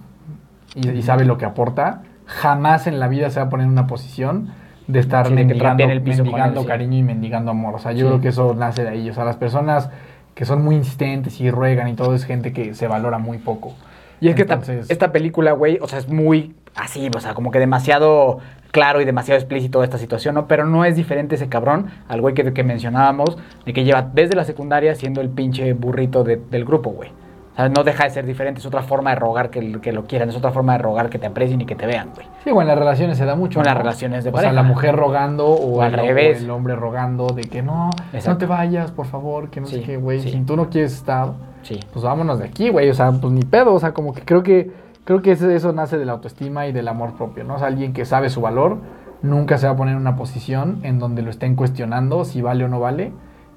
y, 0.76 0.90
y 0.90 1.02
sabe 1.04 1.26
lo 1.26 1.38
que 1.38 1.46
aporta, 1.46 2.04
jamás 2.32 2.88
en 2.88 2.99
la 2.99 3.08
vida 3.08 3.30
se 3.30 3.40
va 3.40 3.48
a 3.48 3.49
poner 3.49 3.66
en 3.66 3.72
una 3.72 3.88
posición 3.88 4.49
de 4.88 4.99
estar 4.99 5.28
Sí, 5.28 5.34
mendigando, 5.34 5.84
el 5.84 6.02
piso 6.02 6.24
mendigando 6.24 6.62
él, 6.62 6.66
sí. 6.66 6.68
cariño 6.70 6.98
y 6.98 7.03
mendigando 7.03 7.52
amor. 7.52 7.76
O 7.76 7.80
sea, 7.80 7.91
yo 7.91 7.99
Sí. 7.99 8.06
creo 8.08 8.22
que 8.22 8.28
eso 8.30 8.53
nace 8.56 8.84
de 8.84 8.90
ahí. 8.90 9.10
O 9.10 9.14
sea, 9.14 9.24
las 9.26 9.36
personas 9.38 9.90
que 10.36 10.45
son 10.45 10.64
muy 10.64 10.76
insistentes 10.76 11.40
y 11.41 11.52
ruegan 11.52 11.88
y 11.88 11.94
todo 11.94 12.16
es 12.16 12.26
gente 12.26 12.52
que 12.53 12.74
se 12.74 12.88
valora 12.88 13.18
muy 13.18 13.38
poco. 13.38 13.74
Y 14.22 14.30
es 14.30 14.36
que 14.36 14.45
esta- 14.90 15.12
película, 15.12 15.52
güey, 15.53 15.78
o 15.82 15.88
sea, 15.88 15.99
es 15.99 16.08
muy 16.08 16.56
así, 16.76 17.10
o 17.16 17.20
sea, 17.20 17.34
como 17.34 17.52
que 17.52 17.60
demasiado 17.60 18.40
claro 18.72 19.02
y 19.02 19.06
demasiado 19.06 19.38
explícito 19.40 19.84
esta 19.84 19.98
situación, 19.98 20.36
¿no? 20.36 20.48
Pero 20.48 20.66
no 20.66 20.86
es 20.86 20.95
diferente 20.95 21.36
ese 21.36 21.49
cabrón 21.49 21.88
al 22.08 22.22
güey 22.22 22.34
que, 22.34 22.53
que 22.53 22.64
mencionábamos, 22.64 23.38
de 23.66 23.74
que 23.74 23.84
lleva 23.84 24.03
desde 24.14 24.36
la 24.36 24.45
secundaria 24.45 24.95
siendo 24.95 25.20
el 25.22 25.30
pinche 25.30 25.74
burrito 25.74 26.24
de- 26.24 26.38
del 26.49 26.64
grupo, 26.66 26.91
güey. 26.91 27.12
O 27.53 27.56
sea, 27.56 27.68
no 27.69 27.84
deja 27.84 28.06
de 28.06 28.10
ser 28.11 28.26
diferente, 28.26 28.60
es 28.60 28.65
otra 28.65 28.82
forma 28.82 29.10
de 29.10 29.18
rogar 29.18 29.49
que, 29.49 29.80
que 29.82 29.91
lo 29.91 30.06
quieran, 30.06 30.30
es 30.30 30.36
otra 30.38 30.52
forma 30.52 30.72
de 30.73 30.78
rogar 30.80 31.10
que 31.10 31.19
te 31.19 31.28
aprecien 31.28 31.60
y 31.61 31.65
que 31.65 31.76
te 31.76 31.86
vean, 31.86 32.10
güey. 32.15 32.26
Sí, 32.44 32.52
bueno, 32.52 32.61
en 32.61 32.68
las 32.69 32.80
relaciones 32.80 33.18
se 33.18 33.26
da 33.26 33.36
mucho. 33.36 33.60
O 33.60 33.61
en 33.61 33.68
las 33.68 33.78
relaciones 33.78 34.23
de 34.23 34.30
O 34.30 34.34
sea, 34.34 34.38
pareja. 34.44 34.53
la 34.53 34.64
mujer 34.64 34.95
rogando 34.95 35.48
o, 35.48 35.80
O 35.80 35.82
al 35.82 35.94
el, 35.94 35.99
o 35.99 36.03
revés. 36.03 36.41
el 36.44 36.49
hombre 36.49 36.76
rogando 36.76 37.28
de 37.28 37.41
que 37.44 37.61
no, 37.61 37.90
no 38.26 38.38
te 38.38 38.45
vayas, 38.45 38.91
por 38.91 39.06
favor, 39.06 39.49
que 39.49 39.60
no 39.61 39.68
Sí, 39.68 39.76
sé 39.78 39.82
qué, 39.84 39.98
güey. 39.98 40.22
sí. 40.22 40.32
Si 40.32 40.40
tú 40.41 40.56
no 40.56 40.69
quieres 40.69 40.94
estar, 40.94 41.34
Sí. 41.64 41.80
pues 41.91 42.03
vámonos 42.06 42.40
de 42.40 42.45
aquí, 42.45 42.69
güey. 42.69 42.90
O 42.90 42.94
sea, 42.94 43.11
pues 43.11 43.34
ni 43.34 43.41
pedo. 43.41 43.73
O 43.73 43.80
sea, 43.80 43.94
como 43.94 44.14
que 44.14 44.22
creo 44.22 44.44
que 44.44 44.72
creo 45.03 45.22
que 45.22 45.32
eso 45.34 45.73
nace 45.73 45.98
de 45.98 46.06
la 46.06 46.14
autoestima 46.14 46.68
y 46.68 46.72
del 46.72 46.88
amor 46.88 47.15
propio, 47.15 47.44
¿no? 47.44 47.56
O 47.56 47.57
sea, 47.57 47.68
alguien 47.68 47.91
que 47.91 48.06
sabe 48.06 48.30
su 48.30 48.40
valor 48.40 48.78
nunca 49.23 49.57
se 49.57 49.68
va 49.68 49.73
a 49.73 49.76
poner 49.76 49.94
en 49.95 49.99
una 50.02 50.15
posición 50.15 50.80
en 50.84 50.99
donde 50.99 51.22
lo 51.22 51.30
estén 51.30 51.56
cuestionando 51.56 52.23
si 52.23 52.41
vale 52.41 52.64
o 52.64 52.68
no 52.68 52.80
vale 52.80 53.11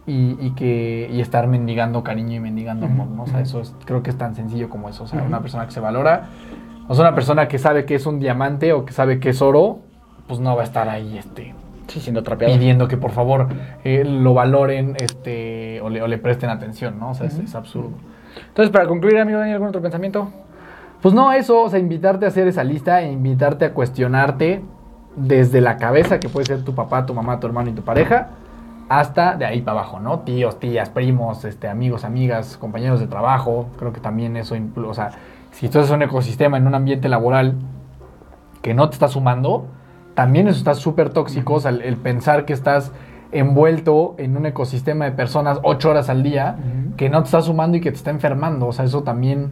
y, 0.07 0.37
y 0.41 0.51
que 0.51 1.09
y 1.13 1.21
estar 1.21 1.47
mendigando 1.47 2.03
cariño 2.05 2.35
y 2.37 2.41
mendigando 2.41 2.87
amor, 2.87 3.07
¿no? 3.09 3.23
O 3.23 3.27
sea, 3.27 3.41
eso 3.41 3.61
es, 3.61 3.75
creo 3.85 4.03
que 4.03 4.11
es 4.11 4.19
tan 4.19 4.35
sencillo 4.35 4.69
como 4.69 4.89
eso. 4.89 5.05
O 5.05 5.07
sea, 5.07 5.23
una 5.23 5.41
persona 5.41 5.65
que 5.67 5.73
se 5.73 5.81
valora, 5.81 6.25
o 6.89 6.95
sea, 6.95 7.07
una 7.07 7.15
persona 7.15 7.49
que 7.49 7.59
sabe 7.59 7.85
que 7.87 7.95
es 7.95 8.05
un 8.07 8.19
diamante 8.21 8.73
o 8.73 8.85
que 8.85 8.93
sabe 8.93 9.19
que 9.21 9.31
es 9.31 9.41
oro, 9.43 9.79
pues 10.27 10.41
no 10.41 10.55
va 10.57 10.63
a 10.63 10.65
estar 10.65 10.89
ahí, 10.89 11.17
este, 11.19 11.55
Sí, 11.87 12.01
siendo 12.01 12.23
trapeado. 12.23 12.55
pidiendo 12.55 12.89
que 12.89 12.97
por 12.97 13.11
favor 13.13 13.49
eh, 13.85 14.05
lo 14.05 14.35
valoren, 14.35 14.97
este, 14.99 15.81
o 15.83 15.89
le, 15.91 16.03
o 16.03 16.07
le 16.07 16.19
presten 16.19 16.51
atención, 16.51 16.99
¿no? 16.99 17.11
O 17.11 17.15
sea, 17.15 17.27
es- 17.27 17.39
es 17.39 17.55
absurdo. 17.55 17.91
Entonces, 18.49 18.71
para 18.73 18.87
concluir, 18.87 19.19
amigo 19.19 19.39
Daniel, 19.39 19.55
¿algún 19.57 19.69
otro 19.69 19.81
pensamiento? 19.83 20.31
Pues 21.03 21.15
no 21.15 21.31
eso, 21.33 21.63
o 21.63 21.69
sea, 21.71 21.79
invitarte 21.79 22.25
a 22.25 22.29
hacer 22.29 22.49
esa 22.49 22.65
lista 22.65 23.03
e 23.03 23.13
invitarte 23.13 23.65
a 23.67 23.73
cuestionarte 23.75 24.63
desde 25.17 25.61
la 25.61 25.77
cabeza, 25.77 26.19
que 26.19 26.29
puede 26.29 26.47
ser 26.47 26.65
tu 26.65 26.75
papá, 26.75 27.05
tu 27.07 27.15
mamá, 27.15 27.39
tu 27.41 27.47
hermano 27.47 27.71
y 27.71 27.75
tu 27.75 27.83
pareja, 27.83 28.29
hasta 28.89 29.36
de 29.36 29.47
ahí 29.47 29.62
para 29.62 29.81
abajo, 29.81 30.01
¿no? 30.01 30.20
Tíos, 30.20 30.61
tías, 30.61 30.90
primos, 30.90 31.44
este, 31.44 31.69
amigos, 31.69 32.05
amigas, 32.05 32.56
compañeros 32.56 33.01
de 33.01 33.06
trabajo. 33.06 33.66
Creo 33.78 33.93
que 33.93 34.01
también 34.01 34.36
eso, 34.36 34.55
o 34.86 34.94
sea, 34.94 35.11
si 35.51 35.69
tú 35.69 35.78
haces 35.78 35.90
un 35.90 36.02
ecosistema 36.02 36.56
en 36.56 36.66
un 36.66 36.74
ambiente 36.74 37.09
laboral 37.09 37.55
que 38.62 38.74
no 38.74 38.89
te 38.89 38.94
está 38.94 39.09
sumando, 39.09 39.66
también 40.15 40.48
eso 40.48 40.59
está 40.59 40.74
súper 40.74 41.11
tóxico. 41.11 41.55
O 41.55 41.61
sea, 41.61 41.70
el, 41.70 41.82
el 41.82 41.97
pensar 41.97 42.44
que 42.44 42.52
estás 42.52 42.93
envuelto 43.32 44.15
en 44.19 44.36
un 44.36 44.47
ecosistema 44.47 45.05
de 45.05 45.12
personas 45.12 45.59
ocho 45.65 45.90
horas 45.90 46.09
al 46.09 46.23
día 46.23 46.56
que 46.97 47.11
no 47.11 47.19
te 47.23 47.27
está 47.27 47.43
sumando 47.43 47.77
y 47.77 47.81
que 47.81 47.90
te 47.90 47.97
está 47.97 48.11
enfermando. 48.11 48.66
O 48.69 48.73
sea, 48.73 48.85
eso 48.85 49.02
también 49.02 49.51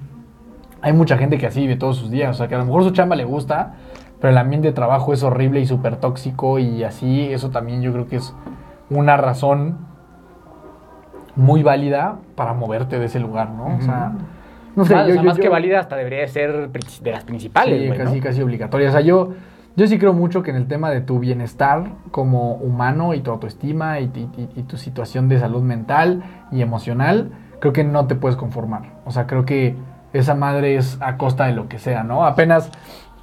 hay 0.80 0.92
mucha 0.92 1.18
gente 1.18 1.36
que 1.36 1.46
así 1.46 1.62
vive 1.62 1.76
todos 1.76 1.96
sus 1.96 2.10
días. 2.10 2.30
O 2.30 2.34
sea, 2.34 2.48
que 2.48 2.54
a 2.54 2.59
lo 2.59 2.64
mejor 2.64 2.84
su 2.84 2.90
chamba 2.90 3.16
le 3.16 3.24
gusta, 3.24 3.74
pero 4.20 4.30
el 4.30 4.38
ambiente 4.38 4.68
de 4.68 4.74
trabajo 4.74 5.12
es 5.12 5.22
horrible 5.24 5.60
y 5.60 5.66
súper 5.66 5.96
tóxico 5.96 6.60
y 6.60 6.84
así. 6.84 7.32
Eso 7.32 7.50
también 7.50 7.82
yo 7.82 7.92
creo 7.92 8.06
que 8.06 8.16
es 8.16 8.34
una 8.90 9.16
razón 9.16 9.78
muy 11.36 11.62
válida 11.62 12.16
para 12.36 12.52
moverte 12.52 12.98
de 12.98 13.06
ese 13.06 13.18
lugar, 13.20 13.50
¿no? 13.50 13.76
O 13.76 13.80
sea, 13.80 14.12
no 14.76 14.84
sé. 14.84 14.94
más, 14.94 15.06
yo- 15.06 15.12
o 15.12 15.14
sea, 15.14 15.22
yo- 15.22 15.28
más 15.28 15.38
que 15.38 15.48
válida, 15.48 15.80
hasta 15.80 15.96
debería 15.96 16.20
de 16.20 16.28
ser 16.28 16.70
de 16.70 17.10
las 17.10 17.24
principales, 17.24 17.92
Sí, 17.92 17.98
casi, 17.98 18.20
casi 18.20 18.42
obligatoria. 18.42 18.88
O 18.88 18.92
sea, 18.92 19.00
yo, 19.00 19.30
yo 19.76 19.86
sí 19.86 19.98
creo 19.98 20.12
mucho 20.12 20.42
que 20.42 20.50
en 20.50 20.56
el 20.56 20.66
tema 20.66 20.90
de 20.90 21.00
tu 21.00 21.18
bienestar 21.18 21.84
como 22.10 22.54
humano 22.56 23.14
y 23.14 23.20
tu 23.20 23.30
autoestima 23.30 24.00
y, 24.00 24.04
y- 24.14 24.40
y- 24.40 24.60
y 24.60 24.62
tu 24.64 24.76
situación 24.76 25.28
de 25.28 25.38
salud 25.38 25.62
mental 25.62 26.22
y 26.50 26.60
emocional, 26.60 27.30
creo 27.60 27.72
que 27.72 27.84
no 27.84 28.06
te 28.06 28.14
puedes 28.14 28.36
conformar. 28.36 28.82
O 29.06 29.10
sea, 29.10 29.26
creo 29.26 29.44
que 29.46 29.74
esa 30.12 30.34
madre 30.34 30.76
es 30.76 30.98
a 31.00 31.16
costa 31.16 31.46
de 31.46 31.52
lo 31.54 31.68
que 31.68 31.78
sea, 31.78 32.02
¿no? 32.04 32.26
Apenas 32.26 32.70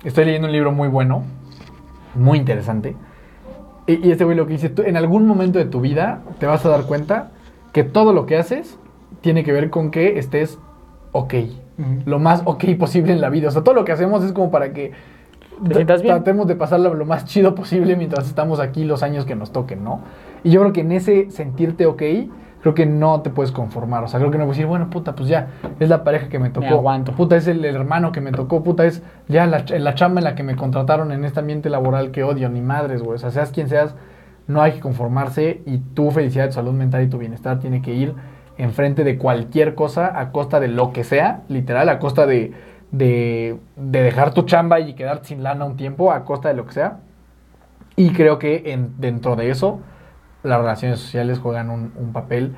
estoy 0.03 0.25
leyendo 0.25 0.47
un 0.47 0.53
libro 0.53 0.71
muy 0.71 0.87
bueno, 0.87 1.23
muy 2.15 2.39
interesante. 2.39 2.95
Y, 3.89 4.07
y 4.07 4.11
este 4.11 4.23
güey 4.23 4.37
lo 4.37 4.45
que 4.45 4.53
dice, 4.53 4.69
tú, 4.69 4.83
en 4.83 4.97
algún 4.97 5.25
momento 5.25 5.57
de 5.57 5.65
tu 5.65 5.81
vida 5.81 6.21
te 6.39 6.45
vas 6.45 6.65
a 6.65 6.69
dar 6.69 6.83
cuenta 6.83 7.31
que 7.73 7.83
todo 7.83 8.13
lo 8.13 8.25
que 8.25 8.37
haces 8.37 8.77
tiene 9.21 9.43
que 9.43 9.51
ver 9.51 9.69
con 9.69 9.91
que 9.91 10.19
estés 10.19 10.59
ok. 11.11 11.33
Lo 12.05 12.19
más 12.19 12.41
ok 12.45 12.65
posible 12.77 13.13
en 13.13 13.21
la 13.21 13.29
vida. 13.29 13.47
O 13.47 13.51
sea, 13.51 13.63
todo 13.63 13.73
lo 13.73 13.85
que 13.85 13.93
hacemos 13.93 14.23
es 14.23 14.33
como 14.33 14.51
para 14.51 14.73
que 14.73 14.91
¿Te 15.67 15.85
tratemos 15.85 16.47
de 16.47 16.55
pasarlo 16.55 16.93
lo 16.93 17.05
más 17.05 17.25
chido 17.25 17.53
posible 17.53 17.95
mientras 17.95 18.27
estamos 18.27 18.59
aquí 18.59 18.85
los 18.85 19.03
años 19.03 19.25
que 19.25 19.35
nos 19.35 19.51
toquen, 19.51 19.83
¿no? 19.83 20.01
Y 20.43 20.51
yo 20.51 20.61
creo 20.61 20.71
que 20.71 20.81
en 20.81 20.91
ese 20.93 21.31
sentirte 21.31 21.85
ok, 21.85 22.01
creo 22.61 22.73
que 22.73 22.85
no 22.85 23.21
te 23.21 23.29
puedes 23.29 23.51
conformar. 23.51 24.03
O 24.03 24.07
sea, 24.07 24.19
creo 24.19 24.31
que 24.31 24.37
no 24.37 24.45
puedes 24.45 24.57
decir, 24.57 24.67
bueno, 24.67 24.89
puta, 24.89 25.15
pues 25.15 25.29
ya, 25.29 25.47
es 25.79 25.89
la 25.89 26.03
pareja 26.03 26.29
que 26.29 26.39
me 26.39 26.49
tocó. 26.49 26.67
aguanto. 26.67 27.13
Puta, 27.13 27.35
es 27.37 27.47
el, 27.47 27.63
hermano 27.65 28.11
que 28.11 28.21
me 28.21 28.31
tocó. 28.31 28.63
Puta, 28.63 28.85
es 28.85 29.01
ya 29.27 29.45
la, 29.45 29.63
la 29.67 29.95
chamba 29.95 30.19
en 30.19 30.25
la 30.25 30.35
que 30.35 30.43
me 30.43 30.55
contrataron 30.55 31.11
en 31.11 31.23
este 31.25 31.39
ambiente 31.39 31.69
laboral 31.69 32.11
que 32.11 32.23
odio, 32.23 32.49
ni 32.49 32.61
madres, 32.61 33.01
güey. 33.01 33.15
O 33.15 33.19
sea, 33.19 33.31
seas 33.31 33.51
quien 33.51 33.69
seas, 33.69 33.95
no 34.47 34.61
hay 34.61 34.73
que 34.73 34.79
conformarse 34.79 35.61
y 35.65 35.77
tu 35.77 36.11
felicidad, 36.11 36.47
tu 36.47 36.53
salud 36.53 36.73
mental 36.73 37.03
y 37.03 37.07
tu 37.07 37.17
bienestar 37.17 37.59
tiene 37.59 37.81
que 37.81 37.93
ir 37.93 38.15
enfrente 38.57 39.05
de 39.05 39.17
cualquier 39.17 39.73
cosa 39.73 40.19
a 40.19 40.31
costa 40.31 40.59
de 40.59 40.67
lo 40.67 40.91
que 40.91 41.05
sea, 41.05 41.43
literal, 41.47 41.87
a 41.87 41.97
costa 41.97 42.25
de, 42.25 42.51
de, 42.91 43.57
de 43.77 44.03
dejar 44.03 44.33
tu 44.33 44.41
chamba 44.43 44.81
y 44.81 44.93
quedarte 44.95 45.29
sin 45.29 45.43
lana 45.43 45.63
un 45.63 45.77
tiempo, 45.77 46.11
a 46.11 46.25
costa 46.25 46.49
de 46.49 46.55
lo 46.55 46.65
que 46.65 46.73
sea. 46.73 46.97
Y 47.95 48.11
creo 48.11 48.37
que 48.37 48.73
en, 48.73 48.99
dentro 48.99 49.35
de 49.35 49.49
eso, 49.49 49.79
las 50.43 50.59
relaciones 50.59 50.99
sociales 50.99 51.39
juegan 51.39 51.69
un, 51.69 51.91
un 51.95 52.13
papel 52.13 52.55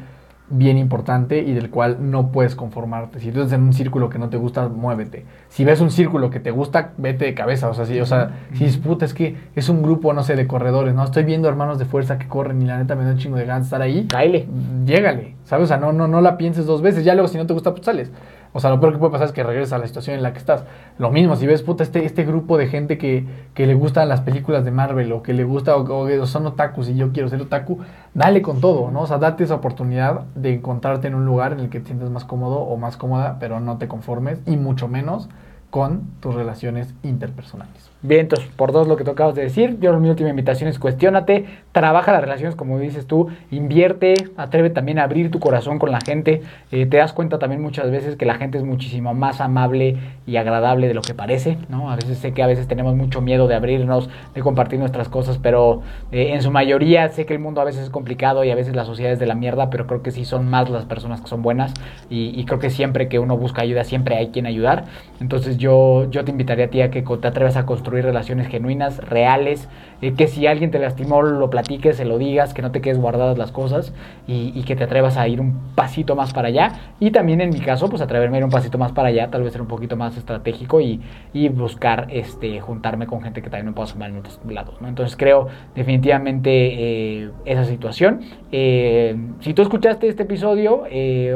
bien 0.52 0.78
importante 0.78 1.40
y 1.40 1.54
del 1.54 1.70
cual 1.70 1.98
no 2.12 2.32
puedes 2.32 2.56
conformarte. 2.56 3.20
Si 3.20 3.32
tú 3.32 3.40
estás 3.40 3.54
en 3.54 3.64
un 3.64 3.74
círculo 3.74 4.10
que 4.10 4.20
no 4.20 4.30
te 4.30 4.38
gusta, 4.38 4.68
muévete. 4.68 5.26
Si 5.50 5.64
ves 5.64 5.82
un 5.82 5.92
círculo 5.92 6.30
que 6.30 6.40
te 6.40 6.52
gusta, 6.52 6.92
vete 6.98 7.26
de 7.26 7.34
cabeza. 7.34 7.70
O 7.70 7.74
sea, 7.74 7.86
si, 7.86 8.00
o 8.00 8.06
sea, 8.06 8.32
si 8.54 8.66
dices, 8.66 8.78
puta, 8.78 9.06
es 9.06 9.14
que 9.14 9.38
es 9.56 9.70
un 9.70 9.82
grupo, 9.82 10.14
no 10.14 10.24
sé, 10.24 10.36
de 10.36 10.48
corredores, 10.48 10.94
¿no? 10.94 11.04
Estoy 11.04 11.24
viendo 11.24 11.48
hermanos 11.48 11.80
de 11.80 11.86
fuerza 11.86 12.20
que 12.20 12.28
corren 12.28 12.62
y 12.62 12.66
la 12.66 12.78
neta 12.78 12.96
me 12.96 13.06
da 13.06 13.12
un 13.12 13.18
chingo 13.18 13.38
de 13.38 13.46
ganas 13.46 13.66
estar 13.66 13.82
ahí. 13.82 14.08
Cáele. 14.08 14.48
Llégale, 14.86 15.36
¿sabes? 15.46 15.66
O 15.66 15.68
sea, 15.68 15.78
no, 15.78 15.94
no, 15.94 16.08
no 16.08 16.22
la 16.22 16.38
pienses 16.38 16.66
dos 16.66 16.82
veces. 16.82 17.06
Ya 17.06 17.14
luego, 17.14 17.28
si 17.28 17.38
no 17.38 17.48
te 17.48 17.54
gusta, 17.54 17.72
pues 17.72 17.86
sales. 17.86 18.12
O 18.54 18.60
sea, 18.60 18.70
lo 18.70 18.80
peor 18.80 18.94
que 18.94 19.00
puede 19.00 19.12
pasar 19.12 19.28
es 19.28 19.34
que 19.34 19.44
regreses 19.44 19.72
a 19.74 19.78
la 19.78 19.88
situación 19.88 20.18
en 20.18 20.24
la 20.24 20.34
que 20.34 20.40
estás. 20.40 20.66
Lo 20.98 21.12
mismo, 21.12 21.36
si 21.36 21.48
ves, 21.48 21.62
puta, 21.62 21.84
este, 21.84 22.06
este 22.06 22.26
grupo 22.26 22.58
de 22.58 22.68
gente 22.68 22.98
que, 22.98 23.26
que 23.54 23.66
le 23.66 23.74
gustan 23.74 24.10
las 24.10 24.22
películas 24.22 24.66
de 24.66 24.72
Marvel 24.72 25.12
o 25.14 25.24
que 25.24 25.34
le 25.34 25.44
gusta 25.44 25.78
o, 25.78 26.22
o 26.22 26.26
son 26.26 26.46
otakus 26.48 26.90
y 26.90 26.96
yo 26.96 27.12
quiero 27.14 27.30
ser 27.30 27.42
otaku, 27.42 27.80
dale 28.14 28.42
con 28.42 28.60
todo, 28.60 28.92
¿no? 28.92 29.02
O 29.02 29.08
sea, 29.08 29.18
date 29.18 29.44
esa 29.44 29.56
oportunidad 29.56 30.22
de 30.36 30.56
encontrarte 30.56 31.08
en 31.08 31.16
un 31.16 31.26
lugar 31.26 31.54
en 31.54 31.62
el 31.62 31.70
que 31.70 31.80
te 31.80 31.88
sientas 31.88 32.10
más 32.10 32.26
cómodo 32.26 32.60
o 32.60 32.78
más 32.78 32.98
cómoda, 32.98 33.38
pero 33.40 33.60
no 33.60 33.78
te 33.78 33.88
conformes 33.88 34.40
y 34.46 34.58
mucho 34.58 34.88
menos 34.88 35.30
con 35.70 36.02
tus 36.20 36.36
relaciones 36.36 36.94
interpersonales. 37.04 37.91
Bien, 38.04 38.22
entonces, 38.22 38.50
por 38.56 38.72
dos 38.72 38.88
lo 38.88 38.98
que 38.98 39.04
tú 39.04 39.12
acabas 39.12 39.36
de 39.36 39.44
decir, 39.44 39.78
yo 39.80 39.96
mi 40.00 40.10
última 40.10 40.28
invitación 40.28 40.68
es 40.68 40.80
cuestiónate, 40.80 41.46
trabaja 41.72 42.12
las 42.12 42.22
relaciones 42.22 42.56
como 42.56 42.80
dices 42.80 43.06
tú, 43.06 43.28
invierte, 43.52 44.16
atreve 44.38 44.72
también 44.72 44.98
a 44.98 45.04
abrir 45.04 45.30
tu 45.30 45.40
corazón 45.40 45.78
con 45.78 45.92
la 45.92 46.00
gente, 46.02 46.42
eh, 46.72 46.88
te 46.88 46.98
das 46.98 47.14
cuenta 47.14 47.38
también 47.38 47.62
muchas 47.62 47.92
veces 47.92 48.16
que 48.16 48.26
la 48.26 48.34
gente 48.36 48.58
es 48.58 48.64
muchísimo 48.64 49.14
más 49.14 49.40
amable 49.40 49.98
y 50.26 50.38
agradable 50.38 50.88
de 50.88 50.96
lo 50.96 51.04
que 51.04 51.14
parece, 51.14 51.60
¿no? 51.70 51.92
A 51.92 51.96
veces 51.96 52.18
sé 52.18 52.34
que 52.34 52.42
a 52.42 52.48
veces 52.48 52.68
tenemos 52.68 52.96
mucho 52.96 53.22
miedo 53.22 53.48
de 53.48 53.54
abrirnos, 53.54 54.10
de 54.34 54.42
compartir 54.42 54.80
nuestras 54.80 55.08
cosas, 55.08 55.38
pero 55.38 55.84
eh, 56.12 56.32
en 56.34 56.42
su 56.42 56.50
mayoría 56.50 57.08
sé 57.10 57.28
que 57.28 57.34
el 57.36 57.40
mundo 57.40 57.62
a 57.62 57.66
veces 57.66 57.84
es 57.84 57.92
complicado 57.92 58.44
y 58.44 58.50
a 58.50 58.56
veces 58.56 58.76
la 58.76 58.86
sociedad 58.86 59.12
es 59.12 59.20
de 59.20 59.28
la 59.28 59.36
mierda, 59.36 59.70
pero 59.70 59.86
creo 59.86 60.02
que 60.02 60.10
sí 60.10 60.26
son 60.26 60.50
más 60.50 60.72
las 60.72 60.86
personas 60.86 61.22
que 61.22 61.28
son 61.28 61.44
buenas 61.44 61.72
y, 62.10 62.34
y 62.36 62.46
creo 62.46 62.58
que 62.58 62.72
siempre 62.72 63.08
que 63.10 63.20
uno 63.20 63.38
busca 63.38 63.62
ayuda, 63.62 63.84
siempre 63.84 64.16
hay 64.16 64.30
quien 64.30 64.48
ayudar. 64.48 64.86
Entonces 65.20 65.60
yo, 65.60 66.10
yo 66.10 66.26
te 66.26 66.32
invitaría 66.32 66.66
a 66.66 66.70
ti 66.70 66.82
a 66.82 66.90
que 66.90 67.04
te 67.04 67.28
atrevas 67.28 67.58
a 67.58 67.68
construir 67.68 67.91
relaciones 68.00 68.48
genuinas, 68.48 69.00
reales, 69.00 69.68
eh, 70.02 70.14
que 70.14 70.28
si 70.28 70.48
alguien 70.48 70.72
te 70.72 70.80
lastimó 70.80 71.22
lo 71.22 71.50
platiques, 71.50 71.98
se 71.98 72.06
lo 72.06 72.18
digas, 72.18 72.54
que 72.54 72.62
no 72.62 72.72
te 72.72 72.82
quedes 72.82 72.98
guardadas 72.98 73.38
las 73.38 73.52
cosas 73.52 73.94
y, 74.28 74.54
y 74.56 74.64
que 74.64 74.76
te 74.76 74.86
atrevas 74.86 75.18
a 75.18 75.28
ir 75.28 75.42
un 75.42 75.60
pasito 75.76 76.16
más 76.16 76.34
para 76.34 76.48
allá. 76.48 76.72
Y 77.00 77.12
también 77.12 77.42
en 77.42 77.50
mi 77.50 77.60
caso, 77.60 77.90
pues 77.90 78.02
atreverme 78.02 78.38
a 78.38 78.40
ir 78.40 78.46
un 78.46 78.50
pasito 78.50 78.78
más 78.78 78.94
para 78.94 79.10
allá, 79.10 79.30
tal 79.30 79.44
vez 79.44 79.52
ser 79.52 79.62
un 79.62 79.68
poquito 79.68 79.96
más 79.98 80.16
estratégico 80.18 80.80
y, 80.80 81.02
y 81.34 81.50
buscar 81.50 82.08
este, 82.10 82.62
juntarme 82.62 83.06
con 83.06 83.22
gente 83.22 83.42
que 83.42 83.50
también 83.50 83.68
me 83.68 83.74
pueda 83.74 83.88
sumar 83.88 84.10
en 84.10 84.18
otros 84.18 84.40
lados. 84.48 84.82
¿no? 84.82 84.88
Entonces 84.88 85.18
creo 85.18 85.48
definitivamente 85.76 86.52
eh, 86.52 87.32
esa 87.46 87.66
situación. 87.66 88.22
Eh, 88.52 89.16
si 89.42 89.54
tú 89.54 89.62
escuchaste 89.62 90.08
este 90.08 90.24
episodio 90.24 90.84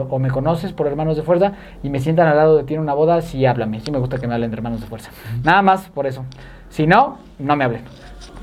o 0.09 0.19
me 0.19 0.29
conoces 0.29 0.73
por 0.73 0.87
Hermanos 0.87 1.17
de 1.17 1.23
Fuerza 1.23 1.53
y 1.83 1.89
me 1.89 1.99
sientan 1.99 2.27
al 2.27 2.37
lado 2.37 2.57
de 2.57 2.63
ti 2.63 2.75
en 2.75 2.79
una 2.79 2.93
boda, 2.93 3.21
sí 3.21 3.45
háblame. 3.45 3.79
Sí 3.81 3.91
me 3.91 3.99
gusta 3.99 4.17
que 4.17 4.27
me 4.27 4.33
hablen 4.33 4.51
de 4.51 4.57
Hermanos 4.57 4.81
de 4.81 4.87
Fuerza. 4.87 5.11
Nada 5.43 5.61
más 5.61 5.89
por 5.89 6.07
eso. 6.07 6.25
Si 6.75 6.85
no, 6.85 7.17
no 7.39 7.55
me 7.55 7.63
hablen. 7.63 7.83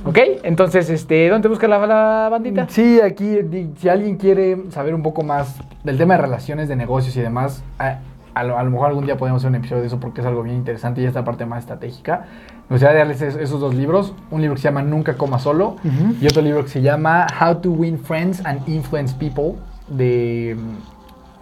¿Ok? 0.07 0.19
Entonces, 0.43 0.89
este, 0.89 1.29
¿dónde 1.29 1.49
busca 1.49 1.69
la, 1.69 1.87
la 1.87 2.29
bandita? 2.31 2.67
Sí, 2.71 2.99
aquí, 3.01 3.37
si 3.77 3.89
alguien 3.91 4.17
quiere 4.17 4.71
saber 4.71 4.95
un 4.95 5.03
poco 5.03 5.23
más 5.23 5.57
del 5.85 5.99
tema 5.99 6.15
de 6.15 6.23
relaciones 6.23 6.67
de 6.69 6.77
negocios 6.77 7.15
y 7.17 7.21
demás, 7.21 7.63
a, 7.79 7.99
a 8.35 8.43
lo, 8.43 8.59
a 8.59 8.63
lo 8.63 8.71
mejor 8.71 8.89
algún 8.89 9.05
día 9.05 9.19
podemos 9.19 9.43
hacer 9.43 9.51
un 9.51 9.57
episodio 9.57 9.83
de 9.83 9.89
eso 9.89 10.01
porque 10.01 10.23
es 10.23 10.27
algo 10.27 10.43
bien 10.43 10.57
interesante 10.57 11.03
y 11.03 11.05
esta 11.05 11.25
parte 11.25 11.45
más 11.45 11.61
estratégica. 11.61 12.25
Me 12.71 12.77
gustaría 12.77 13.01
darles 13.01 13.21
es- 13.21 13.37
esos 13.37 13.61
dos 13.61 13.75
libros. 13.75 14.15
Un 14.31 14.41
libro 14.41 14.55
que 14.57 14.63
se 14.63 14.69
llama 14.69 14.83
Nunca 14.83 15.15
Coma 15.19 15.39
Solo 15.39 15.77
y 16.21 16.27
otro 16.27 16.41
libro 16.41 16.63
que 16.63 16.71
se 16.71 16.81
llama 16.81 17.27
How 17.39 17.57
to 17.57 17.71
Win 17.71 17.99
Friends 17.99 18.45
and 18.47 18.67
Influence 18.67 19.15
People 19.15 19.61
de... 19.89 20.57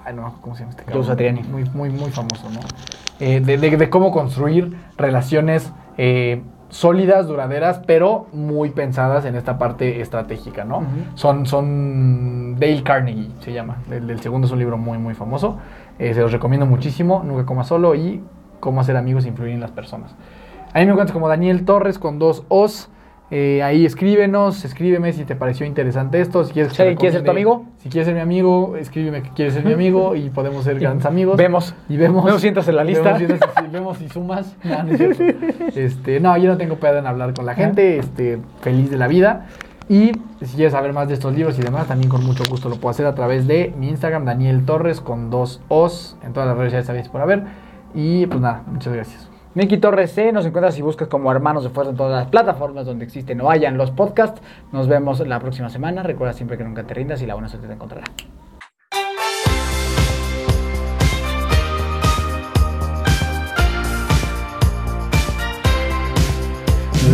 Ay, 0.05 0.13
no, 0.15 0.35
¿cómo 0.41 0.57
se 0.57 0.63
llama 0.63 0.71
este 0.73 0.85
cabrón? 0.85 1.05
Satriani. 1.07 1.43
Muy, 1.45 1.65
muy, 1.73 1.89
muy 1.91 2.11
famoso, 2.11 2.51
¿no? 2.53 2.61
Eh, 3.21 3.41
de, 3.41 3.57
de- 3.59 3.77
de 3.77 3.89
cómo 3.91 4.11
construir 4.11 4.75
relaciones 4.99 5.71
eh, 5.99 6.43
sólidas, 6.71 7.27
duraderas, 7.27 7.81
pero 7.87 8.27
muy 8.33 8.71
pensadas 8.71 9.25
en 9.25 9.35
esta 9.35 9.59
parte 9.59 10.01
estratégica, 10.01 10.65
¿no? 10.65 10.83
Son, 11.15 11.45
son 11.47 12.57
Dale 12.59 12.83
Carnegie, 12.83 13.31
se 13.41 13.53
llama. 13.53 13.79
El, 13.91 14.09
el 14.09 14.21
segundo 14.21 14.47
es 14.47 14.53
un 14.53 14.59
libro 14.59 14.79
muy, 14.79 14.99
muy 14.99 15.15
famoso. 15.15 15.59
Eh, 15.99 16.15
se 16.15 16.21
los 16.21 16.33
recomiendo 16.33 16.67
muchísimo. 16.67 17.23
Nunca 17.25 17.45
coma 17.45 17.65
solo 17.65 17.95
y 17.95 18.23
cómo 18.61 18.81
hacer 18.81 18.97
amigos 18.97 19.25
e 19.25 19.29
influir 19.29 19.53
en 19.53 19.61
las 19.61 19.71
personas. 19.71 20.15
A 20.73 20.79
mí 20.79 20.87
me 20.87 20.93
encuentras 20.93 21.13
como 21.13 21.29
Daniel 21.29 21.65
Torres 21.65 21.99
con 21.99 22.19
dos 22.19 22.45
O's. 22.49 22.89
Eh, 23.31 23.63
ahí 23.63 23.87
escríbenos, 23.87 24.65
escríbeme 24.65 25.13
si 25.13 25.25
te 25.25 25.37
pareció 25.37 25.65
interesante 25.65 26.21
esto. 26.21 26.45
Si 26.45 26.53
quieres, 26.53 26.73
que 26.73 26.77
Si 26.77 26.83
alguien 26.83 26.97
te 26.97 27.01
quiere 27.01 27.13
ser 27.13 27.25
tu 27.25 27.31
amigo. 27.31 27.65
Si 27.79 27.89
quieres 27.89 28.07
ser 28.07 28.15
mi 28.15 28.21
amigo, 28.21 28.77
escríbeme 28.77 29.23
que 29.23 29.31
quieres 29.31 29.55
ser 29.55 29.65
mi 29.65 29.73
amigo 29.73 30.17
y 30.17 30.31
podemos 30.31 30.65
ser 30.65 30.81
grandes 30.81 31.07
amigos. 31.07 31.37
Vemos. 31.37 31.75
Y 31.89 31.97
vemos. 31.97 32.25
Vemos 32.25 32.41
si 32.41 32.49
entras 32.49 32.67
en 32.69 32.77
la 32.77 32.85
lista. 32.85 33.17
Vemos 33.19 33.39
si, 33.39 33.69
vemos 33.71 33.99
si 33.99 34.09
sumas. 34.09 34.57
No, 34.65 34.83
no 34.83 34.93
es 34.93 34.99
cierto. 34.99 35.25
Este, 35.75 36.21
no, 36.21 36.37
yo 36.37 36.49
no 36.49 36.57
tengo 36.57 36.77
pedo 36.77 36.99
en 36.99 37.07
hablar 37.07 37.35
con 37.35 37.47
la 37.47 37.55
gente. 37.55 37.99
Este, 37.99 38.39
feliz 38.61 38.91
de 38.91 38.97
la 38.97 39.07
vida. 39.07 39.47
Y 39.89 40.13
si 40.41 40.55
quieres 40.55 40.73
saber 40.73 40.93
más 40.93 41.09
de 41.09 41.15
estos 41.15 41.35
libros 41.35 41.59
y 41.59 41.63
demás, 41.63 41.89
también 41.89 42.09
con 42.09 42.25
mucho 42.25 42.45
gusto 42.49 42.69
lo 42.69 42.77
puedo 42.77 42.91
hacer 42.91 43.07
a 43.07 43.15
través 43.17 43.49
de 43.49 43.75
mi 43.77 43.89
Instagram, 43.89 44.25
Daniel 44.25 44.65
Torres, 44.65 45.01
con 45.01 45.31
dos 45.31 45.61
O's 45.67 46.17
en 46.25 46.33
todas 46.33 46.49
las 46.49 46.57
redes 46.57 46.71
sociales 46.71 46.87
sabéis 46.87 47.09
por 47.09 47.21
haber. 47.21 47.43
Y 47.93 48.27
pues 48.27 48.41
nada, 48.41 48.63
muchas 48.71 48.93
gracias. 48.93 49.30
Miki 49.55 49.79
Torres 49.79 50.13
C. 50.13 50.33
Nos 50.33 50.47
encuentras 50.47 50.75
si 50.75 50.83
buscas 50.83 51.09
como 51.09 51.31
Hermanos 51.31 51.65
de 51.65 51.71
Fuerza 51.71 51.91
en 51.91 51.97
todas 51.97 52.21
las 52.21 52.29
plataformas 52.29 52.87
donde 52.87 53.05
existen 53.05 53.41
o 53.41 53.51
hayan 53.51 53.77
los 53.77 53.91
podcasts. 53.91 54.41
Nos 54.73 54.89
vemos 54.89 55.21
la 55.27 55.41
próxima 55.41 55.69
semana. 55.69 56.03
Recuerda 56.03 56.33
siempre 56.33 56.57
que 56.57 56.65
nunca 56.65 56.85
te 56.85 56.95
rindas 56.95 57.21
y 57.23 57.27
la 57.27 57.35
buena 57.35 57.49
suerte 57.49 57.67
te 57.67 57.75
encontrará. 57.75 58.05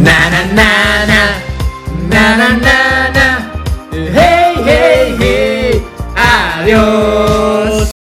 Na 0.02 0.30
na 0.30 0.42
na 0.52 1.06
na 1.06 1.22
na 2.10 2.36
na 2.36 2.48
na 2.58 3.08
na 3.16 3.26
Hey 3.92 4.54
hey 4.62 5.16
hey 5.18 5.82
Adiós 6.14 7.15